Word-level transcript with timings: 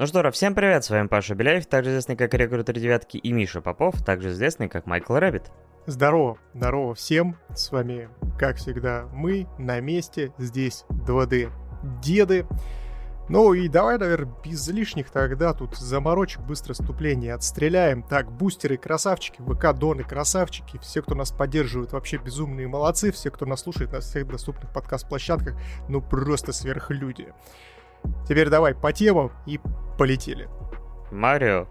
Ну 0.00 0.06
что, 0.06 0.22
ж, 0.22 0.30
всем 0.30 0.54
привет, 0.54 0.84
с 0.84 0.90
вами 0.90 1.08
Паша 1.08 1.34
Беляев, 1.34 1.66
также 1.66 1.90
известный 1.90 2.14
как 2.14 2.32
Рекрутер 2.32 2.78
Девятки, 2.78 3.16
и 3.16 3.32
Миша 3.32 3.60
Попов, 3.60 4.00
также 4.04 4.30
известный 4.30 4.68
как 4.68 4.86
Майкл 4.86 5.16
Рэббит. 5.16 5.50
Здорово, 5.86 6.38
здорово 6.54 6.94
всем, 6.94 7.36
с 7.52 7.72
вами, 7.72 8.08
как 8.38 8.58
всегда, 8.58 9.08
мы 9.12 9.48
на 9.58 9.80
месте, 9.80 10.32
здесь 10.38 10.84
2D 10.88 11.50
деды. 12.00 12.46
Ну 13.28 13.54
и 13.54 13.66
давай, 13.66 13.98
наверное, 13.98 14.32
без 14.44 14.68
лишних 14.68 15.10
тогда 15.10 15.52
тут 15.52 15.76
заморочек, 15.76 16.42
быстро 16.42 16.74
вступление 16.74 17.34
отстреляем. 17.34 18.04
Так, 18.04 18.30
бустеры, 18.30 18.76
красавчики, 18.76 19.40
ВК-доны, 19.40 20.04
красавчики, 20.04 20.78
все, 20.78 21.02
кто 21.02 21.16
нас 21.16 21.32
поддерживает, 21.32 21.90
вообще 21.90 22.18
безумные 22.18 22.68
молодцы, 22.68 23.10
все, 23.10 23.32
кто 23.32 23.46
нас 23.46 23.62
слушает 23.62 23.90
на 23.90 23.98
всех 23.98 24.28
доступных 24.28 24.72
подкаст-площадках, 24.72 25.56
ну 25.88 26.00
просто 26.00 26.52
сверхлюди. 26.52 27.34
Теперь 28.28 28.48
давай 28.48 28.74
по 28.74 28.92
темам 28.92 29.32
и 29.46 29.60
полетели. 29.96 30.48
Марио, 31.10 31.66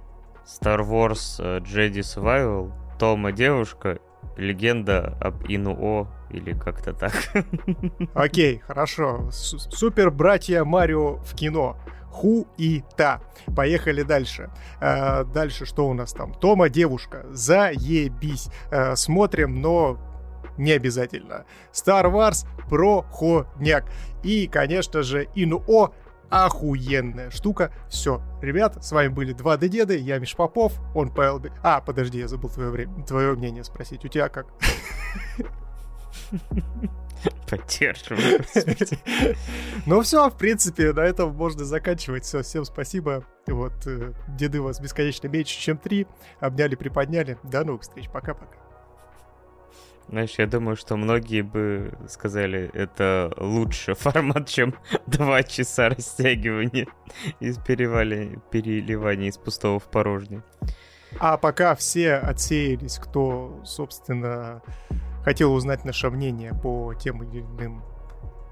Star 0.45 0.79
Wars 0.79 1.35
э, 1.39 1.59
Jedi 1.59 1.99
Survival, 1.99 2.71
Тома 2.97 3.31
девушка, 3.31 3.99
легенда 4.37 5.17
об 5.21 5.43
Инуо 5.47 6.07
или 6.29 6.53
как-то 6.53 6.93
так. 6.93 7.13
Окей, 8.13 8.59
хорошо. 8.59 9.29
Супер 9.31 10.11
братья 10.11 10.63
Марио 10.63 11.17
в 11.17 11.35
кино. 11.35 11.77
Ху 12.11 12.47
и 12.57 12.83
Та. 12.95 13.21
Поехали 13.55 14.01
дальше. 14.01 14.49
Э, 14.81 15.23
дальше 15.23 15.65
что 15.65 15.87
у 15.87 15.93
нас 15.93 16.13
там? 16.13 16.33
Тома 16.33 16.69
девушка. 16.69 17.25
Заебись. 17.29 18.49
Э, 18.71 18.95
смотрим, 18.95 19.61
но 19.61 19.99
не 20.57 20.71
обязательно. 20.71 21.45
Star 21.71 22.11
Wars 22.11 22.47
про 22.69 23.03
ходняк. 23.03 23.85
И, 24.23 24.47
конечно 24.47 25.03
же, 25.03 25.27
Инуо 25.35 25.93
охуенная 26.29 27.29
штука. 27.29 27.71
Все, 27.89 28.21
ребят, 28.41 28.83
с 28.83 28.91
вами 28.91 29.09
были 29.09 29.33
два 29.33 29.57
деды, 29.57 29.97
я 29.97 30.19
Миш 30.19 30.35
Попов, 30.35 30.73
он 30.95 31.09
Павел... 31.09 31.41
А, 31.63 31.81
подожди, 31.81 32.19
я 32.19 32.27
забыл 32.27 32.49
твое, 32.49 32.69
время, 32.69 33.03
твое 33.05 33.33
мнение 33.33 33.63
спросить. 33.63 34.03
У 34.05 34.07
тебя 34.07 34.29
как? 34.29 34.47
Поддерживаю. 37.49 38.43
Ну 39.85 40.01
все, 40.01 40.29
в 40.29 40.37
принципе, 40.37 40.91
на 40.93 41.01
этом 41.01 41.33
можно 41.33 41.65
заканчивать. 41.65 42.25
Все, 42.25 42.43
всем 42.43 42.65
спасибо. 42.65 43.23
Вот, 43.47 43.73
э, 43.87 44.13
деды 44.27 44.61
вас 44.61 44.79
бесконечно 44.79 45.27
меньше, 45.27 45.57
чем 45.59 45.77
три. 45.77 46.07
Обняли, 46.39 46.75
приподняли. 46.75 47.37
До 47.43 47.63
новых 47.63 47.83
встреч. 47.83 48.09
Пока-пока. 48.09 48.66
Знаешь, 50.09 50.35
я 50.37 50.47
думаю, 50.47 50.77
что 50.77 50.95
многие 50.95 51.41
бы 51.41 51.93
сказали, 52.07 52.69
это 52.73 53.33
лучше 53.37 53.93
формат, 53.95 54.47
чем 54.47 54.73
два 55.07 55.43
часа 55.43 55.89
растягивания 55.89 56.87
из 57.39 57.57
переливания, 57.57 58.39
переливания 58.51 59.29
из 59.29 59.37
пустого 59.37 59.79
в 59.79 59.85
порожнее. 59.85 60.43
А 61.19 61.37
пока 61.37 61.75
все 61.75 62.15
отсеялись, 62.15 62.99
кто, 62.99 63.61
собственно, 63.65 64.61
хотел 65.23 65.53
узнать 65.53 65.83
наше 65.83 66.09
мнение 66.09 66.53
по 66.53 66.93
тем 66.93 67.23
или 67.23 67.41
иным 67.41 67.83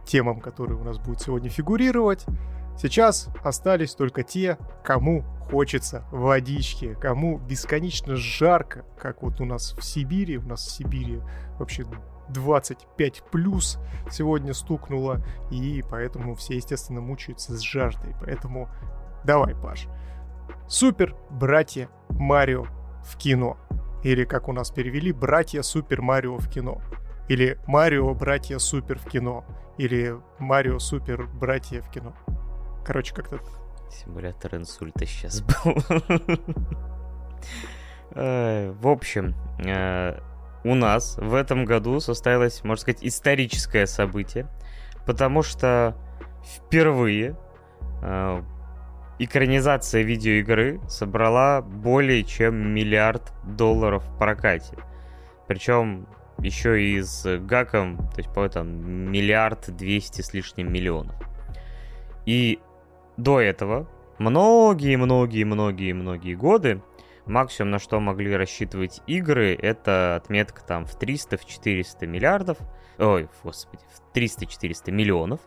темам, 0.05 0.39
которые 0.39 0.79
у 0.79 0.83
нас 0.83 0.97
будут 0.97 1.21
сегодня 1.21 1.49
фигурировать, 1.49 2.25
сейчас 2.77 3.29
остались 3.43 3.95
только 3.95 4.23
те, 4.23 4.57
кому 4.83 5.23
хочется 5.49 6.05
водички, 6.11 6.97
кому 6.99 7.37
бесконечно 7.37 8.15
жарко, 8.15 8.85
как 8.99 9.21
вот 9.21 9.39
у 9.41 9.45
нас 9.45 9.73
в 9.73 9.83
Сибири, 9.83 10.37
у 10.37 10.47
нас 10.47 10.65
в 10.65 10.71
Сибири 10.71 11.21
вообще 11.59 11.85
25 12.29 13.23
плюс 13.31 13.77
сегодня 14.09 14.53
стукнуло, 14.53 15.23
и 15.51 15.83
поэтому 15.89 16.35
все, 16.35 16.55
естественно, 16.55 17.01
мучаются 17.01 17.55
с 17.55 17.61
жаждой. 17.61 18.15
Поэтому 18.19 18.69
давай, 19.23 19.55
Паш. 19.55 19.87
Супер 20.67 21.15
братья 21.29 21.89
Марио 22.09 22.65
в 23.03 23.17
кино. 23.17 23.57
Или, 24.03 24.23
как 24.23 24.47
у 24.47 24.53
нас 24.53 24.71
перевели, 24.71 25.11
братья 25.11 25.61
Супер 25.61 26.01
Марио 26.01 26.38
в 26.38 26.50
кино. 26.50 26.81
Или 27.27 27.59
Марио 27.66 28.13
братья 28.13 28.57
Супер 28.59 29.00
в 29.00 29.05
кино. 29.05 29.44
Или 29.77 30.16
Марио 30.39 30.79
Супер 30.79 31.27
братья 31.27 31.81
в 31.81 31.89
кино. 31.89 32.13
Короче, 32.85 33.13
как-то 33.13 33.40
Симулятор 33.90 34.56
инсульта 34.56 35.06
сейчас 35.06 35.41
был. 35.41 35.78
Э, 38.12 38.72
в 38.72 38.88
общем, 38.88 39.35
э, 39.66 40.19
у 40.63 40.75
нас 40.75 41.18
в 41.18 41.34
этом 41.34 41.66
году 41.66 42.00
состоялось, 42.00 42.63
можно 42.63 42.81
сказать, 42.81 43.03
историческое 43.03 43.88
событие, 43.88 44.47
потому 45.06 45.44
что 45.44 45.97
впервые 46.44 47.38
э, 48.01 48.44
экранизация 49.19 50.03
видеоигры 50.03 50.79
собрала 50.88 51.62
более 51.62 52.24
чем 52.24 52.74
миллиард 52.74 53.34
долларов 53.44 54.03
в 54.06 54.18
прокате. 54.18 54.78
Причем 55.47 56.07
еще 56.40 56.81
и 56.81 57.01
с 57.01 57.38
гаком, 57.40 57.97
то 58.09 58.18
есть 58.18 58.34
по 58.34 58.47
там 58.50 59.12
миллиард 59.12 59.75
двести 59.75 60.22
с 60.22 60.34
лишним 60.34 60.72
миллионов. 60.72 61.16
И 62.25 62.59
до 63.17 63.39
этого, 63.39 63.87
многие-многие-многие-многие 64.17 66.35
годы, 66.35 66.81
максимум 67.25 67.71
на 67.71 67.79
что 67.79 67.99
могли 67.99 68.35
рассчитывать 68.35 69.01
игры, 69.07 69.55
это 69.55 70.15
отметка 70.15 70.63
там 70.63 70.85
в 70.85 70.99
300-400 70.99 72.05
миллиардов, 72.05 72.57
ой, 72.97 73.29
господи, 73.43 73.83
в 73.93 74.15
300-400 74.15 74.91
миллионов 74.91 75.41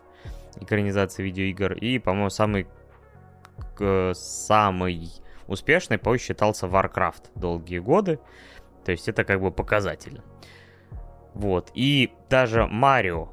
экранизации 0.57 1.23
видеоигр. 1.23 1.73
И, 1.73 1.99
по-моему, 1.99 2.29
самый, 2.29 2.67
самый 4.13 5.09
успешный 5.47 5.97
позже 5.97 6.25
считался 6.25 6.67
Warcraft 6.67 7.31
долгие 7.35 7.79
годы. 7.79 8.19
То 8.85 8.91
есть 8.91 9.07
это 9.07 9.23
как 9.23 9.41
бы 9.41 9.51
показательно. 9.51 10.23
Вот. 11.33 11.71
И 11.73 12.11
даже 12.29 12.67
Марио 12.67 13.29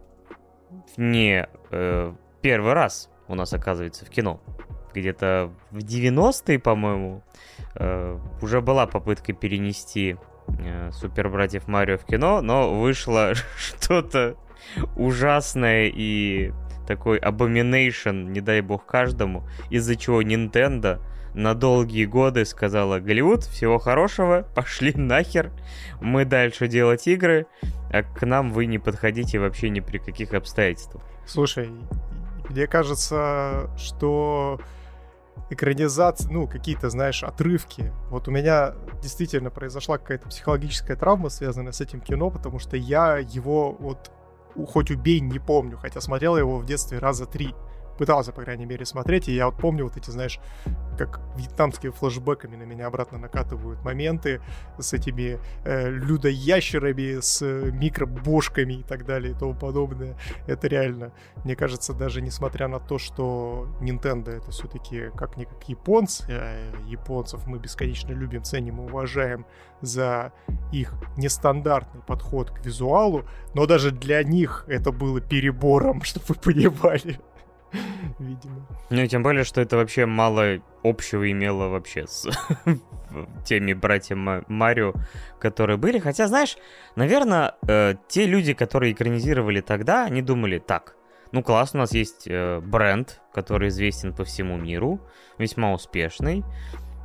не 0.96 1.48
э, 1.70 2.14
первый 2.42 2.72
раз 2.72 3.10
у 3.28 3.34
нас 3.34 3.52
оказывается 3.52 4.04
в 4.04 4.10
кино. 4.10 4.40
Где-то 4.94 5.52
в 5.70 5.78
90-е, 5.78 6.58
по-моему, 6.58 7.22
э, 7.74 8.18
уже 8.40 8.60
была 8.60 8.86
попытка 8.86 9.32
перенести 9.32 10.16
э, 10.48 10.90
Супер 10.92 11.28
Братьев 11.28 11.68
Марио 11.68 11.98
в 11.98 12.04
кино, 12.04 12.40
но 12.40 12.74
вышло 12.74 13.34
что-то 13.56 14.36
ужасное 14.96 15.90
и 15.94 16.52
такой 16.86 17.18
abomination, 17.18 18.30
не 18.30 18.40
дай 18.40 18.60
бог 18.60 18.86
каждому, 18.86 19.46
из-за 19.70 19.96
чего 19.96 20.22
Nintendo 20.22 21.00
на 21.34 21.54
долгие 21.54 22.06
годы 22.06 22.46
сказала 22.46 22.98
Голливуд, 22.98 23.44
всего 23.44 23.78
хорошего, 23.78 24.46
пошли 24.54 24.94
нахер, 24.94 25.52
мы 26.00 26.24
дальше 26.24 26.66
делать 26.66 27.06
игры, 27.06 27.46
а 27.92 28.02
к 28.02 28.24
нам 28.24 28.52
вы 28.52 28.66
не 28.66 28.78
подходите 28.78 29.38
вообще 29.38 29.68
ни 29.68 29.80
при 29.80 29.98
каких 29.98 30.32
обстоятельствах. 30.32 31.02
Слушай, 31.26 31.70
мне 32.48 32.66
кажется, 32.66 33.70
что 33.76 34.60
экранизация, 35.50 36.30
ну, 36.30 36.46
какие-то, 36.46 36.90
знаешь, 36.90 37.22
отрывки. 37.22 37.92
Вот 38.10 38.28
у 38.28 38.30
меня 38.30 38.74
действительно 39.02 39.50
произошла 39.50 39.98
какая-то 39.98 40.28
психологическая 40.28 40.96
травма, 40.96 41.28
связанная 41.28 41.72
с 41.72 41.80
этим 41.80 42.00
кино, 42.00 42.30
потому 42.30 42.58
что 42.58 42.76
я 42.76 43.18
его 43.18 43.72
вот 43.72 44.10
хоть 44.68 44.90
убей 44.90 45.20
не 45.20 45.38
помню, 45.38 45.76
хотя 45.76 46.00
смотрел 46.00 46.36
его 46.36 46.58
в 46.58 46.64
детстве 46.64 46.98
раза 46.98 47.26
три 47.26 47.54
пытался, 47.96 48.32
по 48.32 48.42
крайней 48.42 48.66
мере, 48.66 48.84
смотреть, 48.84 49.28
и 49.28 49.34
я 49.34 49.46
вот 49.46 49.56
помню 49.56 49.84
вот 49.84 49.96
эти, 49.96 50.10
знаешь, 50.10 50.38
как 50.96 51.20
вьетнамскими 51.36 51.90
флешбеками 51.90 52.56
на 52.56 52.62
меня 52.62 52.86
обратно 52.86 53.18
накатывают 53.18 53.82
моменты 53.84 54.40
с 54.78 54.92
этими 54.92 55.38
э, 55.64 55.90
людоящерами, 55.90 57.20
с 57.20 57.44
микробошками 57.44 58.74
и 58.74 58.82
так 58.82 59.04
далее 59.04 59.32
и 59.32 59.34
тому 59.34 59.54
подобное. 59.54 60.16
Это 60.46 60.68
реально, 60.68 61.12
мне 61.44 61.56
кажется, 61.56 61.92
даже 61.92 62.22
несмотря 62.22 62.68
на 62.68 62.80
то, 62.80 62.98
что 62.98 63.68
Nintendo 63.80 64.30
это 64.30 64.50
все-таки 64.50 65.10
как-никак 65.16 65.68
японцы, 65.68 66.24
э, 66.28 66.72
японцев 66.86 67.46
мы 67.46 67.58
бесконечно 67.58 68.12
любим, 68.12 68.42
ценим 68.42 68.80
и 68.80 68.84
уважаем 68.84 69.46
за 69.80 70.32
их 70.72 70.94
нестандартный 71.16 72.02
подход 72.02 72.50
к 72.50 72.64
визуалу, 72.64 73.24
но 73.54 73.66
даже 73.66 73.90
для 73.90 74.22
них 74.22 74.64
это 74.68 74.92
было 74.92 75.20
перебором, 75.20 76.02
чтобы 76.02 76.26
вы 76.28 76.34
понимали. 76.34 77.20
видимо. 78.18 78.66
Ну 78.90 79.06
тем 79.06 79.22
более, 79.22 79.44
что 79.44 79.60
это 79.60 79.76
вообще 79.76 80.06
мало 80.06 80.60
общего 80.82 81.30
имело 81.30 81.68
вообще 81.68 82.06
с 82.06 82.28
теми 83.44 83.72
братьями 83.72 84.44
Марио, 84.48 84.94
которые 85.38 85.76
были. 85.76 85.98
Хотя, 85.98 86.28
знаешь, 86.28 86.56
наверное, 86.94 87.54
э, 87.66 87.94
те 88.08 88.26
люди, 88.26 88.54
которые 88.54 88.92
экранизировали 88.92 89.60
тогда, 89.60 90.04
они 90.04 90.22
думали, 90.22 90.58
так, 90.58 90.96
ну 91.32 91.42
класс, 91.42 91.74
у 91.74 91.78
нас 91.78 91.92
есть 91.92 92.26
э, 92.26 92.60
бренд, 92.60 93.20
который 93.32 93.68
известен 93.68 94.14
по 94.14 94.24
всему 94.24 94.56
миру, 94.56 95.00
весьма 95.38 95.72
успешный. 95.72 96.44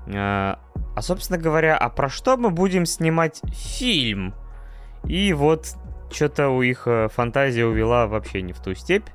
Э, 0.08 0.56
а, 0.96 1.02
собственно 1.02 1.40
говоря, 1.40 1.78
а 1.78 1.90
про 1.90 2.10
что 2.10 2.38
мы 2.38 2.50
будем 2.50 2.86
снимать 2.86 3.42
фильм? 3.52 4.34
И 5.06 5.34
вот 5.34 5.76
что-то 6.12 6.50
у 6.50 6.62
их 6.62 6.84
э, 6.86 7.08
фантазия 7.08 7.66
увела 7.66 8.08
вообще 8.08 8.42
не 8.42 8.54
в 8.54 8.60
ту 8.60 8.76
степь 8.76 9.08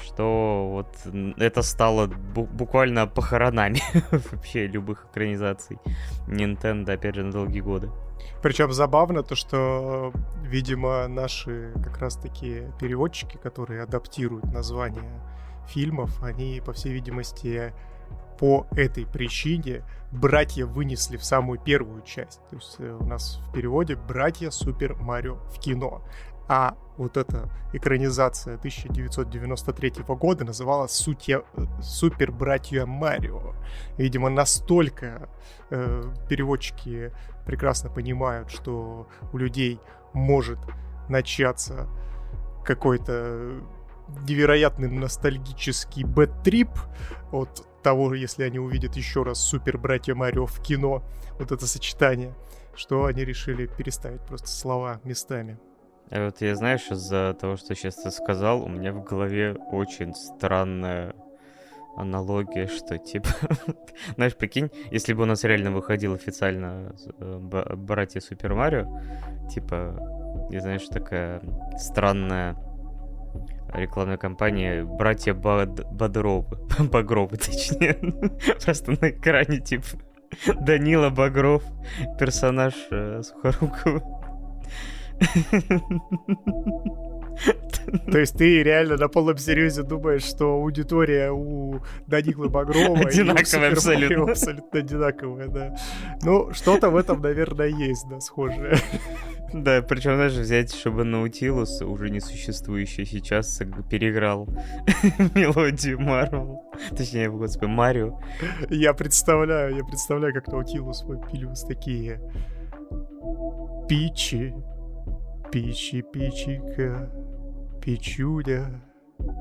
что 0.00 0.68
вот 0.70 1.14
это 1.36 1.62
стало 1.62 2.06
бу- 2.06 2.46
буквально 2.46 3.06
похоронами 3.06 3.80
вообще 4.32 4.66
любых 4.66 5.06
экранизаций 5.10 5.78
Nintendo, 6.26 6.92
опять 6.92 7.14
же, 7.14 7.24
на 7.24 7.32
долгие 7.32 7.60
годы. 7.60 7.90
Причем 8.42 8.72
забавно 8.72 9.22
то, 9.22 9.34
что, 9.34 10.12
видимо, 10.42 11.08
наши 11.08 11.72
как 11.82 11.98
раз-таки 11.98 12.64
переводчики, 12.80 13.36
которые 13.36 13.82
адаптируют 13.82 14.44
названия 14.52 15.22
фильмов, 15.68 16.22
они, 16.22 16.62
по 16.64 16.72
всей 16.72 16.92
видимости, 16.92 17.72
по 18.38 18.66
этой 18.70 19.04
причине 19.04 19.82
братья 20.12 20.64
вынесли 20.64 21.16
в 21.16 21.24
самую 21.24 21.58
первую 21.58 22.02
часть. 22.02 22.40
То 22.48 22.56
есть 22.56 22.76
э, 22.78 22.96
у 22.98 23.04
нас 23.04 23.40
в 23.48 23.52
переводе 23.52 23.96
«Братья 23.96 24.50
Супер 24.50 24.94
Марио 24.94 25.34
в 25.34 25.58
кино». 25.58 26.02
А 26.48 26.76
вот 26.96 27.16
эта 27.18 27.50
экранизация 27.74 28.54
1993 28.54 29.92
года 30.08 30.44
называлась 30.44 30.92
Сутья, 30.92 31.42
«Супер 31.82 32.32
Братья 32.32 32.86
Марио». 32.86 33.54
Видимо, 33.98 34.30
настолько 34.30 35.28
э, 35.70 36.02
переводчики 36.28 37.12
прекрасно 37.46 37.90
понимают, 37.90 38.50
что 38.50 39.08
у 39.32 39.36
людей 39.36 39.78
может 40.14 40.58
начаться 41.10 41.86
какой-то 42.64 43.60
невероятный 44.26 44.88
ностальгический 44.88 46.04
бэт-трип 46.04 46.70
от 47.30 47.66
того, 47.82 48.14
если 48.14 48.42
они 48.42 48.58
увидят 48.58 48.96
еще 48.96 49.22
раз 49.22 49.38
Супер 49.38 49.76
Братья 49.76 50.14
Марио 50.14 50.46
в 50.46 50.60
кино, 50.62 51.02
вот 51.38 51.52
это 51.52 51.66
сочетание, 51.66 52.34
что 52.74 53.04
они 53.04 53.24
решили 53.24 53.66
переставить 53.66 54.22
просто 54.22 54.48
слова 54.48 55.00
местами. 55.04 55.58
А 56.10 56.24
вот 56.24 56.40
я, 56.40 56.54
знаешь, 56.54 56.90
из-за 56.90 57.36
того, 57.38 57.56
что 57.56 57.74
сейчас 57.74 57.96
ты 57.96 58.10
сказал, 58.10 58.62
у 58.62 58.68
меня 58.68 58.92
в 58.92 59.04
голове 59.04 59.54
очень 59.70 60.14
странная 60.14 61.14
аналогия, 61.96 62.66
что 62.66 62.96
типа, 62.98 63.28
знаешь, 64.14 64.36
прикинь, 64.36 64.70
если 64.90 65.12
бы 65.12 65.22
у 65.22 65.26
нас 65.26 65.44
реально 65.44 65.72
выходил 65.72 66.14
официально 66.14 66.94
э, 67.18 67.38
братья 67.76 68.20
Супер 68.20 68.54
Марио, 68.54 68.86
типа, 69.52 70.48
не 70.50 70.60
знаешь, 70.60 70.86
такая 70.86 71.42
странная 71.76 72.56
рекламная 73.74 74.16
кампания 74.16 74.84
«Братья 74.84 75.34
Бад... 75.34 75.84
Бодровы». 75.92 76.56
Багровы, 76.90 77.36
точнее. 77.36 77.94
Просто 78.64 78.92
на 78.92 79.10
экране, 79.10 79.58
типа, 79.58 79.86
Данила 80.60 81.10
Багров, 81.10 81.62
персонаж 82.18 82.74
э, 82.90 83.22
Сухорукова. 83.22 84.17
То 88.10 88.18
есть 88.18 88.36
ты 88.36 88.62
реально 88.62 88.96
на 88.96 89.08
полном 89.08 89.38
серьезе 89.38 89.82
думаешь, 89.82 90.24
что 90.24 90.54
аудитория 90.54 91.30
у 91.30 91.80
Данилы 92.06 92.48
Багрова 92.48 92.98
одинаковая 92.98 93.72
абсолютно. 93.72 94.32
абсолютно 94.32 94.80
одинаковая, 94.80 95.48
да. 95.48 95.76
Ну, 96.22 96.52
что-то 96.52 96.90
в 96.90 96.96
этом, 96.96 97.20
наверное, 97.22 97.68
есть, 97.68 98.06
да, 98.08 98.20
схожее. 98.20 98.76
Да, 99.52 99.80
причем 99.80 100.18
даже 100.18 100.42
взять, 100.42 100.74
чтобы 100.74 101.04
Наутилус, 101.04 101.80
уже 101.80 102.10
не 102.10 102.20
существующий 102.20 103.06
сейчас, 103.06 103.62
переиграл 103.88 104.46
мелодию 105.34 105.98
Марвел. 106.00 106.64
Точнее, 106.96 107.30
господи, 107.30 107.70
Марио. 107.70 108.20
Я 108.68 108.92
представляю, 108.92 109.76
я 109.76 109.84
представляю, 109.84 110.34
как 110.34 110.48
Наутилус 110.48 111.04
Пилюс 111.32 111.62
такие... 111.64 112.20
Пичи, 113.88 114.54
пичи, 115.50 116.02
пичика, 116.02 117.10
пичуля, 117.82 118.82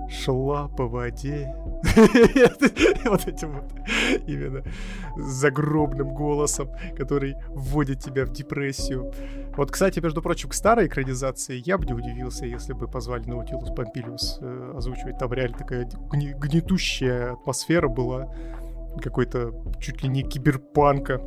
шла 0.09 0.67
по 0.67 0.87
воде. 0.87 1.53
вот 3.05 3.27
этим 3.27 3.51
вот 3.53 3.71
именно 4.27 4.63
загробным 5.17 6.13
голосом, 6.13 6.69
который 6.95 7.35
вводит 7.49 7.99
тебя 7.99 8.25
в 8.25 8.31
депрессию. 8.31 9.11
Вот, 9.55 9.71
кстати, 9.71 9.99
между 9.99 10.21
прочим, 10.21 10.49
к 10.49 10.53
старой 10.53 10.87
экранизации 10.87 11.61
я 11.65 11.77
бы 11.77 11.85
не 11.85 11.93
удивился, 11.93 12.45
если 12.45 12.73
бы 12.73 12.87
позвали 12.87 13.25
Наутилус 13.27 13.69
Помпилиус 13.71 14.39
э, 14.41 14.73
озвучивать. 14.75 15.17
Там 15.17 15.33
реально 15.33 15.57
такая 15.57 15.89
гнетущая 16.11 17.33
атмосфера 17.33 17.87
была 17.87 18.33
какой-то 18.99 19.53
чуть 19.79 20.03
ли 20.03 20.09
не 20.09 20.23
киберпанка. 20.23 21.21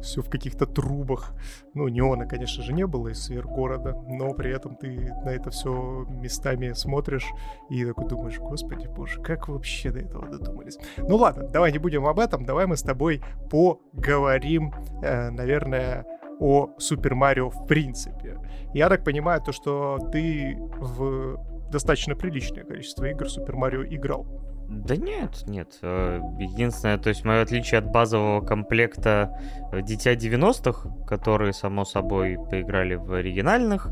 Все 0.00 0.22
в 0.22 0.30
каких-то 0.30 0.66
трубах. 0.66 1.34
Ну, 1.74 1.88
неона, 1.88 2.26
конечно 2.26 2.62
же, 2.62 2.72
не 2.72 2.86
было 2.86 3.08
из 3.08 3.24
сверхгорода, 3.24 3.94
но 4.06 4.32
при 4.32 4.54
этом 4.54 4.76
ты 4.76 5.12
на 5.24 5.30
это 5.30 5.50
все 5.50 6.06
местами 6.08 6.72
смотришь 6.72 7.26
и 7.68 7.84
такой 7.84 8.06
думаешь, 8.06 8.38
господи 8.38 8.86
боже, 8.86 9.20
как 9.20 9.48
вообще 9.48 9.90
до 9.90 10.00
этого 10.00 10.28
додумались? 10.28 10.78
Ну 10.98 11.16
ладно, 11.16 11.48
давай 11.48 11.72
не 11.72 11.78
будем 11.78 12.06
об 12.06 12.20
этом, 12.20 12.44
давай 12.44 12.66
мы 12.66 12.76
с 12.76 12.82
тобой 12.82 13.22
поговорим, 13.50 14.72
э, 15.02 15.30
наверное, 15.30 16.06
о 16.38 16.70
Супер 16.78 17.14
Марио 17.14 17.50
в 17.50 17.66
принципе. 17.66 18.38
Я 18.72 18.88
так 18.88 19.04
понимаю, 19.04 19.40
то, 19.42 19.52
что 19.52 19.98
ты 20.12 20.56
в 20.78 21.38
достаточно 21.70 22.14
приличное 22.14 22.64
количество 22.64 23.04
игр 23.04 23.28
Супер 23.28 23.56
Марио 23.56 23.84
играл. 23.84 24.26
Да 24.68 24.96
нет, 24.96 25.44
нет. 25.46 25.78
Э, 25.82 26.20
единственное, 26.38 26.98
то 26.98 27.08
есть 27.08 27.24
мое 27.24 27.42
отличие 27.42 27.78
от 27.78 27.86
базового 27.86 28.44
комплекта 28.44 29.38
э, 29.72 29.80
Дитя 29.82 30.14
90-х, 30.14 31.06
которые, 31.06 31.52
само 31.52 31.84
собой, 31.84 32.36
поиграли 32.50 32.96
в 32.96 33.12
оригинальных 33.12 33.88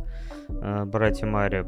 э, 0.48 0.84
Братья 0.84 1.26
Марио. 1.26 1.64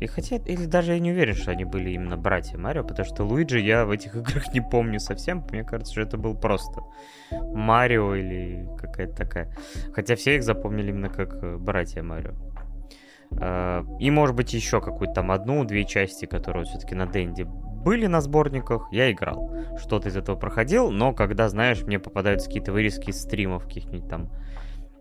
И 0.00 0.06
хотя, 0.06 0.36
или 0.36 0.64
даже 0.64 0.94
я 0.94 0.98
не 0.98 1.12
уверен, 1.12 1.34
что 1.34 1.50
они 1.50 1.66
были 1.66 1.90
именно 1.90 2.16
Братья 2.16 2.56
Марио, 2.56 2.84
потому 2.84 3.06
что 3.06 3.22
Луиджи 3.24 3.60
я 3.60 3.84
в 3.84 3.90
этих 3.90 4.16
играх 4.16 4.54
не 4.54 4.62
помню 4.62 4.98
совсем. 4.98 5.44
Мне 5.50 5.62
кажется, 5.62 5.92
что 5.92 6.00
это 6.00 6.16
был 6.16 6.34
просто 6.34 6.80
Марио 7.30 8.14
или 8.14 8.66
какая-то 8.78 9.14
такая. 9.14 9.54
Хотя 9.92 10.16
все 10.16 10.36
их 10.36 10.42
запомнили 10.42 10.88
именно 10.88 11.10
как 11.10 11.60
Братья 11.60 12.02
Марио. 12.02 12.32
И, 14.00 14.10
может 14.10 14.34
быть, 14.34 14.52
еще 14.54 14.80
какую-то 14.80 15.14
там 15.14 15.30
одну-две 15.30 15.84
части, 15.84 16.24
которые 16.24 16.64
все-таки 16.64 16.96
на 16.96 17.06
Дэнди 17.06 17.46
были 17.82 18.06
на 18.06 18.20
сборниках, 18.20 18.88
я 18.92 19.10
играл. 19.10 19.50
Что-то 19.78 20.08
из 20.08 20.16
этого 20.16 20.36
проходил, 20.36 20.90
но 20.90 21.12
когда, 21.12 21.48
знаешь, 21.48 21.82
мне 21.82 21.98
попадаются 21.98 22.46
какие-то 22.48 22.72
вырезки 22.72 23.10
из 23.10 23.20
стримов 23.20 23.64
каких-нибудь 23.64 24.08
там 24.08 24.30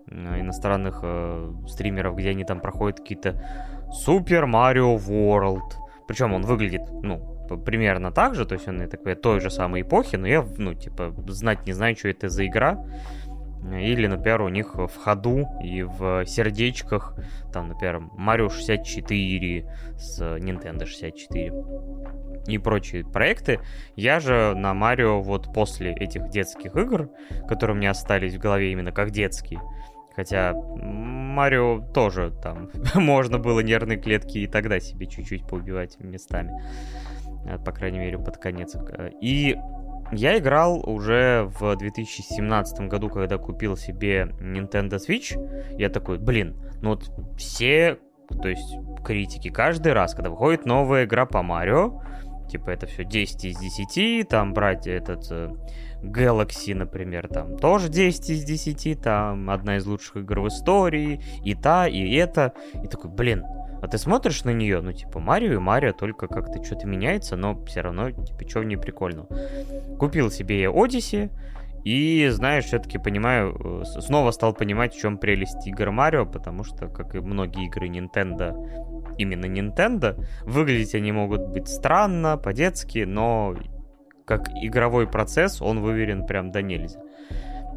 э, 0.08 0.40
иностранных 0.40 1.00
э, 1.04 1.52
стримеров, 1.68 2.16
где 2.16 2.30
они 2.30 2.44
там 2.46 2.62
проходят 2.62 3.00
какие-то 3.00 3.44
Супер 3.92 4.46
Марио 4.46 4.96
World. 4.98 5.74
Причем 6.08 6.34
он 6.34 6.44
выглядит, 6.44 6.82
ну, 7.04 7.40
примерно 7.58 8.12
так 8.12 8.36
же, 8.36 8.46
то 8.46 8.54
есть 8.54 8.68
он 8.68 8.88
такой 8.88 9.16
той 9.16 9.40
же 9.40 9.50
самой 9.50 9.82
эпохи, 9.82 10.16
но 10.16 10.28
я, 10.28 10.46
ну, 10.58 10.74
типа, 10.74 11.14
знать 11.28 11.66
не 11.66 11.74
знаю, 11.74 11.96
что 11.96 12.08
это 12.08 12.30
за 12.30 12.46
игра. 12.46 12.84
Или, 13.64 14.08
например, 14.08 14.42
у 14.42 14.50
них 14.50 14.76
в 14.76 14.96
ходу 14.96 15.48
и 15.64 15.84
в 15.84 16.26
сердечках, 16.26 17.16
там, 17.52 17.68
например, 17.70 18.02
Mario 18.18 18.50
64 18.50 19.66
с 19.98 20.22
Nintendo 20.22 20.86
64 20.86 21.54
и 22.48 22.58
прочие 22.58 23.04
проекты. 23.04 23.60
Я 23.96 24.20
же 24.20 24.54
на 24.56 24.74
Марио 24.74 25.22
вот 25.22 25.54
после 25.54 25.94
этих 25.94 26.30
детских 26.30 26.76
игр, 26.76 27.10
которые 27.48 27.76
у 27.76 27.80
меня 27.80 27.92
остались 27.92 28.36
в 28.36 28.40
голове 28.40 28.72
именно 28.72 28.92
как 28.92 29.12
детские, 29.12 29.60
Хотя 30.20 30.54
Марио 30.54 31.80
тоже 31.94 32.34
там 32.44 32.70
можно 32.96 33.40
было 33.40 33.62
нервные 33.62 33.98
клетки 33.98 34.40
и 34.40 34.48
тогда 34.48 34.82
себе 34.82 35.06
чуть-чуть 35.06 35.48
поубивать 35.48 35.98
местами. 36.02 36.62
Э, 37.46 37.58
по 37.58 37.72
крайней 37.72 38.00
мере, 38.00 38.18
под 38.18 38.38
конец. 38.38 38.76
И 39.22 39.56
я 40.12 40.38
играл 40.38 40.82
уже 40.88 41.50
в 41.60 41.76
2017 41.76 42.82
году, 42.88 43.10
когда 43.10 43.38
купил 43.38 43.78
себе 43.78 44.30
Nintendo 44.40 44.98
Switch. 44.98 45.38
Я 45.78 45.90
такой, 45.90 46.18
блин, 46.18 46.56
ну 46.82 46.90
вот 46.90 47.12
все, 47.38 48.00
то 48.42 48.50
есть 48.50 48.76
критики, 49.04 49.50
каждый 49.50 49.94
раз, 49.94 50.14
когда 50.14 50.30
выходит 50.30 50.66
новая 50.66 51.06
игра 51.06 51.26
по 51.26 51.44
Марио, 51.44 52.02
типа 52.50 52.72
это 52.72 52.88
все 52.88 53.04
10 53.04 53.46
из 53.46 53.60
10, 53.60 54.28
там 54.28 54.54
брать 54.54 54.88
этот 54.88 55.28
э, 55.32 55.50
Galaxy, 56.02 56.74
например, 56.74 57.28
там 57.28 57.58
тоже 57.58 57.90
10 57.90 58.30
из 58.30 58.44
10, 58.44 59.02
там 59.02 59.50
одна 59.50 59.78
из 59.78 59.86
лучших 59.86 60.18
игр 60.18 60.42
в 60.42 60.48
истории, 60.48 61.22
и 61.44 61.54
та, 61.54 61.88
и 61.88 62.16
это. 62.16 62.54
И 62.84 62.88
такой, 62.88 63.12
блин, 63.12 63.44
а 63.82 63.88
ты 63.88 63.98
смотришь 63.98 64.44
на 64.44 64.52
нее, 64.52 64.82
ну, 64.82 64.92
типа, 64.92 65.20
Марио 65.20 65.54
и 65.54 65.58
Марио 65.58 65.94
только 65.94 66.28
как-то 66.28 66.64
что-то 66.64 66.88
меняется, 66.88 67.36
но 67.36 67.64
все 67.66 67.82
равно, 67.82 68.12
типа, 68.12 68.50
что 68.50 68.60
в 68.60 68.66
ней 68.66 68.78
прикольно. 68.78 69.26
Купил 69.98 70.32
себе 70.32 70.62
я 70.62 70.70
Odyssey, 70.70 71.32
и, 71.84 72.28
знаешь, 72.30 72.66
все-таки 72.66 72.98
понимаю, 72.98 73.84
э, 73.84 74.02
снова 74.02 74.32
стал 74.32 74.54
понимать, 74.54 74.94
в 74.94 75.00
чем 75.00 75.18
прелесть 75.18 75.66
игр 75.66 75.92
Марио, 75.92 76.26
потому 76.26 76.64
что, 76.64 76.88
как 76.88 77.16
и 77.16 77.20
многие 77.20 77.68
игры 77.68 77.88
Nintendo, 77.88 78.54
именно 79.18 79.46
Nintendo, 79.46 80.24
выглядеть 80.44 80.96
они 80.96 81.12
могут 81.12 81.48
быть 81.48 81.68
странно, 81.68 82.38
по-детски, 82.38 83.06
но 83.06 83.56
как 84.26 84.50
игровой 84.62 85.08
процесс 85.08 85.62
он 85.62 85.80
выверен 85.80 86.26
прям 86.26 86.52
до 86.52 86.62
нельзя. 86.62 87.00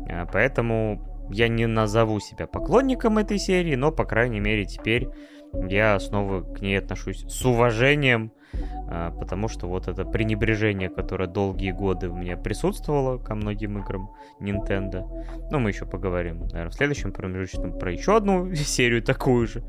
Э, 0.08 0.26
поэтому 0.30 1.28
я 1.30 1.48
не 1.48 1.66
назову 1.66 2.18
себя 2.20 2.46
поклонником 2.46 3.18
этой 3.18 3.38
серии, 3.38 3.76
но, 3.76 3.92
по 3.92 4.04
крайней 4.04 4.40
мере, 4.40 4.64
теперь 4.64 5.08
я 5.68 5.98
снова 6.00 6.42
к 6.42 6.60
ней 6.60 6.78
отношусь 6.78 7.24
с 7.28 7.44
уважением, 7.44 8.32
а, 8.88 9.10
потому 9.10 9.48
что 9.48 9.66
вот 9.68 9.88
это 9.88 10.04
пренебрежение, 10.04 10.88
которое 10.88 11.28
долгие 11.28 11.72
годы 11.72 12.08
у 12.08 12.16
меня 12.16 12.36
присутствовало 12.36 13.18
ко 13.18 13.34
многим 13.34 13.78
играм 13.78 14.10
Nintendo, 14.40 15.04
ну, 15.50 15.58
мы 15.58 15.70
еще 15.70 15.86
поговорим, 15.86 16.40
наверное, 16.40 16.70
в 16.70 16.74
следующем 16.74 17.12
промежуточном 17.12 17.78
про 17.78 17.92
еще 17.92 18.16
одну 18.16 18.54
серию 18.54 19.02
такую 19.02 19.46
же. 19.46 19.62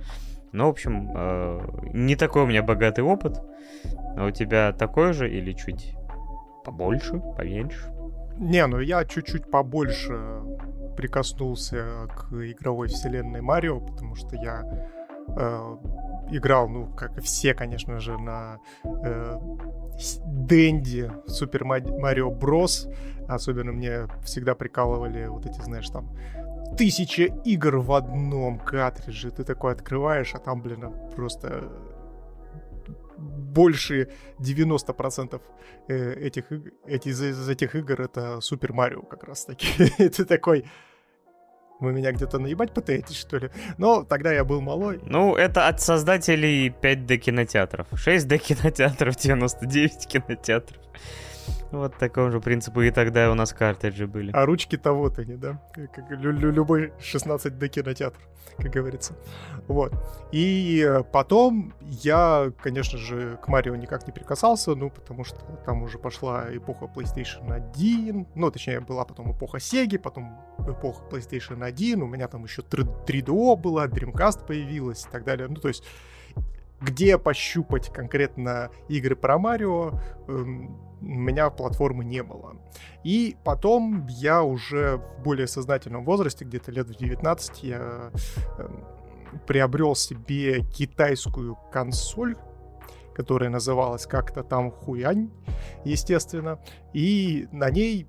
Ну, 0.51 0.67
в 0.67 0.69
общем, 0.69 1.11
а, 1.15 1.59
не 1.93 2.15
такой 2.15 2.43
у 2.43 2.47
меня 2.47 2.63
богатый 2.63 3.03
опыт. 3.03 3.41
А 4.15 4.27
у 4.27 4.31
тебя 4.31 4.71
такой 4.71 5.13
же 5.13 5.29
или 5.29 5.53
чуть 5.53 5.95
побольше, 6.63 7.21
поменьше? 7.35 7.91
Не, 8.37 8.65
ну 8.67 8.79
я 8.79 9.05
чуть-чуть 9.05 9.49
побольше 9.49 10.41
прикоснулся 10.95 12.07
к 12.07 12.33
игровой 12.33 12.87
вселенной 12.87 13.41
Марио, 13.41 13.79
потому 13.79 14.15
что 14.15 14.35
я 14.35 14.63
э, 15.27 15.77
играл, 16.31 16.69
ну, 16.69 16.87
как 16.87 17.17
и 17.17 17.21
все, 17.21 17.53
конечно 17.53 17.99
же, 17.99 18.17
на 18.17 18.59
э, 18.83 19.39
Дэнди 20.25 21.11
Супер 21.27 21.65
Марио 21.65 22.31
Брос. 22.31 22.87
Особенно 23.27 23.71
мне 23.71 24.07
всегда 24.23 24.55
прикалывали 24.55 25.27
вот 25.27 25.45
эти, 25.45 25.61
знаешь, 25.61 25.89
там 25.89 26.15
тысяча 26.77 27.23
игр 27.45 27.77
в 27.77 27.93
одном 27.93 28.59
картридже. 28.59 29.31
Ты 29.31 29.43
такой 29.43 29.73
открываешь, 29.73 30.33
а 30.33 30.39
там, 30.39 30.61
блин, 30.61 30.91
просто 31.15 31.69
больше 33.17 34.09
90% 34.39 35.41
э, 35.87 36.13
этих, 36.13 36.45
эти, 36.85 37.09
из 37.09 37.49
этих 37.49 37.75
игр 37.75 38.01
это 38.01 38.41
Супер 38.41 38.73
Марио 38.73 39.01
как 39.01 39.23
раз 39.23 39.45
таки. 39.45 39.67
ты 39.97 40.25
такой, 40.25 40.65
вы 41.83 41.93
меня 41.93 42.11
где-то 42.11 42.39
наебать 42.39 42.71
пытаетесь, 42.71 43.17
что 43.17 43.37
ли? 43.37 43.49
Но 43.77 44.03
тогда 44.03 44.31
я 44.33 44.43
был 44.43 44.61
малой. 44.61 44.99
Ну, 45.05 45.35
это 45.35 45.67
от 45.67 45.81
создателей 45.81 46.69
5D 46.69 47.17
кинотеатров. 47.17 47.87
6D 47.91 48.37
кинотеатров, 48.37 49.15
99 49.15 50.07
кинотеатров. 50.07 50.81
Вот 51.71 51.97
такому 51.97 52.31
же 52.31 52.39
принципу 52.39 52.81
и 52.81 52.91
тогда 52.91 53.31
у 53.31 53.33
нас 53.33 53.53
картриджи 53.53 54.07
были. 54.07 54.31
А 54.31 54.45
ручки 54.45 54.77
того-то 54.77 55.25
не, 55.25 55.35
да? 55.35 55.59
Как 55.73 56.09
лю- 56.11 56.51
любой 56.51 56.93
16D 56.99 57.67
кинотеатр, 57.67 58.19
как 58.57 58.71
говорится. 58.71 59.15
Вот. 59.67 59.93
И 60.31 60.85
э, 60.87 61.03
потом 61.03 61.73
я, 61.81 62.51
конечно 62.61 62.97
же, 62.97 63.37
к 63.41 63.47
Марио 63.47 63.75
никак 63.75 64.05
не 64.07 64.13
прикасался, 64.13 64.75
ну, 64.75 64.89
потому 64.89 65.23
что 65.23 65.37
там 65.65 65.83
уже 65.83 65.97
пошла 65.97 66.45
эпоха 66.51 66.85
PlayStation 66.85 67.51
1, 67.51 68.27
ну, 68.35 68.51
точнее, 68.51 68.79
была 68.79 69.05
потом 69.05 69.31
эпоха 69.31 69.57
Sega, 69.57 69.97
потом 69.97 70.39
эпоха 70.59 71.03
PlayStation 71.09 71.63
1, 71.63 72.01
у 72.01 72.07
меня 72.07 72.27
там 72.27 72.43
еще 72.43 72.61
3DO 72.61 73.55
была, 73.57 73.87
Dreamcast 73.87 74.45
появилась 74.45 75.05
и 75.05 75.09
так 75.09 75.23
далее. 75.23 75.47
Ну, 75.47 75.55
то 75.55 75.67
есть 75.69 75.83
где 76.83 77.17
пощупать 77.17 77.91
конкретно 77.91 78.69
игры 78.89 79.15
про 79.15 79.37
Марио, 79.37 79.93
эм, 80.27 80.77
у 81.01 81.05
меня 81.05 81.49
платформы 81.49 82.05
не 82.05 82.23
было. 82.23 82.57
И 83.03 83.35
потом 83.43 84.07
я 84.07 84.43
уже 84.43 84.97
в 84.97 85.23
более 85.23 85.47
сознательном 85.47 86.05
возрасте, 86.05 86.45
где-то 86.45 86.71
лет 86.71 86.87
в 86.87 86.97
19, 86.97 87.63
я 87.63 88.11
эм, 88.57 88.85
приобрел 89.47 89.95
себе 89.95 90.63
китайскую 90.63 91.57
консоль, 91.71 92.35
которая 93.15 93.49
называлась 93.49 94.05
как-то 94.05 94.43
там 94.43 94.71
Хуянь, 94.71 95.29
естественно, 95.85 96.59
и 96.93 97.47
на 97.51 97.69
ней 97.69 98.07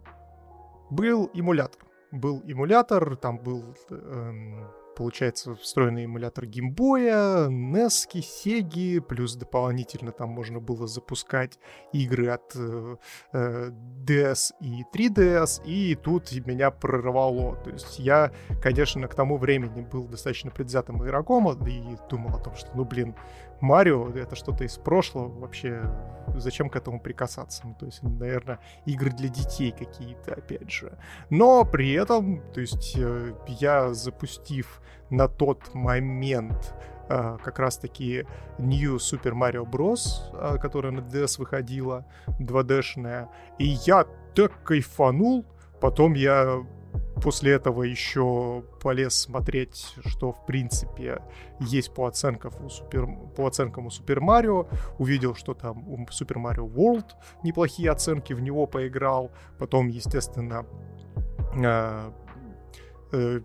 был 0.90 1.30
эмулятор. 1.34 1.80
Был 2.10 2.42
эмулятор, 2.46 3.16
там 3.16 3.38
был 3.38 3.76
эм, 3.90 4.68
получается 4.94 5.54
встроенный 5.56 6.04
эмулятор 6.04 6.46
геймбоя, 6.46 7.48
NES, 7.48 8.08
Sega, 8.14 9.00
плюс 9.00 9.36
дополнительно 9.36 10.12
там 10.12 10.30
можно 10.30 10.60
было 10.60 10.86
запускать 10.86 11.58
игры 11.92 12.28
от 12.28 12.52
э, 12.56 12.96
э 13.32 13.70
DS 14.04 14.52
и 14.60 14.84
3DS, 14.94 15.64
и 15.64 15.94
тут 15.94 16.30
меня 16.46 16.70
прорвало. 16.70 17.56
То 17.56 17.70
есть 17.70 17.98
я, 17.98 18.32
конечно, 18.62 19.08
к 19.08 19.14
тому 19.14 19.38
времени 19.38 19.80
был 19.80 20.06
достаточно 20.06 20.50
предвзятым 20.50 21.02
игроком 21.02 21.50
и 21.66 21.96
думал 22.10 22.36
о 22.36 22.40
том, 22.40 22.54
что, 22.54 22.68
ну, 22.74 22.84
блин, 22.84 23.14
Марио— 23.60 24.08
это 24.14 24.36
что-то 24.36 24.64
из 24.64 24.76
прошлого 24.76 25.28
вообще. 25.40 25.82
Зачем 26.36 26.70
к 26.70 26.76
этому 26.76 27.00
прикасаться? 27.00 27.62
Ну, 27.66 27.74
то 27.78 27.86
есть, 27.86 28.02
наверное, 28.02 28.58
игры 28.86 29.10
для 29.10 29.28
детей 29.28 29.72
какие-то, 29.72 30.34
опять 30.34 30.70
же. 30.70 30.96
Но 31.30 31.64
при 31.64 31.92
этом, 31.92 32.42
то 32.52 32.60
есть, 32.60 32.94
э, 32.96 33.34
я 33.46 33.92
запустив 33.94 34.80
на 35.10 35.28
тот 35.28 35.74
момент 35.74 36.74
Uh, 37.06 37.38
как 37.44 37.58
раз-таки 37.58 38.24
New 38.58 38.96
Super 38.96 39.34
Mario 39.34 39.70
Bros., 39.70 40.32
uh, 40.32 40.58
которая 40.58 40.90
на 40.90 41.00
DS 41.00 41.38
выходила, 41.38 42.06
2D-шная. 42.40 43.28
И 43.58 43.76
я 43.84 44.06
так 44.34 44.62
кайфанул. 44.62 45.44
Потом 45.82 46.14
я 46.14 46.64
после 47.22 47.52
этого 47.52 47.82
еще 47.82 48.64
полез 48.82 49.14
смотреть, 49.14 49.94
что 50.04 50.32
в 50.32 50.46
принципе 50.46 51.22
есть 51.60 51.92
по 51.94 52.06
оценкам 52.06 52.52
у 52.64 52.68
Супер, 52.68 53.06
по 53.36 53.46
оценкам 53.46 53.86
у 53.86 53.90
Супер 53.90 54.20
Марио. 54.20 54.66
Увидел, 54.98 55.34
что 55.34 55.54
там 55.54 55.88
у 55.88 56.06
Супер 56.10 56.38
Марио 56.38 56.66
World 56.66 57.06
неплохие 57.42 57.90
оценки, 57.90 58.32
в 58.32 58.40
него 58.40 58.66
поиграл. 58.66 59.30
Потом, 59.58 59.88
естественно, 59.88 60.66
Э, 61.56 62.10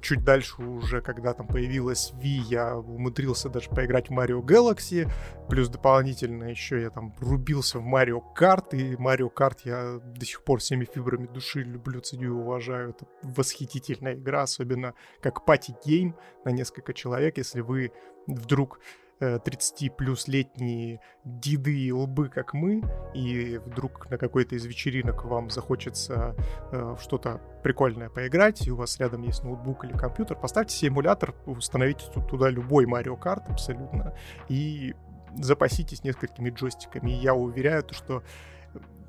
чуть 0.02 0.24
дальше 0.24 0.62
уже, 0.62 1.02
когда 1.02 1.34
там 1.34 1.48
появилась 1.48 2.14
Wii, 2.22 2.44
я 2.50 2.78
умудрился 2.78 3.50
даже 3.50 3.70
поиграть 3.70 4.10
в 4.10 4.14
Mario 4.14 4.42
Galaxy, 4.42 5.10
плюс 5.50 5.70
дополнительно 5.70 6.46
еще 6.46 6.82
я 6.82 6.90
там 6.90 7.16
рубился 7.20 7.80
в 7.80 7.84
Mario 7.84 8.22
Kart, 8.38 8.76
и 8.76 8.96
Mario 8.96 9.30
Kart 9.34 9.60
я 9.66 10.00
до 10.00 10.26
сих 10.26 10.44
пор 10.44 10.60
всеми 10.60 10.86
фибрами 10.86 11.28
души 11.28 11.62
люблю, 11.62 12.02
ценю 12.02 12.28
и 12.28 12.42
уважаю. 12.42 12.92
Это 12.92 13.06
восхитительная 13.24 14.16
игра, 14.16 14.44
особенно 14.44 14.94
как 15.22 15.46
party 15.46 15.85
game 15.85 16.16
на 16.46 16.50
несколько 16.50 16.94
человек, 16.94 17.38
если 17.38 17.62
вы 17.62 17.92
вдруг 18.28 18.80
30 19.20 19.84
э, 19.84 19.90
плюс 19.90 20.28
летние 20.28 21.02
деды 21.24 21.78
и 21.78 21.92
лбы, 21.92 22.30
как 22.30 22.54
мы, 22.54 22.82
и 23.14 23.58
вдруг 23.66 24.10
на 24.10 24.18
какой-то 24.18 24.56
из 24.56 24.66
вечеринок 24.66 25.26
вам 25.26 25.50
захочется 25.50 26.36
э, 26.72 26.96
что-то 27.02 27.42
прикольное 27.64 28.10
поиграть, 28.10 28.66
и 28.66 28.72
у 28.72 28.76
вас 28.76 29.00
рядом 29.00 29.24
есть 29.24 29.44
ноутбук 29.44 29.84
или 29.86 29.94
компьютер, 29.94 30.38
поставьте 30.38 30.76
себе 30.76 30.90
эмулятор, 30.90 31.36
установите 31.46 32.06
туда 32.30 32.50
любой 32.50 32.86
Mario 32.86 33.20
Kart 33.20 33.44
абсолютно, 33.50 34.16
и 34.48 34.96
запаситесь 35.36 36.04
несколькими 36.04 36.50
джойстиками. 36.50 37.12
И 37.12 37.22
я 37.22 37.34
уверяю, 37.34 37.84
что 37.92 38.24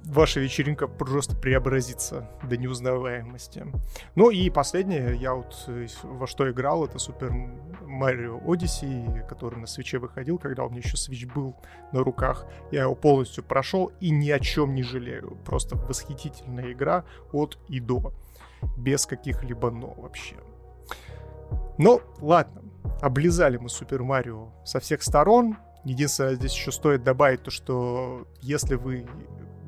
ваша 0.05 0.41
вечеринка 0.41 0.87
просто 0.87 1.37
преобразится 1.37 2.29
до 2.43 2.57
неузнаваемости. 2.57 3.67
Ну 4.15 4.31
и 4.31 4.51
последнее, 4.51 5.17
я 5.17 5.35
вот 5.35 5.65
э, 5.69 5.87
во 6.03 6.27
что 6.27 6.51
играл, 6.51 6.85
это 6.85 6.99
Super 6.99 7.31
Mario 7.83 8.43
Odyssey, 8.45 9.27
который 9.27 9.59
на 9.59 9.67
свече 9.67 9.99
выходил, 9.99 10.39
когда 10.39 10.65
у 10.65 10.71
меня 10.71 10.81
еще 10.81 10.97
свеч 10.97 11.27
был 11.27 11.57
на 11.93 12.03
руках. 12.03 12.47
Я 12.71 12.83
его 12.83 12.95
полностью 12.95 13.45
прошел 13.45 13.93
и 14.01 14.11
ни 14.11 14.31
о 14.31 14.39
чем 14.39 14.75
не 14.75 14.83
жалею. 14.83 15.37
Просто 15.45 15.77
восхитительная 15.77 16.73
игра 16.73 17.05
от 17.33 17.59
и 17.69 17.81
до. 17.81 18.13
Без 18.77 19.07
каких-либо 19.07 19.71
но 19.71 19.95
вообще. 19.97 20.37
Ну, 21.79 22.01
ладно. 22.21 22.63
Облизали 23.01 23.57
мы 23.57 23.69
Супер 23.69 24.03
Марио 24.03 24.51
со 24.65 24.81
всех 24.81 25.03
сторон. 25.03 25.57
Единственное, 25.85 26.35
здесь 26.35 26.55
еще 26.55 26.73
стоит 26.73 27.03
добавить 27.03 27.43
то, 27.43 27.51
что 27.51 28.27
если 28.43 28.75
вы 28.75 29.07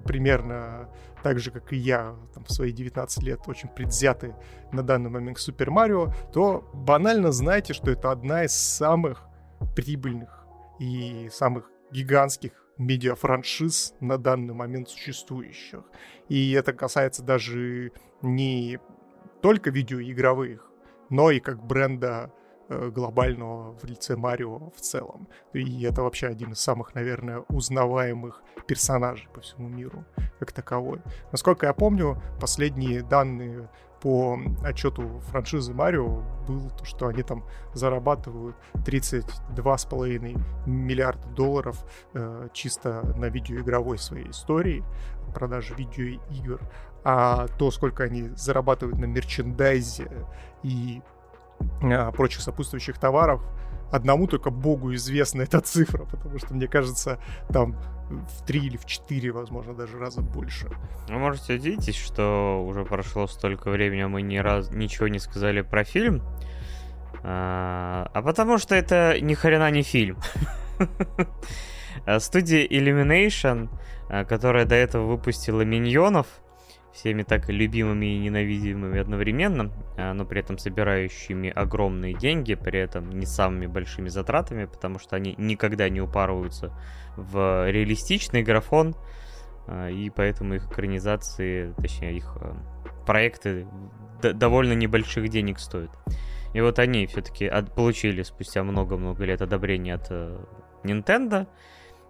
примерно 0.03 0.89
так 1.23 1.39
же, 1.39 1.51
как 1.51 1.73
и 1.73 1.77
я 1.77 2.17
там, 2.35 2.45
в 2.45 2.53
свои 2.53 2.73
19 2.73 3.23
лет, 3.23 3.41
очень 3.47 3.69
предвзяты 3.69 4.35
на 4.73 4.83
данный 4.83 5.11
момент 5.11 5.37
к 5.37 5.41
Супер 5.41 5.71
Марио, 5.71 6.13
то 6.33 6.69
банально 6.73 7.33
знаете, 7.33 7.73
что 7.75 7.91
это 7.91 8.11
одна 8.11 8.45
из 8.45 8.53
самых 8.53 9.25
прибыльных 9.77 10.45
и 10.79 11.29
самых 11.33 11.71
гигантских 11.93 12.53
медиафраншиз 12.79 13.95
на 14.01 14.19
данный 14.19 14.55
момент 14.55 14.89
существующих. 14.89 15.85
И 16.29 16.53
это 16.53 16.73
касается 16.73 17.23
даже 17.23 17.93
не 18.23 18.79
только 19.41 19.71
видеоигровых, 19.71 20.69
но 21.11 21.31
и 21.31 21.41
как 21.41 21.65
бренда 21.65 22.33
глобального 22.91 23.75
в 23.75 23.85
лице 23.85 24.17
Марио 24.17 24.71
в 24.71 24.81
целом. 24.81 25.29
И 25.53 25.83
это 25.83 26.03
вообще 26.03 26.29
один 26.29 26.53
из 26.53 26.61
самых, 26.61 26.95
наверное, 26.95 27.45
узнаваемых 27.49 28.43
персонажей 28.67 29.29
по 29.33 29.41
всему 29.41 29.69
миру 29.69 30.05
как 30.39 30.53
таковой. 30.53 31.01
Насколько 31.31 31.67
я 31.67 31.73
помню, 31.73 32.23
последние 32.41 33.03
данные 33.03 33.69
по 34.03 34.37
отчету 34.65 35.21
франшизы 35.31 35.73
Марио 35.73 36.23
был 36.49 36.71
то, 36.71 36.85
что 36.85 37.07
они 37.07 37.23
там 37.23 37.45
зарабатывают 37.73 38.57
32,5 38.75 40.41
миллиарда 40.67 41.29
долларов 41.29 41.85
э, 42.13 42.49
чисто 42.53 43.03
на 43.17 43.27
видеоигровой 43.27 43.99
своей 43.99 44.31
истории, 44.31 44.85
продажи 45.33 45.75
видеоигр, 45.75 46.61
а 47.05 47.47
то, 47.59 47.71
сколько 47.71 48.03
они 48.03 48.31
зарабатывают 48.37 48.99
на 48.99 49.05
мерчендайзе 49.05 50.11
и 50.65 51.01
прочих 52.13 52.41
сопутствующих 52.41 52.99
товаров, 52.99 53.43
одному 53.91 54.27
только 54.27 54.51
богу 54.51 54.95
известна 54.95 55.43
эта 55.43 55.61
цифра, 55.63 56.05
потому 56.05 56.39
что, 56.39 56.55
мне 56.55 56.67
кажется, 56.67 57.19
там 57.53 57.77
в 58.11 58.45
три 58.45 58.61
или 58.61 58.77
в 58.77 58.85
четыре, 58.85 59.33
возможно, 59.33 59.75
даже 59.75 59.99
раза 59.99 60.21
больше. 60.21 60.69
Вы 61.09 61.19
можете 61.19 61.55
удивитесь, 61.55 61.97
что 61.97 62.65
уже 62.67 62.85
прошло 62.85 63.27
столько 63.27 63.71
времени, 63.71 64.01
а 64.01 64.09
мы 64.09 64.23
ни 64.23 64.39
раз 64.39 64.71
ничего 64.71 65.09
не 65.09 65.19
сказали 65.19 65.63
про 65.63 65.85
фильм. 65.85 66.23
А, 67.23 68.11
а 68.13 68.23
потому 68.23 68.59
что 68.59 68.75
это 68.75 69.19
ни 69.21 69.35
хрена 69.35 69.71
не 69.71 69.83
фильм. 69.83 70.19
Студия 72.19 72.67
Illumination, 72.67 73.69
а, 74.09 74.25
которая 74.25 74.65
до 74.65 74.75
этого 74.75 75.07
выпустила 75.07 75.63
Миньонов, 75.63 76.27
всеми 76.93 77.23
так 77.23 77.49
любимыми 77.49 78.07
и 78.07 78.19
ненавидимыми 78.19 79.01
одновременно, 79.01 79.73
а, 79.97 80.13
но 80.13 80.25
при 80.25 80.41
этом 80.41 80.59
собирающими 80.59 81.51
огромные 81.51 82.15
деньги, 82.15 82.55
при 82.55 82.81
этом 82.81 83.11
не 83.11 83.27
самыми 83.27 83.67
большими 83.67 84.09
затратами, 84.09 84.67
потому 84.67 84.99
что 84.99 85.17
они 85.17 85.35
никогда 85.39 85.89
не 85.89 86.01
упарываются 86.01 86.73
в 87.17 87.71
реалистичный 87.71 88.43
графон, 88.43 88.95
а, 89.67 89.89
и 89.89 90.11
поэтому 90.11 90.55
их 90.55 90.67
экранизации, 90.67 91.73
точнее 91.79 92.17
их 92.17 92.37
а, 92.37 92.57
проекты 93.07 93.67
довольно 94.21 94.75
небольших 94.75 95.29
денег 95.29 95.59
стоят. 95.59 95.91
И 96.55 96.61
вот 96.61 96.79
они 96.79 97.07
все-таки 97.07 97.51
получили 97.75 98.23
спустя 98.23 98.63
много-много 98.63 99.25
лет 99.25 99.41
одобрение 99.41 99.95
от 99.95 100.09
э, 100.11 100.39
Nintendo, 100.85 101.49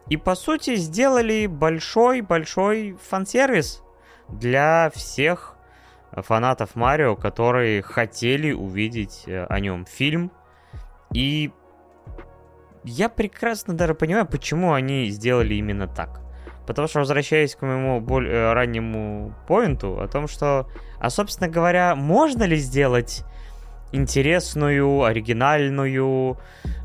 и 0.09 0.17
по 0.17 0.35
сути 0.35 0.75
сделали 0.75 1.47
большой-большой 1.47 2.99
фан-сервис 3.01 3.83
для 4.29 4.91
всех 4.95 5.57
фанатов 6.13 6.77
Марио, 6.77 7.17
которые 7.17 7.83
хотели 7.83 8.53
увидеть 8.53 9.25
э, 9.27 9.45
о 9.47 9.61
нем 9.61 9.87
фильм. 9.87 10.31
И 11.15 11.51
я 12.85 13.09
прекрасно 13.09 13.75
даже 13.75 13.95
понимаю, 13.95 14.27
почему 14.27 14.73
они 14.73 15.07
сделали 15.07 15.55
именно 15.55 15.87
так. 15.87 16.21
Потому 16.67 16.87
что, 16.87 17.01
возвращаясь 17.01 17.57
к 17.57 17.63
моему 17.63 18.01
более 18.01 18.33
э, 18.33 18.53
раннему 18.53 19.35
поинту 19.49 20.01
о 20.01 20.09
том, 20.09 20.29
что, 20.29 20.69
а, 20.99 21.11
собственно 21.11 21.49
говоря, 21.49 21.95
можно 21.95 22.45
ли 22.45 22.57
сделать 22.57 23.25
интересную, 23.93 25.05
оригинальную, 25.05 26.39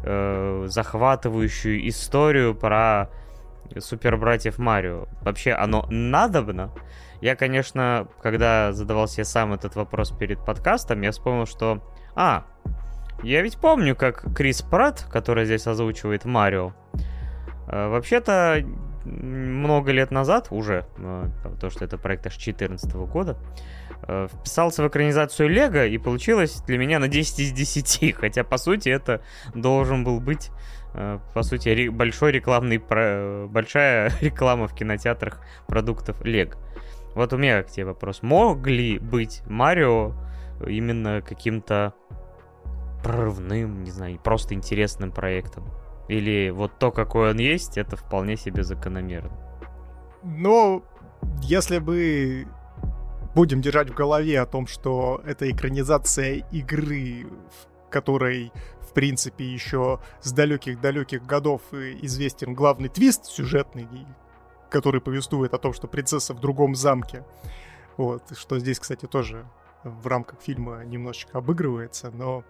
э, 0.03 0.65
захватывающую 0.67 1.87
историю 1.89 2.55
про 2.55 3.09
супер 3.77 4.17
братьев 4.17 4.57
Марио? 4.57 5.07
Вообще, 5.21 5.51
оно 5.51 5.85
надобно? 5.89 6.71
Я, 7.21 7.35
конечно, 7.35 8.07
когда 8.21 8.71
задавал 8.73 9.07
себе 9.07 9.25
сам 9.25 9.53
этот 9.53 9.75
вопрос 9.75 10.11
перед 10.11 10.43
подкастом, 10.43 11.01
я 11.01 11.11
вспомнил, 11.11 11.45
что... 11.45 11.81
А, 12.15 12.45
я 13.23 13.41
ведь 13.41 13.57
помню, 13.57 13.95
как 13.95 14.35
Крис 14.35 14.61
Пратт, 14.61 15.05
который 15.11 15.45
здесь 15.45 15.65
озвучивает 15.65 16.25
Марио, 16.25 16.73
э, 17.67 17.87
вообще-то 17.89 18.63
много 19.05 19.91
лет 19.91 20.11
назад 20.11 20.47
уже, 20.51 20.85
э, 20.97 21.25
то, 21.59 21.69
что 21.69 21.85
это 21.85 21.97
проект 21.97 22.27
аж 22.27 22.33
2014 22.33 23.07
года, 23.07 23.37
э, 24.07 24.27
вписался 24.31 24.83
в 24.83 24.87
экранизацию 24.87 25.49
Лего, 25.49 25.85
и 25.85 25.97
получилось 25.97 26.61
для 26.67 26.77
меня 26.77 26.99
на 26.99 27.07
10 27.07 27.39
из 27.39 27.51
10, 27.53 28.15
хотя, 28.19 28.43
по 28.43 28.57
сути, 28.57 28.89
это 28.89 29.21
должен 29.55 30.03
был 30.03 30.19
быть 30.19 30.51
по 31.33 31.43
сути, 31.43 31.89
большой 31.89 32.31
рекламный, 32.31 32.79
большая 32.79 34.11
реклама 34.21 34.67
в 34.67 34.73
кинотеатрах 34.73 35.41
продуктов 35.67 36.23
Лего. 36.25 36.55
Вот 37.17 37.33
у 37.33 37.37
меня 37.37 37.63
к 37.63 37.71
тебе 37.71 37.85
вопрос. 37.85 38.21
Мог 38.21 38.67
ли 38.67 38.99
быть 38.99 39.41
Марио 39.47 40.13
именно 40.67 41.23
каким-то 41.23 41.95
прорывным, 43.03 43.83
не 43.83 43.89
знаю, 43.89 44.19
просто 44.19 44.53
интересным 44.53 45.11
проектом? 45.11 45.67
Или 46.09 46.51
вот 46.51 46.77
то, 46.77 46.91
какой 46.91 47.31
он 47.31 47.39
есть, 47.39 47.79
это 47.79 47.95
вполне 47.95 48.37
себе 48.37 48.63
закономерно? 48.63 49.31
Ну, 50.21 50.83
если 51.41 51.79
бы 51.79 52.47
будем 53.33 53.61
держать 53.61 53.89
в 53.89 53.95
голове 53.95 54.39
о 54.39 54.45
том, 54.45 54.67
что 54.67 55.19
это 55.25 55.49
экранизация 55.49 56.45
игры, 56.51 57.25
в 57.25 57.89
которой, 57.89 58.51
в 58.79 58.93
принципе, 58.93 59.43
еще 59.43 60.01
с 60.21 60.31
далеких-далеких 60.33 61.25
годов 61.25 61.63
известен 61.73 62.53
главный 62.53 62.89
твист 62.89 63.25
сюжетный, 63.25 63.87
который 64.69 65.01
повествует 65.01 65.53
о 65.53 65.57
том, 65.57 65.73
что 65.73 65.87
принцесса 65.87 66.33
в 66.33 66.39
другом 66.39 66.75
замке. 66.75 67.23
Вот, 67.97 68.23
что 68.37 68.59
здесь, 68.59 68.79
кстати, 68.79 69.05
тоже 69.05 69.45
в 69.83 70.07
рамках 70.07 70.41
фильма 70.41 70.83
немножечко 70.83 71.37
обыгрывается, 71.37 72.11
но 72.11 72.43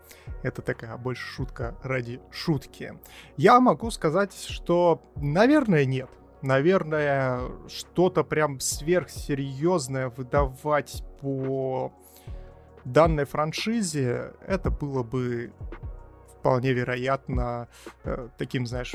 это 0.44 0.62
такая 0.62 0.98
больше 0.98 1.26
шутка 1.26 1.76
ради 1.84 2.20
шутки. 2.32 2.94
Я 3.38 3.60
могу 3.60 3.92
сказать, 3.92 4.34
что, 4.34 5.02
наверное, 5.16 5.86
нет. 5.86 6.10
Наверное, 6.42 7.42
что-то 7.68 8.24
прям 8.24 8.60
сверхсерьезное 8.60 10.10
выдавать 10.10 11.04
по 11.20 11.92
данной 12.86 13.26
франшизе, 13.26 14.34
это 14.46 14.70
было 14.70 15.04
бы 15.04 15.52
вполне 16.48 16.72
вероятно 16.72 17.68
э, 18.06 18.30
таким, 18.38 18.66
знаешь, 18.66 18.94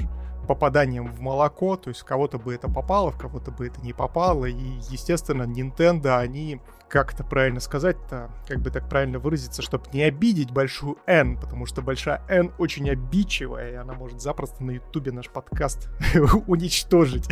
попаданием 0.48 1.12
в 1.12 1.20
молоко, 1.20 1.76
то 1.76 1.90
есть 1.90 2.02
кого-то 2.02 2.38
бы 2.38 2.54
это 2.54 2.66
попало, 2.66 3.10
в 3.10 3.18
кого-то 3.18 3.50
бы 3.50 3.66
это 3.66 3.78
не 3.82 3.92
попало, 3.92 4.46
и, 4.46 4.54
естественно, 4.88 5.42
Nintendo, 5.42 6.16
они 6.16 6.62
как 6.92 7.14
это 7.14 7.24
правильно 7.24 7.58
сказать-то, 7.58 8.30
как 8.46 8.60
бы 8.60 8.70
так 8.70 8.86
правильно 8.86 9.18
выразиться, 9.18 9.62
чтобы 9.62 9.86
не 9.94 10.02
обидеть 10.02 10.50
большую 10.50 10.98
N, 11.06 11.38
потому 11.38 11.64
что 11.64 11.80
большая 11.80 12.22
N 12.28 12.52
очень 12.58 12.90
обидчивая, 12.90 13.72
и 13.72 13.74
она 13.76 13.94
может 13.94 14.20
запросто 14.20 14.62
на 14.62 14.72
Ютубе 14.72 15.10
наш 15.10 15.30
подкаст 15.30 15.88
уничтожить. 16.46 17.26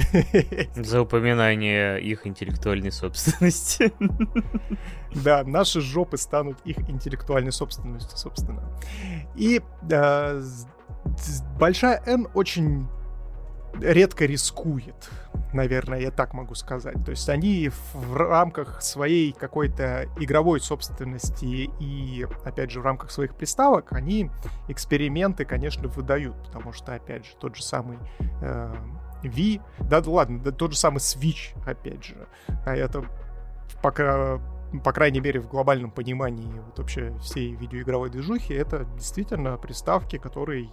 За 0.74 1.02
упоминание 1.02 2.00
их 2.00 2.26
интеллектуальной 2.26 2.90
собственности. 2.90 3.92
Да, 5.12 5.42
наши 5.42 5.80
жопы 5.80 6.16
станут 6.16 6.60
их 6.64 6.88
интеллектуальной 6.88 7.50
собственностью, 7.50 8.16
собственно. 8.16 8.62
И 9.34 9.60
э, 9.90 10.42
большая 11.58 12.00
N 12.06 12.28
очень 12.32 12.86
редко 13.78 14.24
рискует, 14.24 15.10
наверное, 15.52 16.00
я 16.00 16.10
так 16.10 16.32
могу 16.34 16.54
сказать. 16.54 17.04
То 17.04 17.10
есть 17.10 17.28
они 17.28 17.70
в 17.92 18.16
рамках 18.16 18.82
своей 18.82 19.32
какой-то 19.32 20.08
игровой 20.18 20.60
собственности 20.60 21.70
и, 21.78 22.26
опять 22.44 22.70
же, 22.70 22.80
в 22.80 22.84
рамках 22.84 23.10
своих 23.10 23.34
приставок, 23.34 23.92
они 23.92 24.30
эксперименты, 24.68 25.44
конечно, 25.44 25.88
выдают, 25.88 26.36
потому 26.44 26.72
что, 26.72 26.94
опять 26.94 27.24
же, 27.26 27.32
тот 27.38 27.56
же 27.56 27.62
самый 27.62 27.98
э, 28.42 28.74
Wii, 29.22 29.60
да, 29.80 30.02
ладно, 30.04 30.40
да, 30.40 30.50
тот 30.50 30.72
же 30.72 30.78
самый 30.78 30.98
Switch, 30.98 31.54
опять 31.66 32.04
же, 32.04 32.28
а 32.64 32.74
это 32.74 33.04
пока 33.82 34.40
по 34.84 34.92
крайней 34.92 35.20
мере, 35.20 35.40
в 35.40 35.48
глобальном 35.48 35.90
понимании 35.90 36.60
вот 36.64 36.78
вообще 36.78 37.12
всей 37.18 37.54
видеоигровой 37.54 38.08
движухи, 38.08 38.54
это 38.54 38.84
действительно 38.94 39.56
приставки, 39.56 40.16
которые, 40.16 40.70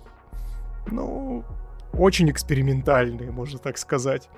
ну, 0.92 1.44
очень 1.93 2.30
экспериментальные, 2.30 3.32
можно 3.32 3.60
так 3.60 3.78
сказать. 3.78 4.30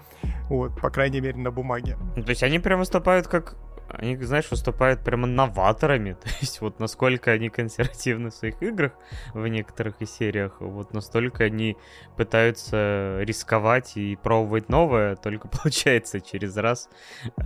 Вот, 0.49 0.79
по 0.79 0.89
крайней 0.89 1.21
мере, 1.21 1.37
на 1.37 1.51
бумаге. 1.51 1.97
Ну, 2.15 2.23
то 2.23 2.29
есть 2.29 2.43
они 2.43 2.59
прям 2.59 2.79
выступают 2.79 3.27
как 3.27 3.55
они, 3.91 4.15
знаешь, 4.17 4.49
выступают 4.51 5.03
прямо 5.03 5.27
новаторами. 5.27 6.13
То 6.21 6.29
есть 6.41 6.61
вот 6.61 6.79
насколько 6.79 7.31
они 7.31 7.49
консервативны 7.49 8.29
в 8.29 8.33
своих 8.33 8.61
играх 8.61 8.93
в 9.33 9.45
некоторых 9.47 10.01
из 10.01 10.11
сериях, 10.11 10.57
вот 10.59 10.93
настолько 10.93 11.45
они 11.45 11.77
пытаются 12.15 13.19
рисковать 13.21 13.97
и 13.97 14.15
пробовать 14.15 14.69
новое, 14.69 15.15
только 15.15 15.47
получается 15.63 16.21
через 16.21 16.55
раз. 16.57 16.89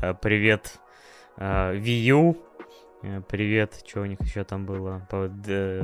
Э, 0.01 0.13
привет 0.13 0.79
э, 1.37 1.75
Wii 1.75 2.01
U, 2.09 2.37
э, 3.03 3.21
привет, 3.27 3.83
что 3.85 4.01
у 4.01 4.05
них 4.05 4.21
еще 4.21 4.43
там 4.43 4.65
было, 4.65 5.07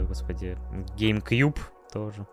господи, 0.07 0.57
GameCube 0.97 1.59
тоже. 1.91 2.27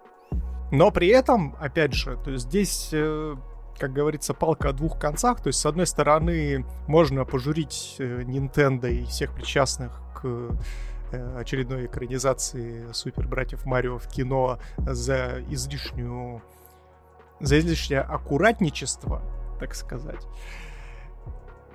Но 0.71 0.91
при 0.91 1.09
этом, 1.09 1.57
опять 1.61 1.93
же, 1.93 2.17
то 2.25 2.31
есть 2.31 2.47
здесь, 2.47 2.91
э, 2.93 3.37
как 3.79 3.93
говорится, 3.93 4.35
палка 4.35 4.71
о 4.71 4.73
двух 4.73 4.99
концах. 4.99 5.41
То 5.41 5.49
есть, 5.49 5.61
с 5.61 5.67
одной 5.67 5.87
стороны, 5.87 6.65
можно 6.89 7.25
пожурить 7.25 7.97
э, 7.99 8.23
Nintendo 8.23 8.91
и 8.91 9.05
всех 9.05 9.35
причастных 9.35 10.01
к 10.15 10.51
э, 11.13 11.39
очередной 11.39 11.87
экранизации 11.87 12.91
Супер 12.93 13.29
Братьев 13.29 13.65
Марио 13.65 13.99
в 13.99 14.09
кино 14.09 14.59
за 14.79 15.43
излишнюю 15.49 16.43
за 17.39 17.59
излишнее 17.59 18.01
аккуратничество, 18.01 19.23
так 19.61 19.75
сказать. 19.75 20.27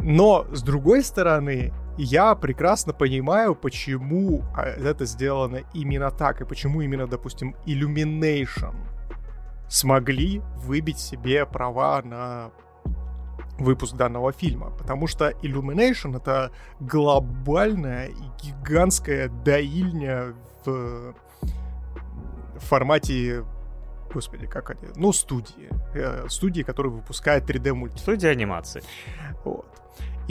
Но, 0.03 0.45
с 0.51 0.63
другой 0.63 1.03
стороны, 1.03 1.73
я 1.97 2.35
прекрасно 2.35 2.93
понимаю, 2.93 3.55
почему 3.55 4.43
а, 4.55 4.63
это 4.63 5.05
сделано 5.05 5.61
именно 5.73 6.09
так, 6.09 6.41
и 6.41 6.45
почему 6.45 6.81
именно, 6.81 7.07
допустим, 7.07 7.55
Illumination 7.65 8.75
смогли 9.69 10.41
выбить 10.57 10.99
себе 10.99 11.45
права 11.45 12.01
на 12.01 12.51
выпуск 13.59 13.95
данного 13.95 14.31
фильма. 14.31 14.71
Потому 14.71 15.07
что 15.07 15.29
Illumination— 15.43 16.17
это 16.17 16.51
глобальная 16.79 18.07
и 18.07 18.43
гигантская 18.43 19.29
доильня 19.29 20.33
в 20.65 21.13
формате 22.57 23.43
господи, 24.13 24.45
как 24.45 24.71
они, 24.71 24.91
ну, 24.95 25.13
студии, 25.13 25.69
э, 25.93 26.27
студии, 26.27 26.63
которые 26.63 26.91
выпускают 26.91 27.45
3D 27.45 27.73
мультфильмы. 27.73 27.99
Студия 27.99 28.31
анимации. 28.31 28.83
Вот. 29.45 29.80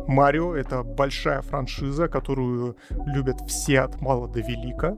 Марио— 0.08 0.56
это 0.56 0.84
большая 0.84 1.42
франшиза, 1.42 2.08
которую 2.08 2.78
любят 2.90 3.42
все 3.48 3.82
от 3.82 4.02
мала 4.02 4.28
до 4.28 4.40
велика. 4.40 4.98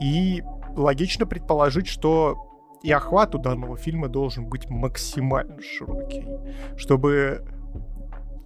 И 0.00 0.42
логично 0.76 1.26
предположить, 1.26 1.86
что 1.86 2.36
и 2.82 2.92
охват 2.92 3.34
у 3.34 3.38
данного 3.38 3.76
фильма 3.76 4.08
должен 4.08 4.48
быть 4.48 4.68
максимально 4.68 5.60
широкий, 5.62 6.26
чтобы 6.76 7.44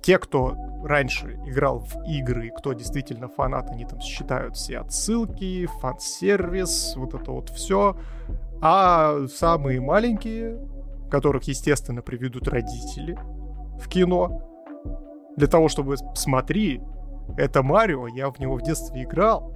те, 0.02 0.18
кто 0.18 0.54
раньше 0.84 1.38
играл 1.46 1.80
в 1.80 1.96
игры, 2.08 2.50
кто 2.56 2.72
действительно 2.72 3.28
фанат, 3.28 3.70
они 3.70 3.84
там 3.84 4.00
считают 4.00 4.56
все 4.56 4.78
отсылки, 4.78 5.66
фан-сервис, 5.80 6.94
вот 6.96 7.14
это 7.14 7.30
вот 7.30 7.50
все. 7.50 7.96
А 8.62 9.26
самые 9.26 9.80
маленькие 9.80 10.58
которых, 11.10 11.44
естественно, 11.44 12.02
приведут 12.02 12.48
родители 12.48 13.18
в 13.78 13.88
кино, 13.88 14.42
для 15.36 15.46
того, 15.46 15.68
чтобы 15.68 15.96
смотри, 16.14 16.80
это 17.36 17.62
Марио, 17.62 18.06
я 18.08 18.30
в 18.30 18.38
него 18.38 18.56
в 18.56 18.62
детстве 18.62 19.04
играл, 19.04 19.54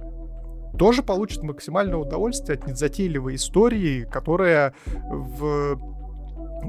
тоже 0.77 1.03
получит 1.03 1.43
максимальное 1.43 1.97
удовольствие 1.97 2.57
от 2.57 2.67
незатейливой 2.67 3.35
истории, 3.35 4.03
которая 4.03 4.73
в 5.09 5.79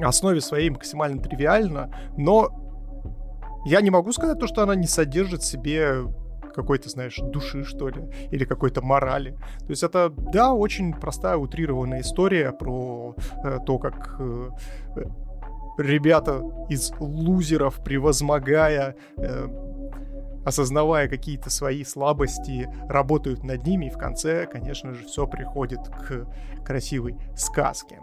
основе 0.02 0.40
своей 0.40 0.70
максимально 0.70 1.22
тривиальна, 1.22 1.90
но 2.16 2.50
я 3.64 3.80
не 3.80 3.90
могу 3.90 4.12
сказать 4.12 4.38
то, 4.38 4.46
что 4.46 4.62
она 4.62 4.74
не 4.74 4.86
содержит 4.86 5.42
в 5.42 5.46
себе 5.46 6.04
какой-то, 6.56 6.88
знаешь, 6.88 7.16
души, 7.16 7.64
что 7.64 7.88
ли, 7.88 8.02
или 8.32 8.44
какой-то 8.44 8.82
морали. 8.82 9.36
То 9.60 9.70
есть 9.70 9.82
это, 9.82 10.08
да, 10.08 10.52
очень 10.52 10.92
простая, 10.92 11.36
утрированная 11.36 12.00
история 12.00 12.52
про 12.52 13.14
э, 13.44 13.58
то, 13.64 13.78
как 13.78 14.16
э, 14.18 14.50
ребята 15.78 16.42
из 16.68 16.92
лузеров, 16.98 17.82
превозмогая, 17.84 18.96
э, 19.18 19.48
осознавая 20.44 21.08
какие-то 21.08 21.50
свои 21.50 21.84
слабости, 21.84 22.68
работают 22.88 23.44
над 23.44 23.66
ними, 23.66 23.86
и 23.86 23.90
в 23.90 23.98
конце, 23.98 24.46
конечно 24.46 24.94
же, 24.94 25.04
все 25.04 25.26
приходит 25.26 25.80
к 25.88 26.26
красивой 26.64 27.16
сказке. 27.36 28.00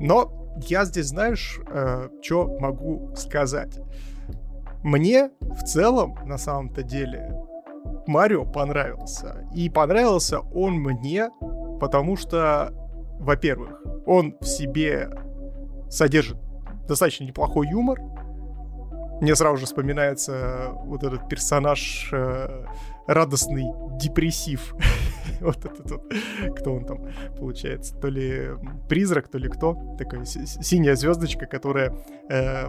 Но 0.00 0.54
я 0.68 0.84
здесь, 0.84 1.06
знаешь, 1.06 1.60
э, 1.66 2.08
что 2.22 2.58
могу 2.58 3.14
сказать? 3.16 3.78
Мне 4.82 5.30
в 5.40 5.62
целом, 5.64 6.16
на 6.24 6.38
самом-то 6.38 6.82
деле, 6.82 7.34
Марио 8.06 8.44
понравился. 8.44 9.46
И 9.54 9.68
понравился 9.68 10.40
он 10.40 10.74
мне, 10.74 11.30
потому 11.80 12.16
что, 12.16 12.72
во-первых, 13.18 13.82
он 14.06 14.36
в 14.40 14.46
себе 14.46 15.10
содержит 15.88 16.38
достаточно 16.88 17.24
неплохой 17.24 17.68
юмор. 17.68 18.00
Мне 19.20 19.34
сразу 19.36 19.58
же 19.58 19.66
вспоминается 19.66 20.70
вот 20.84 21.04
этот 21.04 21.28
персонаж 21.28 22.08
э, 22.12 22.64
радостный 23.06 23.66
депрессив. 23.98 24.74
вот 25.40 25.64
этот 25.64 25.90
вот, 25.90 26.12
кто 26.56 26.74
он 26.74 26.84
там 26.84 27.06
получается, 27.36 27.94
то 27.96 28.08
ли 28.08 28.50
призрак, 28.88 29.28
то 29.28 29.38
ли 29.38 29.48
кто, 29.48 29.76
такая 29.98 30.24
синяя 30.24 30.94
звездочка, 30.94 31.46
которая 31.46 31.94
э, 32.28 32.66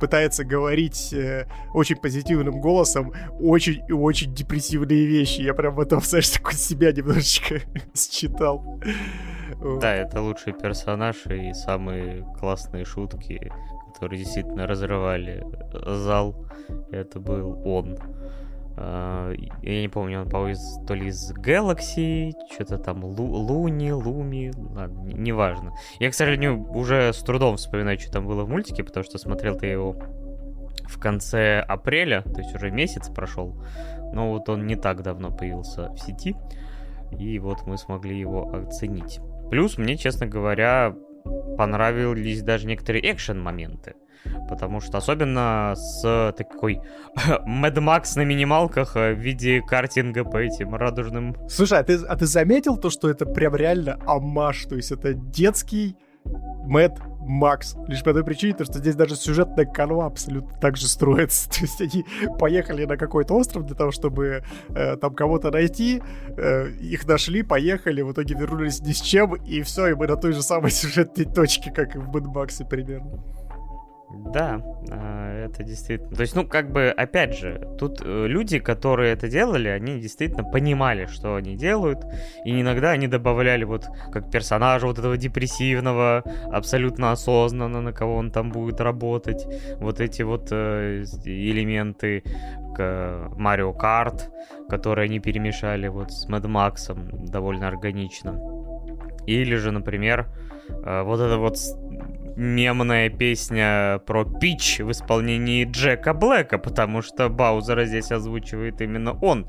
пытается 0.00 0.44
говорить 0.44 1.12
э, 1.12 1.46
очень 1.72 1.96
позитивным 1.96 2.60
голосом 2.60 3.12
очень 3.40 3.82
и 3.88 3.92
очень 3.92 4.34
депрессивные 4.34 5.06
вещи. 5.06 5.40
Я 5.40 5.54
прям 5.54 5.74
в 5.74 5.80
этом, 5.80 6.00
знаешь, 6.00 6.28
такой 6.30 6.54
себя 6.54 6.92
немножечко 6.92 7.60
считал. 7.94 8.80
Да, 9.80 9.94
это 9.94 10.20
лучший 10.20 10.52
персонаж 10.52 11.26
и 11.26 11.52
самые 11.54 12.26
классные 12.38 12.84
шутки, 12.84 13.50
которые 13.92 14.18
действительно 14.20 14.66
разрывали 14.66 15.44
зал. 15.72 16.46
Это 16.90 17.20
был 17.20 17.62
он. 17.64 17.98
А, 18.76 19.32
я 19.62 19.80
не 19.80 19.88
помню, 19.88 20.22
он, 20.22 20.28
по 20.28 20.50
то 20.86 20.94
ли 20.94 21.08
из 21.08 21.32
Galaxy, 21.32 22.32
что-то 22.52 22.78
там 22.78 23.04
Лу, 23.04 23.24
Луни, 23.24 23.92
Луми, 23.92 24.52
ладно, 24.56 25.10
неважно. 25.12 25.72
Я, 26.00 26.10
к 26.10 26.14
сожалению, 26.14 26.68
уже 26.72 27.12
с 27.12 27.18
трудом 27.20 27.56
вспоминаю, 27.56 27.98
что 27.98 28.12
там 28.12 28.26
было 28.26 28.44
в 28.44 28.48
мультике, 28.48 28.82
потому 28.82 29.04
что 29.04 29.18
смотрел-то 29.18 29.66
его 29.66 29.96
в 30.86 30.98
конце 30.98 31.60
апреля, 31.60 32.22
то 32.22 32.40
есть 32.40 32.54
уже 32.54 32.70
месяц 32.70 33.08
прошел. 33.08 33.62
Но 34.12 34.32
вот 34.32 34.48
он 34.48 34.66
не 34.66 34.76
так 34.76 35.02
давно 35.02 35.30
появился 35.30 35.90
в 35.90 35.98
сети, 35.98 36.36
и 37.18 37.38
вот 37.38 37.66
мы 37.66 37.78
смогли 37.78 38.18
его 38.18 38.52
оценить. 38.52 39.20
Плюс 39.50 39.78
мне, 39.78 39.96
честно 39.96 40.26
говоря, 40.26 40.94
понравились 41.56 42.42
даже 42.42 42.66
некоторые 42.66 43.12
экшен-моменты. 43.12 43.94
Потому 44.48 44.80
что 44.80 44.98
особенно 44.98 45.74
с 45.76 46.34
такой 46.36 46.80
Mad 47.46 47.76
Max 47.76 48.16
на 48.16 48.24
минималках 48.24 48.96
э, 48.96 49.14
в 49.14 49.18
виде 49.18 49.62
картинга 49.62 50.24
по 50.24 50.38
этим 50.38 50.74
радужным... 50.74 51.36
Слушай, 51.48 51.80
а 51.80 51.84
ты, 51.84 51.96
а 51.96 52.16
ты 52.16 52.26
заметил 52.26 52.76
то, 52.76 52.90
что 52.90 53.08
это 53.08 53.26
прям 53.26 53.54
реально 53.54 53.98
амаш? 54.06 54.64
То 54.64 54.76
есть 54.76 54.92
это 54.92 55.14
детский 55.14 55.96
Mad 56.66 56.98
Макс. 57.26 57.76
Лишь 57.88 58.02
по 58.02 58.12
той 58.12 58.24
причине, 58.24 58.54
то, 58.54 58.64
что 58.64 58.78
здесь 58.78 58.94
даже 58.94 59.16
сюжетная 59.16 59.64
канва 59.64 60.06
абсолютно 60.06 60.58
так 60.60 60.76
же 60.76 60.88
строится. 60.88 61.48
То 61.50 61.60
есть 61.60 61.80
они 61.80 62.04
поехали 62.38 62.84
на 62.84 62.96
какой-то 62.96 63.34
остров 63.34 63.64
для 63.66 63.74
того, 63.74 63.90
чтобы 63.90 64.44
э, 64.68 64.96
там 64.96 65.14
кого-то 65.14 65.50
найти. 65.50 66.02
Э, 66.36 66.68
их 66.68 67.06
нашли, 67.06 67.42
поехали, 67.42 68.02
в 68.02 68.12
итоге 68.12 68.34
вернулись 68.34 68.80
ни 68.80 68.92
с 68.92 69.00
чем, 69.00 69.34
и 69.34 69.62
все, 69.62 69.88
и 69.88 69.94
мы 69.94 70.06
на 70.06 70.16
той 70.16 70.32
же 70.32 70.42
самой 70.42 70.70
сюжетной 70.70 71.24
точке, 71.24 71.70
как 71.70 71.96
и 71.96 71.98
в 71.98 72.28
Максе 72.28 72.64
примерно. 72.64 73.22
Да, 74.10 74.60
а, 74.90 75.46
это 75.46 75.62
действительно. 75.62 76.14
То 76.14 76.22
есть, 76.22 76.34
ну, 76.34 76.46
как 76.46 76.70
бы, 76.70 76.88
опять 76.88 77.36
же, 77.36 77.68
тут 77.78 78.00
э, 78.04 78.26
люди, 78.26 78.58
которые 78.58 79.12
это 79.12 79.28
делали, 79.28 79.68
они 79.68 80.00
действительно 80.00 80.44
понимали, 80.44 81.06
что 81.06 81.36
они 81.36 81.56
делают, 81.56 82.04
и 82.44 82.60
иногда 82.60 82.90
они 82.90 83.08
добавляли 83.08 83.64
вот 83.64 83.86
как 84.12 84.30
персонажа 84.30 84.86
вот 84.86 84.98
этого 84.98 85.16
депрессивного, 85.16 86.22
абсолютно 86.52 87.12
осознанно, 87.12 87.80
на 87.80 87.92
кого 87.92 88.16
он 88.16 88.30
там 88.30 88.50
будет 88.50 88.80
работать, 88.80 89.46
вот 89.78 90.00
эти 90.00 90.22
вот 90.22 90.48
э, 90.50 91.04
элементы 91.24 92.22
к 92.76 93.30
Марио 93.36 93.72
Карт, 93.72 94.30
которые 94.68 95.06
они 95.06 95.20
перемешали 95.20 95.88
вот 95.88 96.12
с 96.12 96.28
Мэд 96.28 96.44
Максом 96.46 97.26
довольно 97.26 97.68
органично. 97.68 98.38
Или 99.26 99.56
же, 99.56 99.70
например, 99.70 100.28
э, 100.68 101.02
вот 101.02 101.20
это 101.20 101.38
вот 101.38 101.56
мемная 102.36 103.10
песня 103.10 104.00
про 104.06 104.24
Пич 104.24 104.80
в 104.80 104.90
исполнении 104.90 105.64
Джека 105.64 106.14
Блэка, 106.14 106.58
потому 106.58 107.02
что 107.02 107.28
Баузера 107.28 107.84
здесь 107.84 108.10
озвучивает 108.10 108.80
именно 108.80 109.12
он. 109.20 109.46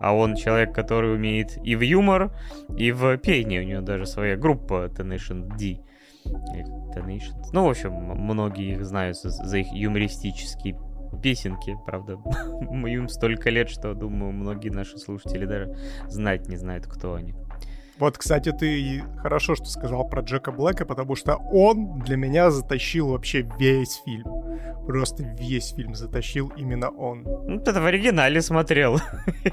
А 0.00 0.14
он 0.14 0.34
человек, 0.34 0.74
который 0.74 1.14
умеет 1.14 1.58
и 1.64 1.76
в 1.76 1.80
юмор, 1.80 2.32
и 2.76 2.92
в 2.92 3.16
пение. 3.18 3.60
У 3.60 3.64
него 3.64 3.80
даже 3.80 4.06
своя 4.06 4.36
группа 4.36 4.86
The 4.86 5.04
Nation 5.04 5.56
D. 5.56 5.80
Donations. 6.26 7.50
Ну, 7.52 7.66
в 7.66 7.70
общем, 7.70 7.92
многие 7.92 8.72
их 8.72 8.84
знают 8.84 9.16
за 9.16 9.58
их 9.58 9.72
юмористические 9.72 10.78
песенки, 11.22 11.76
правда. 11.86 12.14
Им 12.70 13.08
столько 13.08 13.50
лет, 13.50 13.68
что, 13.68 13.94
думаю, 13.94 14.32
многие 14.32 14.70
наши 14.70 14.98
слушатели 14.98 15.44
даже 15.44 15.76
знать 16.08 16.48
не 16.48 16.56
знают, 16.56 16.86
кто 16.86 17.14
они. 17.14 17.34
Вот, 17.98 18.18
кстати, 18.18 18.50
ты 18.50 19.04
хорошо, 19.18 19.54
что 19.54 19.66
сказал 19.66 20.08
про 20.08 20.22
Джека 20.22 20.50
Блэка, 20.50 20.84
потому 20.84 21.14
что 21.14 21.36
он 21.36 22.00
для 22.00 22.16
меня 22.16 22.50
затащил 22.50 23.08
вообще 23.08 23.48
весь 23.58 24.02
фильм. 24.04 24.26
Просто 24.86 25.22
весь 25.22 25.72
фильм 25.74 25.94
затащил 25.94 26.52
именно 26.56 26.90
он. 26.90 27.22
Ну, 27.22 27.60
ты 27.60 27.72
в 27.72 27.86
оригинале 27.86 28.42
смотрел. 28.42 28.98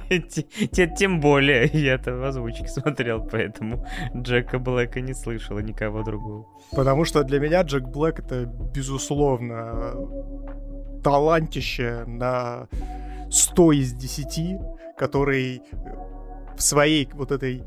Тем 0.98 1.20
более 1.20 1.70
я 1.74 1.94
это 1.96 2.14
в 2.14 2.24
озвучке 2.24 2.68
смотрел, 2.68 3.24
поэтому 3.32 3.86
Джека 4.16 4.60
Блэка 4.60 5.02
не 5.02 5.14
слышал, 5.14 5.60
никого 5.60 6.04
другого. 6.04 6.48
Потому 6.72 7.06
что 7.06 7.24
для 7.24 7.40
меня 7.40 7.62
Джек 7.62 7.84
Блэк 7.84 8.20
это, 8.20 8.46
безусловно, 8.46 9.96
талантище 11.04 12.04
на 12.08 12.68
100 13.30 13.72
из 13.74 13.94
10, 13.94 14.60
который 14.98 15.62
своей 16.62 17.10
вот 17.14 17.32
этой 17.32 17.64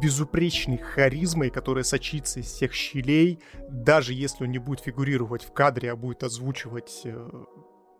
безупречной 0.00 0.78
харизмой, 0.78 1.50
которая 1.50 1.84
сочится 1.84 2.40
из 2.40 2.46
всех 2.46 2.74
щелей, 2.74 3.40
даже 3.68 4.12
если 4.12 4.44
он 4.44 4.50
не 4.50 4.58
будет 4.58 4.80
фигурировать 4.80 5.44
в 5.44 5.52
кадре, 5.52 5.92
а 5.92 5.96
будет 5.96 6.22
озвучивать 6.22 7.02
э, 7.04 7.44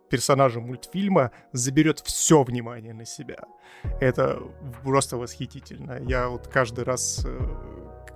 персонажа 0.09 0.59
мультфильма, 0.59 1.31
заберет 1.53 1.99
все 1.99 2.43
внимание 2.43 2.93
на 2.93 3.05
себя. 3.05 3.39
Это 3.99 4.43
просто 4.83 5.17
восхитительно. 5.17 5.99
Я 6.01 6.29
вот 6.29 6.47
каждый 6.47 6.83
раз, 6.83 7.23
э, 7.25 7.39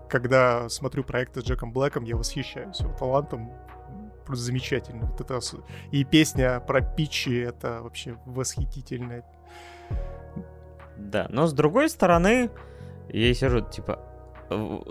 когда 0.09 0.69
смотрю 0.69 1.03
проекты 1.03 1.41
с 1.41 1.43
Джеком 1.43 1.71
Блэком, 1.73 2.03
я 2.03 2.15
восхищаюсь 2.15 2.79
его 2.79 2.93
талантом. 2.93 3.51
Просто 4.25 4.45
замечательно. 4.45 5.07
Вот 5.07 5.21
это... 5.21 5.39
И 5.91 6.03
песня 6.03 6.59
про 6.59 6.81
Пичи, 6.81 7.39
это 7.39 7.81
вообще 7.81 8.17
восхитительная. 8.25 9.23
Да, 10.97 11.27
но 11.29 11.47
с 11.47 11.53
другой 11.53 11.89
стороны, 11.89 12.49
я 13.09 13.33
сижу, 13.33 13.61
типа, 13.61 13.99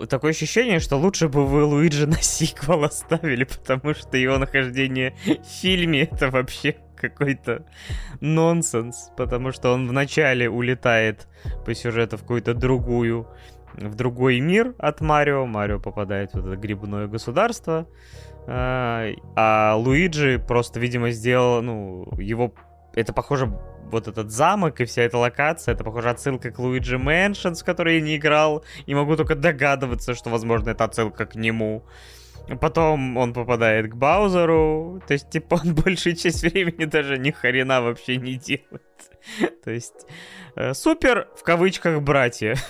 такое 0.09 0.31
ощущение, 0.31 0.79
что 0.79 0.97
лучше 0.97 1.27
бы 1.27 1.45
вы 1.45 1.63
Луиджи 1.63 2.05
на 2.07 2.21
сиквел 2.21 2.83
оставили, 2.83 3.43
потому 3.43 3.93
что 3.93 4.17
его 4.17 4.37
нахождение 4.37 5.15
в 5.25 5.45
фильме 5.45 6.03
это 6.03 6.29
вообще 6.29 6.75
какой-то 6.95 7.65
нонсенс, 8.21 9.11
потому 9.15 9.51
что 9.51 9.73
он 9.73 9.87
вначале 9.87 10.49
улетает 10.49 11.27
по 11.65 11.73
сюжету 11.73 12.17
в 12.17 12.21
какую-то 12.21 12.53
другую, 12.53 13.27
в 13.73 13.95
другой 13.95 14.39
мир 14.39 14.73
от 14.79 15.01
Марио. 15.01 15.45
Марио 15.45 15.79
попадает 15.79 16.33
в 16.33 16.37
это 16.39 16.55
грибное 16.55 17.07
государство, 17.07 17.87
а, 18.47 19.09
а 19.35 19.75
Луиджи 19.75 20.39
просто, 20.39 20.79
видимо, 20.79 21.11
сделал, 21.11 21.61
ну, 21.61 22.07
его 22.17 22.53
это 22.95 23.13
похоже, 23.13 23.53
вот 23.91 24.07
этот 24.07 24.31
замок 24.31 24.81
и 24.81 24.85
вся 24.85 25.03
эта 25.03 25.17
локация, 25.17 25.73
это 25.73 25.83
похоже 25.83 26.09
отсылка 26.09 26.51
к 26.51 26.59
Луиджи 26.59 26.97
Мэншенс, 26.97 27.61
в 27.61 27.65
которой 27.65 27.95
я 27.95 28.01
не 28.01 28.17
играл, 28.17 28.63
и 28.85 28.95
могу 28.95 29.15
только 29.15 29.35
догадываться, 29.35 30.13
что, 30.13 30.29
возможно, 30.29 30.71
это 30.71 30.83
отсылка 30.83 31.25
к 31.25 31.35
нему. 31.35 31.83
Потом 32.61 33.17
он 33.17 33.33
попадает 33.33 33.91
к 33.91 33.95
Баузеру, 33.95 35.01
то 35.05 35.13
есть, 35.13 35.29
типа, 35.29 35.59
он 35.63 35.75
большую 35.83 36.15
часть 36.15 36.41
времени 36.41 36.85
даже 36.85 37.17
ни 37.17 37.31
хрена 37.31 37.81
вообще 37.81 38.17
не 38.17 38.35
делает. 38.35 38.83
То 39.63 39.71
есть, 39.71 40.07
э, 40.55 40.73
супер, 40.73 41.27
в 41.35 41.43
кавычках, 41.43 42.01
братья. 42.01 42.55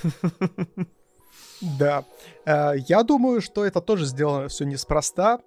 Да. 1.79 2.05
Э, 2.45 2.73
я 2.87 3.01
думаю, 3.01 3.41
что 3.41 3.65
это 3.65 3.81
тоже 3.81 4.05
сделано 4.05 4.47
все 4.47 4.63
неспроста, 4.63 5.39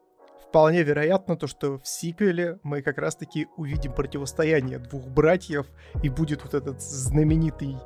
вполне 0.50 0.82
вероятно 0.82 1.36
то, 1.36 1.46
что 1.46 1.78
в 1.78 1.86
сиквеле 1.86 2.58
мы 2.64 2.82
как 2.82 2.98
раз-таки 2.98 3.46
увидим 3.56 3.92
противостояние 3.92 4.80
двух 4.80 5.06
братьев, 5.06 5.66
и 6.02 6.08
будет 6.08 6.42
вот 6.42 6.54
этот 6.54 6.82
знаменитый 6.82 7.76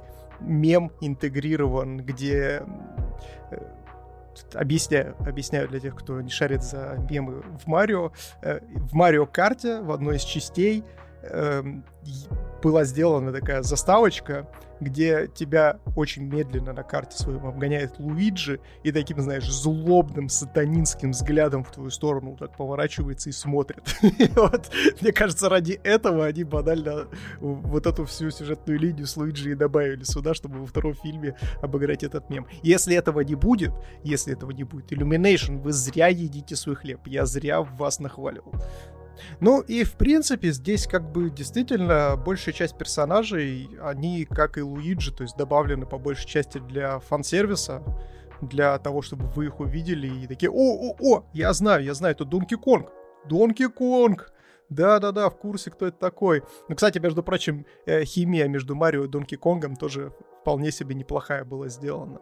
мем 0.41 0.91
интегрирован, 1.03 1.99
где 1.99 2.63
э, 3.51 3.57
объясняю, 4.55 5.15
объясняю 5.21 5.69
для 5.69 5.79
тех, 5.79 5.95
кто 5.95 6.23
не 6.23 6.31
шарит 6.31 6.63
за 6.63 6.97
мемы 7.11 7.43
в 7.43 7.67
Марио. 7.67 8.13
Э, 8.41 8.61
в 8.75 8.95
Марио 8.95 9.27
карте 9.27 9.83
в 9.83 9.93
одной 9.93 10.17
из 10.17 10.23
частей 10.23 10.85
эм, 11.23 11.85
была 12.63 12.85
сделана 12.85 13.31
такая 13.31 13.63
заставочка, 13.63 14.49
где 14.81 15.29
тебя 15.35 15.79
очень 15.97 16.25
медленно 16.25 16.73
на 16.73 16.83
карте 16.83 17.17
своем 17.17 17.47
обгоняет 17.47 17.99
Луиджи 17.99 18.61
и 18.83 18.93
таким, 18.93 19.21
знаешь, 19.21 19.51
злобным 19.51 20.29
сатанинским 20.29 21.13
взглядом 21.13 21.65
в 21.65 21.71
твою 21.71 21.91
сторону 21.91 22.37
так 22.39 22.57
поворачивается 22.57 23.31
и 23.31 23.33
смотрит. 23.33 23.85
Вот, 24.35 24.71
мне 25.01 25.13
кажется, 25.13 25.49
ради 25.49 25.81
этого 25.85 26.27
они 26.27 26.45
банально 26.45 27.07
вот 27.41 27.87
эту 27.87 28.05
всю 28.05 28.31
сюжетную 28.31 28.79
линию 28.79 29.07
с 29.07 29.17
Луиджи 29.17 29.53
и 29.53 29.55
добавили 29.55 30.03
сюда, 30.03 30.35
чтобы 30.35 30.59
во 30.59 30.67
втором 30.67 30.95
фильме 30.95 31.37
обыграть 31.63 32.03
этот 32.03 32.29
мем. 32.31 32.47
Если 32.63 32.97
этого 32.97 33.21
не 33.21 33.35
будет, 33.35 33.73
если 34.03 34.33
этого 34.33 34.51
не 34.51 34.65
будет, 34.65 34.93
Illumination, 34.93 35.61
вы 35.61 35.73
зря 35.73 36.09
едите 36.09 36.57
свой 36.57 36.77
хлеб. 36.77 37.01
Я 37.07 37.27
зря 37.27 37.63
вас 37.63 38.01
нахваливал. 38.01 38.53
Ну 39.41 39.61
и 39.61 39.85
в 39.85 39.95
принципе 39.95 40.51
здесь 40.51 40.87
как 40.87 41.11
бы 41.11 41.31
действительно 41.31 42.17
большая 42.17 42.55
часть 42.55 42.77
персонажей, 42.77 43.71
они 43.83 44.25
как 44.25 44.59
и 44.59 44.63
Луиджи, 44.63 45.13
то 45.13 45.23
есть 45.23 45.37
добавлены 45.37 45.87
по 45.87 45.99
большей 45.99 46.27
части 46.27 46.59
для 46.59 46.99
фан-сервиса, 46.99 47.83
для 48.41 48.79
того, 48.79 49.03
чтобы 49.03 49.27
вы 49.29 49.47
их 49.47 49.61
увидели 49.61 50.07
и 50.07 50.27
такие, 50.27 50.51
о, 50.51 50.55
о, 50.55 50.97
о, 51.01 51.25
я 51.33 51.53
знаю, 51.53 51.85
я 51.85 51.95
знаю, 51.95 52.15
это 52.15 52.25
Донки 52.25 52.57
Конг, 52.57 52.91
Донки 53.27 53.69
Конг, 53.69 54.33
да-да-да, 54.69 55.31
в 55.31 55.37
курсе, 55.37 55.71
кто 55.71 55.87
это 55.87 55.99
такой. 55.99 56.43
Ну, 56.69 56.75
кстати, 56.75 56.99
между 56.99 57.23
прочим, 57.23 57.67
э, 57.87 58.05
химия 58.05 58.49
между 58.49 58.75
Марио 58.75 59.05
и 59.05 59.09
Донки 59.09 59.37
Конгом 59.37 59.77
тоже 59.77 60.13
вполне 60.41 60.71
себе 60.73 60.95
неплохая 60.95 61.45
была 61.45 61.69
сделана. 61.69 62.21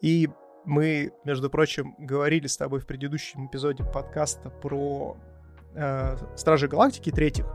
И 0.00 0.28
мы, 0.64 1.12
между 1.24 1.48
прочим, 1.48 1.94
говорили 1.98 2.46
с 2.46 2.56
тобой 2.56 2.80
в 2.80 2.86
предыдущем 2.86 3.46
эпизоде 3.46 3.84
подкаста 3.84 4.50
про 4.50 5.16
э, 5.76 6.16
Стражи 6.36 6.68
Галактики 6.68 7.10
третьих. 7.10 7.46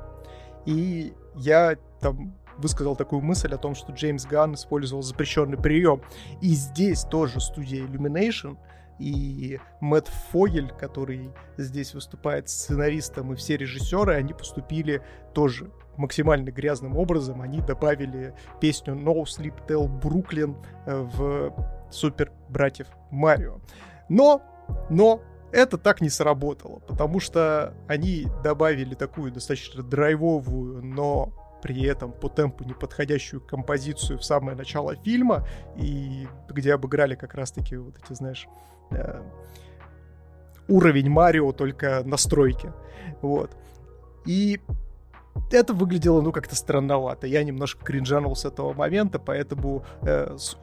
И 0.65 1.13
я 1.35 1.75
там 1.99 2.35
высказал 2.57 2.95
такую 2.95 3.21
мысль 3.21 3.53
о 3.53 3.57
том, 3.57 3.75
что 3.75 3.91
Джеймс 3.91 4.25
Ганн 4.25 4.53
использовал 4.53 5.01
запрещенный 5.01 5.57
прием. 5.57 6.01
И 6.41 6.49
здесь 6.49 7.03
тоже 7.03 7.39
студия 7.39 7.85
Illumination 7.85 8.57
и 8.99 9.59
Мэтт 9.79 10.09
Фогель, 10.31 10.71
который 10.79 11.31
здесь 11.57 11.93
выступает 11.93 12.49
сценаристом, 12.49 13.33
и 13.33 13.35
все 13.35 13.57
режиссеры, 13.57 14.13
они 14.13 14.33
поступили 14.33 15.01
тоже 15.33 15.71
максимально 15.97 16.51
грязным 16.51 16.95
образом. 16.95 17.41
Они 17.41 17.61
добавили 17.61 18.35
песню 18.59 18.93
No 18.93 19.23
Sleep 19.23 19.55
Tell 19.67 19.87
Brooklyn 19.99 20.55
в 20.85 21.51
Супер 21.89 22.31
Братьев 22.49 22.87
Марио. 23.09 23.59
Но, 24.07 24.41
но 24.89 25.21
это 25.51 25.77
так 25.77 26.01
не 26.01 26.09
сработало, 26.09 26.79
потому 26.79 27.19
что 27.19 27.73
они 27.87 28.27
добавили 28.43 28.95
такую 28.95 29.31
достаточно 29.31 29.83
драйвовую, 29.83 30.83
но 30.83 31.33
при 31.61 31.83
этом 31.83 32.11
по 32.11 32.29
темпу 32.29 32.63
неподходящую 32.63 33.41
композицию 33.41 34.17
в 34.17 34.23
самое 34.23 34.57
начало 34.57 34.95
фильма, 34.95 35.45
и 35.77 36.27
где 36.49 36.73
обыграли 36.73 37.15
как 37.15 37.35
раз-таки 37.35 37.77
вот 37.77 37.95
эти, 37.97 38.13
знаешь, 38.13 38.47
э, 38.91 39.21
уровень 40.67 41.09
Марио, 41.09 41.51
только 41.51 42.01
настройки. 42.03 42.73
Вот. 43.21 43.51
И 44.25 44.59
это 45.51 45.73
выглядело, 45.73 46.21
ну, 46.21 46.31
как-то 46.31 46.55
странновато. 46.55 47.27
Я 47.27 47.43
немножко 47.43 47.83
кринжанул 47.83 48.35
с 48.35 48.45
этого 48.45 48.73
момента, 48.73 49.19
поэтому 49.19 49.83
э, 50.01 50.35
с, 50.37 50.57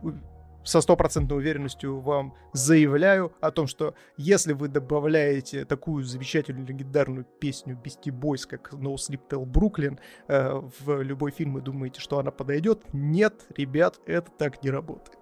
со 0.65 0.81
стопроцентной 0.81 1.37
уверенностью 1.37 2.01
вам 2.01 2.35
заявляю 2.53 3.33
о 3.41 3.51
том, 3.51 3.67
что 3.67 3.95
если 4.17 4.53
вы 4.53 4.69
добавляете 4.69 5.65
такую 5.65 6.05
замечательную 6.05 6.67
легендарную 6.67 7.25
песню 7.25 7.79
Beastie 7.83 8.13
Boys, 8.13 8.47
как 8.47 8.73
No 8.75 8.95
Sleep 8.95 9.21
Till 9.29 9.45
Brooklyn, 9.45 9.99
э, 10.29 10.61
в 10.81 11.03
любой 11.03 11.31
фильм 11.31 11.59
и 11.59 11.61
думаете, 11.61 12.01
что 12.01 12.19
она 12.19 12.31
подойдет, 12.31 12.83
нет, 12.93 13.47
ребят, 13.57 14.01
это 14.07 14.31
так 14.31 14.63
не 14.63 14.71
работает. 14.71 15.18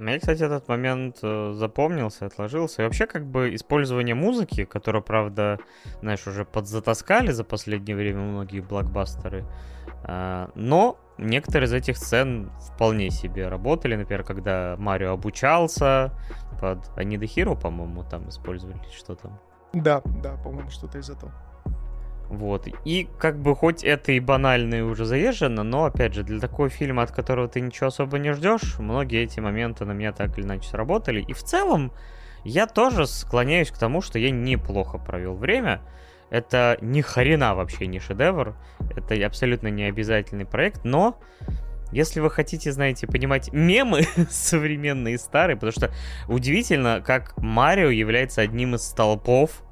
Мне, 0.00 0.18
кстати, 0.18 0.42
этот 0.42 0.66
момент 0.66 1.18
э, 1.22 1.52
запомнился, 1.54 2.24
отложился. 2.24 2.80
И 2.80 2.84
вообще, 2.86 3.06
как 3.06 3.26
бы, 3.26 3.54
использование 3.54 4.14
музыки, 4.14 4.64
которое, 4.64 5.02
правда, 5.02 5.58
знаешь, 6.00 6.26
уже 6.26 6.46
подзатаскали 6.46 7.32
за 7.32 7.44
последнее 7.44 7.94
время 7.94 8.20
многие 8.20 8.60
блокбастеры, 8.60 9.44
э, 10.04 10.48
но 10.54 10.98
некоторые 11.18 11.66
из 11.66 11.74
этих 11.74 11.98
сцен 11.98 12.50
вполне 12.74 13.10
себе 13.10 13.48
работали. 13.48 13.94
Например, 13.94 14.24
когда 14.24 14.74
Марио 14.78 15.12
обучался 15.12 16.12
под 16.58 16.78
Анида 16.96 17.26
Хиро, 17.26 17.54
по-моему, 17.54 18.02
там 18.02 18.26
использовали 18.30 18.80
что 18.96 19.16
там. 19.16 19.38
Да, 19.74 20.00
да, 20.22 20.36
по-моему, 20.42 20.70
что-то 20.70 20.98
из 20.98 21.10
этого. 21.10 21.30
Вот. 22.30 22.68
И 22.84 23.08
как 23.18 23.40
бы 23.40 23.56
хоть 23.56 23.82
это 23.82 24.12
и 24.12 24.20
банально 24.20 24.76
и 24.76 24.80
уже 24.82 25.04
заезжено, 25.04 25.64
но 25.64 25.86
опять 25.86 26.14
же, 26.14 26.22
для 26.22 26.38
такого 26.38 26.68
фильма, 26.68 27.02
от 27.02 27.10
которого 27.10 27.48
ты 27.48 27.60
ничего 27.60 27.88
особо 27.88 28.18
не 28.20 28.32
ждешь, 28.32 28.78
многие 28.78 29.24
эти 29.24 29.40
моменты 29.40 29.84
на 29.84 29.90
меня 29.90 30.12
так 30.12 30.38
или 30.38 30.46
иначе 30.46 30.68
сработали. 30.68 31.20
И 31.20 31.32
в 31.32 31.42
целом, 31.42 31.92
Я 32.44 32.66
тоже 32.66 33.06
склоняюсь 33.06 33.70
к 33.70 33.76
тому, 33.76 34.00
что 34.00 34.18
я 34.18 34.30
неплохо 34.30 34.96
провел 34.96 35.34
время. 35.34 35.82
Это 36.30 36.78
ни 36.80 37.02
хрена 37.02 37.54
вообще 37.54 37.86
не 37.86 37.98
шедевр. 37.98 38.54
Это 38.96 39.26
абсолютно 39.26 39.68
не 39.68 39.84
обязательный 39.84 40.46
проект, 40.46 40.84
но 40.84 41.20
если 41.92 42.20
вы 42.20 42.30
хотите, 42.30 42.70
знаете, 42.72 43.06
понимать 43.06 43.52
мемы 43.52 44.06
современные 44.30 45.16
и 45.16 45.18
старые, 45.18 45.56
потому 45.56 45.72
что 45.72 45.92
удивительно, 46.28 47.02
как 47.04 47.36
Марио 47.36 47.90
является 47.90 48.40
одним 48.40 48.76
из 48.76 48.82
столпов 48.84 49.62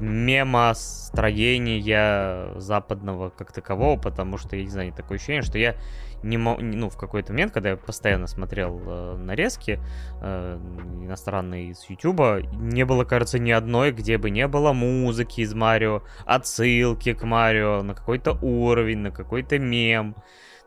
мема 0.00 0.72
строения 0.74 2.58
западного 2.58 3.30
как 3.30 3.52
такового, 3.52 3.96
потому 3.96 4.36
что, 4.36 4.56
я 4.56 4.64
не 4.64 4.70
знаю, 4.70 4.92
такое 4.92 5.18
ощущение, 5.18 5.42
что 5.42 5.56
я 5.56 5.76
не 6.22 6.36
мог, 6.36 6.60
ну, 6.60 6.90
в 6.90 6.96
какой-то 6.96 7.32
момент, 7.32 7.52
когда 7.52 7.70
я 7.70 7.76
постоянно 7.76 8.26
смотрел 8.26 8.80
э, 8.84 9.16
нарезки 9.16 9.78
э, 10.20 10.58
иностранные 11.02 11.70
из 11.70 11.84
Ютуба, 11.88 12.40
не 12.42 12.84
было, 12.84 13.04
кажется, 13.04 13.38
ни 13.38 13.50
одной, 13.50 13.92
где 13.92 14.18
бы 14.18 14.30
не 14.30 14.46
было 14.48 14.72
музыки 14.72 15.42
из 15.42 15.54
Марио, 15.54 16.02
отсылки 16.26 17.12
к 17.12 17.22
Марио 17.22 17.82
на 17.82 17.94
какой-то 17.94 18.32
уровень, 18.42 18.98
на 18.98 19.10
какой-то 19.10 19.58
мем. 19.58 20.16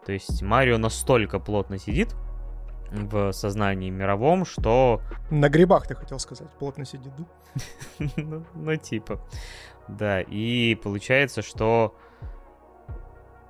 То 0.06 0.14
есть 0.14 0.42
Марио 0.42 0.78
настолько 0.78 1.40
плотно 1.40 1.78
сидит 1.78 2.16
в 2.92 3.32
сознании 3.32 3.90
мировом, 3.90 4.46
что... 4.46 5.02
На 5.30 5.50
грибах, 5.50 5.88
ты 5.88 5.96
хотел 5.96 6.20
сказать, 6.20 6.50
плотно 6.60 6.86
сидит, 6.86 7.14
да? 7.18 8.06
ну, 8.18 8.46
ну, 8.54 8.76
типа. 8.76 9.20
Да, 9.88 10.22
и 10.22 10.76
получается, 10.76 11.42
что 11.42 11.96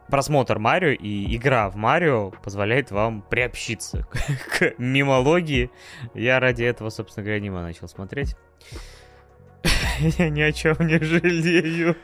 просмотр 0.09 0.59
Марио 0.59 0.89
и 0.89 1.35
игра 1.35 1.69
в 1.69 1.75
Марио 1.75 2.31
позволяет 2.43 2.91
вам 2.91 3.23
приобщиться 3.23 4.07
к, 4.59 4.73
мимологии. 4.77 5.71
Я 6.13 6.39
ради 6.39 6.63
этого, 6.63 6.89
собственно 6.89 7.23
говоря, 7.23 7.37
аниме 7.37 7.61
начал 7.61 7.87
смотреть. 7.87 8.35
Я 9.99 10.29
ни 10.29 10.41
о 10.41 10.51
чем 10.51 10.75
не 10.81 10.99
жалею. 10.99 11.95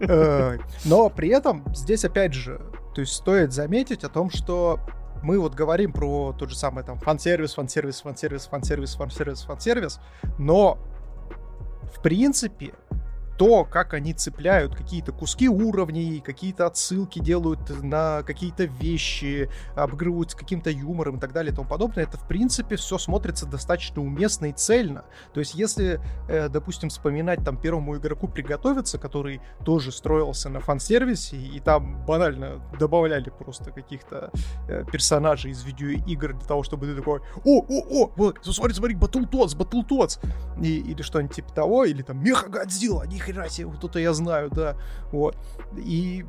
Э, 0.00 0.58
но 0.84 1.10
при 1.10 1.28
этом 1.30 1.64
здесь 1.74 2.04
опять 2.04 2.34
же, 2.34 2.60
то 2.94 3.00
есть 3.00 3.12
стоит 3.12 3.52
заметить 3.52 4.04
о 4.04 4.08
том, 4.08 4.30
что 4.30 4.80
мы 5.26 5.40
вот 5.40 5.54
говорим 5.54 5.92
про 5.92 6.32
тот 6.38 6.50
же 6.50 6.56
самый 6.56 6.84
там 6.84 7.00
фан-сервис, 7.00 7.54
фан-сервис, 7.54 8.00
фан-сервис, 8.00 8.46
фан-сервис, 8.46 8.94
фан-сервис, 8.94 9.42
фан-сервис, 9.42 9.98
но 10.38 10.78
в 11.92 12.00
принципе 12.00 12.74
то, 13.36 13.64
как 13.64 13.94
они 13.94 14.12
цепляют 14.14 14.74
какие-то 14.74 15.12
куски 15.12 15.48
уровней, 15.48 16.20
какие-то 16.20 16.66
отсылки 16.66 17.18
делают 17.18 17.82
на 17.82 18.22
какие-то 18.22 18.64
вещи, 18.64 19.50
обыгрывают 19.74 20.30
с 20.30 20.34
каким-то 20.34 20.70
юмором 20.70 21.16
и 21.16 21.20
так 21.20 21.32
далее 21.32 21.52
и 21.52 21.54
тому 21.54 21.68
подобное, 21.68 22.04
это, 22.04 22.16
в 22.16 22.26
принципе, 22.26 22.76
все 22.76 22.98
смотрится 22.98 23.46
достаточно 23.46 24.02
уместно 24.02 24.46
и 24.46 24.52
цельно. 24.52 25.04
То 25.34 25.40
есть, 25.40 25.54
если, 25.54 26.00
э, 26.28 26.48
допустим, 26.48 26.88
вспоминать 26.88 27.44
там 27.44 27.56
первому 27.56 27.96
игроку 27.96 28.28
приготовиться, 28.28 28.98
который 28.98 29.40
тоже 29.64 29.92
строился 29.92 30.48
на 30.48 30.60
фан-сервисе, 30.60 31.36
и 31.36 31.60
там 31.60 32.04
банально 32.06 32.62
добавляли 32.78 33.30
просто 33.30 33.70
каких-то 33.70 34.30
э, 34.68 34.84
персонажей 34.90 35.50
из 35.50 35.62
видеоигр 35.62 36.34
для 36.34 36.46
того, 36.46 36.62
чтобы 36.62 36.86
ты 36.86 36.96
такой, 36.96 37.20
о, 37.44 37.60
о, 37.60 38.04
о, 38.04 38.12
вот, 38.16 38.38
смотри, 38.42 38.74
смотри, 38.74 38.94
Батлтоц, 38.94 39.54
Батлтоц, 39.54 40.18
или 40.60 41.02
что-нибудь 41.02 41.36
типа 41.36 41.52
того, 41.52 41.84
или 41.84 42.02
там 42.02 42.22
Меха 42.22 42.48
Годзилла, 42.48 43.02
они 43.02 43.18
хрена 43.26 43.48
себе, 43.48 43.66
вот 43.66 43.84
это 43.84 43.98
я 43.98 44.12
знаю, 44.12 44.50
да, 44.50 44.76
вот. 45.12 45.36
И 45.76 46.24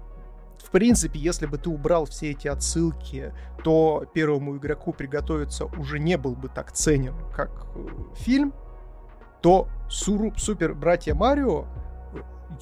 в 0.64 0.72
принципе, 0.72 1.20
если 1.20 1.46
бы 1.46 1.58
ты 1.58 1.70
убрал 1.70 2.06
все 2.06 2.32
эти 2.32 2.48
отсылки, 2.48 3.34
то 3.64 4.06
первому 4.14 4.58
игроку 4.58 4.92
приготовиться 4.92 5.66
уже 5.66 6.00
не 6.00 6.18
был 6.18 6.36
бы 6.36 6.50
так 6.50 6.72
ценен, 6.72 7.16
как 7.34 7.68
э, 7.76 7.88
фильм, 8.16 8.54
то 9.42 9.70
Суру, 9.90 10.34
Супер 10.36 10.74
Братья 10.74 11.14
Марио, 11.14 11.68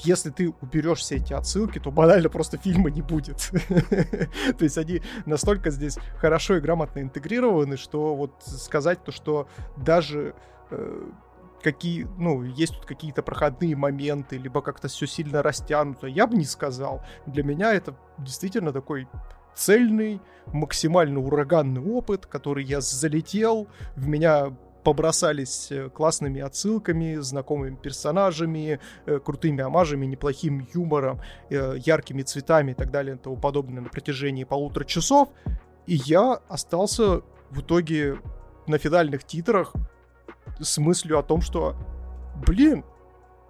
если 0.03 0.29
ты 0.29 0.53
уберешь 0.61 0.99
все 0.99 1.15
эти 1.15 1.33
отсылки, 1.33 1.79
то 1.79 1.89
банально 1.89 2.29
просто 2.29 2.57
фильма 2.57 2.89
не 2.89 3.01
будет. 3.01 3.49
То 4.57 4.63
есть 4.63 4.77
они 4.77 5.01
настолько 5.25 5.71
здесь 5.71 5.97
хорошо 6.17 6.57
и 6.57 6.59
грамотно 6.59 6.99
интегрированы, 6.99 7.77
что 7.77 8.15
вот 8.15 8.33
сказать 8.45 9.03
то, 9.03 9.11
что 9.11 9.47
даже 9.77 10.35
э, 10.69 11.09
какие, 11.65 12.07
ну, 12.19 12.43
есть 12.43 12.75
тут 12.75 12.85
какие-то 12.85 13.23
проходные 13.23 13.75
моменты, 13.75 14.37
либо 14.37 14.61
как-то 14.61 14.87
все 14.87 15.07
сильно 15.07 15.41
растянуто, 15.41 16.05
я 16.05 16.27
бы 16.27 16.37
не 16.37 16.45
сказал. 16.45 17.01
Для 17.25 17.43
меня 17.43 17.73
это 17.73 17.95
действительно 18.19 18.71
такой 18.71 19.07
цельный, 19.55 20.21
максимально 20.53 21.19
ураганный 21.19 21.81
опыт, 21.81 22.27
который 22.27 22.63
я 22.63 22.81
залетел, 22.81 23.67
в 23.95 24.07
меня 24.07 24.55
побросались 24.83 25.71
э, 25.71 25.89
классными 25.89 26.39
отсылками, 26.39 27.15
знакомыми 27.15 27.75
персонажами, 27.75 28.79
э, 29.07 29.19
крутыми 29.19 29.63
амажами, 29.63 30.05
неплохим 30.05 30.67
юмором, 30.71 31.19
э, 31.49 31.77
яркими 31.83 32.21
цветами 32.21 32.73
и 32.73 32.75
так 32.75 32.91
далее 32.91 33.15
и 33.15 33.17
тому 33.17 33.37
подобное 33.37 33.81
на 33.81 33.89
протяжении 33.89 34.43
полутора 34.43 34.85
часов. 34.85 35.29
И 35.87 35.95
я 35.95 36.33
остался 36.47 37.21
в 37.49 37.61
итоге 37.61 38.19
на 38.67 38.77
финальных 38.77 39.23
титрах 39.23 39.73
с 40.59 40.77
мыслью 40.77 41.19
о 41.19 41.23
том, 41.23 41.41
что, 41.41 41.75
блин, 42.45 42.83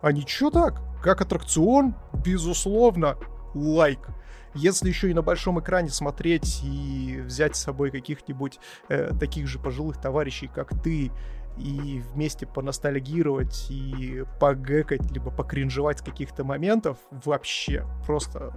а 0.02 0.12
ничего 0.12 0.52
так? 0.52 0.82
Как 1.02 1.22
аттракцион, 1.22 1.96
безусловно, 2.14 3.18
лайк. 3.54 4.10
Если 4.54 4.88
еще 4.88 5.12
и 5.12 5.14
на 5.14 5.22
большом 5.22 5.60
экране 5.60 5.90
смотреть 5.90 6.62
и 6.64 7.22
взять 7.26 7.56
с 7.56 7.64
собой 7.64 7.92
каких-нибудь 7.92 8.60
э, 8.88 9.12
таких 9.20 9.48
же 9.48 9.60
пожилых 9.60 10.00
товарищей, 10.00 10.48
как 10.48 10.82
ты, 10.82 11.12
и 11.58 12.02
вместе 12.14 12.46
поностальгировать 12.46 13.68
и 13.70 14.24
погекать, 14.40 15.10
либо 15.12 15.32
покринжевать 15.32 16.00
с 16.00 16.02
каких-то 16.02 16.44
моментов, 16.44 16.98
вообще 17.12 17.86
просто 18.06 18.54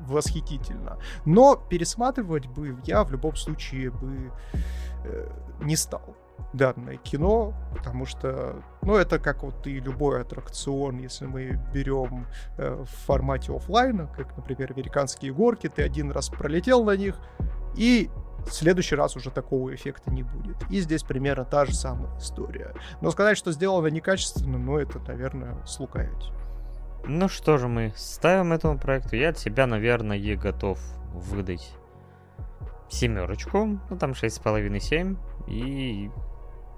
восхитительно. 0.00 0.98
Но 1.24 1.56
пересматривать 1.56 2.46
бы 2.46 2.76
я 2.84 3.04
в 3.04 3.12
любом 3.12 3.36
случае 3.36 3.90
бы 3.90 4.32
э, 5.04 5.28
не 5.60 5.76
стал 5.76 6.16
данное 6.52 6.96
кино, 6.96 7.54
потому 7.74 8.04
что, 8.06 8.62
ну, 8.82 8.96
это 8.96 9.18
как 9.18 9.42
вот 9.42 9.66
и 9.66 9.80
любой 9.80 10.20
аттракцион, 10.20 10.98
если 10.98 11.26
мы 11.26 11.58
берем 11.72 12.26
э, 12.58 12.84
в 12.84 13.06
формате 13.06 13.54
офлайна, 13.54 14.06
как, 14.06 14.36
например, 14.36 14.72
американские 14.72 15.32
горки, 15.32 15.68
ты 15.68 15.82
один 15.82 16.10
раз 16.10 16.28
пролетел 16.28 16.84
на 16.84 16.96
них, 16.96 17.16
и 17.74 18.10
в 18.46 18.52
следующий 18.52 18.96
раз 18.96 19.16
уже 19.16 19.30
такого 19.30 19.74
эффекта 19.74 20.10
не 20.10 20.22
будет. 20.22 20.56
И 20.70 20.80
здесь 20.80 21.02
примерно 21.02 21.44
та 21.44 21.64
же 21.64 21.74
самая 21.74 22.16
история. 22.18 22.74
Но 23.00 23.10
сказать, 23.10 23.38
что 23.38 23.52
сделано 23.52 23.86
некачественно, 23.86 24.58
ну, 24.58 24.78
это, 24.78 24.98
наверное, 25.06 25.56
слукавить. 25.64 26.32
Ну 27.04 27.28
что 27.28 27.58
же, 27.58 27.68
мы 27.68 27.92
ставим 27.96 28.52
этому 28.52 28.78
проекту. 28.78 29.16
Я 29.16 29.30
от 29.30 29.38
себя, 29.38 29.66
наверное, 29.66 30.36
готов 30.36 30.78
выдать 31.12 31.72
семерочку, 32.92 33.80
ну 33.88 33.96
там 33.96 34.12
6,5-7, 34.12 35.16
и 35.46 36.10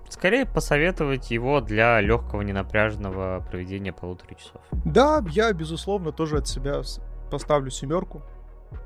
Скорее 0.09 0.46
посоветовать 0.46 1.31
его 1.31 1.61
для 1.61 2.00
легкого, 2.00 2.42
ненапряженного 2.42 3.44
проведения 3.50 3.92
полутора 3.92 4.35
часов. 4.35 4.62
Да, 4.85 5.24
я, 5.31 5.53
безусловно, 5.53 6.12
тоже 6.12 6.38
от 6.38 6.46
себя 6.46 6.83
поставлю 7.31 7.70
семерку. 7.70 8.22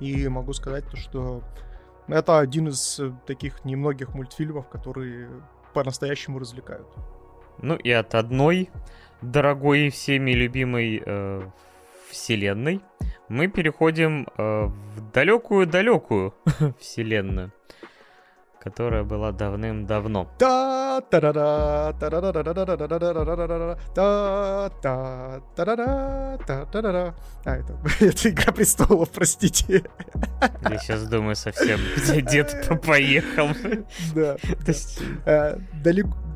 И 0.01 0.27
могу 0.29 0.53
сказать 0.53 0.89
то, 0.89 0.97
что 0.97 1.43
это 2.07 2.39
один 2.39 2.69
из 2.69 3.01
э, 3.01 3.13
таких 3.27 3.65
немногих 3.65 4.15
мультфильмов, 4.15 4.69
которые 4.69 5.29
по-настоящему 5.75 6.39
развлекают. 6.39 6.87
Ну 7.61 7.75
и 7.77 7.91
от 7.91 8.15
одной 8.15 8.71
дорогой 9.21 9.89
и 9.89 9.91
всеми 9.91 10.31
любимой 10.31 11.03
э, 11.05 11.43
вселенной 12.11 12.81
мы 13.29 13.49
переходим 13.49 14.29
э, 14.37 14.65
в 14.67 15.13
далекую-далекую 15.13 16.35
вселенную 16.79 17.53
которая 18.63 19.05
была 19.05 19.33
давным-давно. 19.33 20.29
А, 27.45 27.57
это, 27.57 27.79
это 28.01 28.29
Игра 28.29 28.53
Престолов, 28.53 29.11
простите. 29.11 29.85
Я 30.63 30.79
сейчас 30.79 31.07
думаю 31.07 31.37
совсем, 31.37 31.81
где 31.97 32.21
дед 32.21 32.81
поехал. 32.85 33.49
Да. 34.15 34.37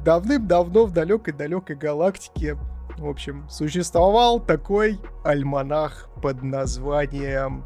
Давным-давно 0.04 0.86
в 0.86 0.92
далекой-далекой 0.92 1.76
галактике 1.76 2.56
в 2.98 3.08
общем, 3.08 3.48
существовал 3.48 4.38
такой 4.40 4.98
альманах 5.24 6.08
под 6.22 6.42
названием 6.42 7.64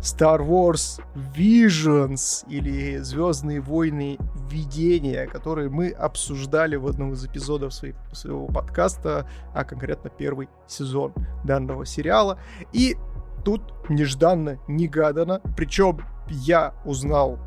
Star 0.00 0.40
Wars 0.40 1.00
Visions 1.36 2.44
или 2.48 2.98
Звездные 2.98 3.60
войны 3.60 4.18
видения, 4.50 5.26
которые 5.26 5.68
мы 5.68 5.90
обсуждали 5.90 6.76
в 6.76 6.86
одном 6.86 7.12
из 7.12 7.24
эпизодов 7.24 7.74
своей, 7.74 7.94
своего 8.12 8.46
подкаста, 8.46 9.28
а 9.54 9.64
конкретно 9.64 10.10
первый 10.10 10.48
сезон 10.66 11.12
данного 11.44 11.84
сериала. 11.84 12.38
И 12.72 12.96
тут 13.44 13.62
нежданно, 13.88 14.58
негаданно, 14.68 15.40
причем 15.56 16.00
я 16.28 16.74
узнал 16.84 17.38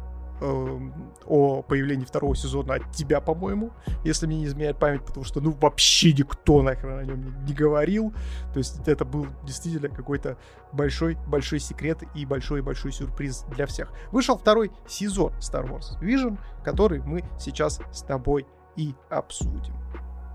э, 0.42 0.80
о 1.26 1.62
появлении 1.62 2.06
второго 2.06 2.36
сезона 2.36 2.76
от 2.76 2.92
тебя, 2.92 3.22
по-моему, 3.22 3.72
если 4.04 4.26
мне 4.28 4.39
не 4.39 4.46
изменяет 4.46 4.78
память, 4.80 5.06
потому 5.06 5.24
что, 5.24 5.39
ну, 5.42 5.52
вообще 5.52 6.12
никто 6.14 6.62
нахрен 6.62 7.00
о 7.00 7.04
нем 7.04 7.22
не, 7.22 7.32
не 7.48 7.54
говорил. 7.54 8.14
То 8.54 8.60
есть 8.60 8.88
это 8.88 9.06
был 9.06 9.28
действительно 9.44 9.89
какой-то 9.89 10.38
большой-большой 10.74 11.60
секрет 11.60 12.00
и 12.16 12.26
большой-большой 12.26 12.92
сюрприз 12.92 13.46
для 13.56 13.66
всех. 13.66 13.94
Вышел 14.12 14.38
второй 14.38 14.72
сезон 14.88 15.32
Star 15.39 15.70
Wars 15.70 16.00
Vision, 16.02 16.38
который 16.64 17.00
мы 17.02 17.24
сейчас 17.39 17.80
с 17.92 18.02
тобой 18.02 18.46
и 18.76 18.94
обсудим. 19.10 19.76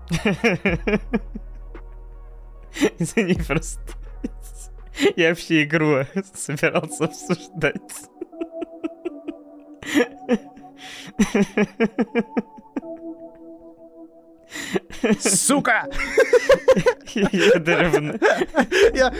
Извини, 2.99 3.33
просто 3.45 3.81
я 5.15 5.29
вообще 5.29 5.63
игру 5.63 6.03
собирался 6.33 7.05
обсуждать. 7.05 7.75
Сука! 15.19 15.87
Я 17.15 17.59
даже... 17.59 18.19
Я... 18.93 19.13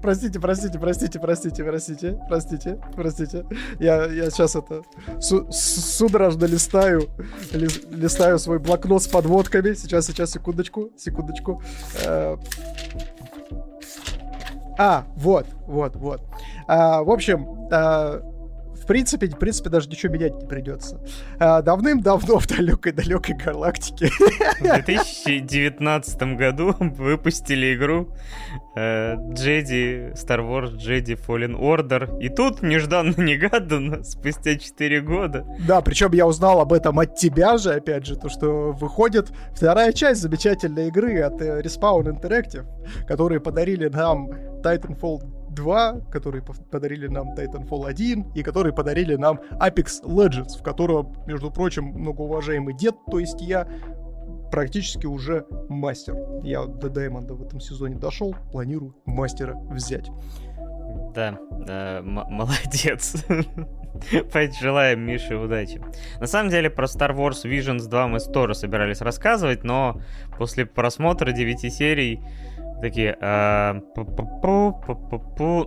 Простите, 0.00 0.40
простите, 0.40 0.78
простите, 0.78 1.18
простите, 1.18 1.64
простите, 1.64 2.18
простите, 2.28 2.80
простите. 2.94 3.46
Я, 3.78 4.06
я 4.06 4.30
сейчас 4.30 4.56
это 4.56 4.82
су- 5.20 5.46
судорожно 5.50 6.44
листаю, 6.46 7.08
ли, 7.52 7.68
листаю 7.90 8.38
свой 8.38 8.58
блокнот 8.58 9.02
с 9.02 9.08
подводками. 9.08 9.74
Сейчас, 9.74 10.06
сейчас, 10.06 10.32
секундочку, 10.32 10.90
секундочку. 10.96 11.62
Э, 12.04 12.36
а, 14.78 15.04
вот, 15.16 15.46
вот, 15.66 15.96
вот. 15.96 16.22
А, 16.66 17.02
в 17.02 17.10
общем, 17.10 17.68
а, 17.70 18.22
в 18.82 18.86
принципе, 18.86 19.28
в 19.28 19.38
принципе, 19.38 19.70
даже 19.70 19.88
ничего 19.88 20.12
менять 20.12 20.34
не 20.34 20.46
придется. 20.46 21.00
А, 21.38 21.62
давным-давно 21.62 22.38
в 22.40 22.46
далекой-далекой 22.48 23.36
галактике. 23.36 24.10
В 24.60 24.84
2019 24.84 26.22
году 26.36 26.74
выпустили 26.78 27.74
игру 27.74 28.08
э, 28.76 29.14
Jedi, 29.14 30.14
Star 30.14 30.40
Wars 30.40 30.76
Jedi 30.76 31.16
Fallen 31.16 31.56
Order. 31.56 32.18
И 32.20 32.28
тут, 32.28 32.62
нежданно-негаданно, 32.62 34.02
спустя 34.02 34.56
4 34.56 35.00
года. 35.02 35.46
Да, 35.66 35.80
причем 35.80 36.12
я 36.12 36.26
узнал 36.26 36.60
об 36.60 36.72
этом 36.72 36.98
от 36.98 37.14
тебя 37.14 37.58
же, 37.58 37.74
опять 37.74 38.04
же, 38.04 38.16
то, 38.16 38.28
что 38.28 38.72
выходит 38.72 39.32
вторая 39.54 39.92
часть 39.92 40.22
замечательной 40.22 40.88
игры 40.88 41.20
от 41.20 41.40
э, 41.40 41.60
Respawn 41.60 42.20
Interactive, 42.20 42.66
которые 43.06 43.40
подарили 43.40 43.88
нам 43.88 44.28
Titanfall 44.62 45.41
2, 45.54 46.00
которые 46.10 46.42
подарили 46.42 47.06
нам 47.06 47.34
Titanfall 47.34 47.86
1 47.88 48.32
и 48.34 48.42
которые 48.42 48.72
подарили 48.72 49.16
нам 49.16 49.40
Apex 49.60 50.02
Legends, 50.04 50.58
в 50.58 50.62
котором, 50.62 51.14
между 51.26 51.50
прочим, 51.50 51.84
многоуважаемый 51.84 52.74
дед, 52.74 52.94
то 53.10 53.18
есть 53.18 53.40
я, 53.40 53.66
практически 54.50 55.06
уже 55.06 55.46
мастер. 55.68 56.16
Я 56.42 56.64
до 56.66 56.88
Даймонда 56.88 57.34
в 57.34 57.42
этом 57.42 57.60
сезоне 57.60 57.96
дошел, 57.96 58.34
планирую 58.50 58.94
мастера 59.06 59.54
взять. 59.70 60.10
Да, 61.14 61.38
да 61.66 62.00
молодец. 62.02 63.16
Желаем 64.60 65.00
Мише 65.06 65.36
удачи. 65.36 65.80
На 66.18 66.26
самом 66.26 66.50
деле 66.50 66.70
про 66.70 66.86
Star 66.86 67.14
Wars 67.14 67.44
Visions 67.44 67.88
2 67.88 68.08
мы 68.08 68.20
тоже 68.20 68.54
собирались 68.54 69.00
рассказывать, 69.00 69.64
но 69.64 70.00
после 70.38 70.64
просмотра 70.64 71.32
9 71.32 71.72
серий 71.72 72.22
Такие, 72.82 73.16
э, 73.20 73.80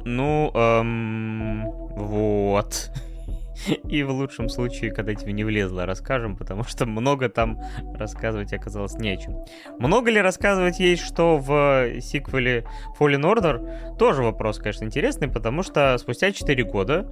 ну, 0.04 0.52
эм, 0.54 1.72
вот. 1.96 2.92
И 3.88 4.04
в 4.04 4.12
лучшем 4.12 4.50
случае, 4.50 4.92
когда 4.92 5.16
тебе 5.16 5.32
не 5.32 5.46
влезло, 5.46 5.86
расскажем, 5.86 6.36
потому 6.36 6.66
что 6.66 6.86
много 6.86 7.30
там 7.30 7.62
рассказывать 7.98 8.52
оказалось 8.52 8.96
не 8.96 9.12
о 9.12 9.18
чем. 9.18 9.46
Много 9.80 10.12
ли 10.12 10.20
рассказывать 10.20 10.80
есть, 10.80 11.04
что 11.04 11.38
в 11.38 12.02
сиквеле 12.02 12.66
Fallen 13.00 13.22
Order? 13.22 13.96
Тоже 13.98 14.22
вопрос, 14.22 14.58
конечно, 14.58 14.84
интересный, 14.84 15.30
потому 15.30 15.64
что 15.64 15.98
спустя 15.98 16.34
4 16.34 16.64
года 16.66 17.08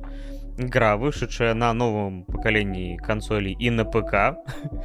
игра, 0.58 0.98
вышедшая 0.98 1.54
на 1.54 1.74
новом 1.74 2.26
поколении 2.26 2.98
консолей 2.98 3.56
и 3.60 3.70
на 3.70 3.86
ПК, 3.86 4.38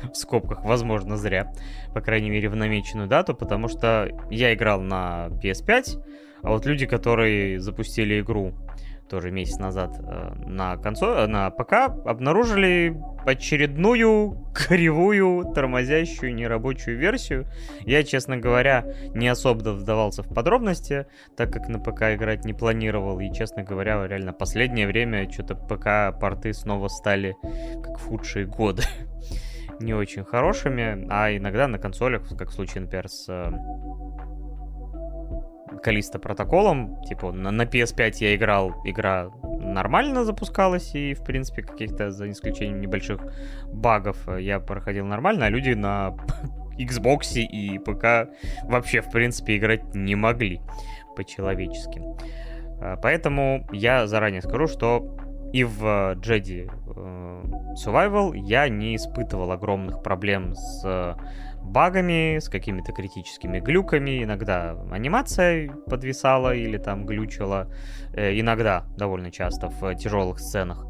в 0.12 0.14
скобках, 0.14 0.64
возможно, 0.64 1.16
зря, 1.16 1.52
по 1.94 2.00
крайней 2.00 2.30
мере, 2.30 2.48
в 2.48 2.56
намеченную 2.56 3.08
дату, 3.08 3.34
потому 3.34 3.68
что 3.68 4.08
я 4.30 4.54
играл 4.54 4.80
на 4.80 5.28
PS5, 5.42 6.02
а 6.42 6.50
вот 6.50 6.66
люди, 6.66 6.86
которые 6.86 7.60
запустили 7.60 8.20
игру 8.20 8.54
тоже 9.08 9.30
месяц 9.30 9.58
назад 9.58 9.98
э, 10.00 10.34
на 10.46 10.76
консоль, 10.76 11.16
э, 11.18 11.26
на 11.26 11.50
ПК, 11.50 11.90
обнаружили 12.04 12.96
очередную 13.24 14.46
кривую, 14.54 15.52
тормозящую, 15.54 16.34
нерабочую 16.34 16.98
версию. 16.98 17.46
Я, 17.80 18.02
честно 18.02 18.36
говоря, 18.36 18.84
не 19.14 19.28
особо 19.28 19.70
вдавался 19.70 20.22
в 20.22 20.32
подробности, 20.32 21.06
так 21.36 21.52
как 21.52 21.68
на 21.68 21.78
ПК 21.78 22.14
играть 22.14 22.44
не 22.44 22.54
планировал. 22.54 23.20
И, 23.20 23.32
честно 23.32 23.62
говоря, 23.62 24.06
реально 24.06 24.32
последнее 24.32 24.86
время 24.86 25.30
что-то 25.30 25.54
ПК-порты 25.54 26.52
снова 26.52 26.88
стали 26.88 27.36
как 27.82 27.98
в 27.98 28.06
худшие 28.08 28.46
годы. 28.46 28.82
не 29.80 29.94
очень 29.94 30.24
хорошими, 30.24 31.06
а 31.10 31.34
иногда 31.36 31.68
на 31.68 31.78
консолях, 31.78 32.28
как 32.36 32.48
в 32.48 32.52
случае, 32.52 32.82
например, 32.82 33.08
с 33.08 33.28
э, 33.28 33.50
Калиста 35.82 36.18
протоколом. 36.18 37.02
Типа 37.02 37.32
на, 37.32 37.50
на 37.50 37.62
PS5 37.62 38.12
я 38.20 38.34
играл, 38.34 38.74
игра 38.84 39.30
нормально 39.60 40.24
запускалась, 40.24 40.94
и, 40.94 41.14
в 41.14 41.24
принципе, 41.24 41.62
каких-то, 41.62 42.10
за 42.10 42.30
исключением 42.30 42.80
небольших 42.80 43.20
багов, 43.72 44.28
э, 44.28 44.42
я 44.42 44.60
проходил 44.60 45.06
нормально, 45.06 45.46
а 45.46 45.50
люди 45.50 45.70
на 45.70 46.14
Xbox 46.78 47.38
и 47.38 47.78
ПК 47.78 48.30
вообще, 48.64 49.00
в 49.00 49.10
принципе, 49.10 49.56
играть 49.56 49.94
не 49.94 50.14
могли 50.14 50.60
по-человечески. 51.16 52.02
Э, 52.80 52.96
поэтому 53.02 53.66
я 53.72 54.06
заранее 54.06 54.42
скажу, 54.42 54.66
что 54.66 55.16
и 55.52 55.64
в 55.64 55.82
Jedi 56.16 56.70
э, 56.70 57.42
Survival 57.84 58.36
я 58.36 58.68
не 58.68 58.96
испытывал 58.96 59.52
огромных 59.52 60.02
проблем 60.02 60.54
с 60.54 61.16
багами, 61.68 62.38
с 62.38 62.48
какими-то 62.48 62.92
критическими 62.92 63.60
глюками. 63.60 64.22
Иногда 64.22 64.76
анимация 64.90 65.70
подвисала 65.86 66.54
или 66.54 66.78
там 66.78 67.06
глючила. 67.06 67.70
Э, 68.14 68.38
иногда, 68.38 68.84
довольно 68.96 69.30
часто, 69.30 69.68
в 69.68 69.94
тяжелых 69.94 70.40
сценах 70.40 70.86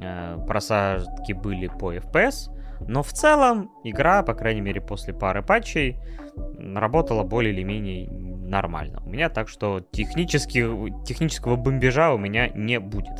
э, 0.00 0.38
просадки 0.46 1.32
были 1.32 1.68
по 1.68 1.94
FPS. 1.94 2.50
Но 2.86 3.02
в 3.02 3.12
целом 3.12 3.70
игра, 3.84 4.22
по 4.22 4.34
крайней 4.34 4.60
мере 4.60 4.80
после 4.80 5.12
пары 5.12 5.42
патчей, 5.42 5.96
работала 6.58 7.24
более 7.24 7.52
или 7.52 7.62
менее 7.62 8.08
нормально. 8.48 9.02
У 9.04 9.10
меня 9.10 9.28
так 9.28 9.48
что 9.48 9.80
технически, 9.80 10.60
технического 11.04 11.56
бомбежа 11.56 12.12
у 12.12 12.18
меня 12.18 12.48
не 12.48 12.80
будет. 12.80 13.18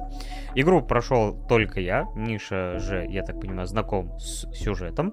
Игру 0.54 0.82
прошел 0.82 1.34
только 1.48 1.80
я. 1.80 2.06
Миша 2.14 2.78
же, 2.78 3.06
я 3.08 3.22
так 3.22 3.40
понимаю, 3.40 3.66
знаком 3.66 4.18
с 4.18 4.50
сюжетом. 4.54 5.12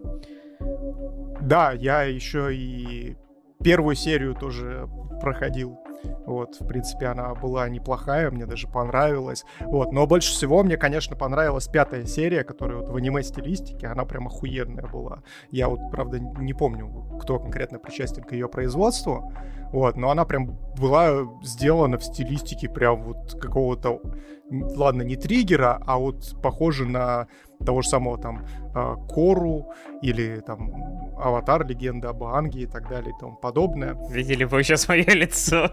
Да, 1.42 1.72
я 1.72 2.04
еще 2.04 2.56
и 2.56 3.18
первую 3.64 3.96
серию 3.96 4.36
тоже 4.36 4.90
проходил. 5.22 5.80
Вот, 6.26 6.60
в 6.60 6.68
принципе, 6.68 7.08
она 7.08 7.34
была 7.34 7.68
неплохая, 7.70 8.30
мне 8.32 8.46
даже 8.46 8.68
понравилась. 8.68 9.44
Вот, 9.62 9.92
но 9.92 10.06
больше 10.06 10.32
всего 10.32 10.64
мне, 10.64 10.78
конечно, 10.78 11.16
понравилась 11.16 11.68
пятая 11.68 12.06
серия, 12.06 12.44
которая 12.44 12.78
вот 12.80 12.90
в 12.90 12.96
аниме-стилистике, 12.96 13.88
она 13.88 14.06
прям 14.06 14.28
охуенная 14.28 14.88
была. 14.88 15.24
Я 15.52 15.70
вот, 15.70 15.80
правда, 15.92 16.20
не 16.20 16.54
помню, 16.54 17.20
кто 17.22 17.40
конкретно 17.40 17.80
причастен 17.80 18.24
к 18.24 18.32
ее 18.34 18.48
производству, 18.48 19.34
вот, 19.72 19.98
но 19.98 20.10
она 20.10 20.26
прям 20.26 20.58
была 20.80 21.28
сделана 21.44 21.98
в 21.98 22.04
стилистике 22.04 22.70
прям 22.70 23.02
вот 23.04 23.40
какого-то, 23.40 24.02
ладно, 24.50 25.02
не 25.02 25.16
триггера, 25.16 25.82
а 25.86 25.98
вот 25.98 26.36
похоже 26.42 26.86
на 26.86 27.28
того 27.66 27.82
же 27.82 27.90
самого 27.90 28.18
там 28.18 28.46
а, 28.74 28.96
Кору 29.08 29.72
или 30.02 30.42
там 30.46 31.16
Аватар, 31.18 31.66
Легенда 31.66 32.10
об 32.10 32.24
Анге 32.24 32.62
и 32.62 32.66
так 32.66 32.90
далее 32.90 33.14
и 33.16 33.20
тому 33.20 33.36
подобное. 33.36 33.96
Видели 34.10 34.44
бы 34.44 34.62
сейчас 34.64 34.88
мое 34.88 35.06
лицо? 35.06 35.72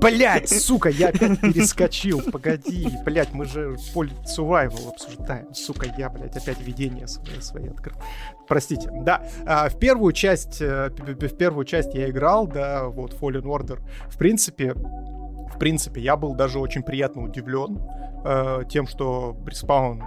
Блять, 0.00 0.48
сука, 0.62 0.88
я 0.88 1.08
опять 1.08 1.40
перескочил. 1.40 2.22
Погоди, 2.30 2.88
блять, 3.04 3.32
мы 3.32 3.44
же 3.44 3.76
поле 3.92 4.12
survival 4.24 4.90
обсуждаем. 4.90 5.52
Сука, 5.52 5.92
я, 5.98 6.08
блять, 6.08 6.36
опять 6.36 6.60
видение 6.60 7.06
свои, 7.08 7.40
свои 7.40 7.68
открыл. 7.68 7.96
Простите. 8.50 8.90
Да, 8.92 9.22
а, 9.46 9.68
в 9.68 9.78
первую 9.78 10.12
часть, 10.12 10.60
э, 10.60 10.90
в 10.90 11.36
первую 11.36 11.64
часть 11.64 11.94
я 11.94 12.10
играл, 12.10 12.48
да, 12.48 12.88
вот 12.88 13.14
Fallen 13.14 13.44
Order. 13.44 13.78
В 14.08 14.18
принципе, 14.18 14.74
в 14.74 15.56
принципе, 15.56 16.00
я 16.00 16.16
был 16.16 16.34
даже 16.34 16.58
очень 16.58 16.82
приятно 16.82 17.22
удивлен 17.22 17.78
э, 18.24 18.64
тем, 18.68 18.88
что 18.88 19.36
Respawn 19.46 20.02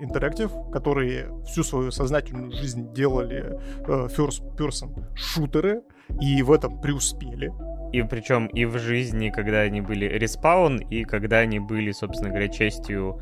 Interactive, 0.00 0.70
которые 0.72 1.28
всю 1.44 1.62
свою 1.62 1.90
сознательную 1.90 2.52
жизнь 2.52 2.90
делали 2.94 3.60
э, 3.86 4.08
first 4.16 4.56
person 4.56 5.04
шутеры 5.14 5.82
и 6.22 6.42
в 6.42 6.52
этом 6.52 6.80
преуспели. 6.80 7.52
И 7.92 8.02
причем 8.02 8.46
и 8.46 8.64
в 8.64 8.78
жизни, 8.78 9.28
когда 9.28 9.58
они 9.58 9.82
были 9.82 10.06
респаун, 10.06 10.78
и 10.78 11.04
когда 11.04 11.40
они 11.40 11.58
были, 11.60 11.92
собственно 11.92 12.30
говоря, 12.30 12.48
частью 12.48 13.20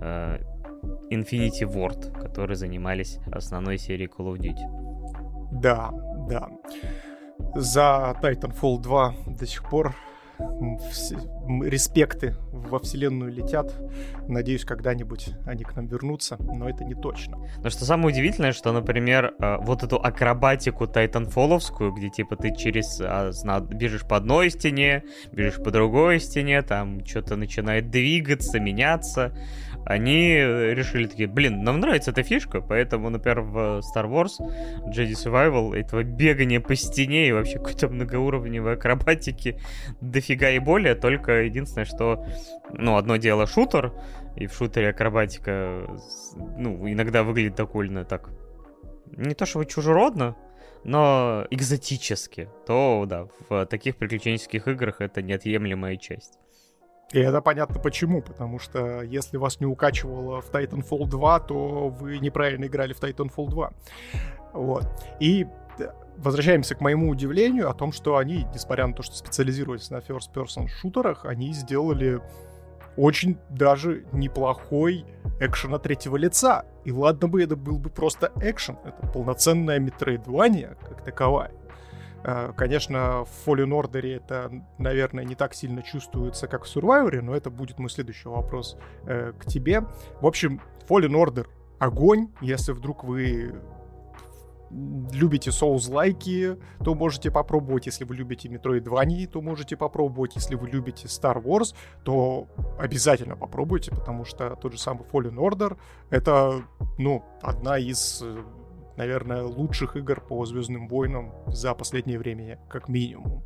э, 0.00 0.38
Infinity 1.10 1.62
Ward, 1.62 2.12
которые 2.20 2.56
занимались 2.56 3.18
основной 3.32 3.78
серией 3.78 4.08
Call 4.08 4.34
of 4.34 4.38
Duty. 4.38 5.60
Да, 5.60 5.90
да. 6.28 6.48
За 7.54 8.16
Titanfall 8.22 8.80
2 8.80 9.14
до 9.26 9.46
сих 9.46 9.68
пор 9.68 9.94
респекты 10.38 12.34
во 12.52 12.78
вселенную 12.78 13.32
летят. 13.32 13.72
Надеюсь, 14.26 14.64
когда-нибудь 14.64 15.30
они 15.46 15.64
к 15.64 15.76
нам 15.76 15.86
вернутся, 15.86 16.36
но 16.40 16.68
это 16.68 16.84
не 16.84 16.94
точно. 16.94 17.38
Но 17.62 17.70
что 17.70 17.84
самое 17.84 18.08
удивительное, 18.08 18.52
что, 18.52 18.72
например, 18.72 19.34
э, 19.38 19.56
вот 19.60 19.82
эту 19.82 19.96
акробатику 19.96 20.86
тайтанфоловскую, 20.86 21.92
где 21.92 22.10
типа 22.10 22.36
ты 22.36 22.54
через 22.54 23.00
а, 23.00 23.30
бежишь 23.60 24.02
по 24.06 24.16
одной 24.16 24.50
стене, 24.50 25.04
бежишь 25.32 25.62
по 25.62 25.70
другой 25.70 26.20
стене, 26.20 26.62
там 26.62 27.04
что-то 27.04 27.36
начинает 27.36 27.90
двигаться, 27.90 28.58
меняться, 28.58 29.36
они 29.86 30.34
решили 30.36 31.06
такие, 31.06 31.28
блин, 31.28 31.62
нам 31.62 31.80
нравится 31.80 32.10
эта 32.10 32.22
фишка, 32.22 32.60
поэтому, 32.60 33.10
например, 33.10 33.40
в 33.40 33.56
Star 33.80 34.08
Wars 34.08 34.40
Jedi 34.86 35.12
Survival 35.12 35.74
этого 35.74 36.02
бегания 36.02 36.60
по 36.60 36.74
стене 36.74 37.28
и 37.28 37.32
вообще 37.32 37.58
какой-то 37.58 37.88
многоуровневой 37.88 38.74
акробатики 38.74 39.60
дофига 40.00 40.50
и 40.50 40.58
более, 40.58 40.94
только 40.94 41.42
единственное, 41.42 41.84
что, 41.84 42.24
ну, 42.72 42.96
одно 42.96 43.16
дело 43.16 43.46
шутер, 43.46 43.92
и 44.36 44.46
в 44.46 44.54
шутере 44.54 44.90
акробатика, 44.90 45.86
ну, 46.56 46.90
иногда 46.90 47.22
выглядит 47.22 47.56
довольно 47.56 48.04
так, 48.04 48.30
не 49.16 49.34
то 49.34 49.46
чтобы 49.46 49.66
чужеродно, 49.66 50.36
но 50.82 51.46
экзотически, 51.50 52.48
то, 52.66 53.04
да, 53.06 53.28
в 53.48 53.66
таких 53.66 53.96
приключенческих 53.96 54.66
играх 54.68 55.00
это 55.00 55.22
неотъемлемая 55.22 55.96
часть. 55.96 56.38
И 57.14 57.18
это 57.20 57.40
понятно 57.40 57.78
почему, 57.78 58.22
потому 58.22 58.58
что 58.58 59.02
если 59.02 59.36
вас 59.36 59.60
не 59.60 59.66
укачивало 59.66 60.40
в 60.40 60.50
Titanfall 60.50 61.06
2, 61.06 61.40
то 61.40 61.88
вы 61.88 62.18
неправильно 62.18 62.64
играли 62.64 62.92
в 62.92 63.00
Titanfall 63.00 63.50
2. 63.50 63.72
Вот. 64.54 64.84
И 65.20 65.46
возвращаемся 66.16 66.74
к 66.74 66.80
моему 66.80 67.08
удивлению 67.08 67.70
о 67.70 67.74
том, 67.74 67.92
что 67.92 68.16
они, 68.16 68.48
несмотря 68.52 68.88
на 68.88 68.94
то, 68.94 69.04
что 69.04 69.14
специализировались 69.14 69.90
на 69.90 69.98
first-person 69.98 70.66
шутерах, 70.66 71.24
они 71.24 71.52
сделали 71.52 72.20
очень 72.96 73.38
даже 73.48 74.04
неплохой 74.10 75.04
экшен 75.38 75.72
от 75.72 75.84
третьего 75.84 76.16
лица. 76.16 76.64
И 76.84 76.90
ладно 76.90 77.28
бы 77.28 77.44
это 77.44 77.54
был 77.54 77.78
бы 77.78 77.90
просто 77.90 78.32
экшен, 78.40 78.76
это 78.84 79.06
полноценная 79.12 79.78
метроидвания 79.78 80.76
как 80.80 81.04
таковая. 81.04 81.52
Э, 82.24 82.52
конечно, 82.56 83.24
в 83.24 83.46
Fallen 83.46 83.70
Order 83.70 84.16
это, 84.16 84.50
наверное, 84.78 85.24
не 85.24 85.34
так 85.34 85.54
сильно 85.54 85.82
чувствуется, 85.82 86.48
как 86.48 86.64
в 86.64 86.76
Survivor, 86.76 87.20
но 87.20 87.36
это 87.36 87.50
будет 87.50 87.78
мой 87.78 87.90
следующий 87.90 88.28
вопрос 88.28 88.76
э, 89.06 89.32
к 89.38 89.44
тебе. 89.46 89.82
В 90.20 90.26
общем, 90.26 90.60
Fallen 90.88 91.12
Order— 91.12 91.46
огонь. 91.78 92.28
Если 92.40 92.72
вдруг 92.72 93.04
вы 93.04 93.54
любите 94.70 95.50
Souls-лайки, 95.50 96.58
то 96.82 96.94
можете 96.94 97.30
попробовать. 97.30 97.86
Если 97.86 98.04
вы 98.04 98.16
любите 98.16 98.48
Metroidvania, 98.48 99.26
то 99.26 99.40
можете 99.40 99.76
попробовать. 99.76 100.34
Если 100.34 100.56
вы 100.56 100.68
любите 100.68 101.06
Star 101.06 101.40
Wars, 101.42 101.74
то 102.04 102.48
обязательно 102.78 103.36
попробуйте, 103.36 103.90
потому 103.90 104.24
что 104.24 104.56
тот 104.56 104.72
же 104.72 104.78
самый 104.78 105.04
Fallen 105.04 105.36
Order— 105.36 105.76
это, 106.10 106.62
ну, 106.98 107.22
одна 107.42 107.78
из 107.78 108.22
э, 108.22 108.42
наверное, 108.96 109.42
лучших 109.42 109.96
игр 109.96 110.20
по 110.20 110.44
Звездным 110.44 110.88
войнам 110.88 111.32
за 111.46 111.74
последнее 111.74 112.18
время, 112.18 112.60
как 112.68 112.88
минимум. 112.88 113.44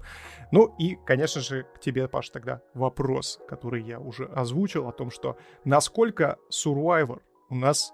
Ну 0.51 0.75
и, 0.79 0.97
конечно 1.07 1.41
же, 1.41 1.65
к 1.75 1.81
тебе, 1.81 2.09
Паш, 2.09 2.31
тогда 2.31 2.61
вопрос, 2.75 3.41
который 3.49 3.83
я 3.83 4.01
уже 4.01 4.27
озвучил, 4.27 4.89
о 4.89 4.93
том, 4.93 5.11
что 5.11 5.37
насколько 5.65 6.39
Survivor 6.51 7.21
у 7.51 7.55
нас 7.55 7.93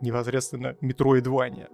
непосредственно 0.00 0.76
Metroidvania, 0.80 1.68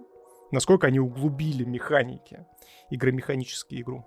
насколько 0.51 0.87
они 0.87 0.99
углубили 0.99 1.63
механики, 1.63 2.45
игромеханические 2.89 3.81
игру. 3.81 4.05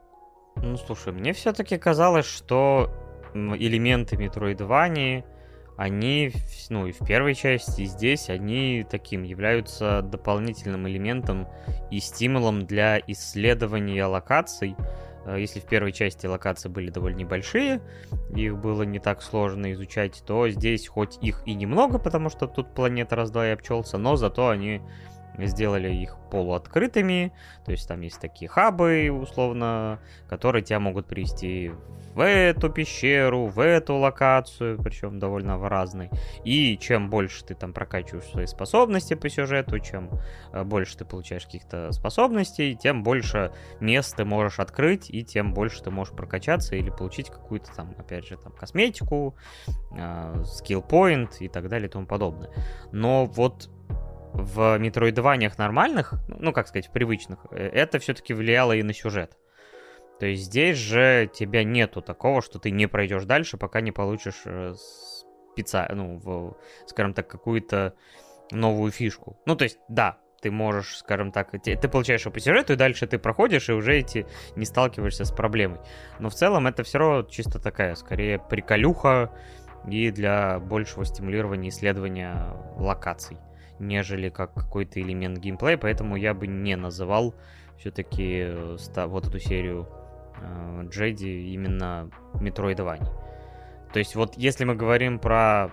Ну, 0.57 0.77
слушай, 0.77 1.13
мне 1.13 1.33
все-таки 1.33 1.79
казалось, 1.79 2.27
что 2.27 2.91
элементы 3.35 4.17
Metroidvania 4.17 5.25
они, 5.81 6.31
ну 6.69 6.87
и 6.87 6.93
в 6.93 6.99
первой 7.07 7.35
части, 7.35 7.81
и 7.81 7.87
здесь, 7.87 8.29
они 8.29 8.85
таким 8.89 9.23
являются 9.23 10.03
дополнительным 10.03 10.87
элементом 10.87 11.49
и 11.91 12.01
стимулом 12.01 12.67
для 12.67 13.01
исследования 13.07 14.05
локаций. 14.05 14.77
Э, 15.25 15.41
если 15.41 15.59
в 15.59 15.65
первой 15.65 15.93
части 15.93 16.27
локации 16.27 16.69
были 16.69 16.91
довольно 16.91 17.17
небольшие, 17.17 17.81
их 18.37 18.59
было 18.59 18.83
не 18.83 18.99
так 18.99 19.23
сложно 19.23 19.73
изучать, 19.73 20.23
то 20.27 20.51
здесь 20.51 20.87
хоть 20.87 21.17
их 21.23 21.43
и 21.47 21.55
немного, 21.55 21.99
потому 21.99 22.29
что 22.29 22.47
тут 22.47 22.75
планета 22.75 23.17
раз-два 23.17 23.49
и 23.49 23.53
обчелся, 23.53 23.97
но 23.97 24.17
зато 24.17 24.51
они 24.51 24.83
сделали 25.39 25.93
их 25.93 26.17
полуоткрытыми, 26.31 27.33
то 27.65 27.73
есть 27.73 27.89
там 27.89 28.01
есть 28.01 28.21
такие 28.21 28.49
хабы, 28.49 29.11
условно, 29.11 30.01
которые 30.29 30.63
тебя 30.63 30.81
могут 30.81 31.07
привести 31.07 31.73
в 32.15 32.27
эту 32.27 32.71
пещеру, 32.71 33.47
в 33.47 33.61
эту 33.61 33.97
локацию, 33.97 34.79
причем 34.83 35.19
довольно 35.19 35.59
в 35.59 35.69
разной. 35.69 36.11
И 36.45 36.77
чем 36.77 37.09
больше 37.09 37.45
ты 37.45 37.55
там 37.55 37.73
прокачиваешь 37.73 38.25
свои 38.25 38.47
способности 38.47 39.15
по 39.15 39.29
сюжету, 39.29 39.79
чем 39.79 40.11
э, 40.53 40.65
больше 40.65 40.99
ты 40.99 41.05
получаешь 41.05 41.45
каких-то 41.45 41.93
способностей, 41.93 42.75
тем 42.75 43.03
больше 43.03 43.53
мест 43.79 44.17
ты 44.17 44.25
можешь 44.25 44.59
открыть, 44.59 45.09
и 45.11 45.23
тем 45.23 45.55
больше 45.55 45.83
ты 45.83 45.91
можешь 45.91 46.15
прокачаться 46.15 46.75
или 46.75 46.91
получить 46.91 47.31
какую-то 47.31 47.73
там, 47.75 47.95
опять 47.97 48.27
же, 48.27 48.37
там 48.37 48.53
косметику, 48.53 49.37
скилл-поинт 50.45 51.37
э, 51.41 51.45
и 51.45 51.49
так 51.49 51.69
далее 51.69 51.89
и 51.89 51.91
тому 51.91 52.07
подобное. 52.07 52.51
Но 52.93 53.27
вот 53.27 53.71
в 54.33 54.79
метроидваниях 54.79 55.59
нормальных, 55.59 56.15
ну, 56.29 56.53
как 56.53 56.69
сказать, 56.69 56.91
привычных, 56.93 57.47
э, 57.51 57.69
это 57.69 57.99
все-таки 57.99 58.35
влияло 58.35 58.73
и 58.73 58.83
на 58.83 58.93
сюжет. 58.93 59.37
То 60.19 60.27
есть 60.27 60.45
здесь 60.45 60.77
же 60.77 61.31
тебя 61.33 61.65
нету 61.65 62.03
такого, 62.03 62.43
что 62.43 62.59
ты 62.59 62.71
не 62.71 62.87
пройдешь 62.87 63.25
дальше, 63.25 63.57
пока 63.57 63.81
не 63.81 63.93
получишь 63.93 64.43
э, 64.45 64.75
спеца... 65.53 65.89
ну, 65.93 66.19
в, 66.19 66.57
скажем 66.87 67.15
так, 67.15 67.27
какую-то 67.29 67.95
новую 68.51 68.93
фишку. 68.93 69.39
Ну, 69.47 69.57
то 69.57 69.65
есть, 69.65 69.79
да, 69.89 70.19
ты 70.43 70.51
можешь, 70.51 70.99
скажем 70.99 71.33
так, 71.33 71.51
ты 71.51 71.89
получаешь 71.89 72.23
его 72.23 72.33
по 72.33 72.41
сюжету, 72.41 72.73
и 72.73 72.77
дальше 72.77 73.07
ты 73.07 73.19
проходишь, 73.19 73.69
и 73.69 73.73
уже 73.73 73.97
эти 73.97 74.27
не 74.57 74.65
сталкиваешься 74.65 75.25
с 75.25 75.33
проблемой. 75.33 75.81
Но 76.19 76.31
в 76.31 76.35
целом 76.35 76.67
это 76.67 76.83
все 76.83 76.99
равно 76.99 77.23
чисто 77.23 77.59
такая, 77.59 77.95
скорее, 77.95 78.39
приколюха 78.39 79.33
и 79.87 80.11
для 80.11 80.59
большего 80.59 81.05
стимулирования 81.05 81.71
исследования 81.71 82.57
локаций 82.77 83.39
нежели 83.81 84.29
как 84.29 84.55
какой-то 84.55 85.01
элемент 85.01 85.39
геймплея, 85.39 85.79
поэтому 85.79 86.17
я 86.17 86.35
бы 86.35 86.47
не 86.47 86.77
называл 86.77 87.35
все-таки 87.79 88.45
э, 88.47 88.77
вот 89.07 89.27
эту 89.27 89.39
серию 89.39 89.89
э, 90.41 90.87
Джеди 90.89 91.53
именно 91.53 92.11
Метроидвани. 92.35 93.07
То 93.93 93.99
есть 93.99 94.15
вот 94.15 94.37
если 94.37 94.65
мы 94.65 94.75
говорим 94.75 95.19
про 95.19 95.71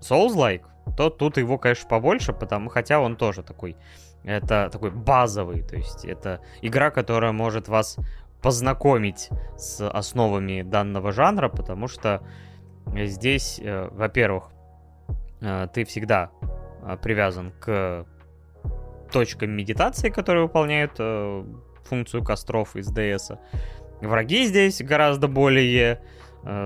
Souls-like, 0.00 0.64
то 0.96 1.10
тут 1.10 1.36
его, 1.36 1.58
конечно, 1.58 1.88
побольше, 1.88 2.32
потому 2.32 2.70
хотя 2.70 3.00
он 3.00 3.16
тоже 3.16 3.42
такой, 3.42 3.76
это 4.24 4.68
такой 4.70 4.90
базовый, 4.90 5.62
то 5.62 5.76
есть 5.76 6.04
это 6.04 6.40
игра, 6.62 6.90
которая 6.90 7.32
может 7.32 7.68
вас 7.68 7.98
познакомить 8.42 9.30
с 9.56 9.86
основами 9.88 10.62
данного 10.62 11.12
жанра, 11.12 11.48
потому 11.48 11.88
что 11.88 12.22
здесь, 12.86 13.60
э, 13.62 13.88
во-первых, 13.90 14.50
ты 15.40 15.84
всегда 15.84 16.30
э, 16.82 16.96
привязан 17.02 17.52
к 17.60 18.06
точкам 19.12 19.50
медитации, 19.50 20.10
которые 20.10 20.44
выполняют 20.44 20.92
э, 20.98 21.44
функцию 21.84 22.24
костров 22.24 22.76
из 22.76 22.90
DS. 22.92 23.38
Враги 24.00 24.46
здесь 24.46 24.80
гораздо 24.82 25.26
более, 25.26 26.00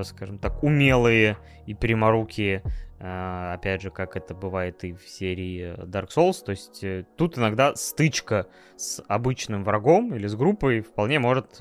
скажем 0.05 0.39
так, 0.39 0.63
умелые 0.63 1.39
и 1.65 1.73
пряморукие. 1.73 2.63
Опять 2.99 3.81
же, 3.81 3.91
как 3.91 4.17
это 4.17 4.35
бывает 4.35 4.85
и 4.85 4.93
в 4.93 5.09
серии 5.09 5.75
Dark 5.87 6.09
Souls. 6.15 6.45
То 6.45 6.51
есть 6.51 6.85
тут 7.17 7.39
иногда 7.39 7.75
стычка 7.75 8.49
с 8.77 9.03
обычным 9.09 9.65
врагом 9.65 10.15
или 10.15 10.27
с 10.27 10.35
группой 10.35 10.83
вполне 10.83 11.21
может 11.21 11.59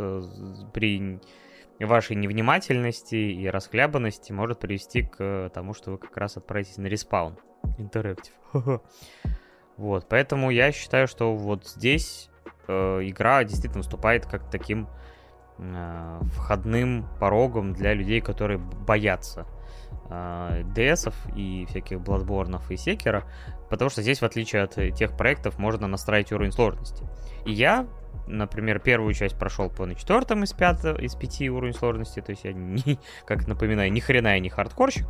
при 0.74 1.22
вашей 1.86 2.16
невнимательности 2.16 3.16
и 3.16 3.48
расхлябанности 3.48 4.32
может 4.32 4.60
привести 4.60 5.04
к 5.04 5.50
тому, 5.54 5.74
что 5.74 5.92
вы 5.92 5.98
как 5.98 6.16
раз 6.18 6.38
отправитесь 6.38 6.78
на 6.78 6.88
респаун. 6.88 7.38
Интерактив. 7.78 8.34
Вот, 9.78 10.08
поэтому 10.10 10.52
я 10.52 10.72
считаю, 10.72 11.08
что 11.08 11.34
вот 11.36 11.66
здесь 11.66 12.30
э, 12.68 13.00
игра 13.02 13.44
действительно 13.44 13.80
выступает 13.80 14.28
как 14.28 14.48
таким 14.52 14.88
э, 15.58 16.20
входным 16.36 17.08
порогом 17.20 17.74
для 17.74 17.96
людей, 17.96 18.22
которые 18.22 18.60
боятся 18.60 19.48
э, 19.48 19.61
ds 20.10 21.14
и 21.36 21.66
всяких 21.70 21.98
Bloodborne 22.00 22.60
и 22.70 22.78
Секера, 22.78 23.24
потому 23.70 23.90
что 23.90 24.02
здесь, 24.02 24.22
в 24.22 24.26
отличие 24.26 24.64
от 24.64 24.76
тех 24.96 25.16
проектов, 25.16 25.58
можно 25.58 25.88
настраивать 25.88 26.32
уровень 26.32 26.52
сложности. 26.52 27.06
И 27.46 27.52
я 27.52 27.88
например, 28.28 28.80
первую 28.80 29.14
часть 29.14 29.38
прошел 29.38 29.70
по 29.70 29.86
на 29.86 29.96
четвертом 29.96 30.44
из, 30.44 30.54
пятого, 30.54 31.00
из 31.00 31.16
пяти 31.16 31.50
уровень 31.50 31.74
сложности, 31.74 32.22
то 32.22 32.32
есть 32.32 32.44
я, 32.44 32.54
не, 32.54 33.00
как 33.26 33.48
напоминаю, 33.48 33.92
ни 33.92 34.00
хрена 34.00 34.30
я 34.30 34.40
не 34.40 34.50
хардкорщик, 34.50 35.08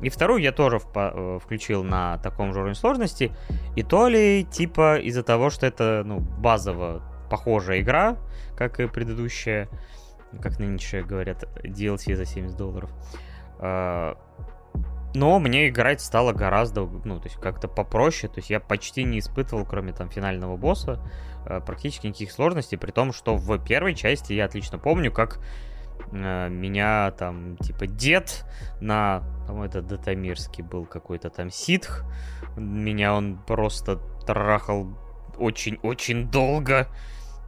И 0.00 0.08
вторую 0.08 0.42
я 0.42 0.52
тоже 0.52 0.78
в, 0.78 1.40
включил 1.40 1.84
на 1.84 2.18
таком 2.18 2.52
же 2.52 2.60
уровне 2.60 2.74
сложности. 2.74 3.32
И 3.76 3.82
то 3.82 4.08
ли, 4.08 4.44
типа, 4.44 4.98
из-за 4.98 5.22
того, 5.22 5.50
что 5.50 5.66
это, 5.66 6.02
ну, 6.04 6.20
базово 6.20 7.02
похожая 7.30 7.80
игра, 7.80 8.16
как 8.56 8.80
и 8.80 8.86
предыдущая, 8.86 9.68
как 10.40 10.58
нынче 10.58 11.02
говорят, 11.02 11.44
DLC 11.64 12.14
за 12.14 12.24
70 12.24 12.56
долларов. 12.56 12.90
Но 13.58 15.38
мне 15.38 15.68
играть 15.68 16.02
стало 16.02 16.32
гораздо, 16.32 16.82
ну, 16.82 17.18
то 17.18 17.28
есть 17.28 17.40
как-то 17.40 17.68
попроще. 17.68 18.30
То 18.30 18.38
есть 18.38 18.50
я 18.50 18.60
почти 18.60 19.02
не 19.02 19.18
испытывал, 19.18 19.64
кроме 19.64 19.94
там 19.94 20.10
финального 20.10 20.58
босса, 20.58 21.02
а, 21.46 21.60
практически 21.60 22.06
никаких 22.06 22.30
сложностей, 22.30 22.76
при 22.76 22.90
том, 22.90 23.12
что 23.14 23.36
в 23.36 23.58
первой 23.64 23.94
части 23.94 24.34
я 24.34 24.44
отлично 24.44 24.78
помню, 24.78 25.10
как 25.10 25.40
а, 26.12 26.48
меня 26.48 27.12
там, 27.12 27.56
типа, 27.56 27.86
дед 27.86 28.44
на, 28.82 29.22
там 29.46 29.62
это 29.62 29.80
Датамирский 29.80 30.62
был 30.62 30.84
какой-то 30.84 31.30
там 31.30 31.50
ситх, 31.50 32.04
меня 32.56 33.14
он 33.14 33.38
просто 33.38 33.96
трахал 34.26 34.98
очень-очень 35.38 36.28
долго, 36.30 36.88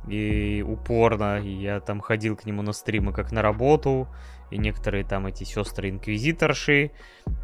и 0.06 0.64
упорно. 0.66 1.38
И 1.38 1.50
я 1.50 1.80
там 1.80 2.00
ходил 2.00 2.36
к 2.36 2.46
нему 2.46 2.62
на 2.62 2.72
стримы 2.72 3.12
как 3.12 3.32
на 3.32 3.42
работу. 3.42 4.08
И 4.50 4.58
некоторые 4.58 5.04
там 5.04 5.26
эти 5.26 5.44
сестры-инквизиторши, 5.44 6.92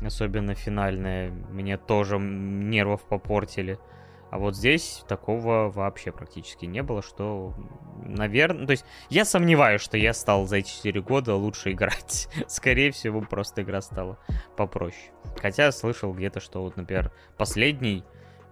особенно 0.02 0.54
финальные, 0.54 1.30
мне 1.30 1.76
тоже 1.76 2.18
нервов 2.18 3.02
попортили. 3.02 3.78
А 4.30 4.38
вот 4.38 4.56
здесь 4.56 5.04
такого 5.06 5.70
вообще 5.70 6.10
практически 6.10 6.64
не 6.64 6.82
было, 6.82 7.02
что, 7.02 7.54
наверное... 8.04 8.66
То 8.66 8.72
есть 8.72 8.84
я 9.08 9.24
сомневаюсь, 9.24 9.80
что 9.80 9.96
я 9.96 10.12
стал 10.12 10.46
за 10.46 10.56
эти 10.56 10.70
4 10.70 11.02
года 11.02 11.36
лучше 11.36 11.70
играть. 11.70 12.28
Скорее 12.48 12.90
всего, 12.90 13.20
просто 13.20 13.62
игра 13.62 13.80
стала 13.80 14.18
попроще. 14.56 15.12
Хотя 15.40 15.70
слышал 15.70 16.12
где-то, 16.12 16.40
что 16.40 16.62
вот, 16.62 16.76
например, 16.76 17.12
последний 17.36 18.02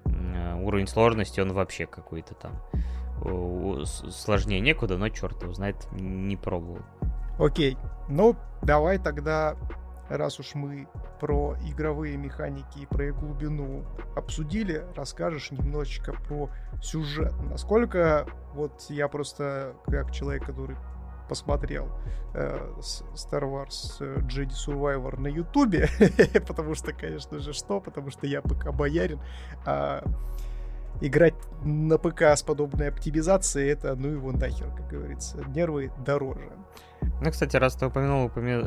э, 0.05 0.55
уровень 0.55 0.87
сложности, 0.87 1.41
он 1.41 1.53
вообще 1.53 1.87
какой-то 1.87 2.35
там 2.35 2.63
сложнее 3.85 4.61
некуда, 4.61 4.99
но 4.99 5.09
черт 5.09 5.43
его 5.43 5.53
знает, 5.53 5.77
не 5.93 6.37
пробовал. 6.37 6.81
Окей, 7.39 7.79
ну 8.09 8.37
давай 8.63 8.99
тогда, 8.99 9.57
раз 10.09 10.39
уж 10.39 10.55
мы 10.55 10.89
про 11.21 11.57
игровые 11.65 12.17
механики 12.17 12.81
и 12.81 12.87
про 12.87 13.07
их 13.07 13.19
глубину 13.19 13.85
обсудили, 14.17 14.85
расскажешь 14.97 15.51
немножечко 15.51 16.13
про 16.13 16.51
сюжет. 16.83 17.33
Насколько 17.49 18.27
вот 18.55 18.87
я 18.89 19.09
просто 19.09 19.75
как 19.87 20.13
человек, 20.13 20.45
который 20.45 20.77
посмотрел 21.29 21.89
э, 22.35 22.73
Star 22.81 23.45
Wars 23.45 23.97
э, 24.01 24.19
Jedi 24.21 24.51
Survivor 24.51 25.19
на 25.19 25.29
Ютубе, 25.29 25.89
потому 26.47 26.75
что, 26.75 26.93
конечно 26.93 27.39
же, 27.39 27.53
что? 27.53 27.81
Потому 27.81 28.11
что 28.11 28.27
я 28.27 28.43
пока 28.43 28.73
боярин. 28.73 29.21
А 29.65 30.05
играть 31.01 31.35
на 31.65 31.99
ПК 31.99 32.23
с 32.23 32.43
подобной 32.43 32.89
оптимизацией, 32.89 33.71
это 33.73 33.95
ну 33.95 34.09
его 34.09 34.33
нахер, 34.33 34.69
как 34.77 34.89
говорится. 34.89 35.39
Нервы 35.49 35.91
дороже. 36.05 36.51
Ну, 37.21 37.31
кстати, 37.31 37.57
раз 37.57 37.75
ты 37.75 37.87
упомянул 37.87 38.27
упомя... 38.27 38.63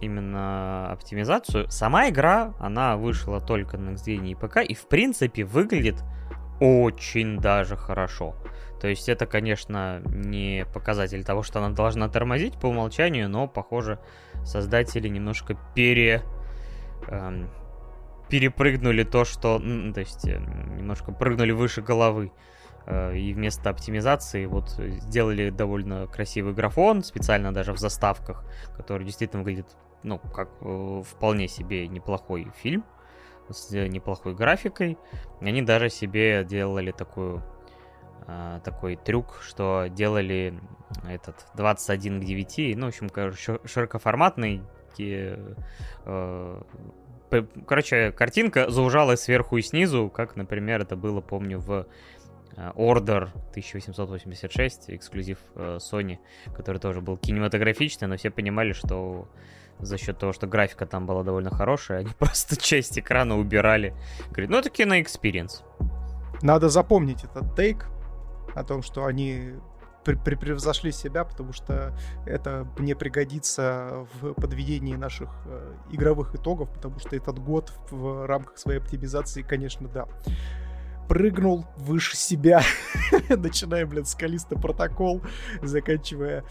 именно 0.00 0.90
оптимизацию, 0.92 1.70
сама 1.70 2.08
игра, 2.08 2.54
она 2.58 2.96
вышла 2.96 3.40
только 3.40 3.76
на 3.76 3.90
Xbox 3.90 4.26
и 4.26 4.34
ПК, 4.34 4.56
и 4.58 4.74
в 4.74 4.86
принципе 4.88 5.44
выглядит 5.44 6.02
очень 6.60 7.38
даже 7.38 7.76
хорошо. 7.76 8.34
То 8.80 8.88
есть 8.88 9.08
это, 9.08 9.26
конечно, 9.26 10.02
не 10.06 10.66
показатель 10.72 11.24
того, 11.24 11.42
что 11.42 11.58
она 11.58 11.74
должна 11.74 12.08
тормозить 12.08 12.58
по 12.58 12.66
умолчанию, 12.66 13.28
но, 13.28 13.46
похоже, 13.46 13.98
создатели 14.44 15.08
немножко 15.08 15.56
пере... 15.74 16.22
Эм, 17.08 17.50
перепрыгнули 18.30 19.02
то, 19.02 19.24
что... 19.24 19.58
То 19.58 20.00
есть 20.00 20.26
э, 20.26 20.38
немножко 20.38 21.12
прыгнули 21.12 21.52
выше 21.52 21.82
головы. 21.82 22.32
Э, 22.86 23.14
и 23.16 23.34
вместо 23.34 23.70
оптимизации 23.70 24.46
вот 24.46 24.70
сделали 24.70 25.50
довольно 25.50 26.06
красивый 26.06 26.54
графон, 26.54 27.02
специально 27.02 27.52
даже 27.52 27.72
в 27.72 27.78
заставках, 27.78 28.44
который 28.76 29.04
действительно 29.04 29.42
выглядит, 29.42 29.76
ну, 30.02 30.18
как 30.18 30.48
э, 30.60 31.02
вполне 31.04 31.48
себе 31.48 31.88
неплохой 31.88 32.50
фильм 32.62 32.84
с 33.50 33.70
неплохой 33.72 34.34
графикой. 34.34 34.96
Они 35.40 35.60
даже 35.62 35.90
себе 35.90 36.44
делали 36.44 36.92
такую 36.92 37.42
такой 38.62 38.94
трюк, 38.94 39.40
что 39.42 39.88
делали 39.88 40.54
этот 41.08 41.46
21 41.54 42.20
к 42.20 42.24
9, 42.24 42.76
ну, 42.76 42.86
в 42.86 42.88
общем, 42.90 43.10
широкоформатный 43.66 44.62
Короче, 47.66 48.12
картинка 48.12 48.70
заужалась 48.70 49.20
сверху 49.20 49.56
и 49.56 49.62
снизу, 49.62 50.10
как, 50.10 50.36
например, 50.36 50.80
это 50.80 50.96
было, 50.96 51.20
помню, 51.20 51.58
в 51.58 51.86
э, 52.56 52.70
Order 52.74 53.30
1886, 53.50 54.90
эксклюзив 54.90 55.38
э, 55.54 55.78
Sony, 55.78 56.18
который 56.54 56.78
тоже 56.78 57.00
был 57.00 57.16
кинематографичный, 57.16 58.08
но 58.08 58.16
все 58.16 58.30
понимали, 58.30 58.72
что 58.72 59.28
за 59.78 59.96
счет 59.96 60.18
того, 60.18 60.32
что 60.32 60.46
графика 60.46 60.86
там 60.86 61.06
была 61.06 61.22
довольно 61.22 61.50
хорошая, 61.50 62.00
они 62.00 62.10
просто 62.18 62.56
часть 62.56 62.98
экрана 62.98 63.38
убирали. 63.38 63.94
Говорит, 64.30 64.50
ну 64.50 64.58
это 64.58 64.70
кино 64.70 64.95
experience. 64.95 65.64
Надо 66.42 66.68
запомнить 66.68 67.24
этот 67.24 67.54
take 67.54 67.86
о 68.54 68.64
том, 68.64 68.82
что 68.82 69.04
они 69.04 69.54
превзошли 70.04 70.92
себя, 70.92 71.24
потому 71.24 71.52
что 71.52 71.96
это 72.26 72.66
мне 72.78 72.94
пригодится 72.94 74.06
в 74.20 74.34
подведении 74.34 74.94
наших 74.94 75.30
э, 75.46 75.74
игровых 75.90 76.34
итогов, 76.34 76.72
потому 76.72 76.98
что 76.98 77.14
этот 77.16 77.38
год 77.38 77.72
в 77.90 78.26
рамках 78.26 78.58
своей 78.58 78.80
оптимизации, 78.80 79.42
конечно, 79.42 79.88
да 79.88 80.06
прыгнул 81.10 81.66
выше 81.76 82.16
себя, 82.16 82.62
начиная, 83.28 83.84
блин, 83.84 84.04
с 84.04 84.14
Callisto 84.14 84.54
Protocol, 84.54 85.22
заканчивая 85.60 86.44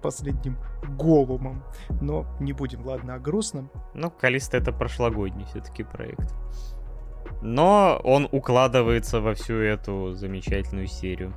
последним 0.00 0.56
Голумом. 0.88 1.62
Но 2.00 2.26
не 2.40 2.54
будем, 2.54 2.86
ладно, 2.86 3.16
о 3.16 3.18
грустном. 3.18 3.70
Ну, 3.92 4.10
Калиста 4.10 4.56
это 4.56 4.72
прошлогодний 4.72 5.44
все-таки 5.44 5.84
проект. 5.84 6.34
Но 7.42 8.00
он 8.04 8.26
укладывается 8.32 9.20
во 9.20 9.34
всю 9.34 9.56
эту 9.56 10.14
замечательную 10.14 10.86
серию 10.86 11.34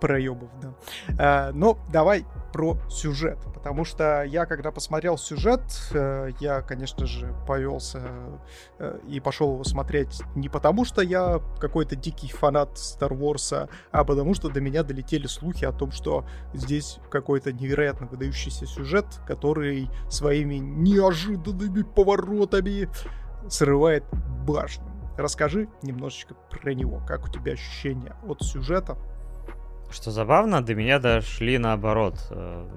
проебов, 0.00 0.48
да. 0.60 0.74
А, 1.18 1.52
но 1.52 1.78
давай 1.92 2.24
про 2.52 2.76
сюжет, 2.88 3.38
потому 3.54 3.84
что 3.84 4.24
я, 4.24 4.46
когда 4.46 4.72
посмотрел 4.72 5.16
сюжет, 5.16 5.62
э, 5.92 6.30
я, 6.40 6.62
конечно 6.62 7.06
же, 7.06 7.34
повелся 7.46 8.02
э, 8.78 8.98
и 9.08 9.20
пошел 9.20 9.52
его 9.52 9.64
смотреть 9.64 10.20
не 10.34 10.48
потому, 10.48 10.84
что 10.84 11.00
я 11.02 11.40
какой-то 11.60 11.96
дикий 11.96 12.28
фанат 12.28 12.70
Star 12.74 13.10
Wars, 13.10 13.68
а 13.92 14.04
потому 14.04 14.34
что 14.34 14.48
до 14.48 14.60
меня 14.60 14.82
долетели 14.82 15.26
слухи 15.26 15.64
о 15.64 15.72
том, 15.72 15.92
что 15.92 16.26
здесь 16.52 16.98
какой-то 17.10 17.52
невероятно 17.52 18.06
выдающийся 18.06 18.66
сюжет, 18.66 19.06
который 19.26 19.88
своими 20.08 20.56
неожиданными 20.56 21.82
поворотами 21.82 22.88
срывает 23.48 24.04
башню. 24.44 24.84
Расскажи 25.16 25.68
немножечко 25.82 26.34
про 26.50 26.72
него, 26.72 27.02
как 27.06 27.26
у 27.26 27.28
тебя 27.28 27.52
ощущения 27.52 28.16
от 28.26 28.42
сюжета, 28.42 28.96
что 29.92 30.10
забавно, 30.10 30.62
до 30.62 30.74
меня 30.74 30.98
дошли 30.98 31.58
наоборот 31.58 32.16
э, 32.30 32.68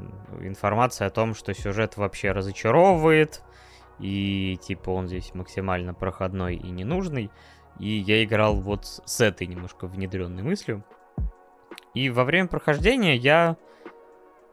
информация 0.41 1.07
о 1.07 1.11
том, 1.11 1.35
что 1.35 1.53
сюжет 1.53 1.97
вообще 1.97 2.31
разочаровывает, 2.31 3.41
и 3.99 4.57
типа 4.61 4.89
он 4.89 5.07
здесь 5.07 5.33
максимально 5.33 5.93
проходной 5.93 6.55
и 6.55 6.69
ненужный. 6.69 7.29
И 7.79 7.89
я 7.89 8.23
играл 8.23 8.55
вот 8.55 8.85
с 8.85 9.21
этой 9.21 9.47
немножко 9.47 9.87
внедренной 9.87 10.43
мыслью. 10.43 10.83
И 11.93 12.09
во 12.09 12.23
время 12.23 12.47
прохождения 12.47 13.15
я 13.15 13.57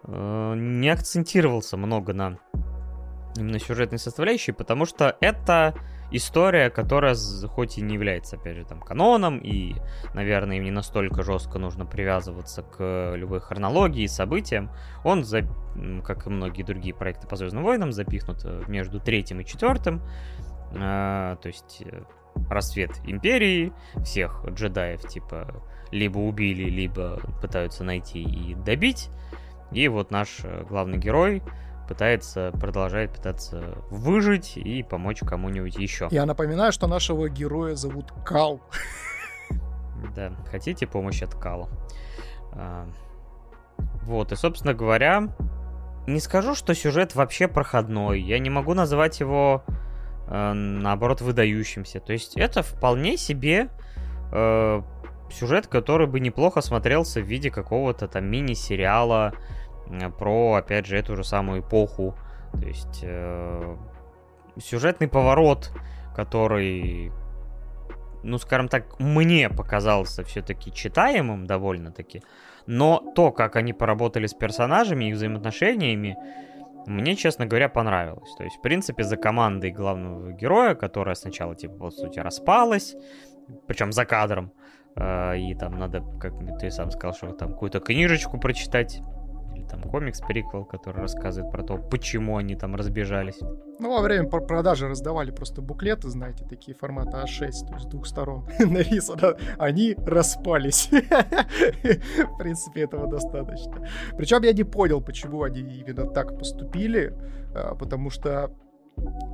э, 0.04 0.54
не 0.56 0.88
акцентировался 0.88 1.76
много 1.76 2.12
на 2.12 2.38
именно 3.36 3.58
сюжетной 3.58 3.98
составляющей, 3.98 4.52
потому 4.52 4.84
что 4.84 5.16
это 5.20 5.74
история, 6.10 6.70
которая 6.70 7.14
хоть 7.48 7.78
и 7.78 7.82
не 7.82 7.94
является, 7.94 8.36
опять 8.36 8.56
же, 8.56 8.64
там, 8.64 8.80
каноном, 8.80 9.38
и, 9.38 9.74
наверное, 10.14 10.56
им 10.56 10.64
не 10.64 10.70
настолько 10.70 11.22
жестко 11.22 11.58
нужно 11.58 11.86
привязываться 11.86 12.62
к 12.62 13.14
любой 13.14 13.40
хронологии 13.40 14.02
и 14.02 14.08
событиям, 14.08 14.70
он, 15.04 15.24
за, 15.24 15.42
как 16.04 16.26
и 16.26 16.30
многие 16.30 16.62
другие 16.62 16.94
проекты 16.94 17.26
по 17.26 17.36
Звездным 17.36 17.64
войнам, 17.64 17.92
запихнут 17.92 18.40
э, 18.44 18.62
между 18.68 19.00
третьим 19.00 19.40
и 19.40 19.44
четвертым, 19.44 20.02
а, 20.74 21.36
то 21.36 21.48
есть 21.48 21.82
э, 21.84 22.02
рассвет 22.48 22.90
империи, 23.04 23.72
всех 24.02 24.44
джедаев, 24.48 25.02
типа, 25.08 25.64
либо 25.90 26.18
убили, 26.18 26.70
либо 26.70 27.20
пытаются 27.40 27.84
найти 27.84 28.22
и 28.22 28.54
добить, 28.54 29.10
и 29.72 29.88
вот 29.88 30.10
наш 30.10 30.38
э, 30.42 30.64
главный 30.68 30.98
герой, 30.98 31.42
пытается, 31.90 32.52
продолжает 32.52 33.14
пытаться 33.14 33.74
выжить 33.90 34.56
и 34.56 34.84
помочь 34.84 35.18
кому-нибудь 35.26 35.76
еще. 35.76 36.06
Я 36.12 36.24
напоминаю, 36.24 36.70
что 36.70 36.86
нашего 36.86 37.28
героя 37.28 37.74
зовут 37.74 38.12
Кал. 38.24 38.60
Да, 40.14 40.30
хотите 40.48 40.86
помощь 40.86 41.20
от 41.20 41.34
Кала. 41.34 41.68
А, 42.52 42.86
вот, 44.04 44.30
и, 44.30 44.36
собственно 44.36 44.72
говоря, 44.72 45.34
не 46.06 46.20
скажу, 46.20 46.54
что 46.54 46.76
сюжет 46.76 47.16
вообще 47.16 47.48
проходной. 47.48 48.20
Я 48.20 48.38
не 48.38 48.50
могу 48.50 48.72
назвать 48.74 49.18
его 49.18 49.64
э, 50.28 50.52
наоборот, 50.52 51.20
выдающимся. 51.22 51.98
То 51.98 52.12
есть 52.12 52.36
это 52.36 52.62
вполне 52.62 53.16
себе 53.16 53.68
э, 54.30 54.82
сюжет, 55.32 55.66
который 55.66 56.06
бы 56.06 56.20
неплохо 56.20 56.60
смотрелся 56.60 57.20
в 57.20 57.24
виде 57.24 57.50
какого-то 57.50 58.06
там 58.06 58.26
мини-сериала 58.26 59.34
про, 60.18 60.54
опять 60.54 60.86
же, 60.86 60.96
эту 60.96 61.16
же 61.16 61.24
самую 61.24 61.62
эпоху. 61.62 62.14
То 62.52 62.66
есть 62.66 63.00
э, 63.02 63.76
сюжетный 64.58 65.08
поворот, 65.08 65.72
который, 66.14 67.12
ну, 68.22 68.38
скажем 68.38 68.68
так, 68.68 68.98
мне 68.98 69.48
показался 69.48 70.24
все-таки 70.24 70.72
читаемым 70.72 71.46
довольно-таки. 71.46 72.22
Но 72.66 73.12
то, 73.14 73.32
как 73.32 73.56
они 73.56 73.72
поработали 73.72 74.26
с 74.26 74.34
персонажами 74.34 75.06
и 75.06 75.12
взаимоотношениями, 75.12 76.16
мне, 76.86 77.14
честно 77.14 77.46
говоря, 77.46 77.68
понравилось. 77.68 78.34
То 78.36 78.44
есть, 78.44 78.56
в 78.56 78.60
принципе, 78.62 79.02
за 79.02 79.16
командой 79.16 79.70
главного 79.70 80.32
героя, 80.32 80.74
которая 80.74 81.14
сначала, 81.14 81.54
типа, 81.54 81.74
по 81.74 81.90
сути, 81.90 82.18
распалась, 82.18 82.96
причем 83.66 83.92
за 83.92 84.04
кадром, 84.04 84.52
э, 84.96 85.38
и 85.38 85.54
там 85.54 85.78
надо, 85.78 86.02
как 86.20 86.32
ты 86.58 86.70
сам 86.70 86.90
сказал, 86.90 87.14
что 87.14 87.32
там 87.32 87.52
какую-то 87.52 87.80
книжечку 87.80 88.38
прочитать, 88.38 89.02
там 89.70 89.82
комикс 89.82 90.20
приквел, 90.20 90.64
который 90.64 91.02
рассказывает 91.02 91.52
про 91.52 91.62
то, 91.62 91.78
почему 91.78 92.36
они 92.36 92.56
там 92.56 92.74
разбежались. 92.74 93.38
Ну, 93.78 93.90
во 93.90 94.02
время 94.02 94.28
продажи 94.28 94.88
раздавали 94.88 95.30
просто 95.30 95.62
буклеты, 95.62 96.08
знаете, 96.10 96.44
такие 96.44 96.76
формата 96.76 97.24
А6, 97.24 97.66
то 97.66 97.74
есть 97.74 97.86
с 97.86 97.86
двух 97.86 98.06
сторон 98.06 98.46
написано, 98.58 99.36
они 99.58 99.96
распались. 100.06 100.90
В 100.90 102.38
принципе, 102.38 102.82
этого 102.82 103.06
достаточно. 103.06 103.88
Причем 104.16 104.42
я 104.42 104.52
не 104.52 104.64
понял, 104.64 105.00
почему 105.00 105.42
они 105.42 105.60
именно 105.60 106.06
так 106.06 106.38
поступили, 106.38 107.14
а, 107.54 107.74
потому 107.74 108.10
что 108.10 108.50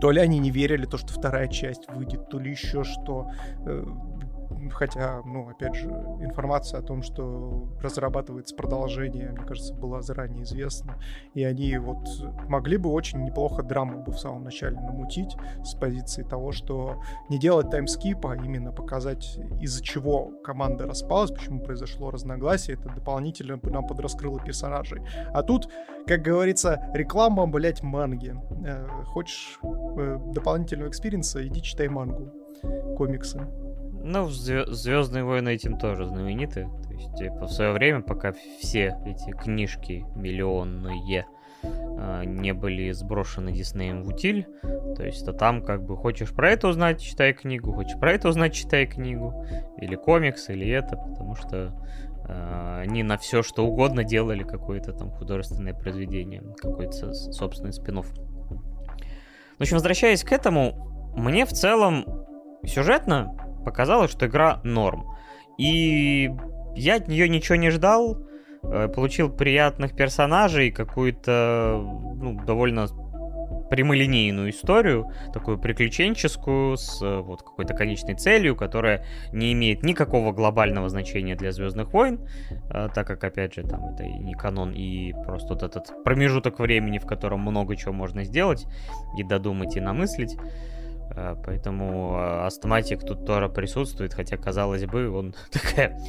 то 0.01 0.11
ли 0.11 0.20
они 0.20 0.39
не 0.39 0.51
верили, 0.51 0.84
то, 0.84 0.99
что 0.99 1.12
вторая 1.12 1.49
часть 1.49 1.89
выйдет, 1.89 2.28
то 2.28 2.39
ли 2.39 2.51
еще 2.51 2.84
что. 2.84 3.30
Хотя, 4.70 5.22
ну, 5.24 5.48
опять 5.48 5.74
же, 5.74 5.88
информация 6.20 6.80
о 6.80 6.82
том, 6.82 7.02
что 7.02 7.68
разрабатывается 7.80 8.54
продолжение, 8.54 9.30
мне 9.30 9.44
кажется, 9.44 9.74
была 9.74 10.02
заранее 10.02 10.44
известна. 10.44 10.96
И 11.34 11.44
они 11.44 11.76
вот 11.78 12.06
могли 12.48 12.76
бы 12.76 12.90
очень 12.90 13.24
неплохо 13.24 13.62
драму 13.62 14.02
бы 14.02 14.12
в 14.12 14.18
самом 14.18 14.44
начале 14.44 14.76
намутить 14.76 15.36
с 15.64 15.74
позиции 15.74 16.22
того, 16.22 16.52
что 16.52 17.02
не 17.28 17.38
делать 17.38 17.70
таймскипа, 17.70 18.32
а 18.32 18.36
именно 18.36 18.72
показать, 18.72 19.38
из-за 19.60 19.82
чего 19.82 20.32
команда 20.44 20.86
распалась, 20.86 21.30
почему 21.30 21.60
произошло 21.60 22.10
разногласие, 22.10 22.76
это 22.76 22.88
дополнительно 22.94 23.58
нам 23.62 23.86
подраскрыло 23.86 24.40
персонажей. 24.40 25.02
А 25.32 25.42
тут, 25.42 25.68
как 26.06 26.22
говорится, 26.22 26.90
реклама, 26.94 27.46
блять, 27.46 27.82
манги. 27.82 28.34
Э, 28.64 28.86
хочешь 29.06 29.58
э, 29.62 30.18
дополнительного 30.32 30.88
experience 30.88 31.37
а, 31.37 31.46
иди 31.46 31.62
читай 31.62 31.88
мангу, 31.88 32.32
комиксы. 32.96 33.46
Ну, 34.09 34.28
Звездные 34.28 35.24
войны 35.24 35.48
этим 35.48 35.78
тоже 35.78 36.07
знамениты. 36.07 36.68
То 36.86 36.94
есть, 36.94 37.16
типа, 37.16 37.46
в 37.46 37.50
свое 37.50 37.72
время, 37.72 38.02
пока 38.02 38.32
все 38.61 38.96
эти 39.04 39.32
книжки 39.32 40.07
миллионные 40.14 41.26
э, 41.64 42.22
не 42.24 42.52
были 42.52 42.92
сброшены 42.92 43.50
Диснеем 43.50 44.04
в 44.04 44.09
утиль, 44.09 44.46
то 44.94 45.04
есть, 45.04 45.26
то 45.26 45.32
там 45.32 45.61
как 45.61 45.84
бы 45.84 45.96
хочешь 45.96 46.32
про 46.32 46.52
это 46.52 46.68
узнать, 46.68 47.00
читай 47.00 47.32
книгу, 47.32 47.72
хочешь 47.72 47.98
про 47.98 48.12
это 48.12 48.28
узнать, 48.28 48.54
читай 48.54 48.86
книгу, 48.86 49.44
или 49.78 49.96
комикс, 49.96 50.50
или 50.50 50.68
это, 50.68 50.96
потому 50.96 51.34
что 51.34 51.72
э, 52.28 52.82
они 52.82 53.02
на 53.02 53.18
все 53.18 53.42
что 53.42 53.66
угодно 53.66 54.04
делали 54.04 54.44
какое-то 54.44 54.92
там 54.92 55.11
художественное 55.11 55.74
произведение, 55.74 56.44
какой-то 56.59 57.12
собственный 57.12 57.72
спин 57.72 57.98
-офф. 57.98 58.07
В 59.59 59.62
общем, 59.62 59.78
возвращаясь 59.78 60.22
к 60.22 60.30
этому, 60.30 61.12
мне 61.16 61.44
в 61.44 61.50
целом 61.50 62.04
сюжетно 62.64 63.36
показалось, 63.66 64.12
что 64.12 64.26
игра 64.26 64.60
норм. 64.62 65.04
И 65.58 66.30
я 66.76 66.96
от 66.96 67.08
нее 67.08 67.28
ничего 67.28 67.56
не 67.56 67.70
ждал. 67.70 68.16
Э, 68.62 68.88
получил 68.88 69.28
приятных 69.28 69.94
персонажей, 69.94 70.70
какую-то 70.70 71.82
ну, 72.16 72.40
довольно 72.46 72.86
прямолинейную 73.70 74.50
историю, 74.50 75.10
такую 75.32 75.58
приключенческую, 75.58 76.76
с 76.76 77.02
э, 77.02 77.18
вот 77.20 77.42
какой-то 77.42 77.74
конечной 77.74 78.14
целью, 78.14 78.54
которая 78.54 79.04
не 79.32 79.52
имеет 79.52 79.82
никакого 79.82 80.32
глобального 80.32 80.88
значения 80.88 81.34
для 81.34 81.52
Звездных 81.52 81.92
войн, 81.92 82.20
э, 82.70 82.88
так 82.94 83.06
как, 83.06 83.24
опять 83.24 83.54
же, 83.54 83.62
там 83.62 83.94
это 83.94 84.04
и 84.04 84.18
не 84.18 84.34
канон, 84.34 84.72
и 84.72 85.12
просто 85.24 85.54
вот 85.54 85.62
этот 85.62 86.04
промежуток 86.04 86.60
времени, 86.60 86.98
в 86.98 87.06
котором 87.06 87.40
много 87.40 87.76
чего 87.76 87.92
можно 87.92 88.24
сделать, 88.24 88.66
и 89.18 89.24
додумать, 89.24 89.76
и 89.76 89.80
намыслить. 89.80 90.36
Э, 91.14 91.36
поэтому 91.44 92.16
э, 92.16 92.46
астматик 92.46 93.00
тут 93.00 93.26
тоже 93.26 93.48
присутствует, 93.48 94.14
хотя, 94.14 94.36
казалось 94.36 94.84
бы, 94.86 95.11
он 95.11 95.34
такая... 95.50 96.00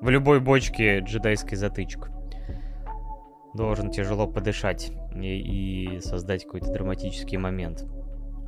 В 0.00 0.10
любой 0.10 0.40
бочке 0.40 0.98
джедайский 0.98 1.56
затычка. 1.56 2.10
Должен 3.54 3.90
тяжело 3.90 4.26
подышать 4.26 4.92
и, 5.14 5.94
и 5.96 6.00
создать 6.00 6.44
какой-то 6.44 6.70
драматический 6.72 7.38
момент. 7.38 7.84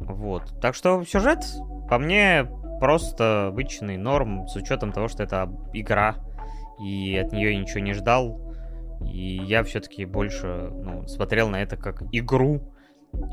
Вот. 0.01 0.61
Так 0.61 0.75
что 0.75 1.03
сюжет, 1.05 1.47
по 1.89 1.99
мне, 1.99 2.47
просто 2.79 3.47
обычный 3.47 3.97
норм, 3.97 4.47
с 4.49 4.57
учетом 4.57 4.93
того, 4.93 5.09
что 5.09 5.23
это 5.23 5.51
игра, 5.73 6.17
и 6.79 7.17
от 7.17 7.33
нее 7.33 7.57
ничего 7.57 7.81
не 7.81 7.95
ждал. 7.95 8.41
И 9.01 9.37
я 9.45 9.63
все-таки 9.63 10.05
больше 10.05 10.71
ну, 10.73 11.07
смотрел 11.07 11.49
на 11.49 11.63
это 11.63 11.77
как 11.77 12.03
игру, 12.13 12.61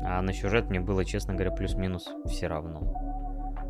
а 0.02 0.22
на 0.22 0.32
сюжет 0.32 0.70
мне 0.70 0.80
было, 0.80 1.04
честно 1.04 1.34
говоря, 1.34 1.50
плюс-минус 1.50 2.08
все 2.26 2.46
равно. 2.46 2.94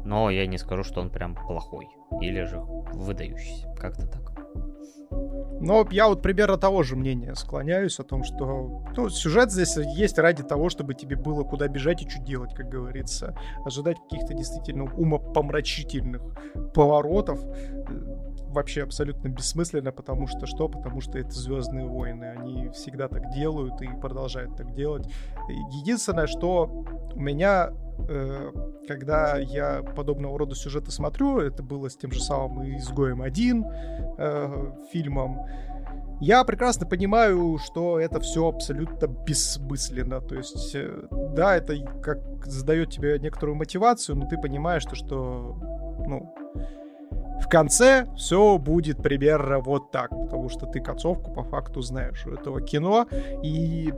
Но 0.04 0.30
я 0.30 0.46
не 0.46 0.58
скажу, 0.58 0.82
что 0.82 1.00
он 1.00 1.10
прям 1.10 1.34
плохой. 1.34 1.88
Или 2.20 2.42
же 2.42 2.60
выдающийся. 2.60 3.72
Как-то 3.74 4.06
так. 4.06 4.34
Но 5.60 5.86
я 5.90 6.08
вот 6.08 6.20
примерно 6.20 6.58
того 6.58 6.82
же 6.82 6.96
мнения 6.96 7.34
склоняюсь 7.34 7.98
о 7.98 8.04
том, 8.04 8.22
что 8.24 8.82
ну, 8.96 9.08
сюжет 9.08 9.50
здесь 9.50 9.76
есть 9.76 10.18
ради 10.18 10.42
того, 10.42 10.68
чтобы 10.68 10.94
тебе 10.94 11.16
было 11.16 11.42
куда 11.42 11.68
бежать 11.68 12.02
и 12.02 12.08
что 12.08 12.20
делать, 12.20 12.54
как 12.54 12.68
говорится. 12.68 13.36
Ожидать 13.64 13.96
каких-то 14.02 14.34
действительно 14.34 14.84
умопомрачительных 14.84 16.22
поворотов 16.74 17.40
вообще 18.54 18.82
абсолютно 18.82 19.28
бессмысленно, 19.28 19.92
потому 19.92 20.26
что 20.26 20.46
что? 20.46 20.68
Потому 20.68 21.00
что 21.00 21.18
это 21.18 21.30
Звездные 21.30 21.86
войны. 21.86 22.24
Они 22.36 22.68
всегда 22.70 23.08
так 23.08 23.30
делают 23.30 23.80
и 23.82 23.88
продолжают 23.88 24.56
так 24.56 24.74
делать. 24.74 25.06
Единственное, 25.70 26.26
что 26.26 26.84
у 27.14 27.20
меня 27.20 27.70
э, 28.08 28.52
когда 28.88 29.38
я 29.38 29.82
подобного 29.82 30.38
рода 30.38 30.54
сюжеты 30.54 30.90
смотрю, 30.90 31.40
это 31.40 31.62
было 31.62 31.88
с 31.88 31.96
тем 31.96 32.12
же 32.12 32.22
самым 32.22 32.76
«Изгоем 32.76 33.22
1» 33.22 33.64
э, 34.18 34.72
фильмом, 34.92 35.46
я 36.20 36.44
прекрасно 36.44 36.86
понимаю, 36.86 37.58
что 37.58 37.98
это 37.98 38.20
все 38.20 38.48
абсолютно 38.48 39.06
бессмысленно. 39.06 40.20
То 40.20 40.36
есть, 40.36 40.74
э, 40.74 40.90
да, 41.34 41.56
это 41.56 41.76
как 42.02 42.46
задает 42.46 42.90
тебе 42.90 43.18
некоторую 43.18 43.56
мотивацию, 43.56 44.16
но 44.16 44.26
ты 44.26 44.38
понимаешь, 44.38 44.82
что, 44.82 44.94
что 44.94 45.56
ну, 46.06 46.34
в 47.42 47.48
конце 47.48 48.06
все 48.16 48.58
будет 48.58 49.02
примерно 49.02 49.58
вот 49.60 49.90
так, 49.90 50.10
потому 50.10 50.48
что 50.48 50.66
ты 50.66 50.80
концовку 50.80 51.32
по 51.32 51.42
факту 51.42 51.80
знаешь 51.80 52.26
у 52.26 52.30
этого 52.30 52.60
кино, 52.60 53.06
и 53.42 53.92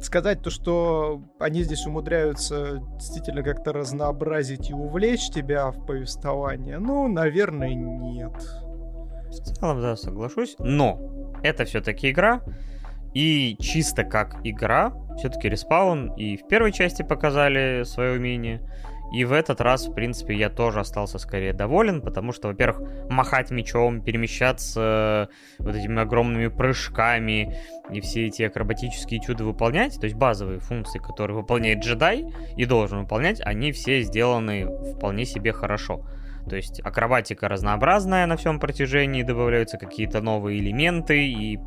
сказать 0.00 0.42
то, 0.42 0.50
что 0.50 1.22
они 1.38 1.62
здесь 1.62 1.86
умудряются 1.86 2.80
действительно 2.94 3.42
как-то 3.42 3.72
разнообразить 3.72 4.70
и 4.70 4.74
увлечь 4.74 5.30
тебя 5.30 5.70
в 5.70 5.86
повествование, 5.86 6.78
ну, 6.78 7.08
наверное, 7.08 7.74
нет. 7.74 8.34
В 9.28 9.32
целом, 9.32 9.80
да, 9.80 9.96
соглашусь. 9.96 10.56
Но 10.58 10.98
это 11.42 11.64
все-таки 11.64 12.10
игра. 12.10 12.42
И 13.14 13.56
чисто 13.60 14.04
как 14.04 14.40
игра, 14.42 14.92
все-таки 15.18 15.48
респаун 15.48 16.14
и 16.14 16.36
в 16.36 16.46
первой 16.48 16.72
части 16.72 17.02
показали 17.02 17.82
свое 17.84 18.18
умение. 18.18 18.60
И 19.12 19.24
в 19.24 19.32
этот 19.32 19.60
раз, 19.60 19.88
в 19.88 19.92
принципе, 19.92 20.34
я 20.34 20.48
тоже 20.48 20.80
остался 20.80 21.18
скорее 21.18 21.52
доволен, 21.52 22.00
потому 22.00 22.32
что, 22.32 22.48
во-первых, 22.48 23.10
махать 23.10 23.50
мечом, 23.50 24.00
перемещаться 24.00 25.28
вот 25.58 25.74
этими 25.74 26.00
огромными 26.00 26.48
прыжками 26.48 27.56
и 27.90 28.00
все 28.00 28.26
эти 28.26 28.42
акробатические 28.42 29.20
чуды 29.20 29.44
выполнять, 29.44 30.00
то 30.00 30.04
есть 30.04 30.16
базовые 30.16 30.60
функции, 30.60 30.98
которые 30.98 31.36
выполняет 31.36 31.80
джедай 31.80 32.24
и 32.56 32.64
должен 32.64 33.00
выполнять, 33.00 33.40
они 33.44 33.72
все 33.72 34.00
сделаны 34.00 34.66
вполне 34.96 35.26
себе 35.26 35.52
хорошо. 35.52 36.04
То 36.48 36.56
есть 36.56 36.80
акробатика 36.80 37.48
разнообразная 37.48 38.26
на 38.26 38.36
всем 38.36 38.58
протяжении, 38.58 39.22
добавляются 39.22 39.78
какие-то 39.78 40.20
новые 40.20 40.58
элементы, 40.58 41.28
и 41.28 41.58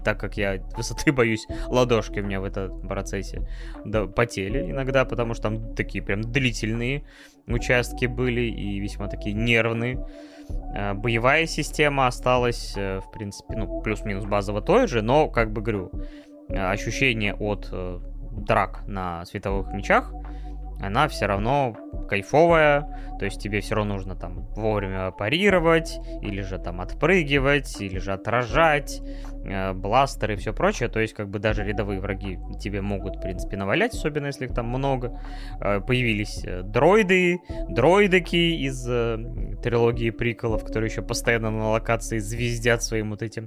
так 0.00 0.18
как 0.18 0.36
я 0.36 0.62
высоты 0.76 1.12
боюсь, 1.12 1.46
ладошки 1.66 2.20
у 2.20 2.24
меня 2.24 2.40
в 2.40 2.44
этом 2.44 2.80
процессе 2.86 3.48
да, 3.84 4.06
потели 4.06 4.70
иногда, 4.70 5.04
потому 5.04 5.34
что 5.34 5.44
там 5.44 5.74
такие 5.74 6.02
прям 6.02 6.22
длительные 6.22 7.04
участки 7.46 8.06
были 8.06 8.42
и 8.42 8.78
весьма 8.78 9.08
такие 9.08 9.34
нервные. 9.34 10.04
А, 10.74 10.94
боевая 10.94 11.46
система 11.46 12.06
осталась, 12.06 12.74
э, 12.76 13.00
в 13.00 13.10
принципе, 13.10 13.54
ну, 13.56 13.80
плюс-минус 13.80 14.24
базово 14.24 14.60
той 14.60 14.86
же, 14.86 15.02
но, 15.02 15.28
как 15.28 15.52
бы 15.52 15.62
говорю, 15.62 15.90
ощущение 16.48 17.34
от 17.34 17.68
э, 17.72 18.00
драк 18.32 18.86
на 18.86 19.24
световых 19.24 19.72
мечах 19.72 20.12
она 20.82 21.06
все 21.08 21.26
равно 21.26 21.76
кайфовая, 22.08 23.11
то 23.22 23.26
есть 23.26 23.40
тебе 23.40 23.60
все 23.60 23.76
равно 23.76 23.94
нужно 23.94 24.16
там 24.16 24.48
вовремя 24.56 25.12
парировать, 25.12 26.00
или 26.22 26.40
же 26.40 26.58
там 26.58 26.80
отпрыгивать, 26.80 27.80
или 27.80 27.98
же 27.98 28.12
отражать, 28.12 29.00
э, 29.44 29.72
бластеры 29.74 30.34
и 30.34 30.36
все 30.36 30.52
прочее, 30.52 30.88
то 30.88 30.98
есть 30.98 31.14
как 31.14 31.28
бы 31.28 31.38
даже 31.38 31.62
рядовые 31.62 32.00
враги 32.00 32.40
тебе 32.58 32.82
могут, 32.82 33.18
в 33.18 33.20
принципе, 33.20 33.56
навалять, 33.56 33.94
особенно 33.94 34.26
если 34.26 34.46
их 34.46 34.54
там 34.54 34.66
много. 34.66 35.20
Э, 35.60 35.78
появились 35.80 36.42
э, 36.44 36.62
дроиды, 36.62 37.38
дроидики 37.68 38.66
из 38.66 38.84
э, 38.88 39.18
трилогии 39.62 40.10
приколов, 40.10 40.64
которые 40.64 40.90
еще 40.90 41.02
постоянно 41.02 41.52
на 41.52 41.70
локации 41.70 42.18
звездят 42.18 42.82
своим 42.82 43.10
вот 43.10 43.22
этим 43.22 43.46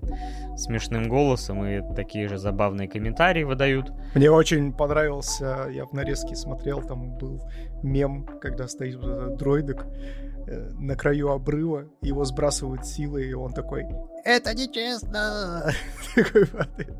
смешным 0.55 1.09
голосом 1.09 1.65
и 1.65 1.81
такие 1.95 2.29
же 2.29 2.37
забавные 2.37 2.87
комментарии 2.87 3.43
выдают. 3.43 3.91
Мне 4.15 4.31
очень 4.31 4.71
понравился, 4.71 5.67
я 5.69 5.83
в 5.83 5.91
нарезке 5.91 6.37
смотрел, 6.37 6.81
там 6.81 7.17
был 7.17 7.43
мем, 7.85 8.25
когда 8.41 8.67
стоит 8.67 8.95
вот 8.95 9.09
этот 9.09 9.37
дроидик 9.37 9.85
э, 10.47 10.71
на 10.71 10.95
краю 10.95 11.29
обрыва, 11.29 11.89
его 12.01 12.25
сбрасывают 12.25 12.85
силы, 12.85 13.25
и 13.25 13.33
он 13.33 13.53
такой 13.53 13.85
«Это 14.23 14.53
нечестно!» 14.53 15.71
Такой 16.15 16.47
падает. 16.47 16.95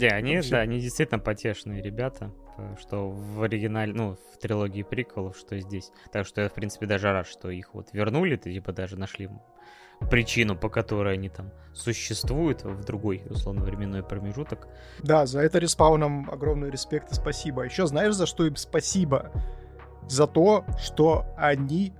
Они, 0.00 0.40
да, 0.50 0.58
они 0.58 0.80
действительно 0.80 1.18
потешные 1.18 1.82
ребята, 1.82 2.32
что 2.78 3.10
в 3.10 3.42
оригинале, 3.42 3.92
ну, 3.92 4.16
в 4.32 4.38
трилогии 4.38 4.82
приколов, 4.82 5.36
что 5.36 5.58
здесь. 5.58 5.90
Так 6.12 6.26
что 6.26 6.42
я, 6.42 6.48
в 6.48 6.52
принципе, 6.52 6.86
даже 6.86 7.12
рад, 7.12 7.26
что 7.26 7.50
их 7.50 7.74
вот 7.74 7.92
вернули, 7.92 8.36
типа 8.36 8.72
даже 8.72 8.96
нашли 8.96 9.28
причину, 10.10 10.56
по 10.56 10.68
которой 10.68 11.14
они 11.14 11.28
там 11.28 11.50
существуют 11.72 12.62
в 12.62 12.84
другой, 12.84 13.22
условно, 13.28 13.62
временной 13.62 14.02
промежуток. 14.02 14.68
Да, 15.02 15.26
за 15.26 15.40
это 15.40 15.58
респаунам 15.58 16.30
огромный 16.30 16.70
респект 16.70 17.12
и 17.12 17.14
спасибо. 17.14 17.62
А 17.62 17.64
Еще 17.66 17.86
знаешь, 17.86 18.14
за 18.14 18.26
что 18.26 18.46
им 18.46 18.56
спасибо? 18.56 19.32
За 20.08 20.26
то, 20.26 20.64
что 20.78 21.26
они 21.36 21.92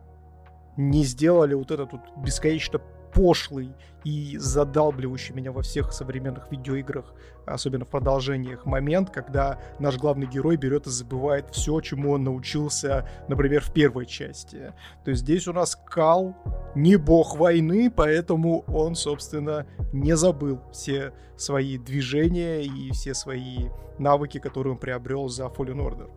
не 0.77 1.05
сделали 1.05 1.55
вот 1.55 1.71
этот 1.71 1.93
вот 1.93 2.01
бесконечно 2.17 2.81
пошлый 3.15 3.75
и 4.05 4.37
задалбливающий 4.39 5.35
меня 5.35 5.51
во 5.51 5.63
всех 5.63 5.93
современных 5.93 6.51
видеоиграх, 6.51 7.15
особенно 7.47 7.85
в 7.85 7.89
продолжениях, 7.89 8.67
момент, 8.67 9.11
когда 9.11 9.59
наш 9.79 9.97
главный 9.97 10.27
герой 10.27 10.57
берет 10.57 10.87
и 10.87 10.91
забывает 10.91 11.49
все, 11.51 11.81
чему 11.81 12.13
он 12.13 12.25
научился, 12.25 13.09
например, 13.29 13.63
в 13.63 13.73
первой 13.73 14.05
части. 14.05 14.75
То 15.05 15.11
есть 15.11 15.23
здесь 15.23 15.49
у 15.49 15.53
нас 15.53 15.75
Кал 15.77 16.37
не 16.75 16.97
бог 16.97 17.37
войны, 17.37 17.91
поэтому 17.91 18.61
он, 18.67 18.95
собственно, 18.95 19.67
не 19.93 20.17
забыл 20.17 20.61
все 20.73 21.13
свои 21.37 21.79
движения 21.79 22.63
и 22.63 22.91
все 22.91 23.15
свои 23.15 23.69
навыки, 23.99 24.39
которые 24.39 24.75
он 24.75 24.79
приобрел 24.79 25.29
за 25.29 25.45
Fallen 25.45 25.79
Order. 25.79 26.11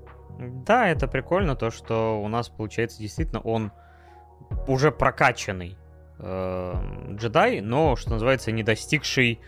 Да, 0.65 0.87
это 0.87 1.07
прикольно, 1.07 1.55
то, 1.55 1.71
что 1.71 2.21
у 2.21 2.27
нас, 2.27 2.49
получается, 2.49 2.99
действительно 2.99 3.39
он 3.41 3.71
уже 4.67 4.91
прокачанный 4.91 5.77
э, 6.19 6.73
джедай, 7.15 7.61
но, 7.61 7.95
что 7.95 8.11
называется, 8.11 8.51
не 8.51 8.63
достигший 8.63 9.39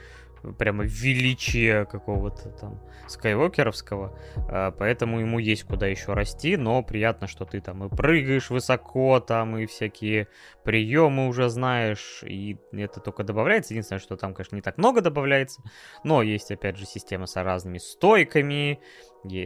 прямо 0.58 0.84
величия 0.86 1.86
какого-то 1.86 2.50
там 2.52 2.80
скайвокеровского, 3.08 4.18
э, 4.36 4.72
поэтому 4.78 5.20
ему 5.20 5.40
есть 5.40 5.64
куда 5.64 5.88
еще 5.88 6.14
расти, 6.14 6.58
но 6.58 6.84
приятно, 6.84 7.28
что 7.28 7.46
ты 7.46 7.60
там 7.60 7.86
и 7.86 7.90
прыгаешь 7.90 8.50
высоко, 8.50 9.20
там 9.20 9.58
и 9.58 9.66
всякие 9.66 10.28
приемы 10.64 11.28
уже 11.28 11.50
знаешь, 11.50 12.24
и 12.24 12.58
это 12.72 13.00
только 13.00 13.24
добавляется. 13.24 13.74
Единственное, 13.74 14.00
что 14.00 14.16
там, 14.16 14.34
конечно, 14.34 14.56
не 14.56 14.62
так 14.62 14.78
много 14.78 15.02
добавляется, 15.02 15.62
но 16.04 16.22
есть, 16.22 16.52
опять 16.52 16.78
же, 16.78 16.86
система 16.86 17.26
с 17.26 17.36
разными 17.42 17.78
стойками, 17.78 18.80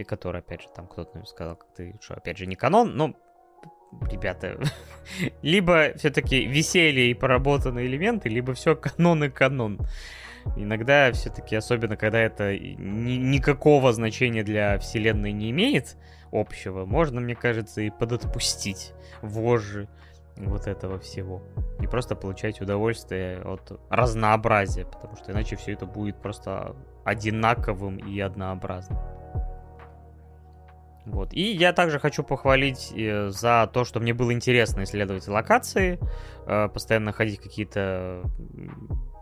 которые, 0.08 0.42
опять 0.42 0.62
же, 0.62 0.68
там 0.76 0.88
кто-то 0.88 1.24
сказал, 1.26 1.56
как 1.56 1.74
ты, 1.74 1.98
что, 2.02 2.16
опять 2.16 2.38
же, 2.38 2.46
не 2.46 2.56
канон, 2.56 2.96
но 2.96 3.16
ребята, 4.10 4.58
либо 5.42 5.94
все-таки 5.98 6.46
веселье 6.46 7.12
и 7.12 7.14
проработанные 7.14 7.88
элементы, 7.88 8.30
либо 8.30 8.54
все 8.54 8.76
канон 8.76 9.24
и 9.24 9.30
канон. 9.30 9.80
Иногда 10.58 11.12
все-таки, 11.14 11.56
особенно 11.56 11.96
когда 11.96 12.20
это 12.20 12.58
ни- 12.58 13.18
никакого 13.18 13.94
значения 13.94 14.44
для 14.44 14.78
вселенной 14.78 15.32
не 15.32 15.52
имеет 15.52 15.98
общего, 16.32 16.86
можно, 16.86 17.22
мне 17.22 17.36
кажется, 17.36 17.82
и 17.82 17.90
подотпустить 17.90 18.94
вожжи 19.22 19.88
вот 20.36 20.68
этого 20.68 21.00
всего. 21.00 21.42
И 21.80 21.88
просто 21.88 22.16
получать 22.16 22.62
удовольствие 22.62 23.42
от 23.42 23.80
разнообразия, 23.90 24.86
потому 24.86 25.16
что 25.16 25.32
иначе 25.32 25.56
все 25.56 25.74
это 25.74 25.86
будет 25.86 26.22
просто 26.22 26.76
одинаковым 27.06 27.98
и 27.98 28.20
однообразным. 28.20 29.00
Вот. 31.06 31.34
И 31.34 31.42
я 31.42 31.74
также 31.74 32.00
хочу 32.00 32.24
похвалить 32.24 32.94
э, 32.96 33.30
за 33.30 33.70
то, 33.72 33.84
что 33.84 34.00
мне 34.00 34.14
было 34.14 34.32
интересно 34.32 34.84
исследовать 34.84 35.28
локации, 35.28 36.00
э, 36.46 36.70
постоянно 36.70 37.08
находить 37.08 37.42
какие-то 37.42 38.24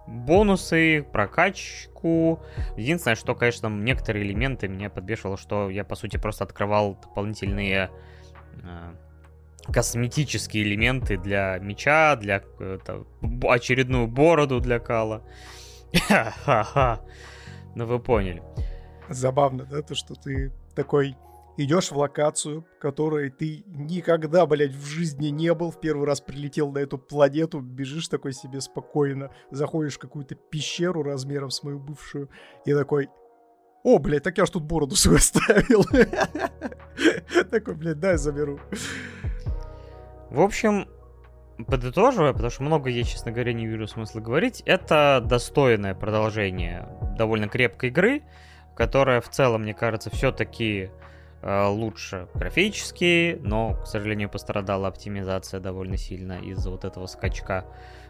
бонусы, 0.08 1.06
прокачку. 1.12 2.40
Единственное, 2.78 3.16
что, 3.16 3.34
конечно, 3.34 3.68
некоторые 3.68 4.26
элементы 4.26 4.68
меня 4.68 4.90
подбешивало, 4.90 5.38
что 5.38 5.70
я, 5.70 5.84
по 5.84 5.96
сути, 5.96 6.18
просто 6.18 6.44
открывал 6.44 7.00
дополнительные 7.02 7.90
э, 8.64 8.94
косметические 9.72 10.64
элементы 10.64 11.18
для 11.18 11.58
меча, 11.60 12.16
для 12.16 12.44
это, 12.60 13.06
очередную 13.48 14.08
бороду 14.08 14.60
для 14.60 14.80
Кала. 14.80 15.24
Ну 17.74 17.86
вы 17.86 18.00
поняли. 18.00 18.44
Забавно, 19.08 19.64
да, 19.64 19.82
то, 19.82 19.96
что 19.96 20.14
ты 20.14 20.52
такой 20.76 21.16
идешь 21.58 21.92
в 21.92 21.98
локацию, 21.98 22.66
которой 22.80 23.30
ты 23.30 23.64
никогда, 23.68 24.46
блядь, 24.46 24.74
в 24.74 24.86
жизни 24.86 25.28
не 25.28 25.54
был, 25.54 25.72
в 25.72 25.80
первый 25.80 26.06
раз 26.06 26.22
прилетел 26.22 26.72
на 26.72 26.80
эту 26.80 26.98
планету, 26.98 27.60
бежишь 27.60 28.08
такой 28.08 28.34
себе 28.34 28.62
спокойно, 28.62 29.32
заходишь 29.52 29.96
в 29.96 30.00
какую-то 30.00 30.36
пещеру 30.36 31.04
размером 31.04 31.50
с 31.50 31.64
мою 31.64 31.80
бывшую, 31.80 32.30
и 32.66 32.74
такой, 32.74 33.10
о, 33.84 33.98
блядь, 33.98 34.24
так 34.24 34.38
я 34.38 34.46
ж 34.46 34.50
тут 34.50 34.64
бороду 34.64 34.96
свою 34.96 35.18
оставил. 35.18 35.84
Такой, 37.50 37.74
блядь, 37.74 38.00
дай 38.00 38.16
заберу. 38.18 38.60
В 40.30 40.40
общем, 40.40 40.88
подытоживая, 41.66 42.34
потому 42.34 42.52
что 42.52 42.64
много 42.64 42.90
я, 42.90 43.04
честно 43.04 43.32
говоря, 43.32 43.54
не 43.54 43.66
вижу 43.66 43.88
смысла 43.88 44.20
говорить, 44.20 44.62
это 44.66 45.24
достойное 45.26 45.96
продолжение 45.96 46.88
довольно 47.18 47.48
крепкой 47.48 47.90
игры, 47.90 48.22
которая 48.76 49.20
в 49.20 49.30
целом, 49.30 49.64
мне 49.64 49.74
кажется, 49.74 50.10
все-таки 50.12 50.92
лучше 51.44 52.28
графически, 52.36 53.40
но, 53.42 53.74
к 53.74 53.88
сожалению, 53.88 54.30
пострадала 54.30 54.88
оптимизация 54.88 55.60
довольно 55.60 55.98
сильно 55.98 56.34
из-за 56.34 56.70
вот 56.70 56.86
этого 56.86 57.08
скачка. 57.08 57.66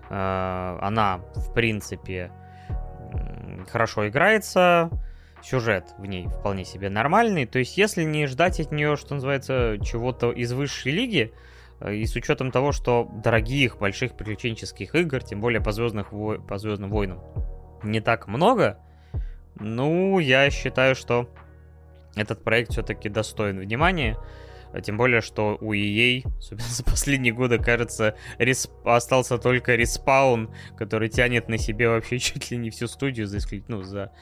Э, 0.09 0.77
она, 0.81 1.21
в 1.35 1.53
принципе, 1.53 2.31
хорошо 3.69 4.07
играется, 4.09 4.89
сюжет 5.41 5.95
в 5.97 6.05
ней 6.05 6.27
вполне 6.27 6.65
себе 6.65 6.89
нормальный. 6.89 7.45
То 7.45 7.59
есть, 7.59 7.77
если 7.77 8.03
не 8.03 8.27
ждать 8.27 8.59
от 8.59 8.71
нее, 8.71 8.97
что 8.97 9.15
называется, 9.15 9.77
чего-то 9.83 10.31
из 10.31 10.51
высшей 10.51 10.91
лиги, 10.91 11.33
э, 11.79 11.95
и 11.95 12.05
с 12.05 12.15
учетом 12.15 12.51
того, 12.51 12.73
что 12.73 13.09
дорогих, 13.23 13.77
больших 13.77 14.17
приключенческих 14.17 14.93
игр, 14.93 15.23
тем 15.23 15.39
более 15.39 15.61
по, 15.61 15.71
звездных 15.71 16.09
по 16.09 16.57
Звездным 16.57 16.91
войнам, 16.91 17.21
не 17.83 18.01
так 18.01 18.27
много, 18.27 18.79
ну, 19.55 20.19
я 20.19 20.49
считаю, 20.49 20.95
что 20.95 21.29
этот 22.15 22.43
проект 22.43 22.71
все-таки 22.71 23.09
достоин 23.09 23.59
внимания. 23.59 24.17
Тем 24.83 24.97
более, 24.97 25.21
что 25.21 25.57
у 25.59 25.73
EA, 25.73 26.23
за 26.39 26.83
последние 26.83 27.33
годы, 27.33 27.59
кажется, 27.59 28.15
Resp... 28.37 28.71
остался 28.85 29.37
только 29.37 29.75
Respawn, 29.75 30.53
который 30.77 31.09
тянет 31.09 31.49
на 31.49 31.57
себе 31.57 31.89
вообще 31.89 32.19
чуть 32.19 32.51
ли 32.51 32.57
не 32.57 32.69
всю 32.69 32.87
студию, 32.87 33.27
за 33.27 33.39
исключением, 33.39 33.65
ну, 33.67 33.81
за 33.81 34.13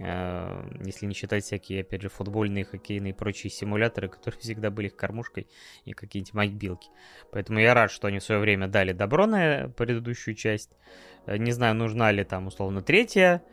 э, 0.00 0.70
если 0.84 1.06
не 1.06 1.14
считать 1.14 1.44
всякие, 1.44 1.82
опять 1.82 2.02
же, 2.02 2.08
футбольные, 2.08 2.64
хоккейные 2.64 3.12
и 3.12 3.16
прочие 3.16 3.50
симуляторы, 3.50 4.08
которые 4.08 4.40
всегда 4.40 4.70
были 4.70 4.88
их 4.88 4.96
кормушкой, 4.96 5.46
и 5.84 5.92
какие-нибудь 5.92 6.34
майкбилки. 6.34 6.88
Поэтому 7.30 7.60
я 7.60 7.72
рад, 7.74 7.92
что 7.92 8.08
они 8.08 8.18
в 8.18 8.24
свое 8.24 8.40
время 8.40 8.66
дали 8.66 8.92
добро 8.92 9.26
на 9.26 9.68
предыдущую 9.76 10.34
часть. 10.34 10.70
Э, 11.26 11.36
не 11.36 11.52
знаю, 11.52 11.76
нужна 11.76 12.10
ли 12.10 12.24
там, 12.24 12.48
условно, 12.48 12.82
третья 12.82 13.44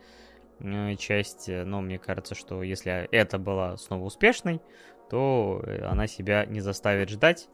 часть, 0.98 1.48
э, 1.48 1.64
но 1.64 1.80
мне 1.80 1.98
кажется, 1.98 2.34
что 2.34 2.62
если 2.62 3.08
это 3.10 3.38
была 3.38 3.76
снова 3.76 4.04
успешной, 4.04 4.60
то 5.08 5.62
э, 5.64 5.84
она 5.84 6.06
себя 6.06 6.44
не 6.46 6.60
заставит 6.60 7.10
ждать. 7.10 7.48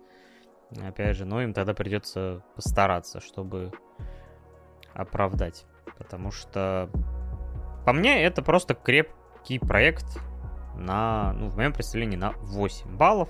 Опять 0.84 1.16
же, 1.16 1.24
но 1.24 1.42
им 1.42 1.54
тогда 1.54 1.74
придется 1.74 2.42
постараться, 2.54 3.20
чтобы 3.20 3.72
оправдать. 4.94 5.64
Потому 5.98 6.30
что, 6.32 6.90
по 7.84 7.92
мне, 7.92 8.22
это 8.24 8.42
просто 8.42 8.74
крепкий 8.74 9.59
проект 9.59 10.20
на, 10.74 11.32
ну, 11.34 11.48
в 11.48 11.57
моем 11.57 11.72
представлении, 11.72 12.16
на 12.16 12.32
8 12.32 12.96
баллов. 12.96 13.28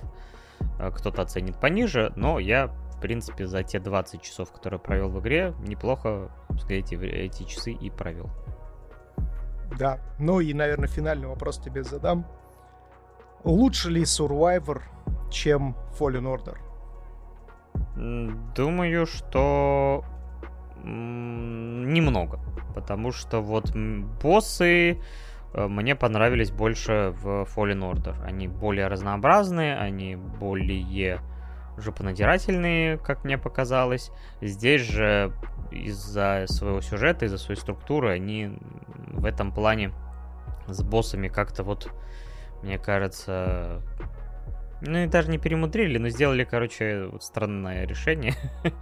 Кто-то 0.78 1.22
оценит 1.22 1.60
пониже, 1.60 2.12
но 2.16 2.38
я, 2.38 2.68
в 2.68 3.00
принципе, 3.00 3.46
за 3.46 3.62
те 3.62 3.78
20 3.78 4.22
часов, 4.22 4.50
которые 4.50 4.80
провел 4.80 5.10
в 5.10 5.20
игре, 5.20 5.54
неплохо, 5.60 6.30
сказать, 6.58 6.92
эти, 6.92 6.94
эти 6.94 7.44
часы 7.44 7.72
и 7.72 7.90
провел. 7.90 8.30
Да. 9.78 9.98
Ну 10.18 10.40
и, 10.40 10.54
наверное, 10.54 10.88
финальный 10.88 11.28
вопрос 11.28 11.58
тебе 11.58 11.82
задам. 11.82 12.26
Лучше 13.44 13.90
ли 13.90 14.02
Survivor, 14.02 14.82
чем 15.30 15.76
Fallen 15.98 16.24
Order? 16.24 16.56
Думаю, 18.54 19.06
что 19.06 20.04
немного. 20.84 22.40
Потому 22.74 23.12
что 23.12 23.40
вот 23.40 23.74
боссы 24.22 25.00
э, 25.54 25.66
мне 25.66 25.96
понравились 25.96 26.50
больше 26.50 27.14
в 27.22 27.46
Fallen 27.54 27.80
Order. 27.80 28.14
Они 28.22 28.48
более 28.48 28.88
разнообразные, 28.88 29.76
они 29.76 30.16
более 30.16 31.20
жопонадирательные, 31.76 32.98
как 32.98 33.24
мне 33.24 33.38
показалось. 33.38 34.10
Здесь 34.40 34.82
же 34.82 35.32
из-за 35.70 36.44
своего 36.48 36.80
сюжета, 36.80 37.26
из-за 37.26 37.38
своей 37.38 37.60
структуры, 37.60 38.10
они 38.10 38.58
в 39.12 39.24
этом 39.24 39.52
плане 39.52 39.92
с 40.66 40.82
боссами 40.82 41.28
как-то 41.28 41.62
вот, 41.62 41.90
мне 42.62 42.78
кажется, 42.78 43.82
ну 44.80 44.98
и 44.98 45.06
даже 45.06 45.30
не 45.30 45.38
перемудрили, 45.38 45.98
но 45.98 46.08
сделали, 46.08 46.44
короче, 46.44 47.06
вот 47.06 47.22
странное 47.22 47.86
решение. 47.86 48.34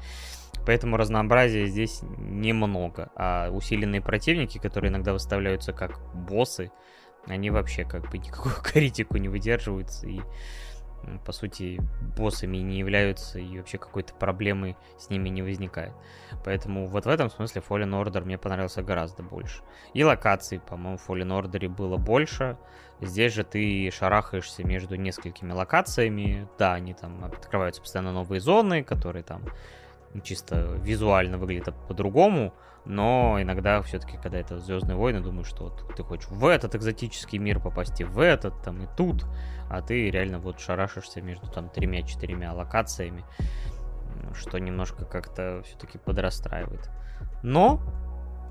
Поэтому 0.66 0.96
разнообразия 0.96 1.66
здесь 1.66 2.00
немного. 2.02 3.10
А 3.16 3.50
усиленные 3.50 4.00
противники, 4.00 4.58
которые 4.58 4.90
иногда 4.90 5.12
выставляются 5.12 5.72
как 5.72 6.00
боссы, 6.14 6.70
они 7.26 7.50
вообще 7.50 7.84
как 7.84 8.10
бы 8.10 8.18
никакую 8.18 8.54
критику 8.62 9.16
не 9.18 9.28
выдерживаются 9.28 10.06
и 10.06 10.20
по 11.24 11.32
сути, 11.32 11.80
боссами 12.16 12.58
не 12.58 12.78
являются, 12.78 13.38
и 13.38 13.58
вообще 13.58 13.78
какой-то 13.78 14.14
проблемы 14.14 14.76
с 14.98 15.10
ними 15.10 15.28
не 15.28 15.42
возникает. 15.42 15.92
Поэтому 16.44 16.86
вот 16.86 17.06
в 17.06 17.08
этом 17.08 17.30
смысле 17.30 17.62
Fallen 17.66 17.90
Order 17.90 18.24
мне 18.24 18.38
понравился 18.38 18.82
гораздо 18.82 19.22
больше. 19.22 19.62
И 19.92 20.04
локаций, 20.04 20.60
по-моему, 20.60 20.98
в 20.98 21.08
Fallen 21.08 21.28
Order 21.28 21.68
было 21.68 21.96
больше. 21.96 22.56
Здесь 23.00 23.32
же 23.32 23.44
ты 23.44 23.90
шарахаешься 23.90 24.64
между 24.64 24.96
несколькими 24.96 25.52
локациями. 25.52 26.48
Да, 26.58 26.74
они 26.74 26.94
там 26.94 27.24
открываются 27.24 27.82
постоянно 27.82 28.12
новые 28.12 28.40
зоны, 28.40 28.82
которые 28.82 29.22
там 29.22 29.42
чисто 30.22 30.78
визуально 30.82 31.38
выглядят 31.38 31.74
по-другому, 31.88 32.54
но 32.84 33.38
иногда 33.40 33.80
все-таки, 33.82 34.18
когда 34.18 34.38
это 34.38 34.58
Звездные 34.58 34.96
войны, 34.96 35.20
думаю, 35.20 35.44
что 35.44 35.64
вот 35.64 35.94
ты 35.96 36.02
хочешь 36.02 36.28
в 36.28 36.46
этот 36.46 36.74
экзотический 36.74 37.38
мир 37.38 37.60
попасть, 37.60 38.02
в 38.02 38.20
этот, 38.20 38.62
там, 38.62 38.82
и 38.82 38.88
тут, 38.96 39.24
а 39.70 39.80
ты 39.80 40.10
реально 40.10 40.38
вот 40.38 40.60
шарашишься 40.60 41.22
между 41.22 41.46
там 41.48 41.70
тремя-четырьмя 41.70 42.52
локациями, 42.52 43.24
что 44.34 44.58
немножко 44.58 45.04
как-то 45.04 45.62
все-таки 45.64 45.98
подрастраивает. 45.98 46.90
Но, 47.42 47.80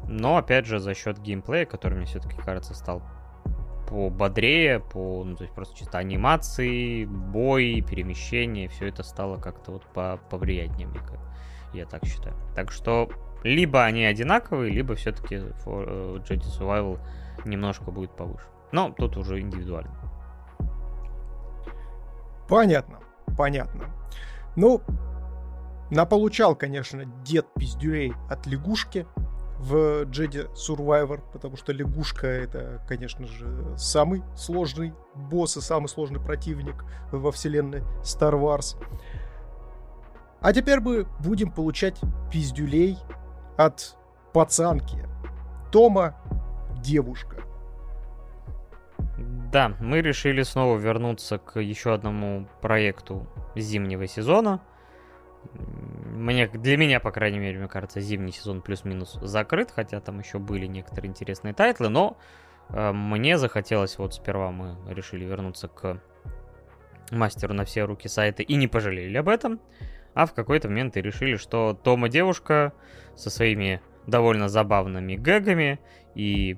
но, 0.07 0.37
опять 0.37 0.65
же, 0.65 0.79
за 0.79 0.93
счет 0.95 1.19
геймплея, 1.19 1.65
который 1.65 1.97
мне 1.97 2.05
все-таки, 2.05 2.37
кажется, 2.37 2.73
стал 2.73 3.03
пободрее, 3.87 4.79
по, 4.79 5.23
ну, 5.23 5.35
то 5.35 5.43
есть 5.43 5.53
просто 5.53 5.77
чисто 5.77 5.99
анимации, 5.99 7.05
бой, 7.05 7.85
перемещение, 7.87 8.67
все 8.67 8.87
это 8.87 9.03
стало 9.03 9.37
как-то 9.37 9.73
вот 9.73 9.85
по 9.93 10.19
повриятнее, 10.29 10.87
мне 10.87 10.99
кажется 10.99 11.32
я 11.73 11.85
так 11.85 12.05
считаю. 12.05 12.35
Так 12.55 12.71
что 12.71 13.09
либо 13.43 13.83
они 13.83 14.05
одинаковые, 14.05 14.71
либо 14.71 14.95
все-таки 14.95 15.35
э, 15.35 15.39
Jedi 15.65 16.47
Survival 16.59 16.99
немножко 17.45 17.91
будет 17.91 18.15
повыше. 18.15 18.45
Но 18.71 18.91
тут 18.91 19.17
уже 19.17 19.39
индивидуально. 19.39 19.93
Понятно, 22.47 22.99
понятно. 23.37 23.85
Ну, 24.55 24.81
наполучал, 25.89 26.55
конечно, 26.55 27.05
дед 27.23 27.47
пиздюлей 27.55 28.13
от 28.29 28.45
лягушки 28.45 29.05
в 29.59 30.03
Jedi 30.05 30.51
Survivor, 30.53 31.21
потому 31.31 31.55
что 31.55 31.71
лягушка 31.71 32.27
это, 32.27 32.81
конечно 32.87 33.25
же, 33.25 33.77
самый 33.77 34.23
сложный 34.35 34.93
босс 35.15 35.57
и 35.57 35.61
самый 35.61 35.87
сложный 35.87 36.19
противник 36.19 36.83
во 37.11 37.31
вселенной 37.31 37.81
Star 38.01 38.33
Wars. 38.33 38.75
А 40.43 40.51
теперь 40.51 40.81
мы 40.81 41.05
будем 41.19 41.49
получать 41.49 42.01
пиздюлей 42.29 42.97
от 43.55 43.95
пацанки. 44.33 44.97
Тома 45.71 46.17
девушка. 46.81 47.37
Да, 49.53 49.71
мы 49.79 50.01
решили 50.01 50.41
снова 50.43 50.77
вернуться 50.77 51.37
к 51.37 51.61
еще 51.61 51.93
одному 51.93 52.45
проекту 52.61 53.25
зимнего 53.55 54.05
сезона. 54.05 54.59
Мне, 55.53 56.49
для 56.49 56.75
меня, 56.75 56.99
по 56.99 57.11
крайней 57.11 57.39
мере, 57.39 57.59
мне 57.59 57.69
кажется, 57.69 58.01
зимний 58.01 58.33
сезон 58.33 58.61
плюс-минус 58.61 59.17
закрыт, 59.21 59.71
хотя 59.71 60.01
там 60.01 60.19
еще 60.19 60.39
были 60.39 60.65
некоторые 60.65 61.09
интересные 61.09 61.53
тайтлы, 61.53 61.87
но 61.87 62.17
э, 62.67 62.91
мне 62.91 63.37
захотелось, 63.37 63.97
вот 63.97 64.13
сперва 64.13 64.51
мы 64.51 64.75
решили 64.93 65.23
вернуться 65.23 65.69
к 65.69 66.01
мастеру 67.11 67.53
на 67.53 67.63
все 67.63 67.83
руки 67.83 68.09
Сайто 68.09 68.43
и 68.43 68.55
не 68.55 68.67
пожалели 68.67 69.17
об 69.17 69.29
этом 69.29 69.61
а 70.13 70.25
в 70.25 70.33
какой-то 70.33 70.67
момент 70.69 70.97
и 70.97 71.01
решили, 71.01 71.35
что 71.35 71.73
Томо-девушка 71.73 72.73
со 73.15 73.29
своими 73.29 73.81
довольно 74.07 74.49
забавными 74.49 75.15
гэгами 75.15 75.79
и 76.15 76.57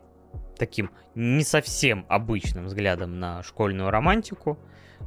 таким 0.57 0.91
не 1.15 1.43
совсем 1.43 2.05
обычным 2.09 2.65
взглядом 2.65 3.19
на 3.19 3.43
школьную 3.43 3.89
романтику, 3.89 4.57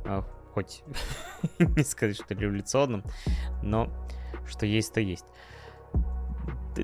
а, 0.05 0.23
хоть 0.53 0.83
не 1.59 1.85
сказать, 1.85 2.17
что 2.17 2.35
революционным, 2.35 3.05
но 3.63 3.91
что 4.47 4.67
есть, 4.67 4.93
то 4.93 5.01
есть. 5.01 5.27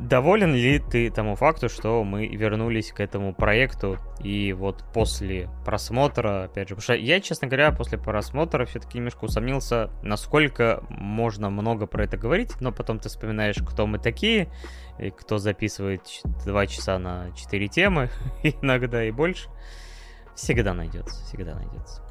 Доволен 0.01 0.55
ли 0.55 0.79
ты 0.79 1.11
тому 1.11 1.37
факту, 1.37 1.69
что 1.69 2.03
мы 2.05 2.27
вернулись 2.27 2.93
к 2.93 3.01
этому 3.01 3.35
проекту 3.35 3.99
и 4.21 4.53
вот 4.53 4.85
после 4.93 5.49
просмотра, 5.65 6.45
опять 6.45 6.69
же, 6.69 6.75
потому 6.75 6.83
что 6.83 6.95
я, 6.95 7.21
честно 7.21 7.49
говоря, 7.49 7.73
после 7.73 7.99
просмотра 7.99 8.65
все-таки 8.67 8.99
немножко 8.99 9.25
усомнился, 9.25 9.91
насколько 10.03 10.83
можно 10.89 11.51
много 11.51 11.87
про 11.87 12.05
это 12.05 12.17
говорить, 12.17 12.61
но 12.61 12.73
потом 12.73 12.99
ты 12.99 13.09
вспоминаешь, 13.09 13.57
кто 13.57 13.87
мы 13.87 13.99
такие, 13.99 14.49
и 14.99 15.11
кто 15.11 15.39
записывает 15.39 16.03
2 16.45 16.67
часа 16.67 16.99
на 16.99 17.31
4 17.37 17.69
темы, 17.69 18.11
иногда 18.43 19.05
и 19.05 19.11
больше. 19.11 19.49
Всегда 20.35 20.75
найдется, 20.75 21.25
всегда 21.25 21.55
найдется. 21.55 22.03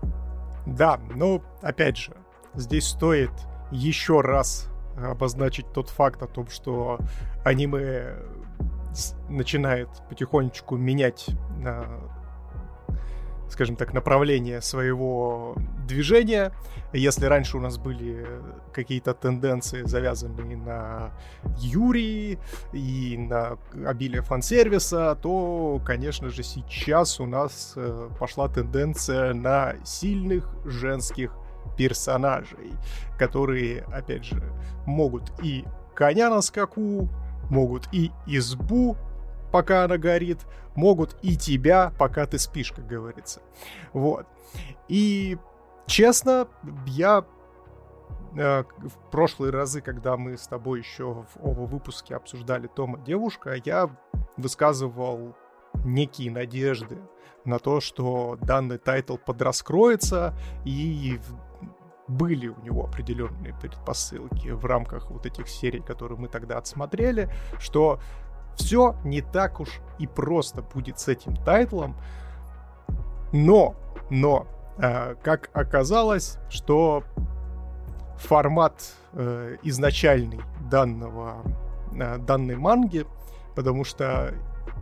Да, 0.66 1.00
ну, 1.16 1.44
опять 1.62 1.98
же, 1.98 2.14
здесь 2.54 2.88
стоит 2.88 3.32
еще 3.72 4.22
раз 4.22 4.73
обозначить 4.98 5.72
тот 5.74 5.90
факт 5.90 6.22
о 6.24 6.28
том, 6.28 6.48
что 6.48 7.00
аниме 7.44 8.16
начинает 9.30 9.90
потихонечку 10.10 10.78
менять 10.78 11.30
скажем 13.54 13.76
так, 13.76 13.94
направление 13.94 14.62
своего 14.62 15.56
движения. 15.88 16.52
Если 16.92 17.26
раньше 17.26 17.58
у 17.58 17.62
нас 17.62 17.78
были 17.78 18.26
какие-то 18.74 19.14
тенденции, 19.14 19.84
завязанные 19.86 20.58
на 20.58 21.12
Юрии 21.60 22.40
и 22.74 23.16
на 23.18 23.58
обилие 23.86 24.24
фан-сервиса, 24.24 25.16
то, 25.22 25.80
конечно 25.86 26.30
же, 26.30 26.42
сейчас 26.44 27.20
у 27.20 27.26
нас 27.28 27.74
э, 27.76 28.10
пошла 28.20 28.48
тенденция 28.48 29.34
на 29.34 29.76
сильных 29.84 30.50
женских 30.66 31.36
персонажей, 31.78 32.72
которые, 33.18 33.84
опять 33.84 34.26
же, 34.26 34.42
могут 34.86 35.32
и 35.42 35.66
коня 35.96 36.30
на 36.30 36.42
скаку, 36.42 37.10
могут 37.50 37.88
и 37.92 38.12
избу, 38.26 38.98
пока 39.52 39.84
она 39.84 39.98
горит, 39.98 40.40
могут 40.76 41.16
и 41.22 41.38
тебя, 41.38 41.94
пока 41.98 42.26
ты 42.26 42.40
спишь, 42.40 42.72
как 42.72 42.88
говорится. 42.88 43.42
Вот. 43.94 44.26
И, 44.88 45.38
честно, 45.86 46.48
я 46.88 47.26
э, 48.36 48.64
в 48.64 49.12
прошлые 49.12 49.52
разы, 49.52 49.82
когда 49.82 50.18
мы 50.18 50.38
с 50.38 50.48
тобой 50.48 50.80
еще 50.80 51.14
в 51.14 51.28
оба 51.42 51.62
выпуске 51.62 52.16
обсуждали 52.16 52.68
Тома 52.68 53.00
девушка, 53.00 53.56
я 53.64 53.90
высказывал 54.38 55.36
некие 55.86 56.32
надежды 56.32 56.98
на 57.46 57.60
то, 57.60 57.80
что 57.82 58.38
данный 58.42 58.78
тайтл 58.78 59.18
подраскроется 59.18 60.34
и 60.66 61.20
были 62.14 62.48
у 62.48 62.60
него 62.62 62.86
определенные 62.86 63.54
предпосылки 63.54 64.50
в 64.50 64.66
рамках 64.66 65.10
вот 65.10 65.26
этих 65.26 65.48
серий, 65.48 65.82
которые 65.82 66.18
мы 66.18 66.28
тогда 66.28 66.58
отсмотрели, 66.58 67.30
что 67.60 68.00
все 68.56 68.96
не 69.04 69.22
так 69.22 69.60
уж 69.60 69.80
и 70.00 70.08
просто 70.08 70.62
будет 70.62 71.00
с 71.00 71.08
этим 71.08 71.36
тайтлом. 71.36 71.96
Но, 73.32 73.76
но, 74.10 74.48
э, 74.78 75.16
как 75.24 75.50
оказалось, 75.54 76.38
что 76.50 77.04
формат 78.18 78.94
э, 79.14 79.58
изначальный 79.64 80.42
данного, 80.70 81.42
э, 81.94 82.18
данной 82.20 82.56
манги, 82.56 83.06
потому 83.56 83.84
что 83.84 84.34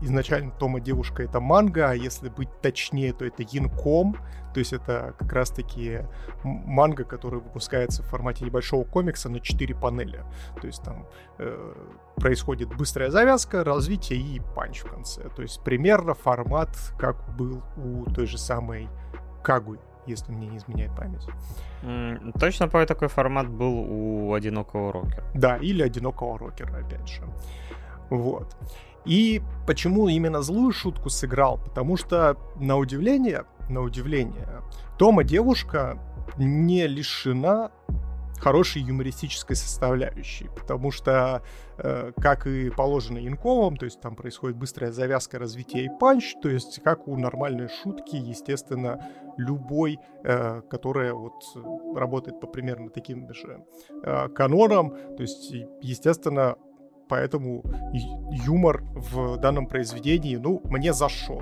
изначально 0.01 0.51
Тома 0.51 0.79
девушка 0.79 1.23
это 1.23 1.39
манга, 1.39 1.89
а 1.89 1.93
если 1.93 2.29
быть 2.29 2.49
точнее, 2.61 3.13
то 3.13 3.25
это 3.25 3.43
Янком, 3.43 4.17
то 4.53 4.59
есть 4.59 4.73
это 4.73 5.13
как 5.17 5.31
раз-таки 5.31 6.01
манга, 6.43 7.03
которая 7.03 7.41
выпускается 7.41 8.03
в 8.03 8.07
формате 8.07 8.45
небольшого 8.45 8.83
комикса 8.83 9.29
на 9.29 9.39
4 9.39 9.75
панели. 9.75 10.23
То 10.59 10.67
есть 10.67 10.83
там 10.83 11.07
э, 11.37 11.73
происходит 12.17 12.69
быстрая 12.75 13.09
завязка, 13.09 13.63
развитие 13.63 14.19
и 14.19 14.41
панч 14.55 14.81
в 14.81 14.89
конце. 14.89 15.29
То 15.29 15.41
есть 15.41 15.63
примерно 15.63 16.13
формат, 16.13 16.69
как 16.97 17.35
был 17.35 17.63
у 17.77 18.05
той 18.11 18.25
же 18.25 18.37
самой 18.37 18.89
Кагуй 19.43 19.79
если 20.07 20.31
мне 20.31 20.47
не 20.47 20.57
изменяет 20.57 20.95
память. 20.95 21.27
Mm, 21.83 22.39
точно 22.39 22.67
помню, 22.67 22.87
такой 22.87 23.07
формат 23.07 23.47
был 23.47 23.85
у 23.87 24.33
«Одинокого 24.33 24.91
рокера». 24.91 25.23
Да, 25.33 25.57
или 25.57 25.83
«Одинокого 25.83 26.37
рокера», 26.39 26.77
опять 26.77 27.07
же. 27.07 27.21
Вот. 28.09 28.55
И 29.05 29.41
почему 29.65 30.07
именно 30.07 30.41
злую 30.41 30.71
шутку 30.71 31.09
сыграл? 31.09 31.57
Потому 31.57 31.97
что, 31.97 32.37
на 32.55 32.77
удивление, 32.77 33.45
на 33.69 33.81
удивление, 33.81 34.61
Тома 34.97 35.23
девушка 35.23 35.97
не 36.37 36.87
лишена 36.87 37.71
хорошей 38.41 38.81
юмористической 38.81 39.55
составляющей, 39.55 40.49
потому 40.55 40.91
что, 40.91 41.43
э, 41.77 42.11
как 42.19 42.47
и 42.47 42.71
положено 42.71 43.19
инковым, 43.19 43.77
то 43.77 43.85
есть 43.85 44.01
там 44.01 44.15
происходит 44.15 44.57
быстрая 44.57 44.91
завязка, 44.91 45.37
развития 45.37 45.85
и 45.85 45.89
панч, 45.99 46.35
то 46.41 46.49
есть 46.49 46.81
как 46.83 47.07
у 47.07 47.15
нормальной 47.17 47.69
шутки, 47.69 48.15
естественно, 48.15 48.99
любой, 49.37 49.99
э, 50.23 50.61
которая 50.69 51.13
вот 51.13 51.43
работает 51.95 52.39
по 52.39 52.47
примерно 52.47 52.89
таким 52.89 53.31
же 53.31 53.63
э, 54.03 54.29
канонам, 54.29 54.89
то 54.89 55.21
есть, 55.21 55.53
естественно, 55.81 56.55
поэтому 57.11 57.61
юмор 58.31 58.83
в 58.93 59.35
данном 59.35 59.67
произведении, 59.67 60.37
ну, 60.37 60.61
мне 60.63 60.93
зашел. 60.93 61.41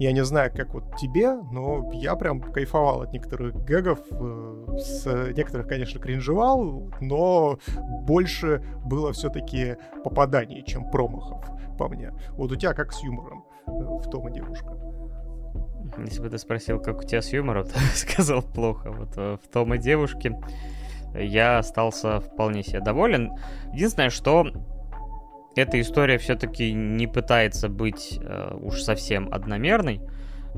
Я 0.00 0.10
не 0.10 0.24
знаю, 0.24 0.50
как 0.52 0.74
вот 0.74 0.96
тебе, 0.96 1.34
но 1.52 1.88
я 1.92 2.16
прям 2.16 2.40
кайфовал 2.40 3.02
от 3.02 3.12
некоторых 3.12 3.64
гэгов. 3.64 4.00
Э, 4.10 4.76
с 4.76 5.06
некоторых, 5.36 5.68
конечно, 5.68 6.00
кринжевал, 6.00 6.90
но 7.00 7.60
больше 8.02 8.60
было 8.84 9.12
все-таки 9.12 9.76
попаданий, 10.02 10.64
чем 10.64 10.90
промахов 10.90 11.46
по 11.78 11.88
мне. 11.88 12.12
Вот 12.30 12.50
у 12.50 12.56
тебя 12.56 12.74
как 12.74 12.92
с 12.92 13.00
юмором 13.04 13.44
э, 13.68 13.70
в 13.70 14.10
Тома 14.10 14.32
девушка? 14.32 14.76
Если 15.96 16.20
бы 16.20 16.28
ты 16.28 16.38
спросил, 16.38 16.80
как 16.80 16.98
у 16.98 17.04
тебя 17.04 17.22
с 17.22 17.32
юмором, 17.32 17.66
то 17.72 17.78
сказал 17.94 18.42
плохо. 18.42 18.90
Вот 18.90 19.10
э, 19.16 19.36
в 19.40 19.46
Тома 19.46 19.78
девушке 19.78 20.36
я 21.14 21.58
остался 21.58 22.18
вполне 22.18 22.64
себе 22.64 22.80
доволен. 22.80 23.30
Единственное, 23.72 24.10
что 24.10 24.48
эта 25.56 25.80
история 25.80 26.18
все-таки 26.18 26.72
не 26.72 27.06
пытается 27.06 27.68
быть 27.68 28.18
э, 28.20 28.56
уж 28.60 28.82
совсем 28.82 29.32
одномерной, 29.32 30.00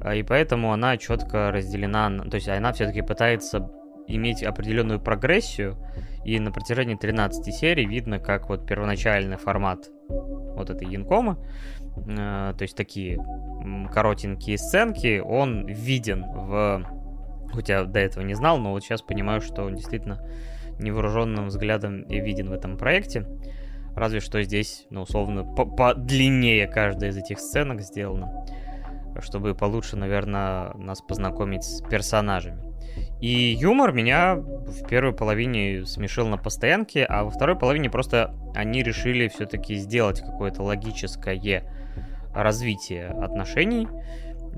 э, 0.03 0.19
и 0.19 0.23
поэтому 0.23 0.73
она 0.73 0.97
четко 0.97 1.51
разделена, 1.53 2.11
то 2.31 2.37
есть 2.37 2.49
она 2.49 2.73
все-таки 2.73 3.03
пытается 3.03 3.71
иметь 4.09 4.43
определенную 4.43 5.01
прогрессию, 5.01 5.77
и 6.25 6.41
на 6.41 6.51
протяжении 6.51 6.97
13 6.97 7.55
серий 7.55 7.87
видно, 7.87 8.19
как 8.19 8.49
вот 8.49 8.67
первоначальный 8.67 9.37
формат 9.37 9.89
вот 10.09 10.71
этой 10.71 10.89
Янкомы, 10.89 11.37
э, 11.97 12.55
то 12.57 12.63
есть 12.63 12.77
такие 12.77 13.19
коротенькие 13.93 14.59
сценки, 14.59 15.21
он 15.25 15.67
виден 15.67 16.25
в... 16.25 16.85
Хотя 17.53 17.85
до 17.85 18.01
этого 18.01 18.25
не 18.25 18.35
знал, 18.35 18.59
но 18.59 18.73
вот 18.73 18.83
сейчас 18.83 19.03
понимаю, 19.03 19.41
что 19.41 19.63
он 19.63 19.77
действительно 19.77 20.21
невооруженным 20.79 21.47
взглядом 21.47 22.03
виден 22.09 22.49
в 22.49 22.53
этом 22.53 22.77
проекте. 22.77 23.27
Разве 23.97 24.21
что 24.21 24.43
здесь, 24.43 24.87
ну, 24.91 25.03
условно, 25.03 25.43
подлиннее 25.43 26.69
каждая 26.69 27.11
из 27.11 27.17
этих 27.17 27.41
сценок 27.41 27.81
сделана, 27.81 28.47
чтобы 29.21 29.55
получше, 29.55 29.97
наверное, 29.97 30.75
нас 30.75 31.01
познакомить 31.01 31.65
с 31.65 31.81
персонажами. 31.81 32.63
И 33.21 33.57
юмор 33.59 33.93
меня 33.93 34.37
в 34.37 34.87
первой 34.87 35.15
половине 35.15 35.87
смешил 35.87 36.29
на 36.29 36.37
постоянке, 36.37 37.05
а 37.05 37.25
во 37.25 37.31
второй 37.31 37.57
половине 37.57 37.89
просто 37.89 38.35
они 38.55 38.83
решили 38.83 39.29
все-таки 39.29 39.77
сделать 39.77 40.21
какое-то 40.21 40.63
логическое 40.63 41.65
развитие 42.35 43.07
отношений 43.07 43.89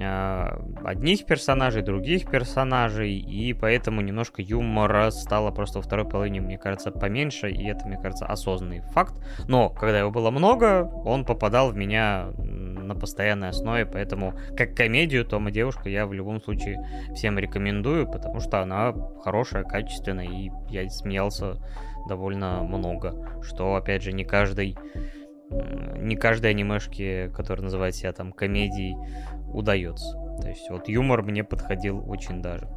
одних 0.04 1.26
персонажей, 1.26 1.82
других 1.82 2.30
персонажей, 2.30 3.14
и 3.14 3.52
поэтому 3.52 4.00
немножко 4.00 4.42
юмора 4.42 5.10
стало 5.10 5.50
просто 5.50 5.78
во 5.78 5.82
второй 5.82 6.08
половине, 6.08 6.40
мне 6.40 6.58
кажется, 6.58 6.90
поменьше, 6.90 7.50
и 7.50 7.66
это, 7.68 7.86
мне 7.86 7.96
кажется, 7.96 8.26
осознанный 8.26 8.80
факт. 8.92 9.14
Но, 9.48 9.70
когда 9.70 9.98
его 9.98 10.10
было 10.10 10.30
много, 10.30 10.84
он 11.04 11.24
попадал 11.24 11.70
в 11.70 11.76
меня 11.76 12.28
на 12.38 12.94
постоянной 12.94 13.48
основе, 13.48 13.86
поэтому 13.86 14.34
как 14.56 14.74
комедию 14.74 15.24
Тома 15.24 15.50
девушка 15.50 15.88
я 15.88 16.06
в 16.06 16.12
любом 16.12 16.40
случае 16.40 16.78
всем 17.14 17.38
рекомендую, 17.38 18.10
потому 18.10 18.40
что 18.40 18.60
она 18.60 18.94
хорошая, 19.22 19.64
качественная, 19.64 20.26
и 20.26 20.50
я 20.70 20.88
смеялся 20.88 21.56
довольно 22.08 22.62
много, 22.62 23.42
что, 23.42 23.74
опять 23.74 24.02
же, 24.02 24.12
не 24.12 24.24
каждый 24.24 24.76
не 25.50 26.16
каждой 26.16 26.50
анимешке, 26.50 27.30
которая 27.34 27.64
называет 27.64 27.94
себя 27.94 28.12
там 28.12 28.32
комедией, 28.32 28.96
удается. 29.52 30.12
То 30.40 30.48
есть 30.48 30.68
вот 30.70 30.88
юмор 30.88 31.22
мне 31.22 31.44
подходил 31.44 32.02
очень 32.08 32.40
даже. 32.42 32.68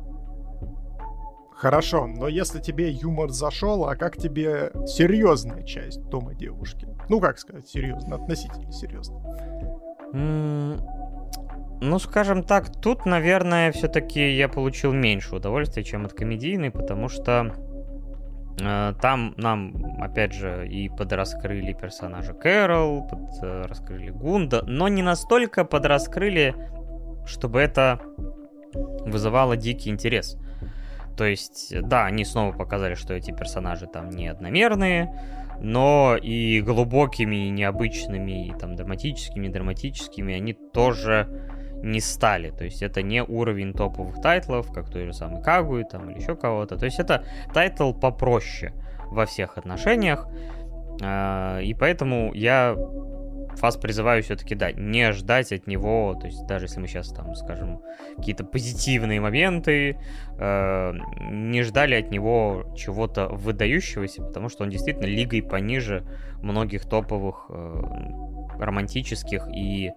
Хорошо, 1.61 2.07
но 2.07 2.27
если 2.27 2.59
тебе 2.59 2.89
юмор 2.89 3.29
зашел, 3.29 3.85
а 3.85 3.95
как 3.95 4.17
тебе 4.17 4.71
серьезная 4.87 5.61
часть 5.61 6.09
Тома 6.09 6.33
девушки? 6.33 6.87
Ну, 7.07 7.19
как 7.19 7.37
сказать, 7.37 7.67
серьезно, 7.67 8.15
относительно 8.15 8.71
серьезно. 8.71 9.17
Mm, 10.11 10.81
ну, 11.81 11.99
скажем 11.99 12.43
так, 12.43 12.71
тут, 12.81 13.05
наверное, 13.05 13.71
все-таки 13.71 14.35
я 14.35 14.49
получил 14.49 14.91
меньше 14.91 15.35
удовольствия, 15.35 15.83
чем 15.83 16.05
от 16.05 16.13
комедийной, 16.13 16.71
потому 16.71 17.09
что 17.09 17.53
там 18.57 19.33
нам, 19.37 19.97
опять 19.99 20.33
же, 20.33 20.67
и 20.67 20.89
подраскрыли 20.89 21.73
персонажа 21.73 22.33
Кэрол, 22.33 23.07
подраскрыли 23.07 24.09
Гунда, 24.09 24.63
но 24.67 24.87
не 24.87 25.01
настолько 25.01 25.65
подраскрыли 25.65 26.55
чтобы 27.25 27.59
это 27.59 27.99
вызывало 28.73 29.57
дикий 29.57 29.89
интерес. 29.89 30.37
То 31.17 31.25
есть, 31.25 31.73
да, 31.81 32.05
они 32.05 32.25
снова 32.25 32.51
показали, 32.53 32.95
что 32.95 33.13
эти 33.13 33.31
персонажи 33.31 33.87
там 33.87 34.09
не 34.09 34.27
одномерные, 34.27 35.13
но 35.59 36.17
и 36.19 36.61
глубокими, 36.61 37.47
и 37.47 37.49
необычными, 37.49 38.47
и 38.47 38.53
там 38.53 38.75
драматическими, 38.75 39.47
и 39.47 39.49
драматическими 39.49 40.33
они 40.33 40.53
тоже 40.53 41.27
не 41.83 41.99
стали. 41.99 42.51
То 42.51 42.63
есть 42.63 42.81
это 42.81 43.01
не 43.01 43.23
уровень 43.23 43.73
топовых 43.73 44.21
тайтлов, 44.21 44.71
как 44.71 44.89
той 44.89 45.05
же 45.05 45.13
самой 45.13 45.41
Кагуи 45.41 45.83
там 45.83 46.09
или 46.09 46.19
еще 46.19 46.35
кого-то. 46.35 46.77
То 46.77 46.85
есть 46.85 46.99
это 46.99 47.25
тайтл 47.53 47.93
попроще 47.93 48.73
во 49.05 49.25
всех 49.25 49.57
отношениях. 49.57 50.27
А, 51.03 51.59
и 51.59 51.73
поэтому 51.73 52.33
я 52.33 52.75
вас 53.59 53.75
призываю 53.77 54.23
все-таки, 54.23 54.55
да, 54.55 54.71
не 54.71 55.11
ждать 55.11 55.51
от 55.51 55.67
него, 55.67 56.15
то 56.19 56.27
есть 56.27 56.45
даже 56.47 56.65
если 56.65 56.79
мы 56.79 56.87
сейчас 56.87 57.09
там 57.09 57.35
скажем 57.35 57.81
какие-то 58.17 58.43
позитивные 58.43 59.19
моменты, 59.19 59.97
э, 60.37 60.93
не 61.29 61.63
ждали 61.63 61.95
от 61.95 62.11
него 62.11 62.73
чего-то 62.77 63.27
выдающегося, 63.27 64.23
потому 64.23 64.49
что 64.49 64.63
он 64.63 64.69
действительно 64.69 65.05
лигой 65.05 65.41
пониже 65.41 66.05
многих 66.41 66.85
топовых 66.85 67.47
э, 67.49 67.81
романтических 68.59 69.47
и 69.53 69.91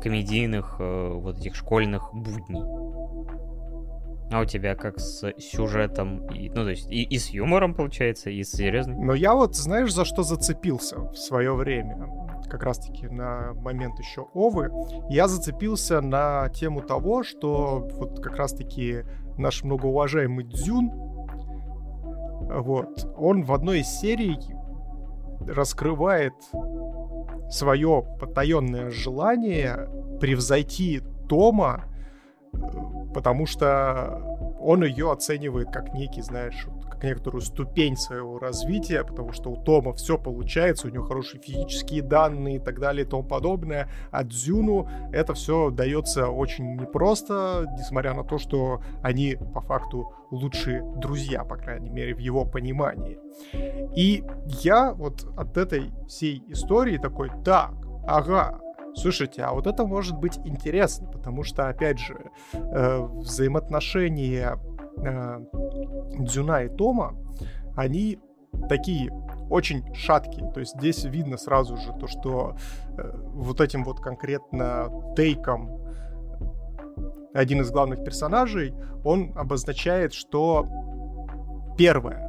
комедийных 0.00 0.76
э, 0.78 1.12
вот 1.12 1.38
этих 1.38 1.54
школьных 1.54 2.12
будней. 2.12 2.62
А 4.32 4.40
у 4.40 4.44
тебя 4.44 4.76
как 4.76 5.00
с 5.00 5.32
сюжетом, 5.38 6.26
и, 6.28 6.48
ну 6.50 6.62
то 6.62 6.70
есть 6.70 6.90
и, 6.90 7.02
и 7.02 7.18
с 7.18 7.30
юмором 7.30 7.74
получается, 7.74 8.30
и 8.30 8.44
с 8.44 8.52
серьезным? 8.52 9.04
Но 9.04 9.14
я 9.14 9.34
вот 9.34 9.56
знаешь 9.56 9.92
за 9.92 10.04
что 10.04 10.22
зацепился 10.22 11.00
в 11.00 11.16
свое 11.16 11.52
время? 11.54 12.08
как 12.50 12.64
раз-таки 12.64 13.06
на 13.06 13.54
момент 13.54 13.98
еще 13.98 14.26
Овы, 14.34 14.70
я 15.08 15.28
зацепился 15.28 16.00
на 16.00 16.48
тему 16.50 16.82
того, 16.82 17.22
что 17.22 17.88
вот 17.92 18.20
как 18.20 18.36
раз-таки 18.36 19.04
наш 19.38 19.62
многоуважаемый 19.62 20.44
Дзюн, 20.44 20.90
вот, 22.50 23.08
он 23.16 23.44
в 23.44 23.52
одной 23.52 23.80
из 23.80 23.86
серий 23.86 24.38
раскрывает 25.46 26.34
свое 27.50 28.04
потаенное 28.18 28.90
желание 28.90 29.88
превзойти 30.20 31.02
Тома, 31.28 31.84
э, 32.52 32.58
потому 33.14 33.46
что 33.46 34.22
он 34.60 34.84
ее 34.84 35.10
оценивает 35.12 35.70
как 35.72 35.94
некий, 35.94 36.22
знаешь, 36.22 36.66
как 37.00 37.04
некоторую 37.04 37.40
ступень 37.40 37.96
своего 37.96 38.38
развития, 38.38 39.04
потому 39.04 39.32
что 39.32 39.50
у 39.50 39.56
Тома 39.56 39.94
все 39.94 40.18
получается, 40.18 40.86
у 40.86 40.90
него 40.90 41.04
хорошие 41.04 41.40
физические 41.40 42.02
данные 42.02 42.56
и 42.56 42.58
так 42.58 42.78
далее 42.78 43.06
и 43.06 43.08
тому 43.08 43.22
подобное. 43.22 43.88
А 44.10 44.22
Дзюну 44.22 44.86
это 45.12 45.34
все 45.34 45.70
дается 45.70 46.28
очень 46.28 46.76
непросто, 46.76 47.66
несмотря 47.78 48.14
на 48.14 48.24
то, 48.24 48.38
что 48.38 48.82
они 49.02 49.36
по 49.54 49.60
факту 49.60 50.12
лучшие 50.30 50.84
друзья, 50.96 51.44
по 51.44 51.56
крайней 51.56 51.90
мере, 51.90 52.14
в 52.14 52.18
его 52.18 52.44
понимании. 52.44 53.18
И 53.96 54.22
я 54.62 54.92
вот 54.92 55.26
от 55.36 55.56
этой 55.56 55.90
всей 56.06 56.42
истории 56.48 56.98
такой, 56.98 57.30
так, 57.44 57.72
ага, 58.06 58.60
Слушайте, 58.94 59.42
а 59.42 59.52
вот 59.52 59.66
это 59.66 59.86
может 59.86 60.18
быть 60.18 60.38
интересно, 60.44 61.06
потому 61.06 61.44
что, 61.44 61.68
опять 61.68 61.98
же, 61.98 62.30
э, 62.52 62.98
взаимоотношения 62.98 64.58
э, 65.04 65.40
Дзюна 66.18 66.64
и 66.64 66.68
Тома, 66.68 67.14
они 67.76 68.18
такие 68.68 69.10
очень 69.48 69.94
шаткие. 69.94 70.50
То 70.52 70.60
есть 70.60 70.76
здесь 70.76 71.04
видно 71.04 71.36
сразу 71.36 71.76
же 71.76 71.92
то, 71.98 72.06
что 72.06 72.56
э, 72.96 73.12
вот 73.34 73.60
этим 73.60 73.84
вот 73.84 74.00
конкретно 74.00 74.88
тейком 75.16 75.80
один 77.32 77.60
из 77.60 77.70
главных 77.70 78.04
персонажей, 78.04 78.74
он 79.04 79.32
обозначает, 79.36 80.12
что 80.12 80.66
первое, 81.78 82.28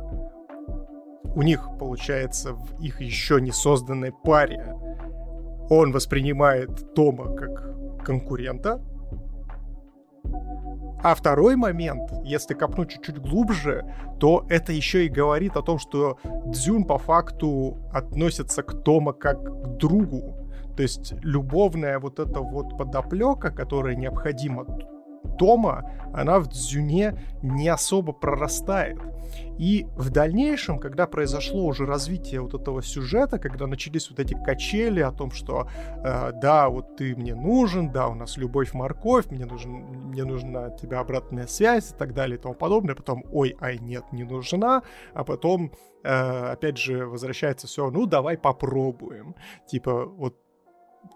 у 1.35 1.41
них, 1.41 1.67
получается, 1.79 2.53
в 2.53 2.81
их 2.81 3.01
еще 3.01 3.41
не 3.41 3.51
созданной 3.51 4.11
паре 4.11 4.75
он 5.69 5.93
воспринимает 5.93 6.93
Тома 6.93 7.33
как 7.33 8.03
конкурента, 8.03 8.81
а 11.03 11.15
второй 11.15 11.55
момент, 11.55 12.11
если 12.23 12.53
копнуть 12.53 12.91
чуть-чуть 12.91 13.19
глубже, 13.19 13.85
то 14.19 14.45
это 14.49 14.71
еще 14.71 15.05
и 15.05 15.09
говорит 15.09 15.57
о 15.57 15.61
том, 15.61 15.79
что 15.79 16.17
Дзюн 16.45 16.85
по 16.85 16.97
факту 16.97 17.77
относится 17.91 18.61
к 18.63 18.83
Тома 18.83 19.13
как 19.13 19.43
к 19.43 19.77
другу. 19.77 20.37
То 20.75 20.83
есть 20.83 21.13
любовная 21.21 21.99
вот 21.99 22.19
эта 22.19 22.39
вот 22.39 22.77
подоплека, 22.77 23.51
которая 23.51 23.95
необходима 23.95 24.65
Тома, 25.37 25.91
она 26.13 26.39
в 26.39 26.47
Дзюне 26.47 27.19
не 27.41 27.67
особо 27.67 28.13
прорастает. 28.13 28.99
И 29.57 29.87
в 29.95 30.09
дальнейшем, 30.09 30.79
когда 30.79 31.07
произошло 31.07 31.65
уже 31.65 31.85
развитие 31.85 32.41
вот 32.41 32.53
этого 32.53 32.81
сюжета, 32.81 33.39
когда 33.39 33.67
начались 33.67 34.09
вот 34.09 34.19
эти 34.19 34.33
качели 34.33 35.01
о 35.01 35.11
том, 35.11 35.31
что 35.31 35.69
э, 36.03 36.31
да, 36.41 36.69
вот 36.69 36.95
ты 36.95 37.15
мне 37.15 37.35
нужен, 37.35 37.91
да, 37.91 38.07
у 38.07 38.15
нас 38.15 38.37
любовь-морковь, 38.37 39.27
мне, 39.29 39.45
нужен, 39.45 39.71
мне 39.71 40.23
нужна 40.23 40.65
от 40.65 40.81
тебя 40.81 40.99
обратная 40.99 41.47
связь 41.47 41.91
и 41.91 41.95
так 41.95 42.13
далее 42.13 42.37
и 42.37 42.41
тому 42.41 42.55
подобное, 42.55 42.95
потом, 42.95 43.23
ой, 43.31 43.55
ай, 43.61 43.77
нет, 43.79 44.03
не 44.11 44.23
нужна, 44.23 44.83
а 45.13 45.23
потом, 45.23 45.71
э, 46.03 46.51
опять 46.51 46.77
же, 46.77 47.05
возвращается 47.05 47.67
все, 47.67 47.89
ну, 47.91 48.05
давай 48.05 48.37
попробуем. 48.37 49.35
Типа, 49.67 50.05
вот 50.05 50.37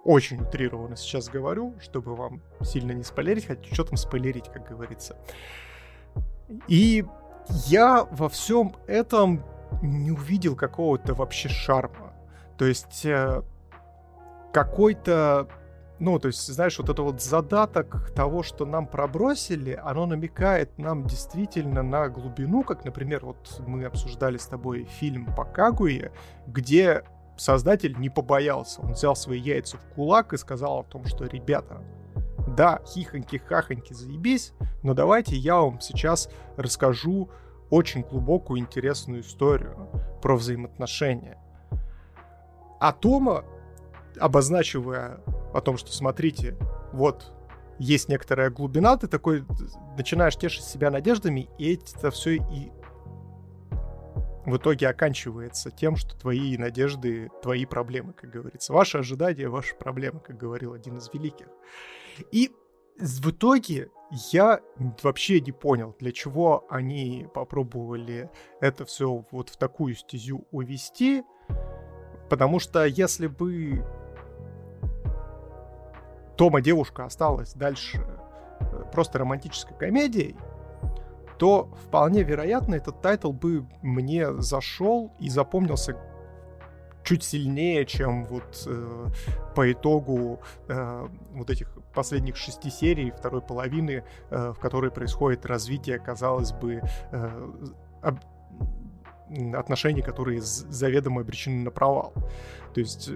очень 0.03 0.41
утрированно 0.41 0.95
сейчас 0.95 1.29
говорю, 1.29 1.73
чтобы 1.79 2.15
вам 2.15 2.41
сильно 2.61 2.91
не 2.91 3.03
спойлерить, 3.03 3.47
хотя 3.47 3.73
что 3.73 3.83
там 3.85 3.97
спойлерить, 3.97 4.49
как 4.49 4.67
говорится. 4.67 5.17
И 6.67 7.05
я 7.67 8.07
во 8.11 8.29
всем 8.29 8.75
этом 8.87 9.43
не 9.81 10.11
увидел 10.11 10.55
какого-то 10.55 11.13
вообще 11.13 11.49
шарма. 11.49 12.13
То 12.57 12.65
есть 12.65 13.05
э, 13.05 13.41
какой-то, 14.53 15.49
ну, 15.99 16.19
то 16.19 16.27
есть, 16.27 16.47
знаешь, 16.47 16.77
вот 16.79 16.89
это 16.89 17.01
вот 17.01 17.21
задаток 17.21 18.11
того, 18.11 18.43
что 18.43 18.65
нам 18.65 18.87
пробросили, 18.87 19.79
оно 19.83 20.05
намекает 20.05 20.77
нам 20.77 21.05
действительно 21.05 21.83
на 21.83 22.09
глубину, 22.09 22.63
как, 22.63 22.85
например, 22.85 23.25
вот 23.25 23.61
мы 23.67 23.85
обсуждали 23.85 24.37
с 24.37 24.45
тобой 24.45 24.85
фильм 24.85 25.33
по 25.35 25.43
Кагуе, 25.43 26.11
где 26.47 27.03
создатель 27.37 27.97
не 27.97 28.09
побоялся. 28.09 28.81
Он 28.81 28.93
взял 28.93 29.15
свои 29.15 29.39
яйца 29.39 29.77
в 29.77 29.93
кулак 29.93 30.33
и 30.33 30.37
сказал 30.37 30.79
о 30.79 30.83
том, 30.83 31.05
что, 31.05 31.25
ребята, 31.25 31.81
да, 32.47 32.81
хихоньки-хахоньки, 32.85 33.93
заебись, 33.93 34.53
но 34.83 34.93
давайте 34.93 35.35
я 35.35 35.57
вам 35.57 35.81
сейчас 35.81 36.29
расскажу 36.57 37.29
очень 37.69 38.01
глубокую 38.01 38.59
интересную 38.59 39.21
историю 39.21 39.89
про 40.21 40.35
взаимоотношения. 40.35 41.37
А 42.79 42.91
Тома, 42.91 43.43
обозначивая 44.19 45.19
о 45.53 45.61
том, 45.61 45.77
что 45.77 45.91
смотрите, 45.91 46.55
вот 46.93 47.33
есть 47.79 48.07
некоторая 48.09 48.49
глубина, 48.49 48.95
ты 48.97 49.07
такой 49.07 49.43
начинаешь 49.97 50.37
тешить 50.37 50.63
себя 50.63 50.91
надеждами, 50.91 51.49
и 51.57 51.75
это 51.75 52.11
все 52.11 52.35
и 52.35 52.71
в 54.45 54.57
итоге 54.57 54.87
оканчивается 54.87 55.71
тем, 55.71 55.95
что 55.95 56.15
твои 56.15 56.57
надежды, 56.57 57.29
твои 57.41 57.65
проблемы, 57.65 58.13
как 58.13 58.29
говорится. 58.29 58.73
Ваши 58.73 58.99
ожидания, 58.99 59.47
ваши 59.47 59.75
проблемы, 59.75 60.19
как 60.19 60.37
говорил 60.37 60.73
один 60.73 60.97
из 60.97 61.09
великих. 61.13 61.47
И 62.31 62.51
в 62.97 63.31
итоге 63.31 63.89
я 64.31 64.61
вообще 65.01 65.41
не 65.41 65.51
понял, 65.51 65.95
для 65.99 66.11
чего 66.11 66.65
они 66.69 67.27
попробовали 67.33 68.29
это 68.61 68.85
все 68.85 69.25
вот 69.31 69.49
в 69.49 69.57
такую 69.57 69.95
стезю 69.95 70.45
увести, 70.51 71.23
потому 72.29 72.59
что 72.59 72.85
если 72.85 73.27
бы 73.27 73.83
Томо-девушка 76.37 77.05
осталась 77.05 77.53
дальше 77.53 77.97
э, 78.59 78.83
просто 78.91 79.19
романтической 79.19 79.77
комедией, 79.77 80.35
то 81.37 81.69
вполне 81.87 82.23
вероятно 82.23 82.75
этот 82.75 83.01
тайтл 83.01 83.31
бы 83.31 83.65
мне 83.81 84.41
зашел 84.41 85.11
и 85.19 85.29
запомнился 85.29 85.97
чуть 87.03 87.23
сильнее, 87.23 87.85
чем 87.85 88.25
вот 88.25 88.63
э, 88.65 89.05
по 89.55 89.71
итогу 89.71 90.39
э, 90.67 91.07
вот 91.33 91.49
этих 91.49 91.71
последних 91.93 92.35
шести 92.35 92.69
серий 92.69 93.11
второй 93.11 93.41
половины, 93.41 94.03
э, 94.31 94.53
в 94.55 94.59
которой 94.59 94.89
происходит 94.89 95.45
развитие, 95.45 95.99
казалось 95.99 96.51
бы, 96.51 96.81
э, 97.11 97.51
об... 98.01 98.19
отношений, 99.55 100.01
которые 100.01 100.41
заведомо 100.41 101.21
обречены 101.21 101.63
на 101.63 101.71
провал. 101.71 102.11
То 102.73 102.79
есть 102.79 103.11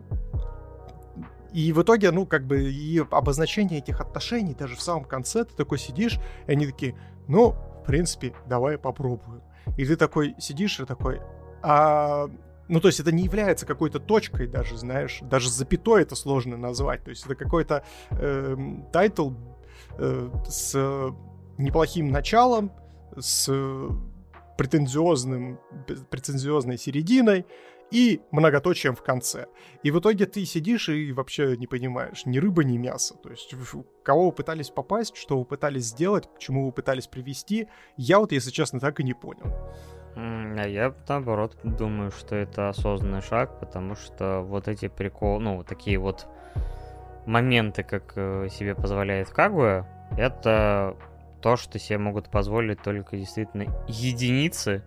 и 1.51 1.73
в 1.73 1.81
итоге, 1.81 2.11
ну, 2.11 2.25
как 2.27 2.45
бы, 2.45 2.61
и 2.61 2.99
обозначение 2.99 3.79
этих 3.79 4.01
отношений, 4.01 4.53
даже 4.53 4.75
в 4.75 4.81
самом 4.81 5.03
конце, 5.03 5.45
ты 5.45 5.55
такой 5.55 5.79
сидишь, 5.79 6.19
и 6.47 6.51
они 6.51 6.67
такие, 6.67 6.95
ну, 7.27 7.55
в 7.81 7.85
принципе, 7.85 8.33
давай 8.47 8.77
попробуем. 8.77 9.41
И 9.77 9.85
ты 9.85 9.95
такой 9.95 10.35
сидишь 10.39 10.79
и 10.79 10.85
такой, 10.85 11.21
а 11.61 12.27
ну, 12.67 12.79
то 12.79 12.87
есть 12.87 12.99
это 12.99 13.11
не 13.11 13.23
является 13.23 13.65
какой-то 13.65 13.99
точкой 13.99 14.47
даже, 14.47 14.77
знаешь, 14.77 15.19
даже 15.21 15.49
запятой 15.49 16.03
это 16.03 16.15
сложно 16.15 16.55
назвать. 16.55 17.03
То 17.03 17.09
есть 17.09 17.25
это 17.25 17.35
какой-то 17.35 17.83
э, 18.11 18.55
тайтл 18.93 19.31
э, 19.97 20.29
с 20.47 21.13
неплохим 21.57 22.11
началом, 22.11 22.71
с 23.17 23.51
претензиозным, 24.57 25.59
претензиозной 26.09 26.77
серединой 26.77 27.45
и 27.91 28.21
многоточием 28.31 28.95
в 28.95 29.03
конце. 29.03 29.47
И 29.83 29.91
в 29.91 29.99
итоге 29.99 30.25
ты 30.25 30.45
сидишь 30.45 30.89
и 30.89 31.11
вообще 31.11 31.57
не 31.57 31.67
понимаешь 31.67 32.25
ни 32.25 32.37
рыба, 32.37 32.63
ни 32.63 32.77
мясо. 32.77 33.15
То 33.15 33.29
есть 33.29 33.53
кого 34.03 34.27
вы 34.27 34.31
пытались 34.31 34.69
попасть, 34.69 35.15
что 35.15 35.37
вы 35.37 35.45
пытались 35.45 35.85
сделать, 35.85 36.29
к 36.35 36.39
чему 36.39 36.65
вы 36.65 36.71
пытались 36.71 37.07
привести, 37.07 37.67
я 37.97 38.19
вот, 38.19 38.31
если 38.31 38.51
честно, 38.51 38.79
так 38.79 38.99
и 38.99 39.03
не 39.03 39.13
понял. 39.13 39.53
А 40.15 40.67
я, 40.67 40.93
наоборот, 41.07 41.57
думаю, 41.63 42.11
что 42.11 42.35
это 42.35 42.69
осознанный 42.69 43.21
шаг, 43.21 43.59
потому 43.59 43.95
что 43.95 44.41
вот 44.41 44.67
эти 44.67 44.87
приколы, 44.87 45.39
ну, 45.39 45.63
такие 45.63 45.97
вот 45.97 46.27
моменты, 47.25 47.83
как 47.83 48.13
э, 48.15 48.49
себе 48.49 48.75
позволяет 48.75 49.29
Кагуя, 49.29 49.87
это 50.17 50.97
то, 51.41 51.55
что 51.55 51.79
себе 51.79 51.99
могут 51.99 52.29
позволить 52.29 52.81
только 52.81 53.15
действительно 53.15 53.65
единицы. 53.87 54.83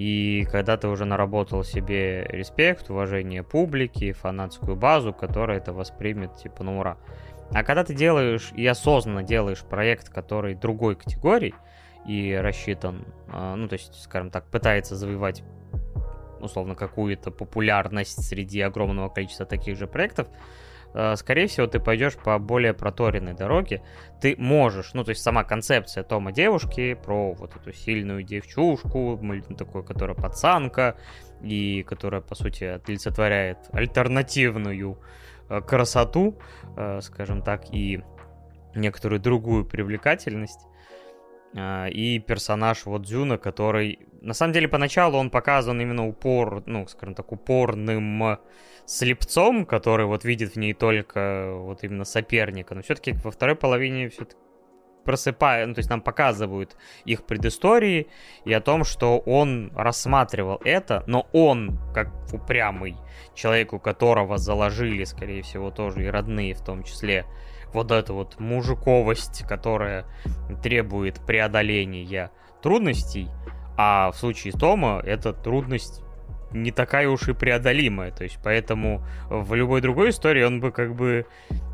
И 0.00 0.46
когда 0.50 0.78
ты 0.78 0.88
уже 0.88 1.04
наработал 1.04 1.62
себе 1.62 2.24
респект, 2.30 2.88
уважение 2.88 3.42
публики, 3.42 4.12
фанатскую 4.12 4.74
базу, 4.74 5.12
которая 5.12 5.58
это 5.58 5.74
воспримет, 5.74 6.34
типа, 6.36 6.64
ну 6.64 6.78
ура. 6.78 6.96
А 7.52 7.62
когда 7.64 7.84
ты 7.84 7.92
делаешь 7.92 8.50
и 8.56 8.66
осознанно 8.66 9.22
делаешь 9.22 9.60
проект, 9.60 10.08
который 10.08 10.54
другой 10.54 10.96
категории, 10.96 11.54
и 12.06 12.34
рассчитан, 12.34 13.04
а, 13.28 13.56
ну, 13.56 13.68
то 13.68 13.74
есть, 13.74 14.02
скажем 14.02 14.30
так, 14.30 14.46
пытается 14.46 14.96
завоевать 14.96 15.42
условно 16.40 16.74
какую-то 16.74 17.30
популярность 17.30 18.24
среди 18.26 18.62
огромного 18.62 19.10
количества 19.10 19.44
таких 19.44 19.76
же 19.76 19.86
проектов, 19.86 20.28
скорее 21.16 21.46
всего, 21.46 21.66
ты 21.66 21.78
пойдешь 21.80 22.16
по 22.16 22.38
более 22.38 22.74
проторенной 22.74 23.34
дороге. 23.34 23.82
Ты 24.20 24.34
можешь, 24.38 24.92
ну, 24.94 25.04
то 25.04 25.10
есть 25.10 25.22
сама 25.22 25.44
концепция 25.44 26.02
Тома 26.02 26.32
девушки 26.32 26.94
про 26.94 27.32
вот 27.32 27.56
эту 27.56 27.72
сильную 27.72 28.22
девчушку, 28.22 29.20
такую, 29.56 29.84
которая 29.84 30.16
пацанка, 30.16 30.96
и 31.42 31.82
которая, 31.84 32.20
по 32.20 32.34
сути, 32.34 32.80
олицетворяет 32.86 33.58
альтернативную 33.72 34.98
а, 35.48 35.60
красоту, 35.60 36.38
скажем 37.00 37.42
так, 37.42 37.72
и 37.72 38.02
некоторую 38.74 39.20
другую 39.20 39.64
привлекательность, 39.64 40.66
и 41.56 42.22
персонаж 42.26 42.86
вот 42.86 43.02
Дзюна, 43.02 43.36
который... 43.38 43.98
На 44.20 44.34
самом 44.34 44.52
деле, 44.52 44.68
поначалу 44.68 45.18
он 45.18 45.30
показан 45.30 45.80
именно 45.80 46.06
упор, 46.06 46.62
ну, 46.66 46.86
скажем 46.86 47.14
так, 47.14 47.32
упорным 47.32 48.38
слепцом, 48.90 49.66
который 49.66 50.06
вот 50.06 50.24
видит 50.24 50.54
в 50.54 50.56
ней 50.56 50.74
только 50.74 51.52
вот 51.54 51.84
именно 51.84 52.04
соперника. 52.04 52.74
Но 52.74 52.82
все-таки 52.82 53.12
во 53.12 53.30
второй 53.30 53.54
половине 53.54 54.08
все-таки 54.08 54.36
просыпают, 55.04 55.68
ну, 55.68 55.74
то 55.74 55.78
есть 55.78 55.88
нам 55.88 56.02
показывают 56.02 56.76
их 57.04 57.24
предыстории 57.24 58.08
и 58.44 58.52
о 58.52 58.60
том, 58.60 58.84
что 58.84 59.18
он 59.18 59.72
рассматривал 59.74 60.60
это, 60.64 61.04
но 61.06 61.28
он, 61.32 61.78
как 61.94 62.10
упрямый 62.32 62.96
человек, 63.34 63.72
у 63.72 63.78
которого 63.78 64.38
заложили, 64.38 65.04
скорее 65.04 65.42
всего, 65.42 65.70
тоже 65.70 66.04
и 66.04 66.08
родные 66.08 66.54
в 66.54 66.62
том 66.62 66.82
числе, 66.82 67.24
вот 67.72 67.92
эта 67.92 68.12
вот 68.12 68.40
мужиковость, 68.40 69.44
которая 69.46 70.04
требует 70.62 71.24
преодоления 71.24 72.30
трудностей, 72.60 73.28
а 73.76 74.10
в 74.10 74.16
случае 74.16 74.52
Тома 74.52 75.00
эта 75.04 75.32
трудность 75.32 76.02
не 76.52 76.70
такая 76.70 77.08
уж 77.08 77.28
и 77.28 77.32
преодолимая. 77.32 78.10
То 78.10 78.24
есть 78.24 78.38
поэтому 78.42 79.04
в 79.28 79.54
любой 79.54 79.80
другой 79.80 80.10
истории 80.10 80.42
он 80.42 80.60
бы 80.60 80.72
как 80.72 80.94
бы 80.94 81.26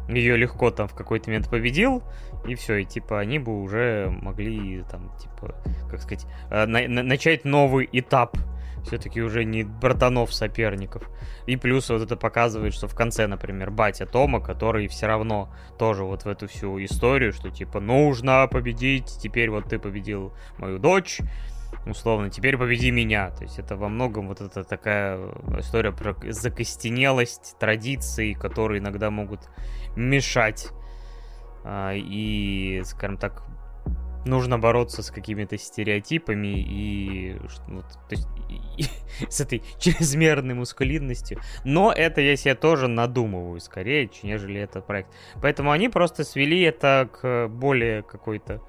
ее 0.09 0.37
легко 0.37 0.71
там 0.71 0.89
в 0.89 0.95
какой-то 0.95 1.31
момент 1.31 1.49
победил, 1.51 2.03
и 2.47 2.55
все, 2.55 2.77
и 2.77 2.85
типа 2.85 3.19
они 3.19 3.39
бы 3.39 3.61
уже 3.61 4.09
могли 4.23 4.83
там, 4.91 5.11
типа, 5.19 5.55
как 5.91 6.01
сказать, 6.01 6.27
э, 6.51 6.67
на- 6.67 6.87
на- 6.87 7.03
начать 7.03 7.45
новый 7.45 7.89
этап 7.93 8.37
все-таки 8.85 9.21
уже 9.21 9.45
не 9.45 9.65
братанов 9.65 10.33
соперников. 10.33 11.03
И 11.47 11.57
плюс 11.57 11.91
вот 11.91 12.03
это 12.03 12.17
показывает, 12.17 12.73
что 12.73 12.87
в 12.87 12.95
конце, 12.95 13.27
например, 13.27 13.73
батя 13.73 14.07
Тома, 14.07 14.41
который 14.41 14.87
все 14.87 15.07
равно 15.07 15.53
тоже 15.77 16.05
вот 16.05 16.25
в 16.25 16.29
эту 16.29 16.47
всю 16.47 16.83
историю, 16.85 17.33
что 17.33 17.51
типа 17.51 17.81
нужно 17.81 18.47
победить, 18.49 19.19
теперь 19.21 19.51
вот 19.51 19.69
ты 19.69 19.81
победил 19.81 20.33
мою 20.59 20.79
дочь, 20.79 21.21
условно, 21.87 22.31
теперь 22.31 22.57
победи 22.57 22.91
меня. 22.91 23.31
То 23.31 23.45
есть 23.45 23.59
это 23.59 23.77
во 23.77 23.89
многом 23.89 24.29
вот 24.29 24.41
это 24.41 24.65
такая 24.65 25.19
история 25.59 25.93
про 25.93 26.17
закостенелость 26.31 27.57
традиций, 27.59 28.35
которые 28.35 28.81
иногда 28.81 29.11
могут 29.11 29.49
мешать. 29.97 30.69
А, 31.65 31.93
и, 31.95 32.83
скажем 32.85 33.17
так, 33.17 33.43
нужно 34.27 34.59
бороться 34.59 35.03
с 35.03 35.11
какими-то 35.11 35.57
стереотипами 35.57 36.61
и, 36.61 37.37
вот, 37.69 37.87
то 38.09 38.11
есть, 38.11 38.29
и, 38.49 38.83
и, 38.83 38.87
с 39.31 39.41
этой 39.41 39.63
чрезмерной 39.79 40.55
мускулинностью. 40.55 41.41
Но 41.65 41.93
это 41.93 42.21
я 42.21 42.37
себе 42.37 42.55
тоже 42.55 42.89
надумываю 42.89 43.61
скорее, 43.61 44.11
нежели 44.23 44.61
это 44.61 44.81
проект. 44.81 45.11
Поэтому 45.41 45.71
они 45.71 45.89
просто 45.89 46.25
свели 46.25 46.61
это 46.63 47.09
к 47.13 47.49
более 47.49 48.03
какой-то 48.03 48.63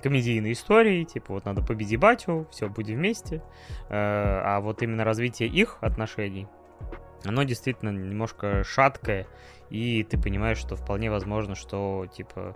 комедийной 0.00 0.52
истории, 0.52 1.04
типа 1.04 1.34
вот 1.34 1.44
надо 1.44 1.62
победи 1.62 1.96
батю, 1.96 2.46
все, 2.50 2.68
будем 2.68 2.96
вместе. 2.96 3.42
А 3.90 4.60
вот 4.60 4.82
именно 4.82 5.04
развитие 5.04 5.48
их 5.48 5.78
отношений, 5.80 6.46
оно 7.24 7.42
действительно 7.44 7.90
немножко 7.90 8.64
шаткое, 8.64 9.26
и 9.70 10.02
ты 10.04 10.18
понимаешь, 10.18 10.58
что 10.58 10.76
вполне 10.76 11.10
возможно, 11.10 11.54
что, 11.54 12.06
типа, 12.14 12.54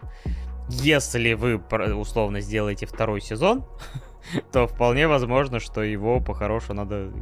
если 0.69 1.35
вы 1.35 1.57
условно 1.95 2.41
сделаете 2.41 2.87
второй 2.87 3.21
сезон, 3.21 3.65
то 4.53 4.67
вполне 4.67 5.09
возможно, 5.09 5.61
что 5.61 5.83
его 5.83 6.21
по-хорошему 6.21 6.75
надо... 6.75 7.13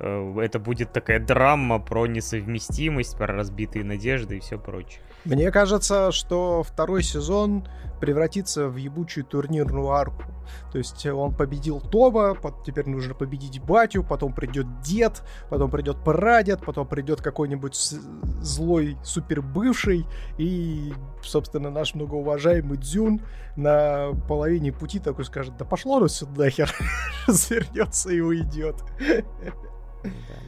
Э, 0.00 0.34
это 0.40 0.58
будет 0.58 0.92
такая 0.92 1.20
драма 1.20 1.78
про 1.78 2.06
несовместимость, 2.06 3.16
про 3.16 3.26
разбитые 3.28 3.84
надежды 3.84 4.38
и 4.38 4.40
все 4.40 4.58
прочее. 4.58 5.00
Мне 5.24 5.50
кажется, 5.52 6.10
что 6.10 6.62
второй 6.64 7.02
сезон 7.04 7.64
превратится 8.00 8.68
в 8.68 8.76
ебучую 8.76 9.24
турнирную 9.24 9.88
арку. 9.90 10.24
То 10.72 10.78
есть 10.78 11.06
он 11.06 11.32
победил 11.32 11.80
Тома, 11.80 12.36
теперь 12.66 12.88
нужно 12.88 13.14
победить 13.14 13.62
батю, 13.62 14.02
потом 14.02 14.32
придет 14.32 14.66
дед, 14.80 15.22
потом 15.48 15.70
придет 15.70 16.02
прадед, 16.02 16.64
потом 16.64 16.88
придет 16.88 17.22
какой-нибудь 17.22 17.76
злой 17.76 18.96
супербывший, 19.04 20.04
и, 20.36 20.92
собственно, 21.22 21.70
наш 21.70 21.94
многоуважаемый 21.94 22.76
Дзюн 22.78 23.20
на 23.54 24.10
половине 24.28 24.72
пути 24.72 24.98
такой 24.98 25.24
скажет, 25.24 25.56
да 25.56 25.64
пошло 25.64 25.98
оно 25.98 26.08
сюда 26.08 26.44
нахер, 26.44 26.74
развернется 27.28 28.10
и 28.10 28.18
уйдет. 28.18 28.82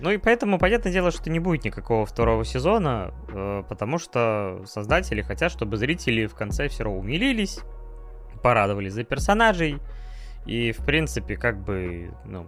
Ну 0.00 0.10
и 0.10 0.18
поэтому 0.18 0.58
понятное 0.58 0.92
дело, 0.92 1.10
что 1.10 1.30
не 1.30 1.38
будет 1.38 1.64
никакого 1.64 2.04
второго 2.06 2.44
сезона, 2.44 3.14
э, 3.28 3.62
потому 3.68 3.98
что 3.98 4.62
создатели 4.66 5.22
хотят, 5.22 5.52
чтобы 5.52 5.76
зрители 5.76 6.26
в 6.26 6.34
конце 6.34 6.68
все 6.68 6.84
равно 6.84 7.00
умилились, 7.00 7.60
порадовались 8.42 8.92
за 8.92 9.04
персонажей 9.04 9.78
и, 10.44 10.72
в 10.72 10.84
принципе, 10.84 11.36
как 11.36 11.62
бы, 11.62 12.12
ну, 12.24 12.46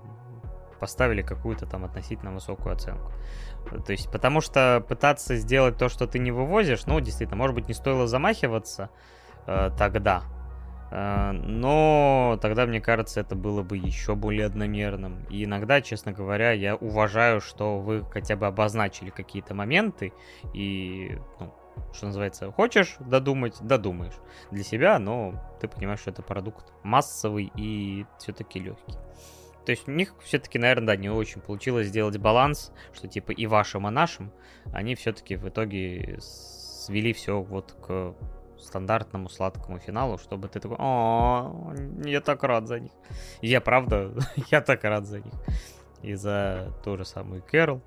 поставили 0.78 1.22
какую-то 1.22 1.66
там 1.66 1.84
относительно 1.84 2.32
высокую 2.32 2.74
оценку. 2.74 3.12
То 3.86 3.92
есть, 3.92 4.10
потому 4.12 4.40
что 4.40 4.84
пытаться 4.86 5.36
сделать 5.36 5.78
то, 5.78 5.88
что 5.88 6.06
ты 6.06 6.18
не 6.18 6.30
вывозишь, 6.30 6.86
ну, 6.86 7.00
действительно, 7.00 7.36
может 7.36 7.54
быть, 7.54 7.68
не 7.68 7.74
стоило 7.74 8.06
замахиваться 8.06 8.90
э, 9.46 9.70
тогда, 9.78 10.22
но 10.90 12.38
тогда, 12.40 12.66
мне 12.66 12.80
кажется, 12.80 13.20
это 13.20 13.34
было 13.34 13.62
бы 13.62 13.76
еще 13.76 14.14
более 14.14 14.46
одномерным. 14.46 15.24
И 15.30 15.44
иногда, 15.44 15.80
честно 15.80 16.12
говоря, 16.12 16.52
я 16.52 16.76
уважаю, 16.76 17.40
что 17.40 17.78
вы 17.78 18.04
хотя 18.10 18.36
бы 18.36 18.46
обозначили 18.46 19.10
какие-то 19.10 19.54
моменты 19.54 20.12
и, 20.54 21.18
ну, 21.40 21.52
что 21.92 22.06
называется, 22.06 22.50
хочешь 22.52 22.96
додумать, 23.00 23.56
додумаешь 23.60 24.14
для 24.50 24.62
себя, 24.62 24.98
но 24.98 25.34
ты 25.60 25.68
понимаешь, 25.68 26.00
что 26.00 26.10
это 26.10 26.22
продукт 26.22 26.72
массовый 26.82 27.50
и 27.56 28.06
все-таки 28.18 28.60
легкий. 28.60 28.94
То 29.64 29.72
есть 29.72 29.88
у 29.88 29.90
них 29.90 30.14
все-таки, 30.22 30.60
наверное, 30.60 30.86
да, 30.86 30.96
не 30.96 31.10
очень 31.10 31.40
получилось 31.40 31.88
сделать 31.88 32.16
баланс, 32.18 32.72
что 32.92 33.08
типа 33.08 33.32
и 33.32 33.46
вашим, 33.46 33.88
и 33.88 33.90
нашим, 33.90 34.32
они 34.72 34.94
все-таки 34.94 35.34
в 35.34 35.48
итоге 35.48 36.18
свели 36.20 37.12
все 37.12 37.42
вот 37.42 37.72
к 37.84 38.14
стандартному 38.66 39.28
сладкому 39.28 39.78
финалу, 39.78 40.18
чтобы 40.18 40.48
ты 40.48 40.60
такой, 40.60 40.76
о, 40.78 41.74
я 42.04 42.20
так 42.20 42.42
рад 42.42 42.66
за 42.66 42.80
них. 42.80 42.92
я 43.42 43.60
правда, 43.60 44.10
я 44.50 44.60
так 44.60 44.84
рад 44.84 45.06
за 45.06 45.20
них. 45.20 45.34
И 46.02 46.14
за 46.14 46.72
ту 46.84 46.96
же 46.96 47.04
самую 47.04 47.42
Кэрол. 47.42 47.80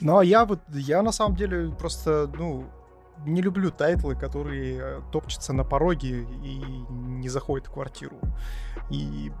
Ну, 0.00 0.18
а 0.18 0.24
я 0.24 0.44
вот, 0.44 0.60
я 0.68 1.02
на 1.02 1.12
самом 1.12 1.36
деле 1.36 1.70
просто, 1.78 2.30
ну, 2.38 2.66
не 3.24 3.42
люблю 3.42 3.70
тайтлы, 3.70 4.14
которые 4.14 4.78
э, 4.78 5.00
топчутся 5.12 5.52
на 5.52 5.64
пороге 5.64 6.26
и 6.44 6.58
не 6.90 7.28
заходят 7.28 7.66
в 7.68 7.72
квартиру. 7.72 8.16
И 8.90 9.32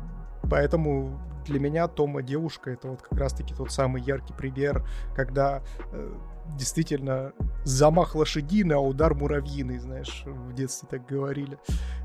поэтому 0.50 1.18
для 1.44 1.60
меня 1.60 1.88
Тома 1.88 2.22
девушка 2.22 2.70
это 2.70 2.88
вот 2.88 3.02
как 3.02 3.18
раз-таки 3.18 3.54
тот 3.54 3.70
самый 3.70 4.02
яркий 4.02 4.32
пример, 4.32 4.86
когда 5.14 5.62
э, 5.92 6.12
действительно 6.56 7.32
замах 7.64 8.14
лошадиный, 8.14 8.76
а 8.76 8.80
удар 8.80 9.14
муравьиный, 9.14 9.78
знаешь, 9.78 10.22
в 10.26 10.52
детстве 10.54 10.88
так 10.90 11.06
говорили 11.06 11.58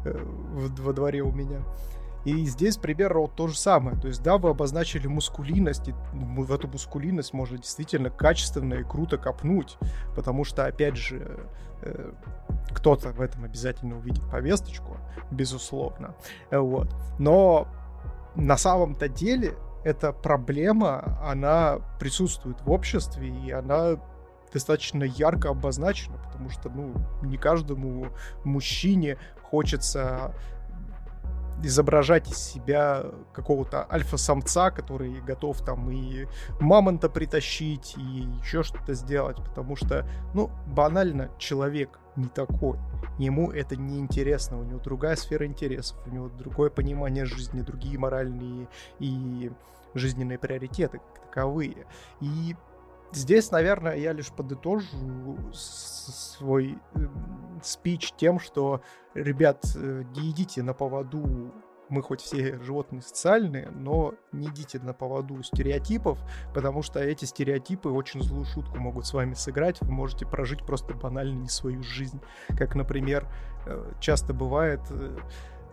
э, 0.05 0.17
во 0.23 0.93
дворе 0.93 1.21
у 1.21 1.31
меня. 1.31 1.61
И 2.23 2.45
здесь 2.45 2.77
примерно 2.77 3.21
вот 3.21 3.35
то 3.35 3.47
же 3.47 3.57
самое. 3.57 3.99
То 3.99 4.07
есть, 4.07 4.21
да, 4.21 4.37
вы 4.37 4.49
обозначили 4.49 5.07
мускулинность, 5.07 5.87
и 5.87 5.93
в 6.13 6.53
эту 6.53 6.67
мускулинность 6.67 7.33
можно 7.33 7.57
действительно 7.57 8.09
качественно 8.09 8.75
и 8.75 8.83
круто 8.83 9.17
копнуть, 9.17 9.77
потому 10.15 10.43
что, 10.43 10.65
опять 10.65 10.97
же, 10.97 11.47
э, 11.81 12.11
кто-то 12.73 13.09
в 13.09 13.21
этом 13.21 13.43
обязательно 13.43 13.97
увидит 13.97 14.23
повесточку, 14.29 14.97
безусловно. 15.31 16.15
Вот. 16.51 16.93
Но 17.17 17.67
на 18.35 18.57
самом-то 18.57 19.07
деле 19.07 19.55
эта 19.83 20.13
проблема, 20.13 21.17
она 21.23 21.79
присутствует 21.99 22.61
в 22.61 22.71
обществе, 22.71 23.29
и 23.29 23.51
она 23.51 23.97
достаточно 24.53 25.03
ярко 25.03 25.49
обозначено, 25.49 26.17
потому 26.17 26.49
что, 26.49 26.69
ну, 26.69 26.93
не 27.21 27.37
каждому 27.37 28.07
мужчине 28.43 29.17
хочется 29.41 30.33
изображать 31.63 32.29
из 32.29 32.37
себя 32.37 33.03
какого-то 33.33 33.85
альфа-самца, 33.91 34.71
который 34.71 35.21
готов 35.21 35.61
там 35.63 35.89
и 35.91 36.25
мамонта 36.59 37.09
притащить, 37.09 37.95
и 37.97 38.27
еще 38.41 38.63
что-то 38.63 38.93
сделать, 38.93 39.37
потому 39.37 39.75
что, 39.75 40.07
ну, 40.33 40.49
банально, 40.67 41.29
человек 41.37 41.99
не 42.15 42.27
такой. 42.27 42.77
Ему 43.17 43.51
это 43.51 43.75
не 43.75 43.99
интересно, 43.99 44.59
у 44.59 44.63
него 44.63 44.79
другая 44.79 45.15
сфера 45.15 45.45
интересов, 45.45 45.97
у 46.05 46.09
него 46.09 46.29
другое 46.29 46.69
понимание 46.69 47.25
жизни, 47.25 47.61
другие 47.61 47.97
моральные 47.97 48.67
и 48.99 49.51
жизненные 49.93 50.37
приоритеты 50.37 50.99
как 50.99 51.25
таковые. 51.27 51.85
И 52.21 52.55
Здесь, 53.13 53.51
наверное, 53.51 53.95
я 53.97 54.13
лишь 54.13 54.31
подытожу 54.31 55.37
свой 55.53 56.77
эм, 56.95 57.59
спич 57.63 58.13
тем, 58.17 58.39
что, 58.39 58.81
ребят, 59.13 59.65
э, 59.75 60.03
не 60.15 60.31
идите 60.31 60.63
на 60.63 60.73
поводу 60.73 61.51
мы 61.91 62.01
хоть 62.01 62.21
все 62.21 62.57
животные 62.59 63.01
социальные, 63.01 63.69
но 63.69 64.13
не 64.31 64.47
идите 64.47 64.79
на 64.79 64.93
поводу 64.93 65.43
стереотипов, 65.43 66.17
потому 66.53 66.81
что 66.81 66.99
эти 66.99 67.25
стереотипы 67.25 67.89
очень 67.89 68.23
злую 68.23 68.45
шутку 68.45 68.77
могут 68.77 69.05
с 69.05 69.13
вами 69.13 69.33
сыграть. 69.33 69.81
Вы 69.81 69.91
можете 69.91 70.25
прожить 70.25 70.65
просто 70.65 70.93
банально 70.93 71.41
не 71.41 71.49
свою 71.49 71.83
жизнь. 71.83 72.21
Как, 72.57 72.75
например, 72.75 73.27
э, 73.65 73.91
часто 73.99 74.33
бывает, 74.33 74.79
э, 74.89 75.17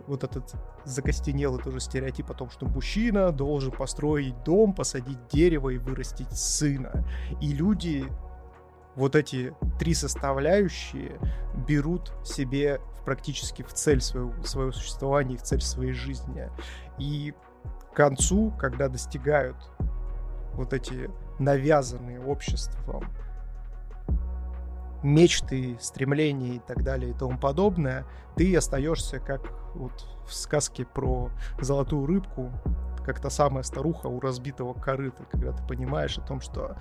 вот 0.08 0.24
этот 0.24 0.54
закостенелый 0.84 1.62
тоже 1.62 1.80
стереотип 1.80 2.30
о 2.30 2.34
том, 2.34 2.50
что 2.50 2.66
мужчина 2.66 3.30
должен 3.30 3.70
построить 3.70 4.42
дом, 4.42 4.72
посадить 4.72 5.18
дерево 5.28 5.68
и 5.68 5.78
вырастить 5.78 6.32
сына. 6.32 7.04
И 7.40 7.52
люди 7.52 8.06
вот 8.96 9.14
эти 9.14 9.54
три 9.78 9.94
составляющие 9.94 11.20
берут 11.68 12.12
себе 12.24 12.80
практически 13.04 13.62
в 13.62 13.72
цель 13.72 14.00
своего, 14.00 14.32
своего 14.42 14.72
существования, 14.72 15.36
в 15.36 15.42
цель 15.42 15.60
своей 15.60 15.92
жизни. 15.92 16.50
И 16.98 17.32
к 17.92 17.96
концу, 17.96 18.52
когда 18.58 18.88
достигают 18.88 19.56
вот 20.54 20.72
эти 20.72 21.10
навязанные 21.38 22.20
обществом 22.20 23.04
мечты, 25.02 25.76
стремления 25.80 26.56
и 26.56 26.58
так 26.58 26.82
далее 26.82 27.10
и 27.10 27.14
тому 27.14 27.38
подобное, 27.38 28.06
ты 28.36 28.56
остаешься 28.56 29.20
как 29.20 29.40
вот 29.74 29.92
в 30.26 30.34
сказке 30.34 30.84
про 30.84 31.30
золотую 31.60 32.06
рыбку, 32.06 32.50
как 33.04 33.20
та 33.20 33.30
самая 33.30 33.62
старуха 33.62 34.06
у 34.06 34.20
разбитого 34.20 34.74
корыта, 34.74 35.24
когда 35.30 35.52
ты 35.52 35.66
понимаешь 35.66 36.18
о 36.18 36.22
том, 36.22 36.40
что 36.40 36.76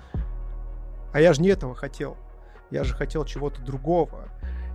а 1.12 1.20
я 1.20 1.32
же 1.32 1.40
не 1.40 1.48
этого 1.48 1.74
хотел, 1.74 2.16
я 2.70 2.84
же 2.84 2.94
хотел 2.94 3.24
чего-то 3.24 3.62
другого. 3.62 4.28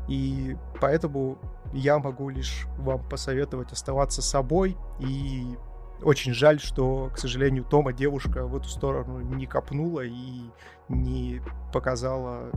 И 0.07 0.57
поэтому 0.81 1.37
я 1.73 1.99
могу 1.99 2.29
лишь 2.29 2.65
вам 2.77 3.07
посоветовать 3.07 3.71
оставаться 3.71 4.21
собой 4.21 4.77
и 4.99 5.57
очень 6.01 6.33
жаль, 6.33 6.59
что, 6.59 7.09
к 7.13 7.17
сожалению, 7.17 7.63
Томо-девушка 7.63 8.45
в 8.45 8.57
эту 8.57 8.67
сторону 8.67 9.21
не 9.21 9.45
копнула 9.45 10.01
и 10.01 10.49
не 10.89 11.41
показала 11.71 12.51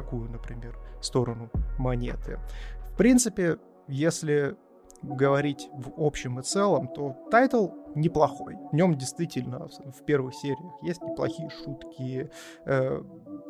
такую, 0.00 0.30
например, 0.30 0.76
сторону 1.00 1.50
монеты. 1.78 2.38
В 2.92 2.96
принципе, 2.96 3.56
если 3.88 4.56
говорить 5.02 5.68
в 5.72 5.92
общем 5.96 6.40
и 6.40 6.42
целом, 6.42 6.88
то 6.88 7.16
тайтл 7.30 7.68
неплохой. 7.96 8.56
В 8.70 8.74
нем 8.74 8.94
действительно 8.94 9.66
в 9.68 10.04
первых 10.04 10.34
сериях 10.34 10.72
есть 10.82 11.02
неплохие 11.02 11.48
шутки, 11.50 12.30
э, 12.64 13.02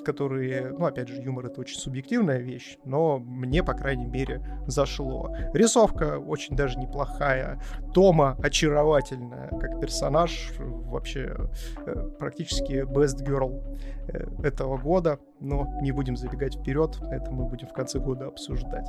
которые, 0.04 0.72
ну, 0.78 0.86
опять 0.86 1.08
же, 1.08 1.20
юмор 1.20 1.46
это 1.46 1.60
очень 1.60 1.78
субъективная 1.78 2.38
вещь, 2.38 2.78
но 2.84 3.18
мне, 3.18 3.62
по 3.62 3.74
крайней 3.74 4.06
мере, 4.06 4.42
зашло. 4.66 5.34
Рисовка 5.52 6.18
очень 6.18 6.56
даже 6.56 6.78
неплохая. 6.78 7.60
Тома 7.92 8.36
очаровательная, 8.42 9.48
как 9.48 9.80
персонаж, 9.80 10.52
вообще 10.58 11.36
э, 11.84 12.08
практически 12.18 12.84
best 12.84 13.24
girl 13.26 13.62
э, 14.08 14.26
этого 14.44 14.78
года, 14.78 15.18
но 15.40 15.66
не 15.82 15.92
будем 15.92 16.16
забегать 16.16 16.56
вперед, 16.56 16.98
это 17.10 17.30
мы 17.30 17.46
будем 17.46 17.66
в 17.66 17.72
конце 17.72 17.98
года 17.98 18.28
обсуждать. 18.28 18.88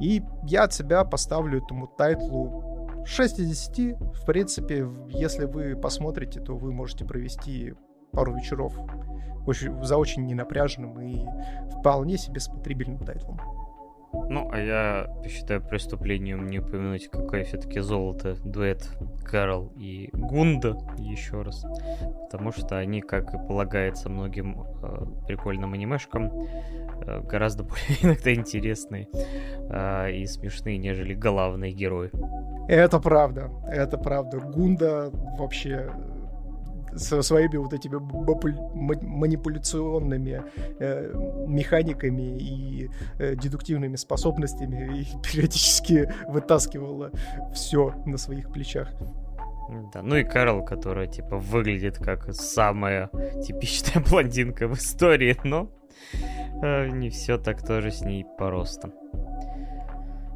И 0.00 0.22
я 0.44 0.64
от 0.64 0.72
себя 0.72 1.04
поставлю 1.04 1.62
этому 1.64 1.86
тайтлу 1.86 2.77
6 3.08 3.38
из 3.38 3.68
10. 3.70 3.96
В 4.00 4.26
принципе, 4.26 4.86
если 5.08 5.46
вы 5.46 5.74
посмотрите, 5.76 6.40
то 6.40 6.56
вы 6.56 6.72
можете 6.72 7.06
провести 7.06 7.74
пару 8.12 8.36
вечеров 8.36 8.74
очень, 9.46 9.82
за 9.82 9.96
очень 9.96 10.26
ненапряженным 10.26 11.00
и 11.00 11.26
вполне 11.78 12.18
себе 12.18 12.38
смотрибельным 12.38 12.98
тайтлом. 12.98 13.40
Ну, 14.12 14.48
а 14.50 14.58
я 14.58 15.06
считаю 15.28 15.60
преступлением 15.60 16.46
не 16.46 16.60
упомянуть, 16.60 17.08
какое 17.08 17.44
все-таки 17.44 17.80
золото 17.80 18.36
дуэт 18.44 18.88
Карл 19.24 19.72
и 19.76 20.10
Гунда 20.12 20.78
еще 20.98 21.42
раз. 21.42 21.64
Потому 22.22 22.52
что 22.52 22.78
они, 22.78 23.00
как 23.00 23.34
и 23.34 23.38
полагается 23.38 24.08
многим 24.08 24.62
э, 24.82 25.26
прикольным 25.26 25.74
анимешкам, 25.74 26.32
э, 27.06 27.20
гораздо 27.20 27.62
более 27.64 27.96
иногда 28.02 28.34
интересные 28.34 29.08
э, 29.12 30.12
и 30.12 30.26
смешные, 30.26 30.78
нежели 30.78 31.14
главные 31.14 31.72
герои. 31.72 32.10
Это 32.68 32.98
правда, 33.00 33.50
это 33.66 33.98
правда. 33.98 34.40
Гунда 34.40 35.10
вообще 35.38 35.90
со 36.94 37.22
своими 37.22 37.56
вот 37.56 37.72
этими 37.72 37.96
манипуляционными 37.96 40.44
э, 40.78 41.12
механиками 41.46 42.38
и 42.38 42.90
э, 43.18 43.34
дедуктивными 43.34 43.96
способностями 43.96 45.00
и 45.00 45.06
периодически 45.22 46.12
вытаскивала 46.28 47.10
все 47.52 47.94
на 48.06 48.18
своих 48.18 48.52
плечах. 48.52 48.88
Да, 49.92 50.02
ну 50.02 50.16
и 50.16 50.24
Карл, 50.24 50.64
которая, 50.64 51.06
типа, 51.06 51.36
выглядит 51.36 51.98
как 51.98 52.32
самая 52.32 53.10
типичная 53.44 54.02
блондинка 54.10 54.66
в 54.66 54.74
истории, 54.74 55.36
но 55.44 55.70
э, 56.62 56.88
не 56.88 57.10
все 57.10 57.36
так 57.36 57.66
тоже 57.66 57.90
с 57.90 58.00
ней 58.00 58.24
по 58.38 58.50
ростам. 58.50 58.94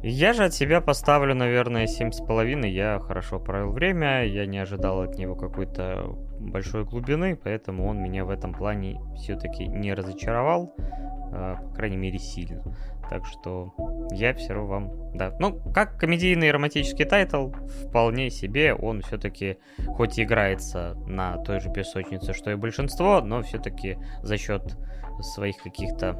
Я 0.03 0.33
же 0.33 0.43
от 0.43 0.53
себя 0.53 0.81
поставлю, 0.81 1.33
наверное, 1.33 1.85
7,5. 1.85 2.67
Я 2.67 2.99
хорошо 2.99 3.39
провел 3.39 3.71
время, 3.71 4.25
я 4.25 4.45
не 4.45 4.57
ожидал 4.57 5.01
от 5.01 5.17
него 5.17 5.35
какой-то 5.35 6.17
большой 6.51 6.85
глубины, 6.85 7.35
поэтому 7.35 7.87
он 7.87 8.01
меня 8.01 8.25
в 8.25 8.29
этом 8.29 8.53
плане 8.53 8.99
все-таки 9.15 9.67
не 9.67 9.93
разочаровал, 9.93 10.73
э, 10.77 11.55
по 11.69 11.75
крайней 11.75 11.97
мере, 11.97 12.19
сильно. 12.19 12.63
Так 13.09 13.25
что 13.25 13.73
я 14.11 14.33
все 14.33 14.53
равно 14.53 14.67
вам... 14.67 14.91
Да. 15.13 15.35
Ну, 15.39 15.59
как 15.73 15.99
комедийный 15.99 16.51
романтический 16.51 17.05
тайтл, 17.05 17.51
вполне 17.87 18.29
себе 18.29 18.73
он 18.73 19.01
все-таки, 19.01 19.57
хоть 19.95 20.17
и 20.17 20.23
играется 20.23 20.95
на 21.07 21.37
той 21.43 21.59
же 21.59 21.71
песочнице, 21.71 22.33
что 22.33 22.51
и 22.51 22.55
большинство, 22.55 23.21
но 23.21 23.41
все-таки 23.41 23.97
за 24.21 24.37
счет 24.37 24.77
своих 25.21 25.57
каких-то 25.57 26.17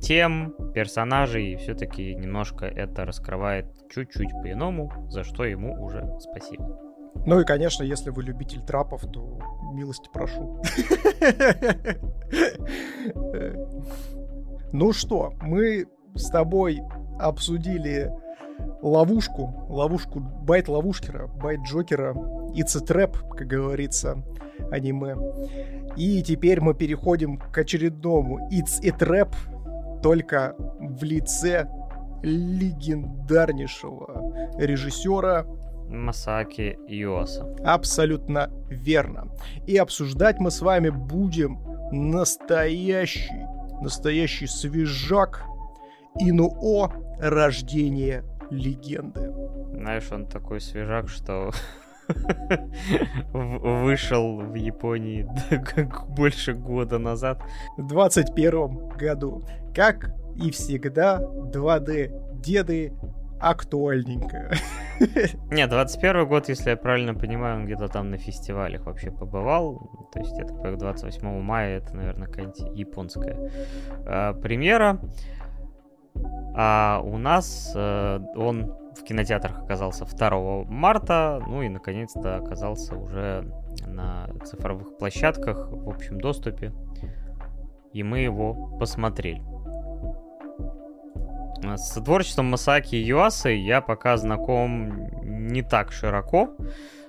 тем, 0.00 0.54
персонажей, 0.72 1.56
все-таки 1.56 2.14
немножко 2.14 2.64
это 2.66 3.04
раскрывает 3.04 3.66
чуть-чуть 3.92 4.30
по-иному, 4.42 4.90
за 5.08 5.24
что 5.24 5.44
ему 5.44 5.74
уже 5.82 6.08
спасибо. 6.18 6.89
Ну 7.26 7.40
и, 7.40 7.44
конечно, 7.44 7.82
если 7.82 8.10
вы 8.10 8.22
любитель 8.22 8.62
трапов, 8.62 9.02
то 9.12 9.40
милости 9.72 10.08
прошу. 10.12 10.62
Ну 14.72 14.92
что, 14.92 15.32
мы 15.40 15.88
с 16.14 16.30
тобой 16.30 16.80
обсудили 17.18 18.12
ловушку, 18.82 19.66
ловушку 19.68 20.20
байт 20.20 20.68
ловушкера, 20.68 21.26
байт 21.26 21.60
Джокера, 21.62 22.14
It's 22.54 22.76
a 22.76 22.80
Trap, 22.84 23.16
как 23.36 23.46
говорится, 23.46 24.22
аниме. 24.70 25.16
И 25.96 26.22
теперь 26.22 26.60
мы 26.60 26.74
переходим 26.74 27.38
к 27.38 27.58
очередному 27.58 28.48
It's 28.50 28.84
a 28.84 28.90
Trap, 28.90 29.34
только 30.02 30.54
в 30.78 31.02
лице 31.04 31.66
легендарнейшего 32.22 34.52
режиссера 34.58 35.46
Масаки 35.90 36.78
Юоса. 36.88 37.54
Абсолютно 37.64 38.50
верно. 38.68 39.28
И 39.66 39.76
обсуждать 39.76 40.38
мы 40.38 40.50
с 40.50 40.60
вами 40.60 40.90
будем 40.90 41.58
настоящий, 41.90 43.46
настоящий 43.82 44.46
свежак 44.46 45.44
Инуо 46.18 46.92
«Рождение 47.20 48.24
легенды». 48.50 49.32
Знаешь, 49.72 50.10
он 50.10 50.26
такой 50.26 50.60
свежак, 50.60 51.08
что 51.08 51.50
вышел 53.32 54.40
в 54.40 54.54
Японии 54.54 55.28
больше 56.16 56.54
года 56.54 56.98
назад. 56.98 57.42
В 57.76 57.86
21 57.86 58.88
году. 58.96 59.44
Как 59.74 60.12
и 60.36 60.50
всегда, 60.50 61.20
2D 61.20 62.40
деды 62.40 62.92
актуальненько. 63.40 64.52
Не, 65.50 65.66
21 65.66 66.28
год, 66.28 66.48
если 66.48 66.70
я 66.70 66.76
правильно 66.76 67.14
понимаю, 67.14 67.56
он 67.56 67.64
где-то 67.64 67.88
там 67.88 68.10
на 68.10 68.18
фестивалях 68.18 68.86
вообще 68.86 69.10
побывал. 69.10 70.08
То 70.12 70.20
есть 70.20 70.38
это 70.38 70.76
28 70.76 71.40
мая, 71.40 71.78
это, 71.78 71.96
наверное, 71.96 72.28
какая-нибудь 72.28 72.78
японская 72.78 73.50
э, 74.06 74.34
премьера. 74.34 75.00
А 76.54 77.00
у 77.02 77.16
нас 77.16 77.72
э, 77.74 78.20
он 78.36 78.74
в 78.94 79.04
кинотеатрах 79.04 79.62
оказался 79.62 80.04
2 80.04 80.64
марта, 80.64 81.42
ну 81.46 81.62
и 81.62 81.68
наконец-то 81.68 82.36
оказался 82.36 82.96
уже 82.96 83.44
на 83.86 84.28
цифровых 84.44 84.98
площадках 84.98 85.68
в 85.70 85.88
общем 85.88 86.20
доступе. 86.20 86.72
И 87.92 88.02
мы 88.02 88.20
его 88.20 88.76
посмотрели. 88.78 89.42
С 91.62 92.00
творчеством 92.00 92.46
Масаки 92.46 92.96
Юасы 92.96 93.50
я 93.50 93.80
пока 93.80 94.16
знаком 94.16 95.08
не 95.22 95.62
так 95.62 95.92
широко. 95.92 96.50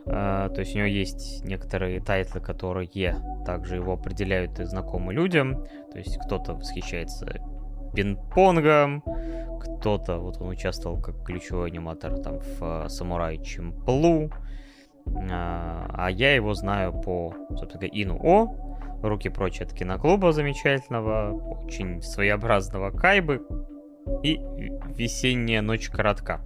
Э, 0.04 0.50
то 0.50 0.62
есть 0.62 0.74
у 0.74 0.80
него 0.80 0.88
есть 0.88 1.46
некоторые 1.46 2.02
тайтлы, 2.02 2.42
которые 2.42 3.16
также 3.46 3.76
его 3.76 3.94
определяют 3.94 4.60
и 4.60 4.64
знакомы 4.64 5.14
людям. 5.14 5.64
То 5.92 6.00
есть 6.00 6.18
кто-то 6.26 6.56
восхищается 6.56 7.40
пинг-понгом, 7.94 9.04
кто-то, 9.60 10.18
вот 10.18 10.42
он 10.42 10.50
участвовал 10.50 11.00
как 11.00 11.24
ключевой 11.24 11.70
аниматор 11.70 12.18
там 12.18 12.40
в 12.40 12.62
э, 12.62 12.90
Самурай 12.90 13.38
Чемплу, 13.44 14.32
а 15.06 16.08
я 16.10 16.34
его 16.34 16.54
знаю 16.54 16.94
по, 16.94 17.36
собственно 17.50 17.86
Ину 17.86 18.20
О, 18.24 18.72
Руки 19.04 19.30
прочь 19.30 19.62
от 19.62 19.74
киноклуба 19.74 20.32
замечательного, 20.32 21.34
очень 21.66 22.04
своеобразного 22.04 22.92
Кайбы, 22.92 23.42
и 24.24 24.40
«Весенняя 24.96 25.62
ночь 25.62 25.90
коротка». 25.90 26.42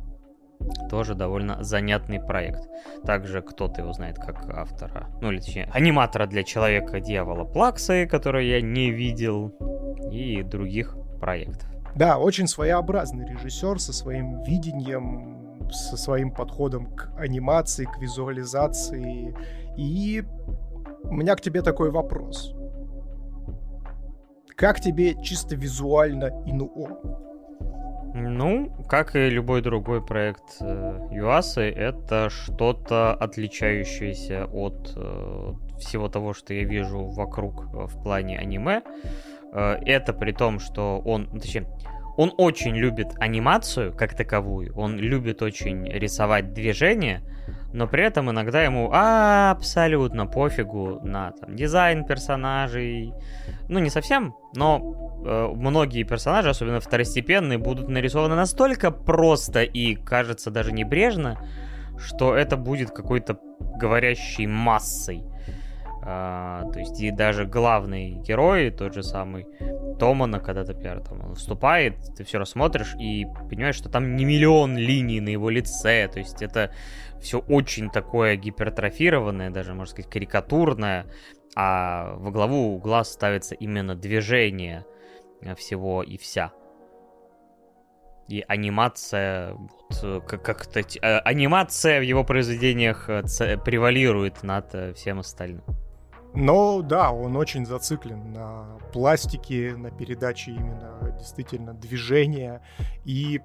Тоже 0.90 1.16
довольно 1.16 1.64
занятный 1.64 2.20
проект. 2.20 2.68
Также 3.04 3.42
кто-то 3.42 3.82
его 3.82 3.94
знает 3.94 4.18
как 4.18 4.50
автора, 4.50 5.10
ну 5.22 5.32
или 5.32 5.40
точнее, 5.40 5.70
аниматора 5.72 6.26
для 6.28 6.44
Человека-дьявола 6.44 7.44
Плаксы, 7.44 8.08
который 8.08 8.48
я 8.48 8.62
не 8.62 8.90
видел, 8.90 9.50
и 10.12 10.42
других 10.44 10.96
проектов. 11.20 11.70
Да, 11.96 12.18
очень 12.18 12.48
своеобразный 12.48 13.28
режиссер 13.28 13.80
со 13.80 13.94
своим 13.94 14.44
видением, 14.44 15.70
со 15.72 15.98
своим 15.98 16.32
подходом 16.32 16.88
к 16.96 17.12
анимации, 17.18 17.86
к 17.86 17.98
визуализации. 18.00 19.36
И 19.78 20.24
у 21.04 21.14
меня 21.14 21.36
к 21.36 21.42
тебе 21.42 21.62
такой 21.62 21.92
вопрос. 21.92 22.54
Как 24.56 24.80
тебе 24.80 25.22
чисто 25.22 25.56
визуально 25.56 26.32
ИНУО? 26.46 27.35
Ну, 28.18 28.72
как 28.88 29.14
и 29.18 29.30
любой 29.30 29.62
другой 29.62 30.02
проект 30.02 30.62
э, 30.62 31.10
ЮАСы, 31.12 31.70
это 31.70 32.30
что-то 32.30 33.14
отличающееся 33.14 34.46
от 34.46 34.94
э, 34.96 35.54
всего 35.80 36.08
того, 36.08 36.34
что 36.34 36.54
я 36.54 36.64
вижу 36.64 37.08
вокруг 37.08 37.66
э, 37.66 37.88
в 37.88 38.02
плане 38.04 38.40
аниме. 38.40 38.84
Это 39.54 40.12
при 40.14 40.32
том, 40.34 40.60
что 40.60 41.00
он, 41.06 41.30
ну, 41.32 41.40
точнее, 41.40 41.68
он 42.18 42.34
очень 42.38 42.76
любит 42.76 43.08
анимацию 43.20 43.94
как 43.94 44.14
таковую, 44.14 44.74
он 44.76 44.98
любит 44.98 45.42
очень 45.42 45.86
рисовать 45.86 46.54
движения, 46.54 47.22
но 47.74 47.88
при 47.88 48.04
этом 48.04 48.30
иногда 48.30 48.64
ему 48.64 48.90
абсолютно 48.94 50.26
пофигу 50.26 51.00
на 51.04 51.32
там, 51.32 51.56
дизайн 51.56 52.06
персонажей. 52.06 53.14
Ну, 53.68 53.80
не 53.80 53.90
совсем, 53.90 54.36
но 54.56 55.24
э, 55.26 55.48
многие 55.54 56.04
персонажи, 56.04 56.50
особенно 56.50 56.80
второстепенные, 56.80 57.58
будут 57.58 57.90
нарисованы 57.90 58.36
настолько 58.36 58.92
просто 58.92 59.64
и, 59.64 59.96
кажется, 59.96 60.52
даже 60.52 60.72
небрежно, 60.72 61.38
что 61.98 62.36
это 62.36 62.58
будет 62.58 62.92
какой-то 62.92 63.38
говорящей 63.60 64.48
массой. 64.48 65.24
А, 66.08 66.70
то 66.72 66.80
есть 66.80 67.02
и 67.02 67.10
даже 67.10 67.46
главный 67.46 68.12
герой, 68.12 68.70
тот 68.70 68.94
же 68.94 69.02
самый 69.02 69.48
Томана, 70.00 70.40
когда, 70.40 70.64
например, 70.64 71.02
там 71.02 71.26
он 71.26 71.34
вступает, 71.34 71.96
ты 72.16 72.24
все 72.24 72.38
рассмотришь 72.38 72.94
и 73.00 73.26
понимаешь, 73.50 73.76
что 73.76 73.90
там 73.90 74.16
не 74.16 74.24
миллион 74.24 74.78
линий 74.78 75.20
на 75.20 75.30
его 75.30 75.50
лице, 75.50 76.08
то 76.08 76.20
есть 76.20 76.44
это 76.44 76.70
все 77.26 77.40
очень 77.40 77.90
такое 77.90 78.36
гипертрофированное, 78.36 79.50
даже, 79.50 79.74
можно 79.74 79.92
сказать, 79.92 80.12
карикатурное, 80.12 81.08
а 81.56 82.16
во 82.18 82.32
главу 82.32 82.78
глаз 82.78 83.12
ставится 83.12 83.56
именно 83.56 83.96
движение 83.96 84.86
всего 85.58 86.04
и 86.04 86.18
вся. 86.18 86.52
И 88.28 88.44
анимация, 88.48 89.54
вот, 89.54 90.24
как-то 90.26 90.82
а, 91.02 91.20
анимация 91.20 92.00
в 92.00 92.04
его 92.04 92.24
произведениях 92.24 93.10
э, 93.10 93.24
превалирует 93.58 94.44
над 94.44 94.74
э, 94.74 94.94
всем 94.94 95.20
остальным. 95.20 95.64
Но 96.34 96.82
да, 96.82 97.12
он 97.12 97.36
очень 97.38 97.66
зациклен 97.66 98.34
на 98.34 98.78
пластике, 98.92 99.76
на 99.76 99.90
передаче 99.90 100.52
именно 100.52 101.16
действительно 101.20 101.74
движения. 101.74 102.62
И 103.06 103.42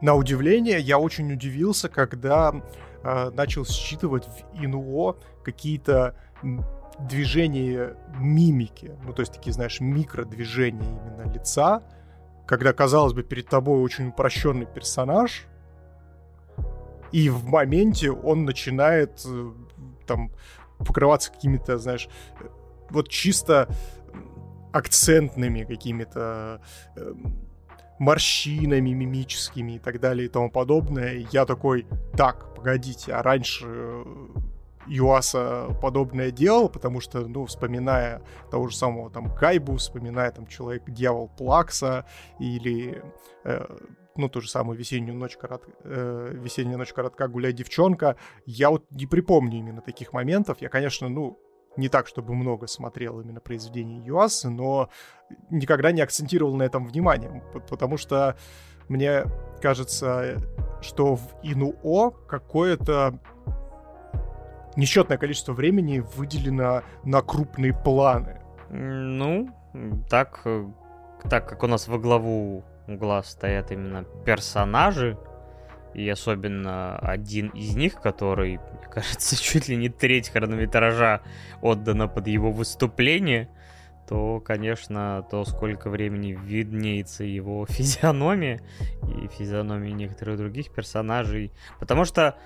на 0.00 0.14
удивление 0.14 0.78
я 0.80 0.98
очень 0.98 1.32
удивился, 1.32 1.88
когда 1.88 2.52
э, 3.02 3.30
начал 3.30 3.64
считывать 3.64 4.26
в 4.26 4.62
ИНУО 4.62 5.16
какие-то 5.44 6.16
движения 6.98 7.96
мимики. 8.18 8.92
Ну, 9.04 9.12
то 9.12 9.20
есть 9.20 9.32
такие, 9.32 9.52
знаешь, 9.52 9.80
микродвижения 9.80 10.88
именно 10.88 11.32
лица. 11.32 11.82
Когда, 12.46 12.72
казалось 12.72 13.12
бы, 13.12 13.22
перед 13.22 13.48
тобой 13.48 13.80
очень 13.80 14.08
упрощенный 14.08 14.66
персонаж, 14.66 15.46
и 17.12 17.28
в 17.28 17.46
моменте 17.46 18.10
он 18.10 18.44
начинает 18.44 19.22
э, 19.26 19.52
там 20.06 20.32
покрываться 20.78 21.32
какими-то, 21.32 21.78
знаешь, 21.78 22.08
вот 22.90 23.08
чисто 23.08 23.68
акцентными 24.72 25.64
какими-то 25.64 26.60
э, 26.96 27.14
морщинами 27.98 28.90
мимическими 28.90 29.72
и 29.72 29.78
так 29.78 30.00
далее 30.00 30.26
и 30.26 30.28
тому 30.28 30.50
подобное. 30.50 31.14
И 31.14 31.26
я 31.32 31.44
такой, 31.46 31.86
так, 32.16 32.54
погодите, 32.54 33.12
а 33.12 33.22
раньше 33.22 33.64
э, 33.66 34.04
Юаса 34.86 35.68
подобное 35.80 36.30
делал, 36.30 36.68
потому 36.68 37.00
что, 37.00 37.26
ну, 37.26 37.46
вспоминая 37.46 38.22
того 38.50 38.68
же 38.68 38.76
самого 38.76 39.10
там 39.10 39.34
Кайбу, 39.34 39.76
вспоминая 39.76 40.30
там 40.30 40.46
Человек-дьявол 40.46 41.28
Плакса 41.36 42.06
или 42.38 43.02
э, 43.44 43.66
ну, 44.16 44.28
ту 44.28 44.40
же 44.40 44.48
самую 44.48 44.78
весеннюю 44.78 45.16
ночь, 45.16 45.36
корот... 45.36 45.64
э, 45.84 46.32
весенняя 46.34 46.76
ночь 46.76 46.92
коротка, 46.92 47.28
гуляй, 47.28 47.52
девчонка, 47.52 48.16
я 48.46 48.70
вот 48.70 48.84
не 48.90 49.06
припомню 49.06 49.58
именно 49.58 49.80
таких 49.80 50.12
моментов. 50.12 50.58
Я, 50.60 50.68
конечно, 50.68 51.08
ну, 51.08 51.38
не 51.76 51.88
так, 51.88 52.06
чтобы 52.06 52.34
много 52.34 52.66
смотрел 52.66 53.20
именно 53.20 53.40
произведений 53.40 54.00
Юасы, 54.00 54.48
но 54.48 54.88
никогда 55.50 55.92
не 55.92 56.00
акцентировал 56.00 56.54
на 56.56 56.62
этом 56.62 56.86
внимание, 56.86 57.42
потому 57.68 57.96
что 57.96 58.36
мне 58.88 59.24
кажется, 59.60 60.36
что 60.80 61.16
в 61.16 61.22
Инуо 61.42 62.10
какое-то 62.10 63.18
несчетное 64.76 65.18
количество 65.18 65.52
времени 65.52 66.04
выделено 66.16 66.82
на 67.04 67.22
крупные 67.22 67.72
планы. 67.72 68.40
Ну, 68.70 69.48
так, 70.08 70.40
э, 70.44 70.66
так 71.28 71.48
как 71.48 71.62
у 71.62 71.66
нас 71.66 71.88
во 71.88 71.98
главу 71.98 72.64
угла 72.86 73.22
стоят 73.22 73.72
именно 73.72 74.04
персонажи, 74.24 75.18
и 75.96 76.06
особенно 76.10 76.98
один 76.98 77.48
из 77.48 77.74
них, 77.74 77.94
который, 78.02 78.58
мне 78.58 78.88
кажется, 78.90 79.34
чуть 79.42 79.68
ли 79.68 79.76
не 79.76 79.88
треть 79.88 80.28
хронометража 80.28 81.22
отдана 81.62 82.06
под 82.06 82.26
его 82.26 82.52
выступление, 82.52 83.48
то, 84.06 84.38
конечно, 84.40 85.26
то, 85.30 85.44
сколько 85.46 85.88
времени 85.88 86.38
виднеется 86.40 87.24
его 87.24 87.64
физиономия 87.68 88.60
и 89.02 89.26
физиономии 89.28 89.90
некоторых 89.90 90.36
других 90.36 90.70
персонажей. 90.70 91.50
Потому 91.80 92.04
что 92.04 92.36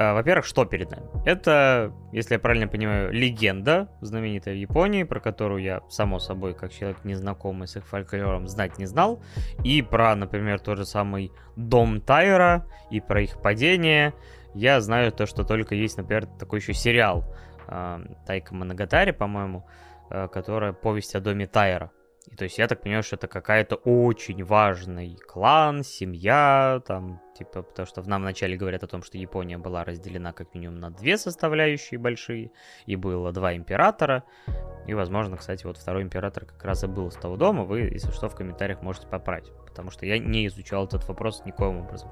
во-первых, 0.00 0.46
что 0.46 0.64
перед 0.64 0.90
нами? 0.90 1.06
Это, 1.26 1.92
если 2.10 2.34
я 2.34 2.38
правильно 2.38 2.68
понимаю, 2.68 3.12
легенда, 3.12 3.90
знаменитая 4.00 4.54
в 4.54 4.56
Японии, 4.56 5.02
про 5.02 5.20
которую 5.20 5.62
я, 5.62 5.82
само 5.90 6.18
собой, 6.18 6.54
как 6.54 6.72
человек 6.72 7.04
незнакомый 7.04 7.68
с 7.68 7.76
их 7.76 7.86
фольклором, 7.86 8.48
знать 8.48 8.78
не 8.78 8.86
знал. 8.86 9.22
И 9.62 9.82
про, 9.82 10.14
например, 10.16 10.58
тот 10.60 10.78
же 10.78 10.86
самый 10.86 11.32
Дом 11.56 12.00
Тайра, 12.00 12.66
и 12.90 13.00
про 13.00 13.20
их 13.20 13.42
падение. 13.42 14.14
Я 14.54 14.80
знаю 14.80 15.12
то, 15.12 15.26
что 15.26 15.44
только 15.44 15.74
есть, 15.74 15.98
например, 15.98 16.26
такой 16.26 16.60
еще 16.60 16.72
сериал 16.72 17.36
э, 17.68 17.98
Тайка 18.26 18.54
Моногатари, 18.54 19.12
по-моему, 19.12 19.66
э, 20.10 20.28
которая 20.28 20.72
повесть 20.72 21.14
о 21.14 21.20
доме 21.20 21.46
Тайра. 21.46 21.90
И 22.26 22.36
то 22.36 22.44
есть 22.44 22.58
я 22.58 22.68
так 22.68 22.82
понимаю, 22.82 23.02
что 23.02 23.16
это 23.16 23.28
какая-то 23.28 23.76
очень 23.76 24.44
важный 24.44 25.16
клан, 25.16 25.82
семья, 25.82 26.82
там, 26.86 27.20
типа, 27.36 27.62
потому 27.62 27.86
что 27.86 28.02
в 28.02 28.08
нам 28.08 28.22
вначале 28.22 28.56
говорят 28.56 28.84
о 28.84 28.86
том, 28.86 29.02
что 29.02 29.16
Япония 29.16 29.56
была 29.56 29.84
разделена 29.84 30.32
как 30.32 30.54
минимум 30.54 30.80
на 30.80 30.90
две 30.90 31.16
составляющие 31.16 31.98
большие, 31.98 32.52
и 32.86 32.96
было 32.96 33.32
два 33.32 33.54
императора, 33.56 34.24
и, 34.86 34.94
возможно, 34.94 35.38
кстати, 35.38 35.64
вот 35.64 35.78
второй 35.78 36.02
император 36.02 36.44
как 36.44 36.62
раз 36.64 36.84
и 36.84 36.86
был 36.86 37.08
из 37.08 37.14
того 37.14 37.36
дома, 37.36 37.64
вы, 37.64 37.80
если 37.80 38.10
что, 38.10 38.28
в 38.28 38.36
комментариях 38.36 38.82
можете 38.82 39.06
поправить, 39.06 39.50
потому 39.66 39.90
что 39.90 40.04
я 40.04 40.18
не 40.18 40.46
изучал 40.46 40.84
этот 40.84 41.08
вопрос 41.08 41.42
никоим 41.46 41.78
образом. 41.78 42.10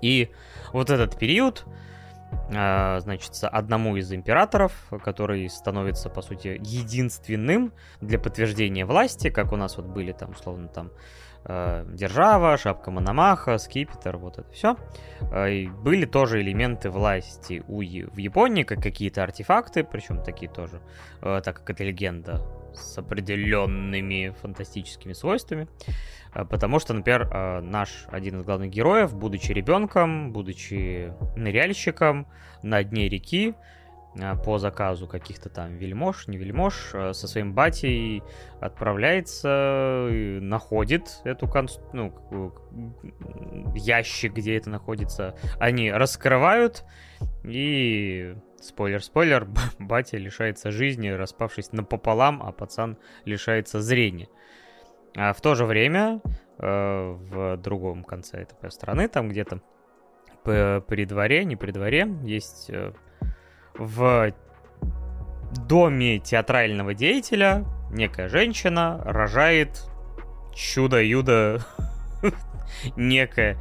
И 0.00 0.30
вот 0.72 0.90
этот 0.90 1.18
период, 1.18 1.64
значит, 2.50 3.32
одному 3.42 3.96
из 3.96 4.12
императоров, 4.12 4.72
который 5.04 5.48
становится, 5.48 6.10
по 6.10 6.22
сути, 6.22 6.58
единственным 6.60 7.72
для 8.00 8.18
подтверждения 8.18 8.84
власти, 8.84 9.30
как 9.30 9.52
у 9.52 9.56
нас 9.56 9.76
вот 9.76 9.86
были 9.86 10.12
там, 10.12 10.30
условно, 10.30 10.68
там, 10.68 10.90
э, 11.44 11.84
держава, 11.88 12.56
шапка 12.56 12.90
Мономаха, 12.90 13.58
скипетр, 13.58 14.16
вот 14.16 14.38
это 14.38 14.50
все. 14.52 14.76
Э, 15.20 15.66
были 15.66 16.06
тоже 16.06 16.40
элементы 16.40 16.90
власти 16.90 17.62
у, 17.66 17.78
в 17.78 18.16
Японии, 18.16 18.62
как 18.62 18.82
какие-то 18.82 19.22
артефакты, 19.22 19.84
причем 19.84 20.22
такие 20.22 20.50
тоже, 20.50 20.80
так 21.20 21.44
как 21.44 21.70
это 21.70 21.84
легенда 21.84 22.42
с 22.74 22.98
определенными 22.98 24.34
фантастическими 24.40 25.12
свойствами. 25.12 25.68
Э, 26.38 26.44
потому 26.44 26.78
что, 26.78 26.94
например, 26.94 27.28
э, 27.30 27.60
наш 27.60 28.06
один 28.10 28.40
из 28.40 28.44
главных 28.44 28.70
героев, 28.70 29.14
будучи 29.14 29.52
ребенком, 29.52 30.32
будучи 30.32 31.12
ныряльщиком 31.36 32.26
на 32.62 32.82
дне 32.82 33.08
реки, 33.08 33.54
э, 34.14 34.34
по 34.44 34.58
заказу 34.58 35.06
каких-то 35.06 35.48
там 35.48 35.76
вельмож, 35.76 36.28
не 36.28 36.38
вельмож, 36.38 36.74
со 36.90 37.12
своим 37.12 37.54
батей 37.54 38.22
отправляется, 38.60 40.08
находит 40.40 41.20
эту 41.24 41.48
конст... 41.48 41.80
ну, 41.92 42.12
ящик, 43.74 44.34
где 44.34 44.56
это 44.56 44.70
находится. 44.70 45.36
Они 45.58 45.90
раскрывают, 45.90 46.84
и 47.44 48.34
спойлер-спойлер, 48.60 49.46
батя 49.78 50.16
лишается 50.18 50.70
жизни, 50.70 51.08
распавшись 51.08 51.72
напополам, 51.72 52.42
а 52.42 52.52
пацан 52.52 52.96
лишается 53.24 53.80
зрения. 53.80 54.28
А 55.20 55.32
в 55.32 55.40
то 55.40 55.56
же 55.56 55.64
время 55.64 56.20
э, 56.60 57.16
в 57.30 57.56
другом 57.56 58.04
конце 58.04 58.42
этой 58.42 58.70
страны, 58.70 59.08
там 59.08 59.28
где-то 59.28 59.60
при 60.44 61.04
дворе, 61.04 61.44
не 61.44 61.56
при 61.56 61.72
дворе, 61.72 62.08
есть 62.22 62.70
э, 62.70 62.92
в 63.74 64.32
доме 65.66 66.20
театрального 66.20 66.94
деятеля 66.94 67.64
некая 67.90 68.28
женщина 68.28 69.02
рожает 69.04 69.90
чудо-юдо 70.54 71.62
некое, 72.96 73.58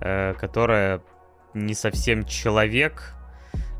э, 0.00 0.32
которое 0.40 1.02
не 1.52 1.74
совсем 1.74 2.24
человек, 2.24 3.14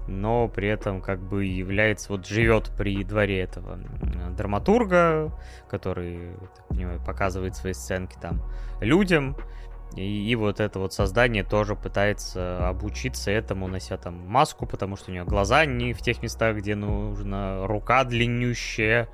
но 0.07 0.49
при 0.49 0.69
этом 0.69 1.01
как 1.01 1.21
бы 1.21 1.45
является, 1.45 2.13
вот 2.13 2.27
живет 2.27 2.71
при 2.77 3.03
дворе 3.05 3.41
этого 3.41 3.79
драматурга, 4.37 5.33
который, 5.69 6.35
так 6.57 6.69
понимаю, 6.69 7.01
показывает 7.05 7.57
свои 7.57 7.73
сценки 7.73 8.17
там 8.21 8.43
людям. 8.81 9.37
И, 9.97 10.29
и 10.29 10.35
вот 10.35 10.59
это 10.59 10.81
вот 10.81 10.93
создание 10.93 11.45
тоже 11.45 11.77
пытается 11.77 12.69
обучиться 12.69 13.31
этому, 13.31 13.69
нося 13.69 13.97
там 13.97 14.15
маску, 14.27 14.67
потому 14.67 14.97
что 14.97 15.11
у 15.11 15.15
нее 15.15 15.25
глаза 15.25 15.65
не 15.67 15.93
в 15.93 16.01
тех 16.01 16.21
местах, 16.21 16.57
где 16.57 16.75
нужна 16.75 17.65
рука 17.67 18.03
длиннющая 18.03 19.09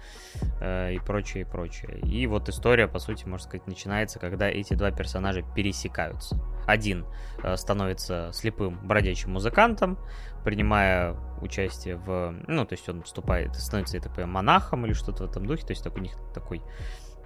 э, 0.60 0.94
и 0.94 0.98
прочее, 0.98 1.42
и 1.42 1.44
прочее. 1.44 1.98
И 2.00 2.26
вот 2.26 2.48
история, 2.48 2.88
по 2.88 2.98
сути, 2.98 3.26
можно 3.26 3.46
сказать, 3.46 3.66
начинается, 3.66 4.18
когда 4.18 4.48
эти 4.48 4.72
два 4.72 4.90
персонажа 4.90 5.42
пересекаются. 5.54 6.40
Один 6.70 7.06
э, 7.42 7.56
становится 7.56 8.30
слепым 8.32 8.78
бродячим 8.86 9.32
музыкантом, 9.32 9.98
принимая 10.44 11.16
участие 11.40 11.96
в... 11.96 12.34
Ну, 12.46 12.64
то 12.64 12.74
есть 12.74 12.88
он 12.88 13.02
вступает, 13.02 13.54
становится, 13.56 13.96
я 13.96 14.02
так 14.02 14.12
понимаю, 14.12 14.34
монахом 14.34 14.86
или 14.86 14.92
что-то 14.92 15.26
в 15.26 15.30
этом 15.30 15.46
духе, 15.46 15.66
то 15.66 15.72
есть 15.72 15.84
так, 15.84 15.96
у 15.96 16.00
них 16.00 16.12
такой 16.34 16.62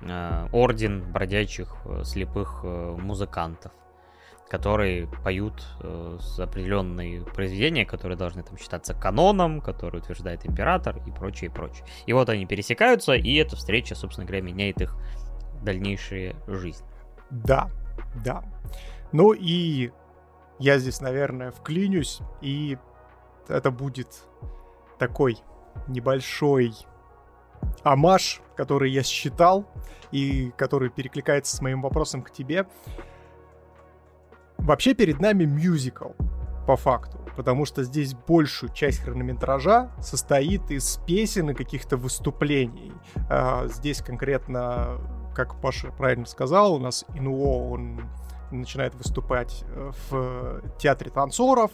Э, 0.06 0.48
орден 0.52 1.02
бродячих 1.12 1.74
э, 1.84 2.02
слепых 2.04 2.60
э, 2.62 2.96
музыкантов, 2.98 3.72
которые 4.50 5.08
поют 5.24 5.64
определенные 6.38 7.24
произведения, 7.24 7.86
которые 7.86 8.16
должны 8.16 8.42
там 8.42 8.58
считаться 8.58 8.94
каноном, 8.94 9.60
которые 9.60 10.02
утверждает 10.02 10.46
император 10.46 11.00
и 11.06 11.10
прочее, 11.10 11.50
и 11.50 11.52
прочее. 11.52 11.84
И 12.06 12.12
вот 12.12 12.28
они 12.28 12.46
пересекаются, 12.46 13.14
и 13.14 13.34
эта 13.34 13.56
встреча, 13.56 13.94
собственно 13.94 14.26
говоря, 14.26 14.42
меняет 14.42 14.80
их 14.80 14.96
дальнейшие 15.62 16.36
жизнь. 16.46 16.84
Да, 17.30 17.70
да. 18.22 18.44
Ну 19.14 19.32
и 19.32 19.92
я 20.58 20.78
здесь, 20.78 21.00
наверное, 21.00 21.52
вклинюсь, 21.52 22.18
и 22.40 22.76
это 23.46 23.70
будет 23.70 24.08
такой 24.98 25.38
небольшой 25.86 26.74
амаш, 27.84 28.42
который 28.56 28.90
я 28.90 29.04
считал 29.04 29.66
и 30.10 30.50
который 30.56 30.90
перекликается 30.90 31.56
с 31.56 31.60
моим 31.60 31.80
вопросом 31.80 32.22
к 32.22 32.32
тебе. 32.32 32.66
Вообще 34.58 34.94
перед 34.94 35.20
нами 35.20 35.44
мюзикл, 35.44 36.08
по 36.66 36.76
факту, 36.76 37.20
потому 37.36 37.66
что 37.66 37.84
здесь 37.84 38.14
большую 38.14 38.72
часть 38.72 38.98
хронометража 38.98 39.92
состоит 40.00 40.72
из 40.72 40.98
песен 41.06 41.50
и 41.50 41.54
каких-то 41.54 41.96
выступлений. 41.96 42.92
А, 43.30 43.68
здесь 43.68 44.02
конкретно, 44.02 44.98
как 45.36 45.60
Паша 45.60 45.92
правильно 45.92 46.26
сказал, 46.26 46.74
у 46.74 46.78
нас 46.80 47.04
Инуо, 47.14 47.70
он 47.70 48.00
начинает 48.56 48.94
выступать 48.94 49.64
э, 49.68 49.92
в 50.10 50.62
театре 50.78 51.10
танцоров, 51.10 51.70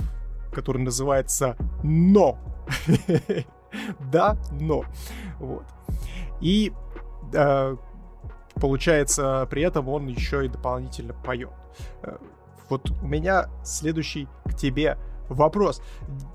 который 0.52 0.82
называется 0.82 1.56
«Но». 1.82 2.38
да, 4.12 4.36
но. 4.52 4.84
Вот. 5.38 5.64
И 6.40 6.72
э, 7.32 7.76
получается, 8.54 9.46
при 9.50 9.62
этом 9.62 9.88
он 9.88 10.06
еще 10.06 10.44
и 10.44 10.48
дополнительно 10.48 11.14
поет. 11.14 11.50
Э, 12.02 12.16
вот 12.68 12.90
у 12.90 13.06
меня 13.06 13.48
следующий 13.64 14.28
к 14.44 14.54
тебе 14.54 14.96
вопрос. 15.28 15.82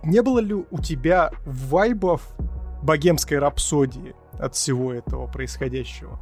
Не 0.03 0.22
было 0.22 0.39
ли 0.39 0.53
у 0.53 0.81
тебя 0.81 1.31
вайбов 1.45 2.35
богемской 2.81 3.39
рапсодии 3.39 4.15
от 4.39 4.55
всего 4.55 4.93
этого 4.93 5.27
происходящего? 5.27 6.19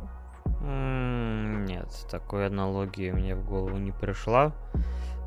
Нет, 0.64 1.90
такой 2.10 2.48
аналогии 2.48 3.11
мне 3.11 3.35
в 3.35 3.45
голову 3.45 3.77
не 3.77 3.91
пришла. 3.91 4.53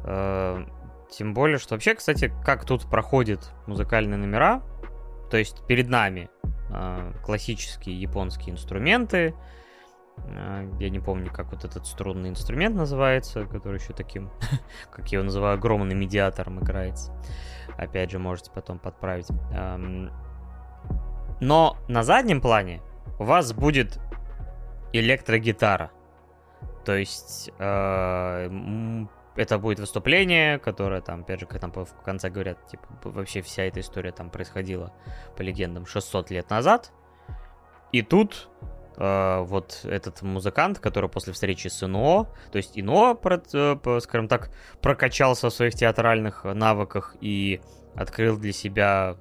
Э, 0.04 0.64
тем 1.10 1.34
более, 1.34 1.58
что 1.58 1.74
вообще, 1.74 1.94
кстати, 1.94 2.32
как 2.44 2.64
тут 2.64 2.88
проходят 2.88 3.52
музыкальные 3.66 4.16
номера, 4.16 4.62
то 5.30 5.36
есть 5.36 5.66
перед 5.66 5.88
нами 5.88 6.30
э, 6.70 7.12
классические 7.22 8.00
японские 8.00 8.54
инструменты. 8.54 9.34
Э, 10.16 10.70
я 10.80 10.88
не 10.88 11.00
помню, 11.00 11.30
как 11.30 11.52
вот 11.52 11.64
этот 11.64 11.86
струнный 11.86 12.30
инструмент 12.30 12.74
называется, 12.74 13.44
который 13.44 13.78
еще 13.78 13.92
таким, 13.92 14.30
как 14.90 15.12
я 15.12 15.18
его 15.18 15.24
называю, 15.26 15.54
огромным 15.54 15.98
медиатором 15.98 16.60
играется. 16.60 17.12
Опять 17.76 18.10
же, 18.10 18.18
можете 18.18 18.50
потом 18.52 18.78
подправить. 18.78 19.28
Эм, 19.52 20.10
но 21.40 21.76
на 21.88 22.02
заднем 22.04 22.40
плане 22.40 22.80
у 23.18 23.24
вас 23.24 23.52
будет 23.52 24.00
электрогитара. 24.98 25.90
То 26.84 26.96
есть 26.96 27.50
э, 27.58 29.06
это 29.36 29.58
будет 29.58 29.80
выступление, 29.80 30.58
которое 30.58 31.00
там, 31.00 31.20
опять 31.20 31.40
же, 31.40 31.46
как 31.46 31.60
там 31.60 31.72
в 31.72 32.02
конце 32.04 32.30
говорят, 32.30 32.66
типа, 32.68 32.86
вообще 33.04 33.42
вся 33.42 33.64
эта 33.64 33.80
история 33.80 34.12
там 34.12 34.30
происходила, 34.30 34.92
по 35.36 35.42
легендам, 35.42 35.86
600 35.86 36.30
лет 36.30 36.50
назад. 36.50 36.92
И 37.92 38.02
тут 38.02 38.48
э, 38.96 39.40
вот 39.40 39.80
этот 39.84 40.22
музыкант, 40.22 40.78
который 40.78 41.10
после 41.10 41.32
встречи 41.32 41.68
с 41.68 41.82
ИНО, 41.82 42.28
то 42.50 42.56
есть 42.56 42.78
ИНО, 42.78 43.18
э, 43.52 44.00
скажем 44.00 44.28
так, 44.28 44.50
прокачался 44.80 45.50
в 45.50 45.52
своих 45.52 45.74
театральных 45.74 46.44
навыках 46.44 47.16
и 47.20 47.60
открыл 47.94 48.38
для 48.38 48.52
себя, 48.52 49.16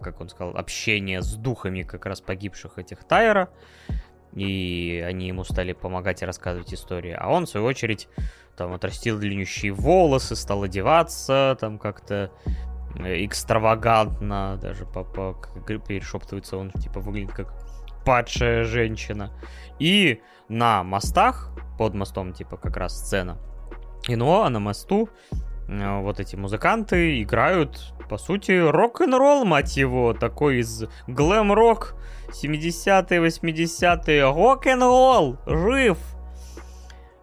как 0.00 0.20
он 0.20 0.28
сказал, 0.28 0.56
общение 0.56 1.22
с 1.22 1.34
духами 1.34 1.82
как 1.82 2.06
раз 2.06 2.20
погибших 2.20 2.78
этих 2.78 3.04
Тайра, 3.04 3.50
и 4.34 5.04
они 5.06 5.28
ему 5.28 5.44
стали 5.44 5.72
помогать 5.72 6.22
и 6.22 6.26
рассказывать 6.26 6.72
истории. 6.74 7.16
А 7.18 7.28
он, 7.28 7.46
в 7.46 7.48
свою 7.48 7.66
очередь, 7.66 8.08
там 8.56 8.72
отрастил 8.72 9.18
длиннющие 9.18 9.72
волосы, 9.72 10.36
стал 10.36 10.64
одеваться 10.64 11.56
там 11.60 11.78
как-то 11.78 12.30
э, 12.96 13.24
экстравагантно, 13.24 14.58
даже 14.60 14.86
по 14.86 15.04
перешептывается, 15.66 16.56
он 16.56 16.70
типа 16.70 17.00
выглядит 17.00 17.32
как 17.32 17.54
падшая 18.04 18.64
женщина. 18.64 19.30
И 19.78 20.20
на 20.48 20.82
мостах, 20.82 21.50
под 21.78 21.94
мостом 21.94 22.32
типа 22.32 22.56
как 22.56 22.76
раз 22.76 22.98
сцена, 22.98 23.38
и 24.08 24.16
ну, 24.16 24.42
а 24.42 24.50
на 24.50 24.60
мосту 24.60 25.08
э, 25.68 26.00
вот 26.00 26.20
эти 26.20 26.36
музыканты 26.36 27.22
играют, 27.22 27.94
по 28.08 28.18
сути, 28.18 28.52
рок-н-ролл, 28.52 29.44
мать 29.44 29.76
его, 29.76 30.12
такой 30.12 30.58
из 30.58 30.84
глэм-рок 31.06 31.94
70-е, 32.34 33.20
80-е, 33.20 34.24
рок-н-ролл, 34.24 35.38
жив! 35.46 35.98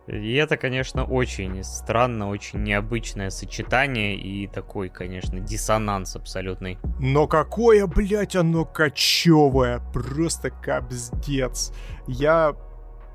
И 0.08 0.34
это, 0.34 0.58
конечно, 0.58 1.06
очень 1.06 1.64
странно, 1.64 2.30
очень 2.30 2.64
необычное 2.64 3.30
сочетание 3.30 4.16
и 4.16 4.48
такой, 4.48 4.90
конечно, 4.90 5.40
диссонанс 5.40 6.16
абсолютный. 6.16 6.80
Но 7.00 7.28
какое, 7.28 7.88
блядь, 7.88 8.36
оно 8.36 8.66
кочевое, 8.66 9.80
просто 9.94 10.50
капздец. 10.50 11.72
Я 12.08 12.56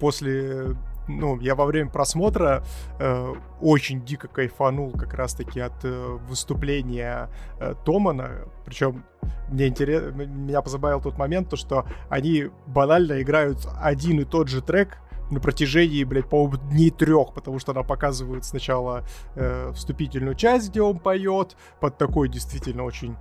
после 0.01 0.77
ну, 1.09 1.39
я 1.41 1.55
во 1.55 1.66
время 1.66 1.91
просмотра 1.91 2.65
э, 2.99 3.35
очень 3.61 4.05
дико 4.05 4.28
кайфанул 4.28 4.93
как 4.93 5.15
раз-таки 5.15 5.61
от 5.61 5.85
э, 5.85 6.19
выступления 6.28 7.31
э, 7.61 7.74
Томана. 7.85 8.47
Причем 8.65 9.05
мне 9.49 9.69
интерес... 9.69 10.15
меня 10.15 10.62
позабавил 10.62 11.01
тот 11.01 11.19
момент, 11.19 11.51
то, 11.51 11.57
что 11.57 11.87
они 12.09 12.51
банально 12.66 13.23
играют 13.23 13.66
один 13.81 14.20
и 14.20 14.24
тот 14.24 14.49
же 14.49 14.62
трек 14.62 14.99
на 15.31 15.41
протяжении, 15.41 16.05
блядь, 16.05 16.28
по-моему, 16.28 16.57
дней 16.70 16.91
трех, 16.91 17.35
потому 17.35 17.59
что 17.59 17.73
она 17.73 17.83
показывает 17.83 18.45
сначала 18.45 19.05
э, 19.35 19.73
вступительную 19.74 20.35
часть, 20.35 20.70
где 20.70 20.83
он 20.83 20.99
поет, 20.99 21.57
под 21.81 21.99
такой 21.99 22.28
действительно 22.28 22.85
очень 22.85 23.16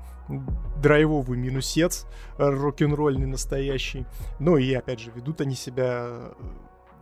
драйвовый 0.81 1.37
минусец, 1.37 2.05
э, 2.37 2.47
рок-н-ролльный 2.47 3.27
настоящий. 3.27 4.05
Ну 4.39 4.57
и, 4.57 4.73
опять 4.73 4.99
же, 4.99 5.11
ведут 5.15 5.41
они 5.41 5.55
себя 5.55 6.07
э, 6.07 6.33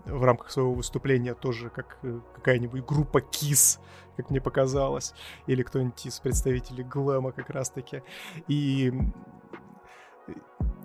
в 0.06 0.24
рамках 0.24 0.52
своего 0.52 0.74
выступления 0.74 1.34
тоже 1.34 1.70
как 1.70 1.98
э, 2.04 2.20
какая-нибудь 2.36 2.86
группа 2.86 3.20
Kiss, 3.20 3.80
как 4.18 4.30
мне 4.30 4.42
показалось, 4.42 5.14
или 5.48 5.64
кто-нибудь 5.64 6.06
из 6.06 6.20
представителей 6.20 6.84
глэма 6.84 7.32
как 7.32 7.50
раз-таки. 7.50 8.04
И 8.48 8.94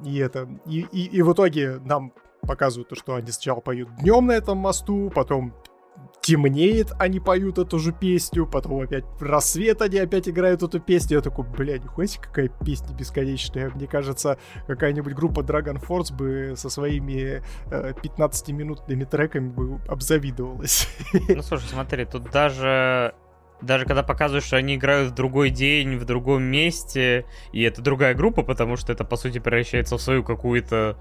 и 0.05 0.19
это 0.19 0.49
и, 0.67 0.81
и, 0.93 1.07
и 1.07 1.23
в 1.23 1.33
итоге 1.33 1.79
нам 1.85 2.13
показывают 2.43 2.89
то, 2.89 2.95
что 2.95 3.15
они 3.15 3.31
сначала 3.31 3.61
поют 3.61 3.95
днем 3.97 4.27
на 4.27 4.33
этом 4.33 4.59
мосту, 4.59 5.11
потом 5.15 5.55
темнеет, 6.21 6.93
они 6.99 7.21
поют 7.21 7.59
эту 7.59 7.79
же 7.79 7.93
песню, 7.93 8.47
потом 8.47 8.81
опять 8.81 9.05
рассвет 9.19 9.81
они 9.81 9.99
опять 9.99 10.29
играют 10.29 10.63
эту 10.63 10.79
песню. 10.79 11.17
Я 11.17 11.23
такой, 11.23 11.47
бля, 11.47 11.79
нихуя 11.79 12.07
себе 12.07 12.23
какая 12.25 12.49
песня 12.49 12.95
бесконечная. 12.95 13.71
Мне 13.71 13.87
кажется, 13.87 14.39
какая-нибудь 14.67 15.15
группа 15.15 15.41
Dragon 15.41 15.81
Force 15.81 16.15
бы 16.15 16.55
со 16.57 16.69
своими 16.69 17.43
э, 17.71 17.93
15-минутными 18.03 19.05
треками 19.05 19.49
бы 19.49 19.81
обзавидовалась. 19.89 20.89
Ну, 21.29 21.43
слушай, 21.43 21.67
смотри, 21.69 22.05
тут 22.05 22.31
даже 22.31 23.15
даже 23.61 23.87
когда 23.87 24.03
показывают, 24.03 24.45
что 24.45 24.57
они 24.57 24.77
играют 24.77 25.13
в 25.13 25.15
другой 25.15 25.51
день, 25.51 25.97
в 25.97 26.05
другом 26.05 26.43
месте, 26.43 27.25
и 27.53 27.63
это 27.63 27.83
другая 27.83 28.15
группа, 28.15 28.43
потому 28.43 28.77
что 28.77 28.93
это, 28.93 29.05
по 29.05 29.17
сути, 29.17 29.39
превращается 29.39 29.97
в 29.97 30.03
свою 30.03 30.23
какую-то 30.23 30.97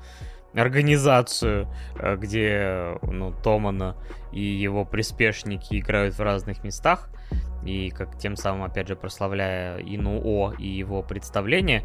организацию, 0.54 1.68
э, 2.00 2.16
где 2.16 2.98
ну, 3.04 3.34
Томана 3.44 3.96
и 4.32 4.42
его 4.42 4.86
приспешники 4.86 5.80
играют 5.80 6.18
в 6.18 6.22
разных 6.22 6.64
местах, 6.64 7.10
и 7.66 7.90
как 7.90 8.18
тем 8.18 8.36
самым, 8.36 8.64
опять 8.64 8.88
же, 8.88 8.96
прославляя 8.96 9.80
Инуо 9.80 10.54
и 10.58 10.68
его 10.68 11.04
представление, 11.04 11.84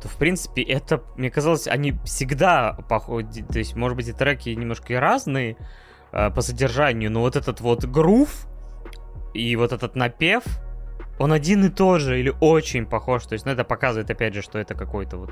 то, 0.00 0.08
в 0.08 0.16
принципе, 0.16 0.62
это, 0.62 1.02
мне 1.16 1.30
казалось, 1.30 1.66
они 1.66 1.92
всегда 2.04 2.74
походят, 2.88 3.48
то 3.48 3.58
есть, 3.58 3.74
может 3.74 3.96
быть, 3.96 4.08
и 4.08 4.12
треки 4.12 4.50
немножко 4.50 4.92
и 4.92 4.96
разные 4.96 5.56
э, 6.12 6.30
по 6.30 6.40
содержанию, 6.40 7.10
но 7.10 7.20
вот 7.20 7.36
этот 7.36 7.60
вот 7.60 7.84
грув, 7.84 8.46
и 9.34 9.54
вот 9.56 9.72
этот 9.72 9.96
напев, 9.96 10.44
он 11.18 11.32
один 11.32 11.64
и 11.64 11.68
тот 11.68 12.00
же 12.00 12.20
или 12.20 12.32
очень 12.40 12.86
похож. 12.86 13.24
То 13.26 13.34
есть, 13.34 13.46
ну, 13.46 13.52
это 13.52 13.64
показывает, 13.64 14.10
опять 14.10 14.34
же, 14.34 14.42
что 14.42 14.58
это 14.58 14.74
какой-то 14.74 15.16
вот, 15.16 15.30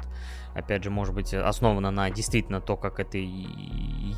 опять 0.54 0.84
же, 0.84 0.90
может 0.90 1.14
быть, 1.14 1.32
основано 1.32 1.90
на 1.90 2.10
действительно 2.10 2.60
то, 2.60 2.76
как 2.76 3.00
это 3.00 3.18
и 3.18 3.46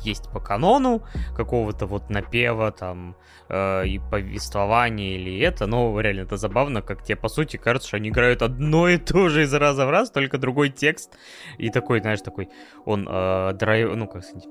есть 0.03 0.29
по 0.31 0.39
канону, 0.39 1.03
какого-то 1.35 1.85
вот 1.85 2.09
напева 2.09 2.71
там 2.71 3.15
э, 3.49 3.87
и 3.87 3.99
повествования 3.99 5.15
или 5.15 5.39
это. 5.39 5.67
Но 5.67 5.99
реально 5.99 6.21
это 6.21 6.37
забавно, 6.37 6.81
как 6.81 7.03
тебе, 7.03 7.15
по 7.15 7.29
сути, 7.29 7.57
кажется, 7.57 7.87
что 7.87 7.97
они 7.97 8.09
играют 8.09 8.41
одно 8.41 8.87
и 8.87 8.97
то 8.97 9.29
же 9.29 9.43
из 9.43 9.53
раза 9.53 9.85
в 9.85 9.89
раз, 9.89 10.11
только 10.11 10.37
другой 10.37 10.69
текст. 10.69 11.17
И 11.57 11.69
такой, 11.69 11.99
знаешь, 11.99 12.21
такой, 12.21 12.49
он 12.85 13.07
э, 13.09 13.53
драйв, 13.53 13.95
ну, 13.95 14.07
как 14.07 14.23
сказать, 14.23 14.47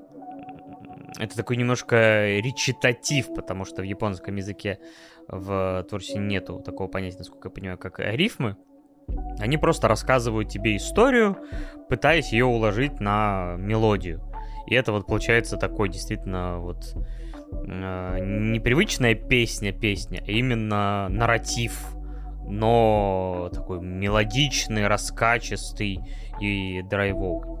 это 1.17 1.35
такой 1.35 1.57
немножко 1.57 2.37
речитатив, 2.39 3.33
потому 3.35 3.65
что 3.65 3.81
в 3.81 3.85
японском 3.85 4.35
языке 4.35 4.79
в 5.29 5.85
творчестве 5.89 6.19
нету 6.19 6.59
такого 6.59 6.87
понятия, 6.87 7.19
насколько 7.19 7.49
я 7.49 7.53
понимаю, 7.53 7.77
как 7.77 7.99
рифмы. 7.99 8.57
Они 9.39 9.57
просто 9.57 9.87
рассказывают 9.87 10.49
тебе 10.49 10.77
историю, 10.77 11.37
пытаясь 11.87 12.31
ее 12.31 12.45
уложить 12.45 12.99
на 12.99 13.55
мелодию. 13.57 14.21
И 14.67 14.75
это 14.75 14.91
вот 14.91 15.07
получается 15.07 15.57
такой 15.57 15.89
действительно 15.89 16.59
вот 16.59 16.95
э, 16.95 18.19
непривычная 18.21 19.15
песня-песня, 19.15 20.23
а 20.27 20.29
именно 20.29 21.07
нарратив, 21.09 21.95
но 22.45 23.49
такой 23.51 23.81
мелодичный, 23.81 24.87
раскачистый 24.87 26.01
и 26.39 26.83
драйвовый. 26.83 27.57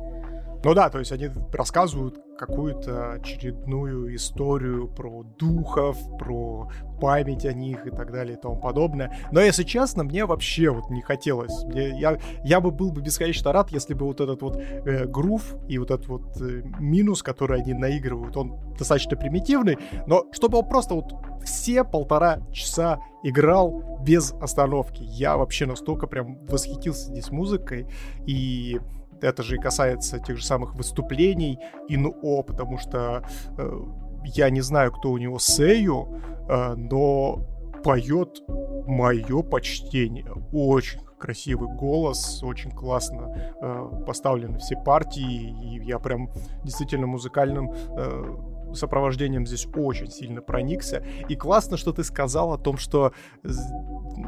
Ну 0.63 0.73
да, 0.73 0.89
то 0.89 0.99
есть 0.99 1.11
они 1.11 1.29
рассказывают 1.51 2.19
какую-то 2.39 3.11
очередную 3.11 4.15
историю 4.15 4.87
про 4.87 5.23
духов, 5.37 5.97
про 6.17 6.69
память 7.01 7.45
о 7.45 7.51
них 7.51 7.85
и 7.85 7.89
так 7.89 8.11
далее 8.11 8.37
и 8.37 8.39
тому 8.41 8.55
подобное. 8.55 9.13
Но, 9.31 9.41
если 9.41 9.63
честно, 9.63 10.03
мне 10.03 10.25
вообще 10.25 10.69
вот 10.69 10.89
не 10.89 11.01
хотелось. 11.01 11.65
Мне, 11.65 11.99
я, 11.99 12.17
я 12.45 12.61
бы 12.61 12.71
был 12.71 12.91
бы 12.91 13.01
бесконечно 13.01 13.51
рад, 13.51 13.71
если 13.71 13.93
бы 13.93 14.05
вот 14.05 14.21
этот 14.21 14.41
вот 14.41 14.55
э, 14.55 15.05
грув 15.05 15.55
и 15.67 15.77
вот 15.77 15.91
этот 15.91 16.07
вот 16.07 16.41
э, 16.41 16.63
минус, 16.79 17.23
который 17.23 17.61
они 17.61 17.73
наигрывают, 17.73 18.37
он 18.37 18.57
достаточно 18.77 19.17
примитивный, 19.17 19.77
но 20.07 20.25
чтобы 20.31 20.59
он 20.59 20.69
просто 20.69 20.95
вот 20.95 21.13
все 21.43 21.83
полтора 21.83 22.39
часа 22.53 22.99
играл 23.23 23.99
без 24.01 24.33
остановки. 24.39 25.03
Я 25.03 25.35
вообще 25.35 25.65
настолько 25.65 26.07
прям 26.07 26.37
восхитился 26.45 27.07
здесь 27.07 27.31
музыкой 27.31 27.87
и 28.25 28.79
это 29.21 29.43
же 29.43 29.55
и 29.55 29.59
касается 29.59 30.19
тех 30.19 30.37
же 30.37 30.45
самых 30.45 30.75
выступлений 30.75 31.59
ИНО, 31.87 32.43
потому 32.43 32.77
что 32.77 33.23
э, 33.57 33.79
я 34.25 34.49
не 34.49 34.61
знаю, 34.61 34.91
кто 34.91 35.11
у 35.11 35.17
него 35.17 35.39
Сею, 35.39 36.21
э, 36.49 36.73
но 36.75 37.45
поет 37.83 38.41
мое 38.47 39.41
почтение. 39.41 40.31
Очень 40.51 41.01
красивый 41.17 41.69
голос, 41.69 42.41
очень 42.43 42.71
классно 42.71 43.53
э, 43.61 44.03
поставлены 44.05 44.57
все 44.59 44.75
партии, 44.77 45.53
и 45.63 45.83
я 45.85 45.99
прям 45.99 46.29
действительно 46.63 47.07
музыкальным 47.07 47.71
э, 47.71 48.37
сопровождением 48.73 49.45
здесь 49.45 49.67
очень 49.75 50.09
сильно 50.09 50.41
проникся. 50.41 51.03
И 51.27 51.35
классно, 51.35 51.77
что 51.77 51.93
ты 51.93 52.03
сказал 52.03 52.53
о 52.53 52.57
том, 52.57 52.77
что... 52.77 53.13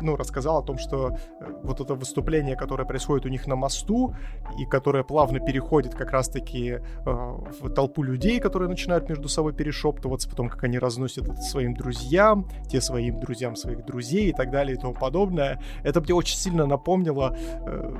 Ну, 0.01 0.15
рассказал 0.15 0.59
о 0.59 0.63
том, 0.63 0.77
что 0.77 1.17
э, 1.39 1.45
вот 1.63 1.81
это 1.81 1.95
выступление, 1.95 2.55
которое 2.55 2.85
происходит 2.85 3.25
у 3.25 3.29
них 3.29 3.45
на 3.45 3.55
мосту, 3.55 4.15
и 4.57 4.65
которое 4.65 5.03
плавно 5.03 5.39
переходит 5.39 5.95
как 5.95 6.11
раз-таки 6.11 6.69
э, 6.69 6.79
в 7.05 7.69
толпу 7.73 8.03
людей, 8.03 8.39
которые 8.39 8.69
начинают 8.69 9.09
между 9.09 9.27
собой 9.27 9.53
перешептываться, 9.53 10.29
потом 10.29 10.49
как 10.49 10.63
они 10.63 10.79
разносят 10.79 11.27
это 11.27 11.41
своим 11.41 11.73
друзьям, 11.73 12.47
те 12.69 12.79
своим 12.79 13.19
друзьям 13.19 13.55
своих 13.55 13.85
друзей 13.85 14.29
и 14.29 14.33
так 14.33 14.49
далее 14.49 14.77
и 14.77 14.79
тому 14.79 14.93
подобное. 14.93 15.61
Это 15.83 15.99
мне 16.01 16.13
очень 16.13 16.37
сильно 16.37 16.65
напомнило 16.65 17.35
э, 17.37 17.97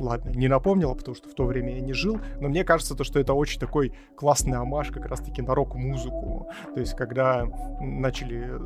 ладно, 0.00 0.30
не 0.30 0.48
напомнила, 0.48 0.94
потому 0.94 1.14
что 1.14 1.28
в 1.28 1.34
то 1.34 1.44
время 1.44 1.74
я 1.74 1.80
не 1.80 1.92
жил, 1.92 2.20
но 2.40 2.48
мне 2.48 2.64
кажется, 2.64 2.96
то, 2.96 3.04
что 3.04 3.20
это 3.20 3.34
очень 3.34 3.60
такой 3.60 3.92
классный 4.16 4.58
амаш 4.58 4.90
как 4.90 5.06
раз-таки 5.06 5.42
на 5.42 5.54
рок-музыку. 5.54 6.48
То 6.74 6.80
есть, 6.80 6.94
когда 6.94 7.46
начали 7.80 8.58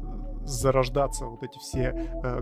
зарождаться 0.46 1.26
вот 1.26 1.42
эти 1.42 1.58
все 1.58 1.94
э, 2.22 2.40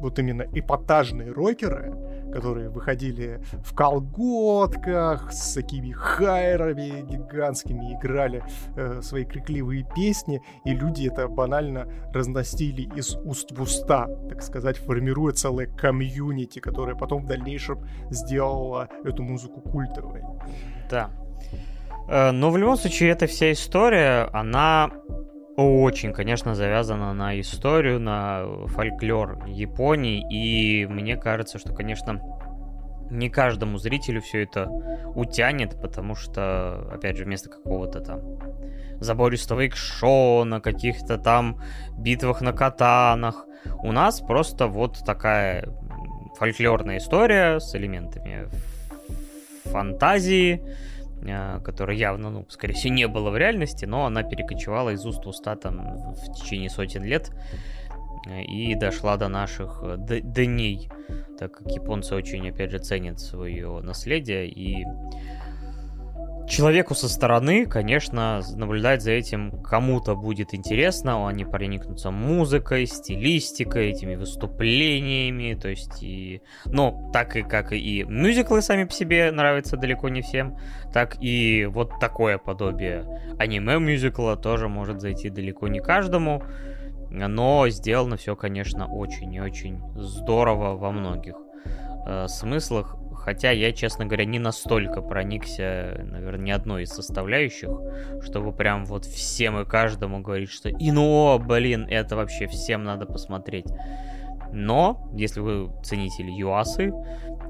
вот 0.00 0.18
именно 0.18 0.42
эпатажные 0.52 1.32
рокеры, 1.32 2.15
которые 2.32 2.68
выходили 2.68 3.40
в 3.64 3.74
колготках 3.74 5.32
с 5.32 5.54
такими 5.54 5.92
хайрами 5.92 7.02
гигантскими, 7.02 7.94
играли 7.94 8.42
э, 8.76 9.00
свои 9.02 9.24
крикливые 9.24 9.86
песни, 9.94 10.42
и 10.64 10.70
люди 10.70 11.08
это 11.08 11.28
банально 11.28 11.88
разносили 12.12 12.82
из 12.96 13.16
уст 13.24 13.52
в 13.52 13.60
уста, 13.60 14.08
так 14.28 14.42
сказать, 14.42 14.76
формируя 14.76 15.32
целое 15.32 15.66
комьюнити, 15.66 16.58
которое 16.58 16.96
потом 16.96 17.22
в 17.22 17.26
дальнейшем 17.26 17.86
сделало 18.10 18.88
эту 19.04 19.22
музыку 19.22 19.60
культовой. 19.60 20.22
Да. 20.90 21.10
Э, 22.08 22.30
но 22.30 22.50
в 22.50 22.56
любом 22.56 22.76
случае, 22.76 23.10
эта 23.10 23.26
вся 23.26 23.52
история, 23.52 24.28
она 24.32 24.90
очень, 25.56 26.12
конечно, 26.12 26.54
завязана 26.54 27.14
на 27.14 27.38
историю, 27.40 27.98
на 27.98 28.66
фольклор 28.68 29.46
Японии, 29.46 30.26
и 30.30 30.86
мне 30.86 31.16
кажется, 31.16 31.58
что, 31.58 31.72
конечно, 31.72 32.20
не 33.10 33.30
каждому 33.30 33.78
зрителю 33.78 34.20
все 34.20 34.42
это 34.42 34.66
утянет, 35.14 35.80
потому 35.80 36.14
что, 36.14 36.88
опять 36.92 37.16
же, 37.16 37.24
вместо 37.24 37.48
какого-то 37.48 38.00
там 38.00 38.20
забористого 39.00 39.66
экшона, 39.66 40.60
каких-то 40.60 41.18
там 41.18 41.60
битвах 41.96 42.40
на 42.40 42.52
катанах, 42.52 43.46
у 43.82 43.92
нас 43.92 44.20
просто 44.20 44.66
вот 44.66 45.04
такая 45.04 45.68
фольклорная 46.36 46.98
история 46.98 47.60
с 47.60 47.74
элементами 47.74 48.48
фантазии, 49.64 50.62
которая 51.64 51.96
явно, 51.96 52.30
ну, 52.30 52.46
скорее 52.48 52.74
всего, 52.74 52.94
не 52.94 53.08
было 53.08 53.30
в 53.30 53.36
реальности, 53.36 53.84
но 53.84 54.06
она 54.06 54.22
перекочевала 54.22 54.90
из 54.90 55.04
уст 55.04 55.24
в 55.24 55.28
уста 55.28 55.56
там 55.56 56.12
в 56.12 56.32
течение 56.34 56.70
сотен 56.70 57.04
лет 57.04 57.30
э, 58.26 58.42
и 58.42 58.74
дошла 58.74 59.16
до 59.16 59.28
наших 59.28 59.80
э, 59.82 60.20
дней, 60.20 60.88
так 61.38 61.58
как 61.58 61.70
японцы 61.70 62.14
очень, 62.14 62.48
опять 62.48 62.70
же, 62.70 62.78
ценят 62.78 63.20
свое 63.20 63.80
наследие 63.80 64.48
и 64.48 64.84
Человеку 66.48 66.94
со 66.94 67.08
стороны, 67.08 67.66
конечно, 67.66 68.40
наблюдать 68.54 69.02
за 69.02 69.10
этим 69.10 69.62
кому-то 69.62 70.14
будет 70.14 70.54
интересно, 70.54 71.28
они 71.28 71.44
проникнутся 71.44 72.12
музыкой, 72.12 72.86
стилистикой, 72.86 73.90
этими 73.90 74.14
выступлениями, 74.14 75.58
то 75.60 75.68
есть 75.68 76.02
и... 76.02 76.42
Но 76.64 77.10
так 77.12 77.34
и 77.34 77.42
как 77.42 77.72
и 77.72 78.04
мюзиклы 78.04 78.62
сами 78.62 78.84
по 78.84 78.92
себе 78.92 79.32
нравятся 79.32 79.76
далеко 79.76 80.08
не 80.08 80.22
всем, 80.22 80.56
так 80.92 81.16
и 81.20 81.66
вот 81.66 81.98
такое 82.00 82.38
подобие 82.38 83.04
аниме-мюзикла 83.38 84.36
тоже 84.36 84.68
может 84.68 85.00
зайти 85.00 85.30
далеко 85.30 85.66
не 85.66 85.80
каждому, 85.80 86.44
но 87.10 87.68
сделано 87.68 88.16
все, 88.16 88.36
конечно, 88.36 88.86
очень 88.86 89.34
и 89.34 89.40
очень 89.40 89.82
здорово 89.96 90.76
во 90.76 90.92
многих 90.92 91.34
э, 92.06 92.28
смыслах. 92.28 92.96
Хотя 93.26 93.50
я, 93.50 93.72
честно 93.72 94.06
говоря, 94.06 94.24
не 94.24 94.38
настолько 94.38 95.02
проникся, 95.02 96.00
наверное, 96.04 96.44
ни 96.44 96.50
одной 96.52 96.84
из 96.84 96.90
составляющих, 96.90 97.70
чтобы 98.22 98.52
прям 98.52 98.84
вот 98.84 99.04
всем 99.04 99.58
и 99.58 99.64
каждому 99.64 100.20
говорить, 100.20 100.48
что 100.48 100.68
и 100.68 100.92
ну, 100.92 101.36
блин, 101.40 101.88
это 101.90 102.14
вообще 102.14 102.46
всем 102.46 102.84
надо 102.84 103.04
посмотреть. 103.04 103.66
Но, 104.52 105.10
если 105.12 105.40
вы 105.40 105.72
ценитель 105.82 106.30
ЮАСы, 106.30 106.92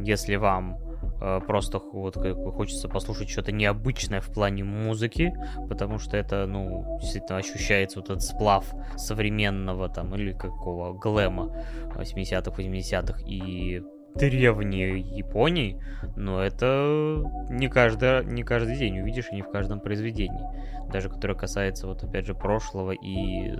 если 0.00 0.36
вам 0.36 0.78
э, 1.20 1.40
просто 1.46 1.78
вот 1.78 2.16
хочется 2.54 2.88
послушать 2.88 3.28
что-то 3.28 3.52
необычное 3.52 4.22
в 4.22 4.32
плане 4.32 4.64
музыки, 4.64 5.34
потому 5.68 5.98
что 5.98 6.16
это, 6.16 6.46
ну, 6.46 6.98
действительно 7.02 7.36
ощущается 7.36 8.00
вот 8.00 8.08
этот 8.08 8.22
сплав 8.22 8.64
современного 8.96 9.90
там 9.90 10.14
или 10.14 10.32
какого 10.32 10.94
глэма 10.94 11.54
80-х, 11.94 12.50
80-х 12.50 13.20
и 13.26 13.82
древней 14.18 15.00
Японии, 15.00 15.80
но 16.16 16.42
это 16.42 17.22
не 17.50 17.68
каждый, 17.68 18.24
не 18.24 18.42
каждый 18.42 18.76
день 18.76 19.00
увидишь 19.00 19.28
и 19.30 19.36
не 19.36 19.42
в 19.42 19.50
каждом 19.50 19.80
произведении. 19.80 20.44
Даже 20.92 21.08
которое 21.08 21.34
касается, 21.34 21.86
вот 21.86 22.02
опять 22.04 22.26
же, 22.26 22.34
прошлого 22.34 22.92
и 22.92 23.50
э, 23.50 23.56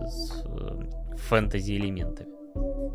фэнтези-элементами. 1.17 2.37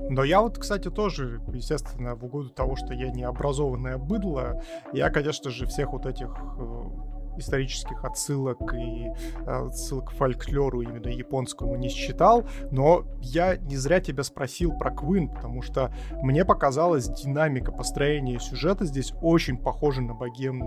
Но 0.10 0.24
я 0.24 0.42
вот, 0.42 0.58
кстати, 0.58 0.90
тоже, 0.90 1.40
естественно, 1.54 2.16
в 2.16 2.26
угоду 2.26 2.50
того, 2.50 2.76
что 2.76 2.94
я 2.94 3.10
не 3.12 3.24
образованное 3.24 3.98
быдло, 3.98 4.62
я, 4.94 5.10
конечно 5.10 5.52
же, 5.52 5.66
всех 5.68 5.94
вот 5.94 6.06
этих 6.06 6.28
э, 6.28 7.11
исторических 7.42 8.04
отсылок 8.06 8.74
и 8.74 9.08
э, 9.46 9.68
отсылок 9.68 10.10
к 10.10 10.12
фольклору 10.12 10.82
именно 10.82 11.08
японскому 11.08 11.76
не 11.76 11.90
считал, 11.90 12.46
но 12.72 13.06
я 13.22 13.58
не 13.58 13.76
зря 13.76 14.00
тебя 14.00 14.24
спросил 14.24 14.74
про 14.78 14.92
Квин, 14.92 15.30
потому 15.30 15.62
что 15.62 15.94
мне 16.22 16.46
показалась 16.46 17.08
динамика 17.08 17.72
построения 17.72 18.40
сюжета 18.40 18.86
здесь 18.86 19.14
очень 19.22 19.58
похожа 19.58 20.02
на, 20.02 20.14
богем, 20.14 20.60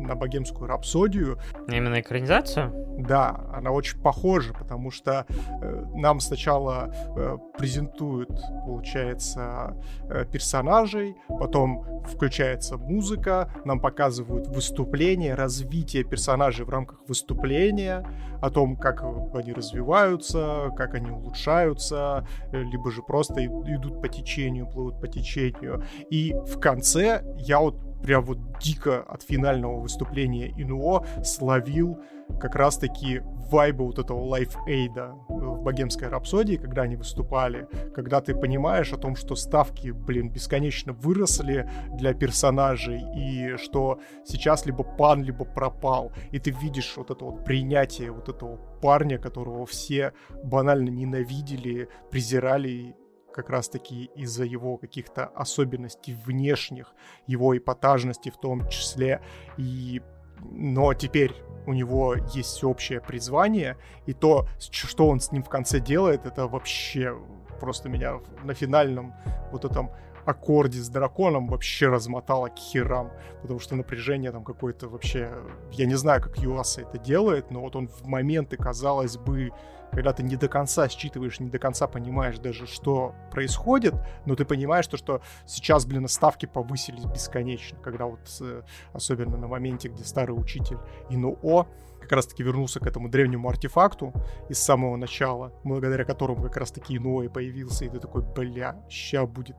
на 0.00 0.14
богемскую 0.14 0.68
рапсодию. 0.68 1.38
Именно 1.68 2.00
экранизацию? 2.00 2.72
Да, 2.98 3.40
она 3.52 3.70
очень 3.70 3.98
похожа, 4.00 4.52
потому 4.52 4.90
что 4.90 5.26
э, 5.28 5.84
нам 5.94 6.20
сначала 6.20 6.92
э, 7.16 7.38
презентуют, 7.56 8.30
получается, 8.66 9.76
э, 10.08 10.24
персонажей, 10.30 11.16
потом 11.28 12.04
включается 12.04 12.76
музыка, 12.76 13.50
нам 13.64 13.80
показывают 13.80 14.48
выступление, 14.48 15.34
развитие 15.34 15.99
персонажей 16.04 16.64
в 16.64 16.70
рамках 16.70 17.00
выступления, 17.08 18.04
о 18.40 18.50
том, 18.50 18.76
как 18.76 19.02
они 19.34 19.52
развиваются, 19.52 20.70
как 20.76 20.94
они 20.94 21.10
улучшаются, 21.10 22.26
э, 22.52 22.62
либо 22.62 22.90
же 22.90 23.02
просто 23.02 23.44
идут 23.44 24.00
по 24.00 24.08
течению, 24.08 24.66
плывут 24.66 25.00
по 25.00 25.08
течению. 25.08 25.84
И 26.10 26.34
в 26.46 26.58
конце 26.58 27.22
я 27.38 27.60
вот 27.60 27.89
прям 28.02 28.24
вот 28.24 28.38
дико 28.60 29.02
от 29.02 29.22
финального 29.22 29.80
выступления 29.80 30.52
Инуо 30.56 31.04
словил 31.24 31.98
как 32.38 32.54
раз-таки 32.54 33.22
вайба 33.50 33.82
вот 33.82 33.98
этого 33.98 34.22
лайф-эйда 34.24 35.14
в 35.28 35.62
богемской 35.62 36.08
рапсодии, 36.08 36.56
когда 36.56 36.82
они 36.82 36.96
выступали, 36.96 37.68
когда 37.94 38.20
ты 38.20 38.34
понимаешь 38.34 38.92
о 38.92 38.96
том, 38.96 39.16
что 39.16 39.34
ставки, 39.34 39.90
блин, 39.90 40.30
бесконечно 40.30 40.92
выросли 40.92 41.68
для 41.98 42.14
персонажей, 42.14 43.02
и 43.16 43.56
что 43.56 43.98
сейчас 44.24 44.66
либо 44.66 44.84
пан, 44.84 45.24
либо 45.24 45.44
пропал, 45.44 46.12
и 46.30 46.38
ты 46.38 46.50
видишь 46.50 46.94
вот 46.96 47.10
это 47.10 47.24
вот 47.24 47.44
принятие 47.44 48.12
вот 48.12 48.28
этого 48.28 48.56
парня, 48.80 49.18
которого 49.18 49.66
все 49.66 50.12
банально 50.44 50.90
ненавидели, 50.90 51.88
презирали 52.10 52.94
как 53.32 53.50
раз-таки 53.50 54.10
из-за 54.16 54.44
его 54.44 54.76
каких-то 54.76 55.26
особенностей 55.26 56.14
внешних, 56.14 56.94
его 57.26 57.56
эпатажности 57.56 58.30
в 58.30 58.38
том 58.38 58.68
числе. 58.68 59.20
И... 59.56 60.02
Но 60.42 60.94
теперь 60.94 61.34
у 61.66 61.72
него 61.74 62.14
есть 62.34 62.50
всеобщее 62.50 63.00
призвание, 63.00 63.76
и 64.06 64.14
то, 64.14 64.46
что 64.58 65.08
он 65.08 65.20
с 65.20 65.32
ним 65.32 65.42
в 65.42 65.48
конце 65.48 65.80
делает, 65.80 66.24
это 66.24 66.46
вообще 66.46 67.14
просто 67.60 67.88
меня 67.90 68.20
на 68.42 68.54
финальном 68.54 69.14
вот 69.52 69.64
этом 69.64 69.90
аккорде 70.24 70.78
с 70.78 70.88
драконом 70.88 71.48
вообще 71.48 71.88
размотало 71.88 72.48
к 72.48 72.58
херам, 72.58 73.10
потому 73.42 73.60
что 73.60 73.76
напряжение 73.76 74.32
там 74.32 74.44
какое-то 74.44 74.88
вообще... 74.88 75.32
Я 75.72 75.86
не 75.86 75.94
знаю, 75.94 76.22
как 76.22 76.38
Юаса 76.38 76.82
это 76.82 76.98
делает, 76.98 77.50
но 77.50 77.60
вот 77.60 77.76
он 77.76 77.88
в 77.88 78.06
моменты, 78.06 78.56
казалось 78.56 79.16
бы, 79.16 79.50
когда 79.92 80.12
ты 80.12 80.22
не 80.22 80.36
до 80.36 80.48
конца 80.48 80.88
считываешь, 80.88 81.40
не 81.40 81.50
до 81.50 81.58
конца 81.58 81.86
понимаешь 81.86 82.38
даже, 82.38 82.66
что 82.66 83.14
происходит, 83.30 83.94
но 84.24 84.36
ты 84.36 84.44
понимаешь 84.44 84.86
то, 84.86 84.96
что 84.96 85.20
сейчас, 85.46 85.86
блин, 85.86 86.06
ставки 86.08 86.46
повысились 86.46 87.04
бесконечно, 87.04 87.78
когда 87.82 88.06
вот, 88.06 88.20
э, 88.40 88.62
особенно 88.92 89.36
на 89.36 89.48
моменте, 89.48 89.88
где 89.88 90.04
старый 90.04 90.32
учитель 90.32 90.78
Инуо 91.08 91.66
как 92.00 92.12
раз-таки 92.12 92.42
вернулся 92.42 92.80
к 92.80 92.86
этому 92.86 93.08
древнему 93.08 93.48
артефакту 93.48 94.12
из 94.48 94.58
самого 94.58 94.96
начала, 94.96 95.52
благодаря 95.64 96.04
которому 96.04 96.42
как 96.42 96.56
раз-таки 96.56 96.96
Инуо 96.96 97.22
и 97.22 97.28
появился, 97.28 97.84
и 97.84 97.88
ты 97.88 97.98
такой, 97.98 98.22
бля, 98.22 98.76
ща 98.88 99.26
будет 99.26 99.56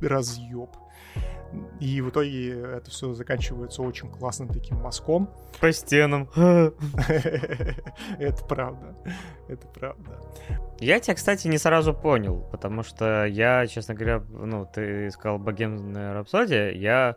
разъеб. 0.00 0.70
И 1.80 2.00
в 2.00 2.10
итоге 2.10 2.60
это 2.60 2.90
все 2.90 3.12
заканчивается 3.12 3.82
очень 3.82 4.08
классным 4.08 4.48
таким 4.48 4.78
мазком. 4.78 5.28
По 5.60 5.72
стенам. 5.72 6.28
Это 6.36 6.74
правда. 8.48 8.94
Это 9.48 9.66
правда. 9.66 10.20
Я 10.78 11.00
тебя, 11.00 11.14
кстати, 11.14 11.48
не 11.48 11.58
сразу 11.58 11.92
понял, 11.92 12.48
потому 12.52 12.84
что 12.84 13.24
я, 13.24 13.66
честно 13.66 13.94
говоря, 13.94 14.22
ну, 14.28 14.66
ты 14.72 15.10
сказал 15.10 15.38
богемная 15.38 16.14
рапсодия, 16.14 16.70
я 16.70 17.16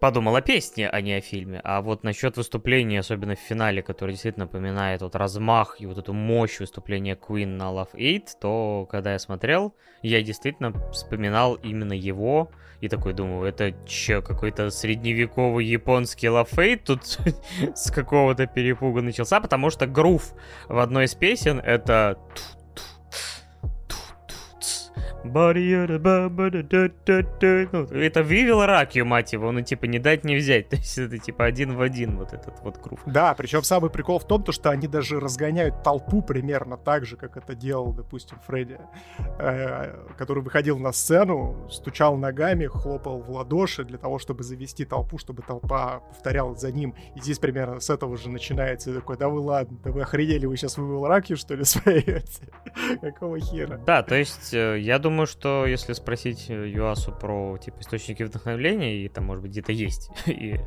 подумал 0.00 0.36
о 0.36 0.40
песне, 0.40 0.88
а 0.88 1.00
не 1.00 1.14
о 1.14 1.20
фильме. 1.20 1.60
А 1.64 1.80
вот 1.80 2.04
насчет 2.04 2.36
выступления, 2.36 3.00
особенно 3.00 3.34
в 3.34 3.38
финале, 3.38 3.82
который 3.82 4.12
действительно 4.12 4.46
напоминает 4.46 5.02
вот 5.02 5.14
размах 5.16 5.80
и 5.80 5.86
вот 5.86 5.98
эту 5.98 6.12
мощь 6.12 6.60
выступления 6.60 7.16
Queen 7.16 7.56
на 7.56 7.64
Love 7.64 7.90
8, 7.92 8.20
то 8.40 8.88
когда 8.90 9.12
я 9.12 9.18
смотрел, 9.18 9.74
я 10.02 10.22
действительно 10.22 10.72
вспоминал 10.90 11.54
именно 11.54 11.92
его 11.92 12.50
и 12.80 12.88
такой 12.88 13.14
думаю, 13.14 13.48
это 13.48 13.72
че, 13.86 14.20
какой-то 14.20 14.68
средневековый 14.70 15.64
японский 15.64 16.26
Love 16.26 16.48
8 16.52 16.78
тут 16.80 17.00
с 17.74 17.90
какого-то 17.90 18.46
перепуга 18.46 19.00
начался, 19.00 19.40
потому 19.40 19.70
что 19.70 19.86
грув 19.86 20.34
в 20.68 20.78
одной 20.78 21.06
из 21.06 21.14
песен 21.14 21.60
это 21.60 22.18
ну, 27.72 27.84
это 27.98 28.22
вывел 28.22 28.64
ракью, 28.64 29.06
мать 29.06 29.32
его, 29.32 29.50
ну, 29.52 29.62
типа, 29.62 29.86
не 29.86 29.98
дать 29.98 30.24
не 30.24 30.36
взять. 30.36 30.68
То 30.70 30.76
есть 30.76 30.98
это, 30.98 31.18
типа, 31.18 31.46
один 31.46 31.76
в 31.76 31.80
один 31.80 32.18
вот 32.18 32.32
этот 32.32 32.60
вот 32.60 32.78
круг. 32.78 33.00
Да, 33.06 33.34
причем 33.34 33.62
самый 33.62 33.90
прикол 33.90 34.18
в 34.18 34.26
том, 34.26 34.42
то, 34.42 34.52
что 34.52 34.70
они 34.70 34.86
даже 34.86 35.20
разгоняют 35.20 35.82
толпу 35.82 36.22
примерно 36.22 36.76
так 36.76 37.06
же, 37.06 37.16
как 37.16 37.36
это 37.36 37.54
делал, 37.54 37.92
допустим, 37.92 38.38
Фредди, 38.46 38.78
э, 39.38 39.96
который 40.18 40.42
выходил 40.42 40.78
на 40.78 40.92
сцену, 40.92 41.68
стучал 41.70 42.16
ногами, 42.16 42.66
хлопал 42.66 43.20
в 43.20 43.30
ладоши 43.30 43.84
для 43.84 43.98
того, 43.98 44.18
чтобы 44.18 44.42
завести 44.42 44.84
толпу, 44.84 45.16
чтобы 45.18 45.42
толпа 45.42 46.00
повторяла 46.00 46.54
за 46.54 46.70
ним. 46.70 46.94
И 47.16 47.20
здесь 47.20 47.38
примерно 47.38 47.80
с 47.80 47.88
этого 47.88 48.16
же 48.16 48.28
начинается 48.28 48.94
такой, 48.94 49.16
да 49.16 49.28
вы 49.28 49.40
ладно, 49.40 49.78
да 49.82 49.90
вы 49.90 50.02
охренели, 50.02 50.46
вы 50.46 50.56
сейчас 50.56 50.76
вывел 50.76 51.06
ракью, 51.06 51.36
что 51.36 51.54
ли, 51.54 51.64
споете? 51.64 52.48
Какого 53.00 53.40
хера? 53.40 53.78
Да, 53.78 54.02
то 54.02 54.14
есть 54.14 54.52
э, 54.52 54.78
я 54.80 54.98
думаю, 54.98 55.13
думаю, 55.14 55.26
что 55.28 55.64
если 55.64 55.92
спросить 55.92 56.50
э, 56.50 56.68
Юасу 56.68 57.12
про 57.12 57.56
типа 57.56 57.80
источники 57.80 58.24
вдохновления, 58.24 58.96
и 58.96 59.08
там, 59.08 59.26
может 59.26 59.42
быть, 59.42 59.52
где-то 59.52 59.70
есть 59.70 60.10
и 60.26 60.58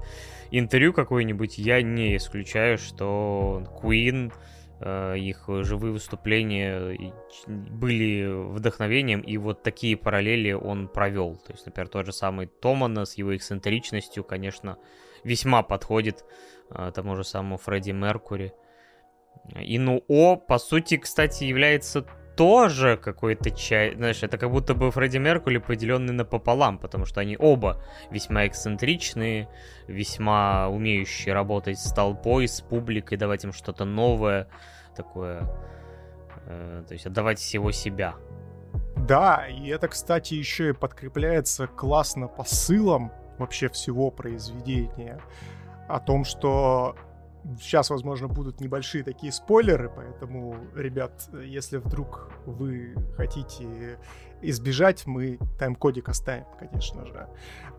интервью 0.51 0.93
какое-нибудь, 0.93 1.57
я 1.57 1.81
не 1.81 2.15
исключаю, 2.15 2.77
что 2.77 3.61
Queen, 3.81 4.31
э, 4.79 5.17
их 5.17 5.43
живые 5.47 5.91
выступления 5.91 6.97
были 7.45 8.25
вдохновением, 8.25 9.19
и 9.19 9.35
вот 9.35 9.63
такие 9.63 9.97
параллели 9.97 10.53
он 10.53 10.87
провел. 10.87 11.35
То 11.35 11.51
есть, 11.51 11.65
например, 11.65 11.89
тот 11.89 12.05
же 12.05 12.13
самый 12.13 12.47
Томана 12.47 13.03
с 13.03 13.15
его 13.15 13.35
эксцентричностью, 13.35 14.23
конечно, 14.23 14.77
весьма 15.25 15.61
подходит 15.61 16.23
э, 16.69 16.93
тому 16.95 17.17
же 17.17 17.25
самому 17.25 17.57
Фредди 17.57 17.91
Меркури. 17.91 18.53
И 19.61 19.77
ну 19.77 20.05
О, 20.07 20.37
по 20.37 20.57
сути, 20.57 20.95
кстати, 20.95 21.43
является 21.43 22.05
тоже 22.37 22.97
какой-то 22.97 23.49
чай, 23.49 23.95
знаешь, 23.95 24.21
это 24.21 24.37
как 24.37 24.51
будто 24.51 24.75
бы 24.75 24.91
Фредди 24.91 25.17
Меркури 25.17 25.57
поделенный 25.57 26.13
напополам, 26.13 26.77
потому 26.77 27.05
что 27.05 27.19
они 27.19 27.35
оба 27.37 27.83
весьма 28.11 28.45
эксцентричные, 28.45 29.49
весьма 29.87 30.69
умеющие 30.69 31.33
работать 31.33 31.79
с 31.79 31.91
толпой, 31.91 32.47
с 32.47 32.61
публикой, 32.61 33.17
давать 33.17 33.43
им 33.43 33.51
что-то 33.51 33.85
новое, 33.85 34.47
такое, 34.95 35.49
э, 36.45 36.83
то 36.87 36.93
есть 36.93 37.07
отдавать 37.07 37.39
всего 37.39 37.71
себя. 37.71 38.13
Да, 38.95 39.47
и 39.47 39.67
это, 39.69 39.87
кстати, 39.87 40.35
еще 40.35 40.69
и 40.69 40.73
подкрепляется 40.73 41.65
классно 41.65 42.27
посылом 42.27 43.11
вообще 43.39 43.67
всего 43.69 44.11
произведения 44.11 45.19
о 45.87 45.99
том, 45.99 46.23
что 46.23 46.95
Сейчас, 47.59 47.89
возможно, 47.89 48.27
будут 48.27 48.59
небольшие 48.59 49.03
такие 49.03 49.31
спойлеры, 49.31 49.89
поэтому, 49.95 50.55
ребят, 50.75 51.29
если 51.43 51.77
вдруг 51.77 52.29
вы 52.45 52.95
хотите 53.15 53.99
избежать, 54.41 55.05
мы 55.05 55.39
тайм-кодик 55.57 56.09
оставим, 56.09 56.45
конечно 56.59 57.05
же. 57.05 57.27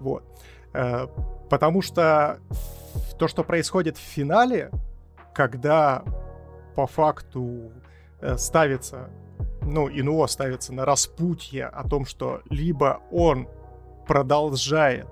Вот. 0.00 0.24
Э, 0.72 1.06
потому 1.50 1.82
что 1.82 2.40
то, 3.18 3.28
что 3.28 3.44
происходит 3.44 3.96
в 3.96 4.00
финале, 4.00 4.70
когда 5.34 6.02
по 6.74 6.86
факту 6.86 7.72
э, 8.20 8.36
ставится, 8.38 9.10
ну, 9.62 9.88
Ину-О 9.88 10.26
ставится 10.26 10.72
на 10.72 10.84
распутье 10.84 11.66
о 11.66 11.88
том, 11.88 12.06
что 12.06 12.40
либо 12.50 13.00
он 13.10 13.48
продолжает 14.06 15.08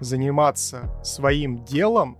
заниматься 0.00 0.90
своим 1.02 1.64
делом, 1.64 2.18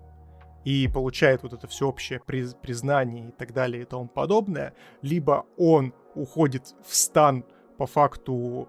и 0.68 0.86
получает 0.86 1.42
вот 1.44 1.54
это 1.54 1.66
всеобщее 1.66 2.20
признание 2.20 3.28
и 3.28 3.32
так 3.32 3.54
далее 3.54 3.82
и 3.82 3.84
тому 3.86 4.06
подобное, 4.06 4.74
либо 5.00 5.46
он 5.56 5.94
уходит 6.14 6.74
в 6.86 6.94
стан 6.94 7.46
по 7.78 7.86
факту 7.86 8.68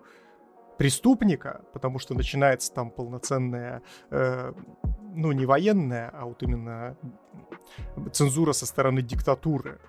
преступника, 0.78 1.62
потому 1.74 2.00
что 2.00 2.14
начинается 2.14 2.74
там 2.74 2.90
полноценная, 2.90 3.82
э, 4.12 4.54
ну 5.14 5.34
не 5.34 5.46
военная, 5.46 6.10
а 6.14 6.24
вот 6.24 6.42
именно 6.42 6.96
цензура 8.14 8.54
со 8.54 8.66
стороны 8.66 9.02
диктатуры, 9.02 9.82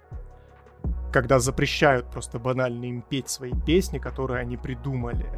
когда 1.12 1.38
запрещают 1.38 2.10
просто 2.10 2.40
банально 2.40 2.86
им 2.86 3.02
петь 3.02 3.28
свои 3.28 3.52
песни, 3.64 3.98
которые 3.98 4.40
они 4.40 4.56
придумали. 4.56 5.28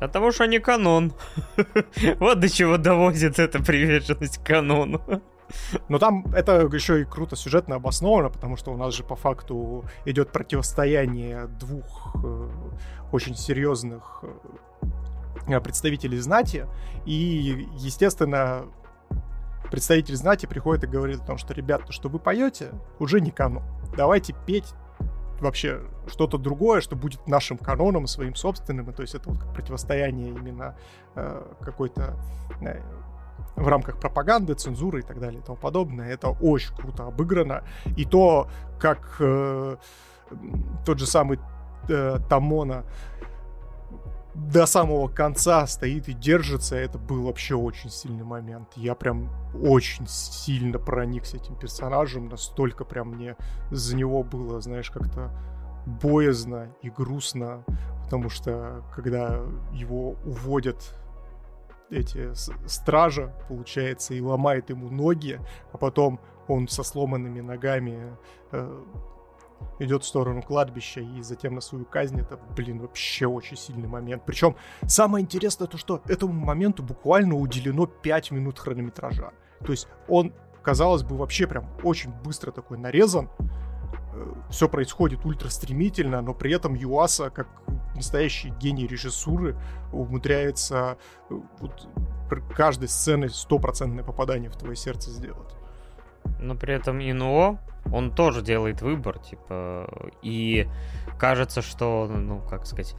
От 0.00 0.10
того, 0.10 0.32
что 0.32 0.42
они 0.42 0.58
канон. 0.58 1.12
Вот 2.18 2.40
до 2.40 2.48
чего 2.48 2.78
доводит 2.78 3.38
эта 3.38 3.62
приверженность 3.62 4.38
к 4.38 4.46
канону. 4.46 5.22
Но 5.88 5.98
там 5.98 6.26
это 6.34 6.62
еще 6.72 7.02
и 7.02 7.04
круто 7.04 7.36
сюжетно 7.36 7.76
обосновано, 7.76 8.30
потому 8.30 8.56
что 8.56 8.72
у 8.72 8.76
нас 8.76 8.94
же 8.94 9.02
по 9.02 9.16
факту 9.16 9.84
идет 10.04 10.32
противостояние 10.32 11.46
двух 11.46 12.16
э, 12.22 12.48
очень 13.12 13.34
серьезных 13.34 14.24
э, 15.48 15.60
представителей 15.60 16.18
знати. 16.18 16.66
И, 17.04 17.68
естественно, 17.76 18.66
представитель 19.70 20.16
знати 20.16 20.46
приходит 20.46 20.84
и 20.84 20.86
говорит 20.86 21.20
о 21.22 21.26
том, 21.26 21.38
что, 21.38 21.54
ребята, 21.54 21.92
что 21.92 22.08
вы 22.08 22.18
поете, 22.18 22.70
уже 22.98 23.20
не 23.20 23.30
канон. 23.30 23.64
Давайте 23.96 24.34
петь 24.46 24.74
вообще 25.40 25.82
что-то 26.06 26.38
другое, 26.38 26.80
что 26.80 26.96
будет 26.96 27.26
нашим 27.26 27.58
каноном, 27.58 28.06
своим 28.06 28.34
собственным. 28.34 28.90
И, 28.90 28.92
то 28.92 29.02
есть 29.02 29.14
это 29.14 29.28
вот 29.28 29.38
противостояние 29.54 30.30
именно 30.30 30.76
э, 31.14 31.42
какой-то 31.60 32.16
э, 32.62 32.80
в 33.56 33.68
рамках 33.68 33.98
пропаганды, 33.98 34.54
цензуры 34.54 35.00
и 35.00 35.02
так 35.02 35.18
далее 35.18 35.40
и 35.40 35.42
тому 35.42 35.56
подобное. 35.56 36.12
Это 36.12 36.28
очень 36.28 36.74
круто 36.74 37.06
обыграно. 37.06 37.64
И 37.96 38.04
то, 38.04 38.48
как 38.78 39.16
э, 39.18 39.76
тот 40.84 40.98
же 40.98 41.06
самый 41.06 41.38
э, 41.88 42.18
Тамона 42.28 42.84
до 44.34 44.66
самого 44.66 45.08
конца 45.08 45.66
стоит 45.66 46.08
и 46.08 46.12
держится, 46.12 46.76
это 46.76 46.98
был 46.98 47.24
вообще 47.24 47.54
очень 47.54 47.88
сильный 47.88 48.24
момент. 48.24 48.68
Я 48.76 48.94
прям 48.94 49.30
очень 49.54 50.06
сильно 50.06 50.78
проникся 50.78 51.38
этим 51.38 51.56
персонажем, 51.56 52.28
настолько 52.28 52.84
прям 52.84 53.12
мне 53.12 53.36
за 53.70 53.96
него 53.96 54.22
было, 54.22 54.60
знаешь, 54.60 54.90
как-то 54.90 55.30
боязно 55.86 56.68
и 56.82 56.90
грустно, 56.90 57.64
потому 58.04 58.28
что 58.28 58.84
когда 58.94 59.40
его 59.72 60.16
уводят 60.24 60.94
эти 61.90 62.32
стража, 62.66 63.32
получается, 63.48 64.14
и 64.14 64.20
ломает 64.20 64.70
ему 64.70 64.90
ноги, 64.90 65.40
а 65.72 65.78
потом 65.78 66.20
он 66.48 66.68
со 66.68 66.82
сломанными 66.82 67.40
ногами 67.40 68.16
э, 68.52 68.84
идет 69.78 70.04
в 70.04 70.06
сторону 70.06 70.42
кладбища 70.42 71.00
и 71.00 71.22
затем 71.22 71.54
на 71.54 71.60
свою 71.60 71.84
казнь. 71.84 72.20
Это, 72.20 72.38
блин, 72.56 72.80
вообще 72.80 73.26
очень 73.26 73.56
сильный 73.56 73.88
момент. 73.88 74.22
Причем 74.24 74.56
самое 74.86 75.22
интересное 75.22 75.66
то, 75.66 75.78
что 75.78 76.02
этому 76.06 76.32
моменту 76.32 76.82
буквально 76.82 77.34
уделено 77.34 77.86
5 77.86 78.30
минут 78.30 78.58
хронометража. 78.58 79.32
То 79.64 79.72
есть 79.72 79.88
он, 80.08 80.32
казалось 80.62 81.02
бы, 81.02 81.16
вообще 81.16 81.46
прям 81.46 81.68
очень 81.82 82.12
быстро 82.12 82.50
такой 82.50 82.78
нарезан. 82.78 83.28
Все 84.50 84.68
происходит 84.68 85.24
ультра 85.24 85.48
стремительно, 85.48 86.22
но 86.22 86.34
при 86.34 86.52
этом 86.52 86.74
Юаса, 86.74 87.30
как 87.30 87.48
настоящий 87.94 88.50
гений 88.50 88.86
режиссуры, 88.86 89.56
умудряется 89.92 90.98
э, 91.30 91.38
вот, 91.58 91.88
каждой 92.54 92.88
сценой 92.88 93.30
стопроцентное 93.30 94.04
попадание 94.04 94.50
в 94.50 94.56
твое 94.56 94.76
сердце 94.76 95.10
сделать. 95.10 95.54
Но 96.38 96.54
при 96.54 96.74
этом 96.74 97.00
Инуо, 97.00 97.58
он 97.92 98.14
тоже 98.14 98.42
делает 98.42 98.82
выбор, 98.82 99.18
типа, 99.18 100.10
и 100.22 100.68
кажется, 101.18 101.62
что, 101.62 102.08
ну, 102.08 102.40
как 102.48 102.66
сказать, 102.66 102.96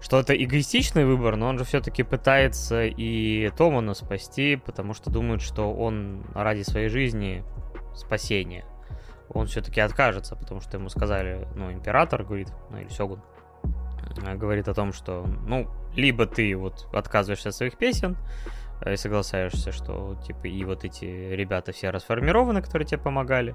что 0.00 0.18
это 0.18 0.34
эгоистичный 0.34 1.04
выбор, 1.04 1.36
но 1.36 1.48
он 1.48 1.58
же 1.58 1.64
все-таки 1.64 2.02
пытается 2.02 2.84
и 2.84 3.50
Томана 3.50 3.94
спасти, 3.94 4.56
потому 4.56 4.94
что 4.94 5.10
думает, 5.10 5.42
что 5.42 5.72
он 5.72 6.24
ради 6.34 6.62
своей 6.62 6.88
жизни 6.88 7.44
спасение. 7.94 8.64
Он 9.34 9.46
все-таки 9.46 9.80
откажется, 9.80 10.36
потому 10.36 10.60
что 10.60 10.76
ему 10.76 10.88
сказали, 10.88 11.46
ну, 11.54 11.72
император 11.72 12.24
говорит, 12.24 12.52
ну, 12.70 12.78
или 12.78 12.88
Сёгун, 12.88 13.22
э, 14.24 14.34
говорит 14.34 14.68
о 14.68 14.74
том, 14.74 14.92
что, 14.92 15.26
ну, 15.46 15.68
либо 15.94 16.26
ты 16.26 16.54
вот 16.56 16.88
отказываешься 16.92 17.48
от 17.50 17.54
своих 17.54 17.76
песен, 17.76 18.16
и 18.84 18.96
соглашаешься, 18.96 19.72
что, 19.72 20.16
типа, 20.26 20.46
и 20.46 20.64
вот 20.64 20.84
эти 20.84 21.04
ребята 21.04 21.72
все 21.72 21.90
расформированы, 21.90 22.62
которые 22.62 22.86
тебе 22.86 23.00
помогали, 23.00 23.54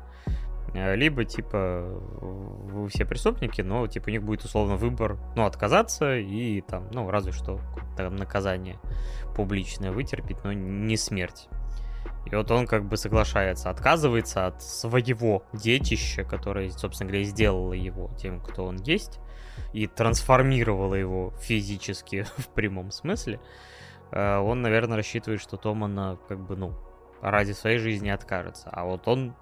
э, 0.73 0.95
либо, 0.95 1.25
типа, 1.25 1.83
вы 2.21 2.87
все 2.89 3.05
преступники, 3.05 3.61
но, 3.61 3.87
типа, 3.87 4.07
у 4.07 4.11
них 4.11 4.23
будет 4.23 4.43
условно 4.45 4.75
выбор, 4.75 5.17
ну, 5.35 5.45
отказаться 5.45 6.15
и 6.15 6.61
там, 6.61 6.89
ну, 6.91 7.09
разве 7.11 7.31
что 7.31 7.59
там 7.97 8.15
наказание 8.15 8.79
публичное 9.35 9.91
вытерпеть, 9.91 10.37
но 10.43 10.53
не 10.53 10.97
смерть. 10.97 11.49
И 12.29 12.35
вот 12.35 12.51
он 12.51 12.67
как 12.67 12.85
бы 12.85 12.97
соглашается, 12.97 13.69
отказывается 13.69 14.47
от 14.47 14.61
своего 14.61 15.43
детища, 15.53 16.23
которое, 16.23 16.69
собственно 16.71 17.09
говоря, 17.09 17.25
сделало 17.25 17.73
его 17.73 18.11
тем, 18.17 18.41
кто 18.41 18.65
он 18.65 18.77
есть, 18.77 19.19
и 19.73 19.87
трансформировало 19.87 20.95
его 20.95 21.33
физически 21.39 22.25
в 22.37 22.49
прямом 22.49 22.91
смысле. 22.91 23.39
Э, 24.11 24.37
он, 24.39 24.61
наверное, 24.61 24.97
рассчитывает, 24.97 25.41
что 25.41 25.57
Томана 25.57 26.17
как 26.27 26.39
бы, 26.39 26.55
ну, 26.55 26.73
ради 27.21 27.53
своей 27.53 27.77
жизни 27.77 28.09
откажется. 28.09 28.69
А 28.71 28.85
вот 28.85 29.07
он 29.07 29.35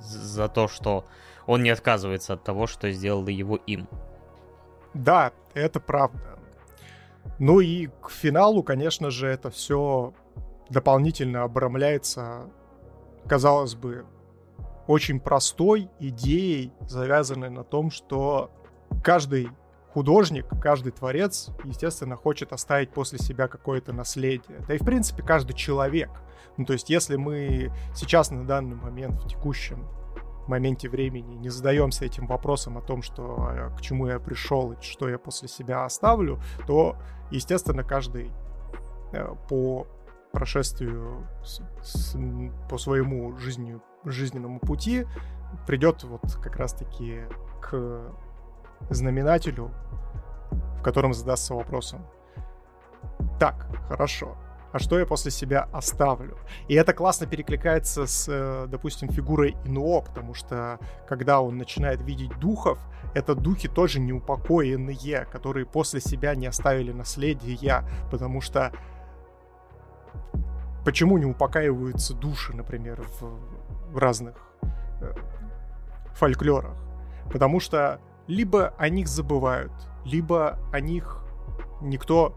за 0.00 0.48
то, 0.48 0.68
что 0.68 1.04
он 1.46 1.62
не 1.62 1.70
отказывается 1.70 2.32
от 2.32 2.44
того, 2.44 2.66
что 2.66 2.90
сделали 2.90 3.30
его 3.30 3.56
им. 3.56 3.88
Да, 4.94 5.32
это 5.54 5.80
правда. 5.80 6.38
Ну 7.38 7.60
и 7.60 7.88
к 8.00 8.10
финалу, 8.10 8.62
конечно 8.62 9.10
же, 9.10 9.26
это 9.26 9.50
все 9.50 10.14
дополнительно 10.70 11.42
обрамляется, 11.42 12.50
казалось 13.26 13.74
бы, 13.74 14.04
очень 14.86 15.20
простой 15.20 15.88
идеей, 15.98 16.72
завязанной 16.80 17.50
на 17.50 17.64
том, 17.64 17.90
что 17.90 18.50
каждый 19.02 19.50
художник, 19.92 20.46
каждый 20.60 20.92
творец, 20.92 21.48
естественно, 21.64 22.16
хочет 22.16 22.52
оставить 22.52 22.90
после 22.90 23.18
себя 23.18 23.48
какое-то 23.48 23.92
наследие. 23.92 24.60
Да 24.68 24.74
и, 24.74 24.78
в 24.78 24.84
принципе, 24.84 25.22
каждый 25.22 25.54
человек. 25.54 26.10
Ну, 26.56 26.64
то 26.64 26.72
есть, 26.72 26.90
если 26.90 27.16
мы 27.16 27.72
сейчас 27.94 28.30
на 28.30 28.46
данный 28.46 28.76
момент, 28.76 29.20
в 29.22 29.28
текущем 29.28 29.88
моменте 30.46 30.88
времени, 30.88 31.34
не 31.34 31.48
задаемся 31.48 32.04
этим 32.04 32.26
вопросом 32.26 32.78
о 32.78 32.82
том, 32.82 33.02
что 33.02 33.36
а, 33.38 33.70
к 33.76 33.80
чему 33.80 34.06
я 34.06 34.20
пришел 34.20 34.72
и 34.72 34.76
что 34.80 35.08
я 35.08 35.18
после 35.18 35.48
себя 35.48 35.84
оставлю, 35.84 36.40
то, 36.66 36.96
естественно, 37.30 37.82
каждый 37.82 38.30
э, 39.12 39.34
по 39.48 39.86
прошествию 40.36 41.26
с, 41.42 41.62
с, 41.82 42.14
по 42.68 42.76
своему 42.76 43.38
жизнью, 43.38 43.82
жизненному 44.04 44.60
пути 44.60 45.06
придет 45.66 46.04
вот 46.04 46.20
как 46.42 46.56
раз-таки 46.56 47.22
к 47.62 48.12
знаменателю, 48.90 49.70
в 50.78 50.82
котором 50.82 51.14
задастся 51.14 51.54
вопросом. 51.54 52.06
Так, 53.40 53.66
хорошо. 53.88 54.36
А 54.72 54.78
что 54.78 54.98
я 54.98 55.06
после 55.06 55.30
себя 55.30 55.70
оставлю? 55.72 56.36
И 56.68 56.74
это 56.74 56.92
классно 56.92 57.26
перекликается 57.26 58.06
с, 58.06 58.26
э, 58.28 58.66
допустим, 58.68 59.08
фигурой 59.08 59.56
Инуо, 59.64 60.02
потому 60.02 60.34
что 60.34 60.78
когда 61.08 61.40
он 61.40 61.56
начинает 61.56 62.02
видеть 62.02 62.38
духов, 62.40 62.78
это 63.14 63.34
духи 63.34 63.68
тоже 63.68 64.00
неупокоенные, 64.00 65.26
которые 65.32 65.64
после 65.64 66.02
себя 66.02 66.34
не 66.34 66.46
оставили 66.46 66.92
наследия, 66.92 67.84
потому 68.10 68.42
что 68.42 68.70
почему 70.84 71.18
не 71.18 71.26
упокаиваются 71.26 72.14
души, 72.14 72.54
например, 72.54 73.04
в, 73.20 73.98
разных 73.98 74.36
э, 75.00 75.12
фольклорах? 76.14 76.76
Потому 77.30 77.60
что 77.60 78.00
либо 78.26 78.74
о 78.78 78.88
них 78.88 79.08
забывают, 79.08 79.72
либо 80.04 80.58
о 80.72 80.80
них 80.80 81.24
никто 81.80 82.34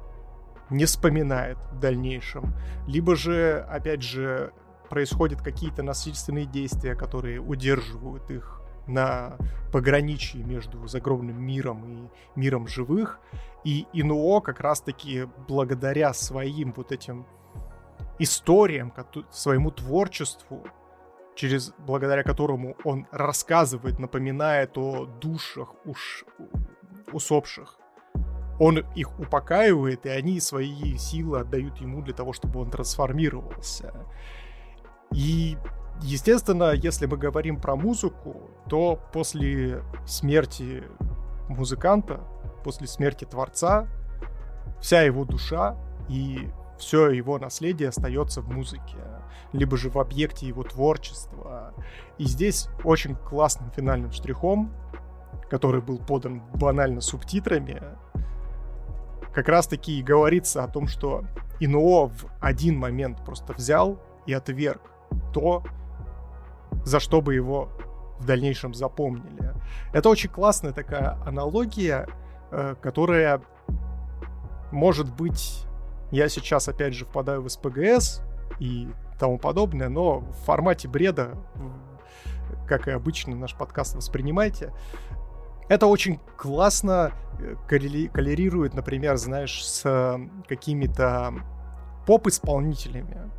не 0.70 0.86
вспоминает 0.86 1.58
в 1.72 1.80
дальнейшем, 1.80 2.54
либо 2.88 3.16
же, 3.16 3.66
опять 3.70 4.02
же, 4.02 4.52
происходят 4.90 5.42
какие-то 5.42 5.84
насильственные 5.84 6.46
действия, 6.46 6.96
которые 6.96 7.40
удерживают 7.40 8.30
их 8.32 8.62
на 8.88 9.38
пограничии 9.72 10.40
между 10.40 10.88
загробным 10.88 11.42
миром 11.42 11.86
и 11.86 12.10
миром 12.40 12.68
живых. 12.68 13.20
И 13.64 13.86
Инуо 13.94 14.42
как 14.42 14.60
раз-таки 14.60 15.28
благодаря 15.48 16.14
своим 16.14 16.74
вот 16.76 16.92
этим 16.92 17.26
историям, 18.20 18.94
своему 19.32 19.72
творчеству, 19.72 20.64
через 21.36 21.74
благодаря 21.78 22.24
которому 22.24 22.76
он 22.84 23.08
рассказывает, 23.12 23.98
напоминает 24.00 24.78
о 24.78 25.06
душах 25.06 25.74
уж 25.86 26.26
усопших. 27.12 27.78
Он 28.60 28.80
их 28.96 29.18
упокаивает, 29.20 30.06
и 30.06 30.10
они 30.10 30.42
свои 30.42 30.98
силы 30.98 31.40
отдают 31.40 31.78
ему 31.78 32.02
для 32.02 32.14
того, 32.14 32.34
чтобы 32.34 32.60
он 32.60 32.70
трансформировался. 32.70 33.94
И, 35.14 35.58
естественно, 36.02 36.74
если 36.74 37.06
мы 37.06 37.16
говорим 37.16 37.60
про 37.62 37.78
музыку, 37.78 38.52
то 38.68 39.00
после 39.14 39.82
смерти 40.06 40.84
музыканта, 41.48 42.20
после 42.66 42.86
смерти 42.88 43.24
творца, 43.24 43.88
вся 44.82 45.02
его 45.04 45.24
душа 45.24 45.78
и 46.10 46.50
все 46.80 47.10
его 47.10 47.38
наследие 47.38 47.90
остается 47.90 48.42
в 48.42 48.50
музыке, 48.50 48.98
либо 49.54 49.78
же 49.78 49.90
в 49.90 49.98
объекте 49.98 50.48
его 50.48 50.64
творчества. 50.64 51.74
И 52.18 52.26
здесь 52.26 52.70
очень 52.84 53.16
классным 53.16 53.72
финальным 53.72 54.12
штрихом, 54.12 54.74
который 55.50 55.82
был 55.82 56.00
подан 56.00 56.42
банально 56.54 57.02
субтитрами, 57.02 57.82
как 59.34 59.48
раз 59.48 59.68
таки 59.68 60.00
и 60.00 60.04
говорится 60.04 60.64
о 60.64 60.68
том, 60.68 60.88
что 60.88 61.24
Инуо 61.60 62.08
в 62.08 62.26
один 62.40 62.78
момент 62.78 63.24
просто 63.24 63.54
взял 63.54 64.00
и 64.26 64.34
отверг 64.34 64.82
то, 65.34 65.64
за 66.84 67.00
что 67.00 67.22
бы 67.22 67.36
его 67.36 67.70
в 68.20 68.26
дальнейшем 68.26 68.74
запомнили. 68.74 69.54
Это 69.94 70.10
очень 70.10 70.30
классная 70.30 70.74
такая 70.74 71.18
аналогия, 71.26 72.08
э, 72.52 72.76
которая 72.82 73.42
может 74.72 75.14
быть, 75.14 75.66
я 76.12 76.30
сейчас 76.30 76.68
опять 76.68 76.94
же 76.94 77.06
впадаю 77.06 77.42
в 77.42 77.50
СПГС 77.50 78.22
и 78.60 78.88
тому 79.20 79.38
подобное, 79.38 79.90
но 79.90 80.20
в 80.20 80.34
формате 80.46 80.88
бреда, 80.88 81.38
как 82.68 82.88
и 82.88 82.92
обычно 82.92 83.36
наш 83.36 83.56
подкаст 83.56 83.96
воспринимайте, 83.96 84.74
это 85.68 85.86
очень 85.86 86.20
классно 86.36 87.12
э, 87.40 87.56
коллерирует, 87.68 88.74
например, 88.74 89.18
знаешь, 89.18 89.64
с 89.64 89.86
э, 89.86 90.18
какими-то 90.48 91.34
поп-исполнителями, 92.08 93.30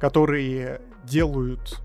которые 0.00 0.80
делают 1.04 1.82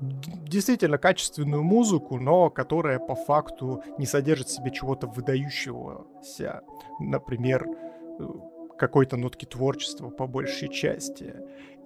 действительно 0.00 0.98
качественную 0.98 1.62
музыку, 1.62 2.18
но 2.18 2.50
которая 2.50 2.98
по 2.98 3.14
факту 3.14 3.82
не 3.98 4.06
содержит 4.06 4.48
в 4.48 4.54
себе 4.54 4.70
чего-то 4.70 5.08
выдающегося. 5.08 6.62
Например, 7.00 7.66
э, 8.20 8.24
какой-то 8.78 9.16
нотки 9.16 9.44
творчества 9.44 10.10
по 10.10 10.26
большей 10.26 10.68
части. 10.68 11.34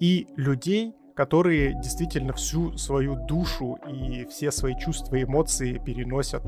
И 0.01 0.27
людей, 0.37 0.95
которые 1.15 1.75
действительно 1.81 2.33
всю 2.33 2.77
свою 2.77 3.17
душу 3.27 3.79
и 3.89 4.25
все 4.27 4.51
свои 4.51 4.79
чувства 4.79 5.17
и 5.17 5.25
эмоции 5.25 5.79
переносят 5.85 6.43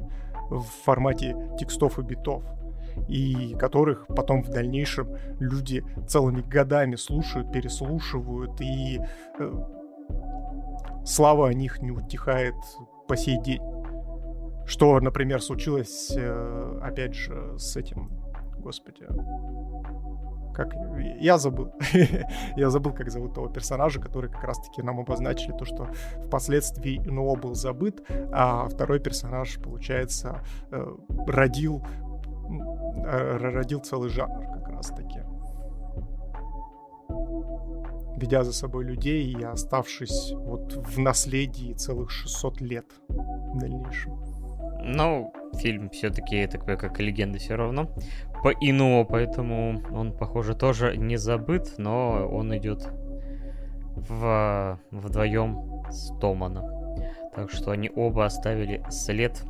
в 0.51 0.63
формате 0.85 1.37
текстов 1.59 1.99
и 1.99 2.03
битов 2.03 2.45
и 3.09 3.55
которых 3.59 4.07
потом 4.09 4.43
в 4.43 4.49
дальнейшем 4.49 5.17
люди 5.39 5.85
целыми 6.07 6.43
годами 6.43 6.97
слушают, 6.97 7.53
переслушивают, 7.53 8.61
и 8.61 9.01
э, 9.39 9.65
слава 11.05 11.49
о 11.49 11.55
них 11.55 11.81
не 11.81 11.91
утихает 11.91 12.55
по 13.09 13.17
сей 13.17 13.41
день. 13.41 13.63
Что, 14.67 15.01
например, 15.01 15.43
случилось, 15.43 16.13
э, 16.17 16.81
опять 16.83 17.15
же, 17.15 17.59
с 17.59 17.77
этим, 17.77 18.11
господи, 18.61 19.07
как 20.55 20.75
я 21.21 21.39
забыл, 21.39 21.73
я 22.57 22.71
забыл, 22.71 22.93
как 22.93 23.11
зовут 23.11 23.35
того 23.35 23.49
персонажа, 23.49 24.01
который 24.01 24.31
как 24.31 24.45
раз-таки 24.45 24.83
нам 24.83 25.01
обозначили 25.01 25.53
то, 25.53 25.65
что 25.65 25.89
впоследствии 26.27 26.99
НО 26.99 27.37
был 27.37 27.55
забыт, 27.55 28.03
а 28.33 28.69
второй 28.69 29.01
персонаж, 29.01 29.59
получается, 29.63 30.41
э, 30.71 30.97
родил 31.27 31.83
э, 33.07 33.37
родил 33.37 33.81
целый 33.81 34.11
жанр 34.11 34.45
как 34.55 34.69
раз-таки. 34.69 35.21
Ведя 38.17 38.45
за 38.45 38.53
собой 38.53 38.85
людей 38.85 39.33
и 39.33 39.43
оставшись 39.43 40.33
вот 40.33 40.75
в 40.75 40.99
наследии 40.99 41.73
целых 41.73 42.11
600 42.11 42.61
лет 42.61 42.87
в 43.09 43.59
дальнейшем. 43.59 44.40
Ну, 44.83 45.33
фильм 45.57 45.91
все-таки 45.91 46.47
такой, 46.47 46.77
как 46.77 47.01
и 47.01 47.05
легенда 47.05 47.39
все 47.39 47.57
равно 47.57 47.91
по 48.43 48.53
иного, 48.53 49.05
поэтому 49.05 49.83
он, 49.93 50.13
похоже, 50.13 50.55
тоже 50.55 50.97
не 50.97 51.17
забыт, 51.17 51.75
но 51.77 52.27
он 52.27 52.57
идет 52.57 52.89
в, 53.95 54.79
вдвоем 54.91 55.85
с 55.91 56.17
Томана. 56.19 56.65
Так 57.35 57.51
что 57.51 57.71
они 57.71 57.91
оба 57.95 58.25
оставили 58.25 58.83
след, 58.89 59.43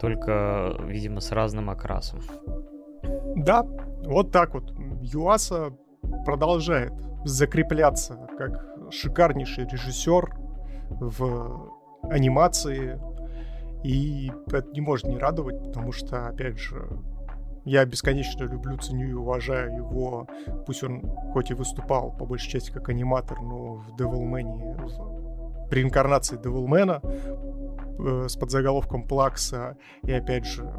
только, 0.00 0.74
видимо, 0.84 1.20
с 1.20 1.32
разным 1.32 1.70
окрасом. 1.70 2.20
Да, 3.36 3.64
вот 4.04 4.30
так 4.30 4.54
вот. 4.54 4.72
Юаса 5.00 5.72
продолжает 6.24 6.92
закрепляться 7.24 8.28
как 8.38 8.64
шикарнейший 8.90 9.66
режиссер 9.66 10.36
в 10.90 11.70
анимации. 12.02 13.00
И 13.84 14.32
это 14.46 14.68
не 14.72 14.80
может 14.80 15.06
не 15.06 15.18
радовать, 15.18 15.62
потому 15.62 15.92
что, 15.92 16.26
опять 16.26 16.58
же, 16.58 16.88
я 17.64 17.84
бесконечно 17.84 18.44
люблю, 18.44 18.76
ценю 18.78 19.08
и 19.08 19.12
уважаю 19.12 19.74
его. 19.76 20.26
Пусть 20.66 20.82
он 20.82 21.02
хоть 21.32 21.50
и 21.50 21.54
выступал 21.54 22.10
по 22.16 22.26
большей 22.26 22.50
части 22.50 22.70
как 22.70 22.88
аниматор, 22.88 23.40
но 23.40 23.74
в 23.74 23.94
Devilman, 23.98 25.68
в 25.68 25.72
реинкарнации 25.72 26.38
Devilman 26.38 27.00
э, 27.04 28.28
с 28.28 28.36
подзаголовком 28.36 29.06
Плакса 29.06 29.76
и 30.02 30.12
опять 30.12 30.46
же 30.46 30.70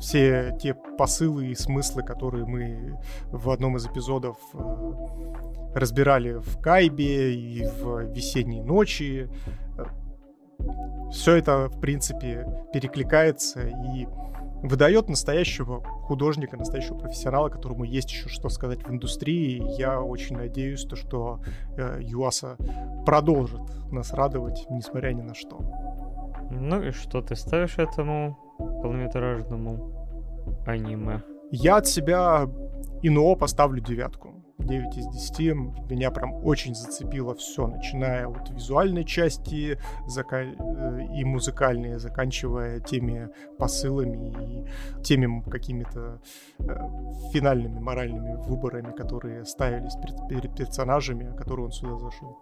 все 0.00 0.56
те 0.58 0.74
посылы 0.74 1.48
и 1.48 1.54
смыслы, 1.54 2.02
которые 2.02 2.46
мы 2.46 2.98
в 3.30 3.50
одном 3.50 3.76
из 3.76 3.86
эпизодов 3.86 4.38
э, 4.54 4.58
разбирали 5.74 6.32
в 6.34 6.58
Кайбе 6.60 7.34
и 7.34 7.64
в 7.64 8.12
Весенней 8.12 8.62
ночи. 8.62 9.30
Все 11.10 11.36
это, 11.36 11.68
в 11.68 11.80
принципе, 11.80 12.46
перекликается 12.72 13.68
и 13.68 14.06
выдает 14.62 15.08
настоящего 15.08 15.82
художника, 15.82 16.56
настоящего 16.56 16.98
профессионала, 16.98 17.48
которому 17.48 17.84
есть 17.84 18.10
еще 18.10 18.28
что 18.28 18.48
сказать 18.48 18.82
в 18.82 18.90
индустрии. 18.90 19.62
Я 19.78 20.00
очень 20.00 20.36
надеюсь, 20.36 20.84
то, 20.84 20.96
что 20.96 21.40
э, 21.76 21.98
Юаса 22.02 22.56
продолжит 23.06 23.60
нас 23.90 24.12
радовать, 24.12 24.66
несмотря 24.70 25.12
ни 25.12 25.22
на 25.22 25.34
что. 25.34 25.60
Ну 26.50 26.82
и 26.82 26.90
что 26.90 27.22
ты 27.22 27.36
ставишь 27.36 27.78
этому 27.78 28.38
полнометражному 28.58 30.08
аниме? 30.66 31.22
Я 31.50 31.76
от 31.76 31.86
себя 31.86 32.48
ИНО 33.02 33.34
поставлю 33.36 33.80
девятку. 33.80 34.34
9 34.64 34.96
из 34.96 35.06
10. 35.08 35.90
Меня 35.90 36.10
прям 36.10 36.34
очень 36.44 36.74
зацепило 36.74 37.34
все, 37.34 37.66
начиная 37.66 38.26
от 38.26 38.50
визуальной 38.50 39.04
части 39.04 39.78
зака... 40.06 40.42
Э, 40.42 41.00
и 41.14 41.24
музыкальной, 41.24 41.98
заканчивая 41.98 42.80
теми 42.80 43.28
посылами 43.58 44.64
и 44.98 45.02
теми 45.02 45.42
какими-то 45.50 46.20
э, 46.58 46.64
финальными 47.32 47.78
моральными 47.78 48.34
выборами, 48.34 48.92
которые 48.92 49.44
ставились 49.44 49.94
перед, 49.96 50.28
перед 50.28 50.56
персонажами, 50.56 51.36
которые 51.36 51.66
он 51.66 51.72
сюда 51.72 51.98
зашел. 51.98 52.38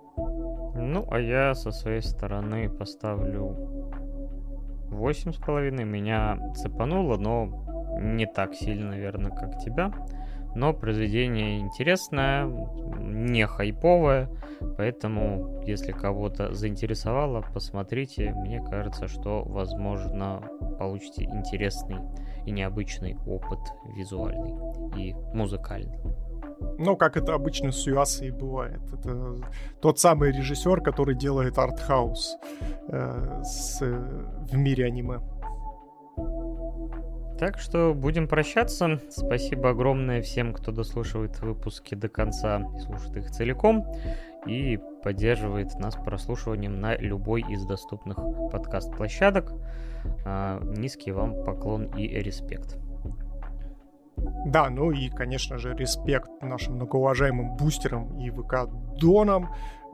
Ну, 0.77 1.07
а 1.11 1.19
я 1.19 1.55
со 1.55 1.71
своей 1.71 2.03
стороны 2.03 2.69
поставлю 2.69 3.57
восемь 4.91 5.33
с 5.33 5.37
половиной. 5.37 5.85
Меня 5.85 6.53
цепануло, 6.55 7.17
но 7.17 7.99
не 8.01 8.27
так 8.27 8.55
сильно, 8.55 8.91
наверное, 8.91 9.31
как 9.31 9.59
тебя 9.59 9.93
но 10.55 10.73
произведение 10.73 11.61
интересное, 11.61 12.47
не 12.99 13.47
хайповое, 13.47 14.29
поэтому, 14.77 15.63
если 15.67 15.93
кого-то 15.93 16.53
заинтересовало, 16.55 17.45
посмотрите. 17.55 18.33
Мне 18.33 18.63
кажется, 18.63 19.09
что, 19.09 19.43
возможно, 19.45 20.43
получите 20.79 21.25
интересный 21.25 21.99
и 22.47 22.51
необычный 22.51 23.17
опыт 23.27 23.61
визуальный 23.97 24.55
и 24.97 25.15
музыкальный. 25.35 25.99
Ну, 26.79 26.97
как 26.97 27.17
это 27.17 27.35
обычно 27.35 27.71
с 27.71 27.87
Юасой 27.87 28.31
бывает. 28.31 28.81
Это 28.93 29.37
тот 29.81 29.99
самый 29.99 30.33
режиссер, 30.33 30.81
который 30.81 31.15
делает 31.15 31.59
артхаус 31.59 32.37
э, 32.89 33.43
с, 33.45 33.81
в 33.81 34.57
мире 34.57 34.87
аниме. 34.87 35.21
Так 37.39 37.61
что 37.61 37.95
будем 37.95 38.27
прощаться. 38.27 39.01
Спасибо 39.11 39.71
огромное 39.71 40.23
всем, 40.23 40.53
кто 40.53 40.73
дослушивает 40.73 41.39
выпуски 41.41 41.95
до 41.95 42.09
конца 42.09 42.61
и 42.77 42.81
слушает 42.81 43.17
их 43.17 43.31
целиком. 43.31 43.87
И 44.47 44.79
поддерживает 45.05 45.79
нас 45.79 45.95
прослушиванием 45.95 46.81
на 46.81 46.97
любой 46.97 47.43
из 47.43 47.65
доступных 47.65 48.17
подкаст-площадок. 48.51 49.53
А, 50.25 50.61
низкий 50.77 51.13
вам 51.13 51.45
поклон 51.45 51.85
и 51.97 52.09
респект. 52.09 52.77
Да, 54.47 54.69
ну 54.69 54.91
и, 54.91 55.09
конечно 55.09 55.59
же, 55.59 55.75
респект 55.77 56.31
нашим 56.43 56.75
многоуважаемым 56.75 57.57
бустерам 57.57 58.19
и 58.19 58.31
ВК-донам, 58.31 59.49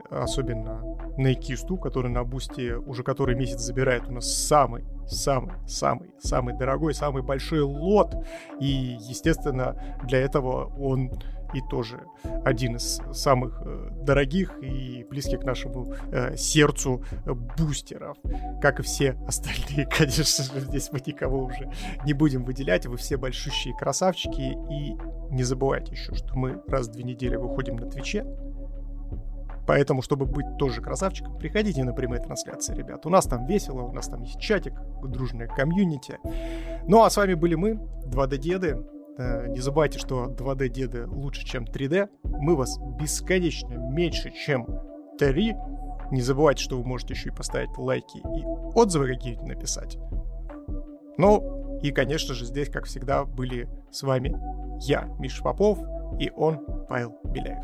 особенно 0.09 0.81
Нейкисту, 1.17 1.77
который 1.77 2.11
на 2.11 2.23
бусте 2.23 2.75
уже 2.75 3.03
который 3.03 3.35
месяц 3.35 3.61
забирает 3.61 4.07
у 4.07 4.11
нас 4.11 4.31
самый 4.31 4.83
самый-самый-самый 5.07 6.57
дорогой, 6.57 6.93
самый 6.93 7.23
большой 7.23 7.61
лот. 7.61 8.15
И, 8.59 8.97
естественно, 8.99 9.75
для 10.03 10.19
этого 10.19 10.65
он 10.77 11.11
и 11.53 11.61
тоже 11.69 12.01
один 12.43 12.75
из 12.75 13.01
самых 13.13 13.61
э, 13.63 13.89
дорогих 14.01 14.61
и 14.61 15.05
близких 15.09 15.41
к 15.41 15.43
нашему 15.43 15.93
э, 16.11 16.35
сердцу 16.35 17.03
бустеров. 17.57 18.17
Как 18.61 18.79
и 18.79 18.83
все 18.83 19.11
остальные, 19.27 19.87
конечно 19.97 20.43
же, 20.43 20.59
здесь 20.59 20.89
мы 20.91 21.01
никого 21.05 21.45
уже 21.45 21.71
не 22.05 22.13
будем 22.13 22.43
выделять. 22.43 22.85
Вы 22.87 22.97
все 22.97 23.17
большущие 23.17 23.75
красавчики. 23.77 24.57
И 24.69 24.97
не 25.33 25.43
забывайте 25.43 25.93
еще, 25.93 26.13
что 26.13 26.35
мы 26.35 26.61
раз 26.67 26.87
в 26.87 26.91
две 26.91 27.03
недели 27.03 27.35
выходим 27.35 27.75
на 27.77 27.89
Твиче. 27.89 28.25
Поэтому, 29.67 30.01
чтобы 30.01 30.25
быть 30.25 30.57
тоже 30.57 30.81
красавчиком, 30.81 31.37
приходите 31.37 31.83
на 31.83 31.93
прямые 31.93 32.21
трансляции, 32.21 32.75
ребят. 32.75 33.05
У 33.05 33.09
нас 33.09 33.25
там 33.25 33.45
весело, 33.45 33.81
у 33.81 33.91
нас 33.91 34.07
там 34.07 34.21
есть 34.21 34.39
чатик, 34.39 34.73
дружная 35.03 35.47
комьюнити. 35.47 36.19
Ну 36.87 37.03
а 37.03 37.09
с 37.09 37.17
вами 37.17 37.33
были 37.33 37.55
мы, 37.55 37.79
2D-деды. 38.05 38.77
Э, 39.17 39.47
не 39.47 39.59
забывайте, 39.59 39.97
что 39.97 40.27
2D-деды 40.27 41.07
лучше, 41.07 41.45
чем 41.45 41.65
3D. 41.65 42.09
Мы 42.23 42.55
вас 42.55 42.77
бесконечно 42.99 43.73
меньше, 43.73 44.31
чем 44.31 44.67
3. 45.17 45.55
Не 46.11 46.21
забывайте, 46.21 46.63
что 46.63 46.77
вы 46.77 46.85
можете 46.85 47.13
еще 47.13 47.29
и 47.29 47.33
поставить 47.33 47.75
лайки 47.77 48.17
и 48.17 48.43
отзывы 48.75 49.07
какие-нибудь 49.07 49.47
написать. 49.47 49.97
Ну, 51.17 51.79
и, 51.81 51.91
конечно 51.91 52.33
же, 52.33 52.45
здесь, 52.45 52.69
как 52.69 52.85
всегда, 52.85 53.25
были 53.25 53.69
с 53.91 54.03
вами 54.03 54.37
я, 54.81 55.05
Миша 55.19 55.43
Попов, 55.43 55.79
и 56.19 56.29
он, 56.35 56.59
Павел 56.87 57.17
Беляев. 57.23 57.63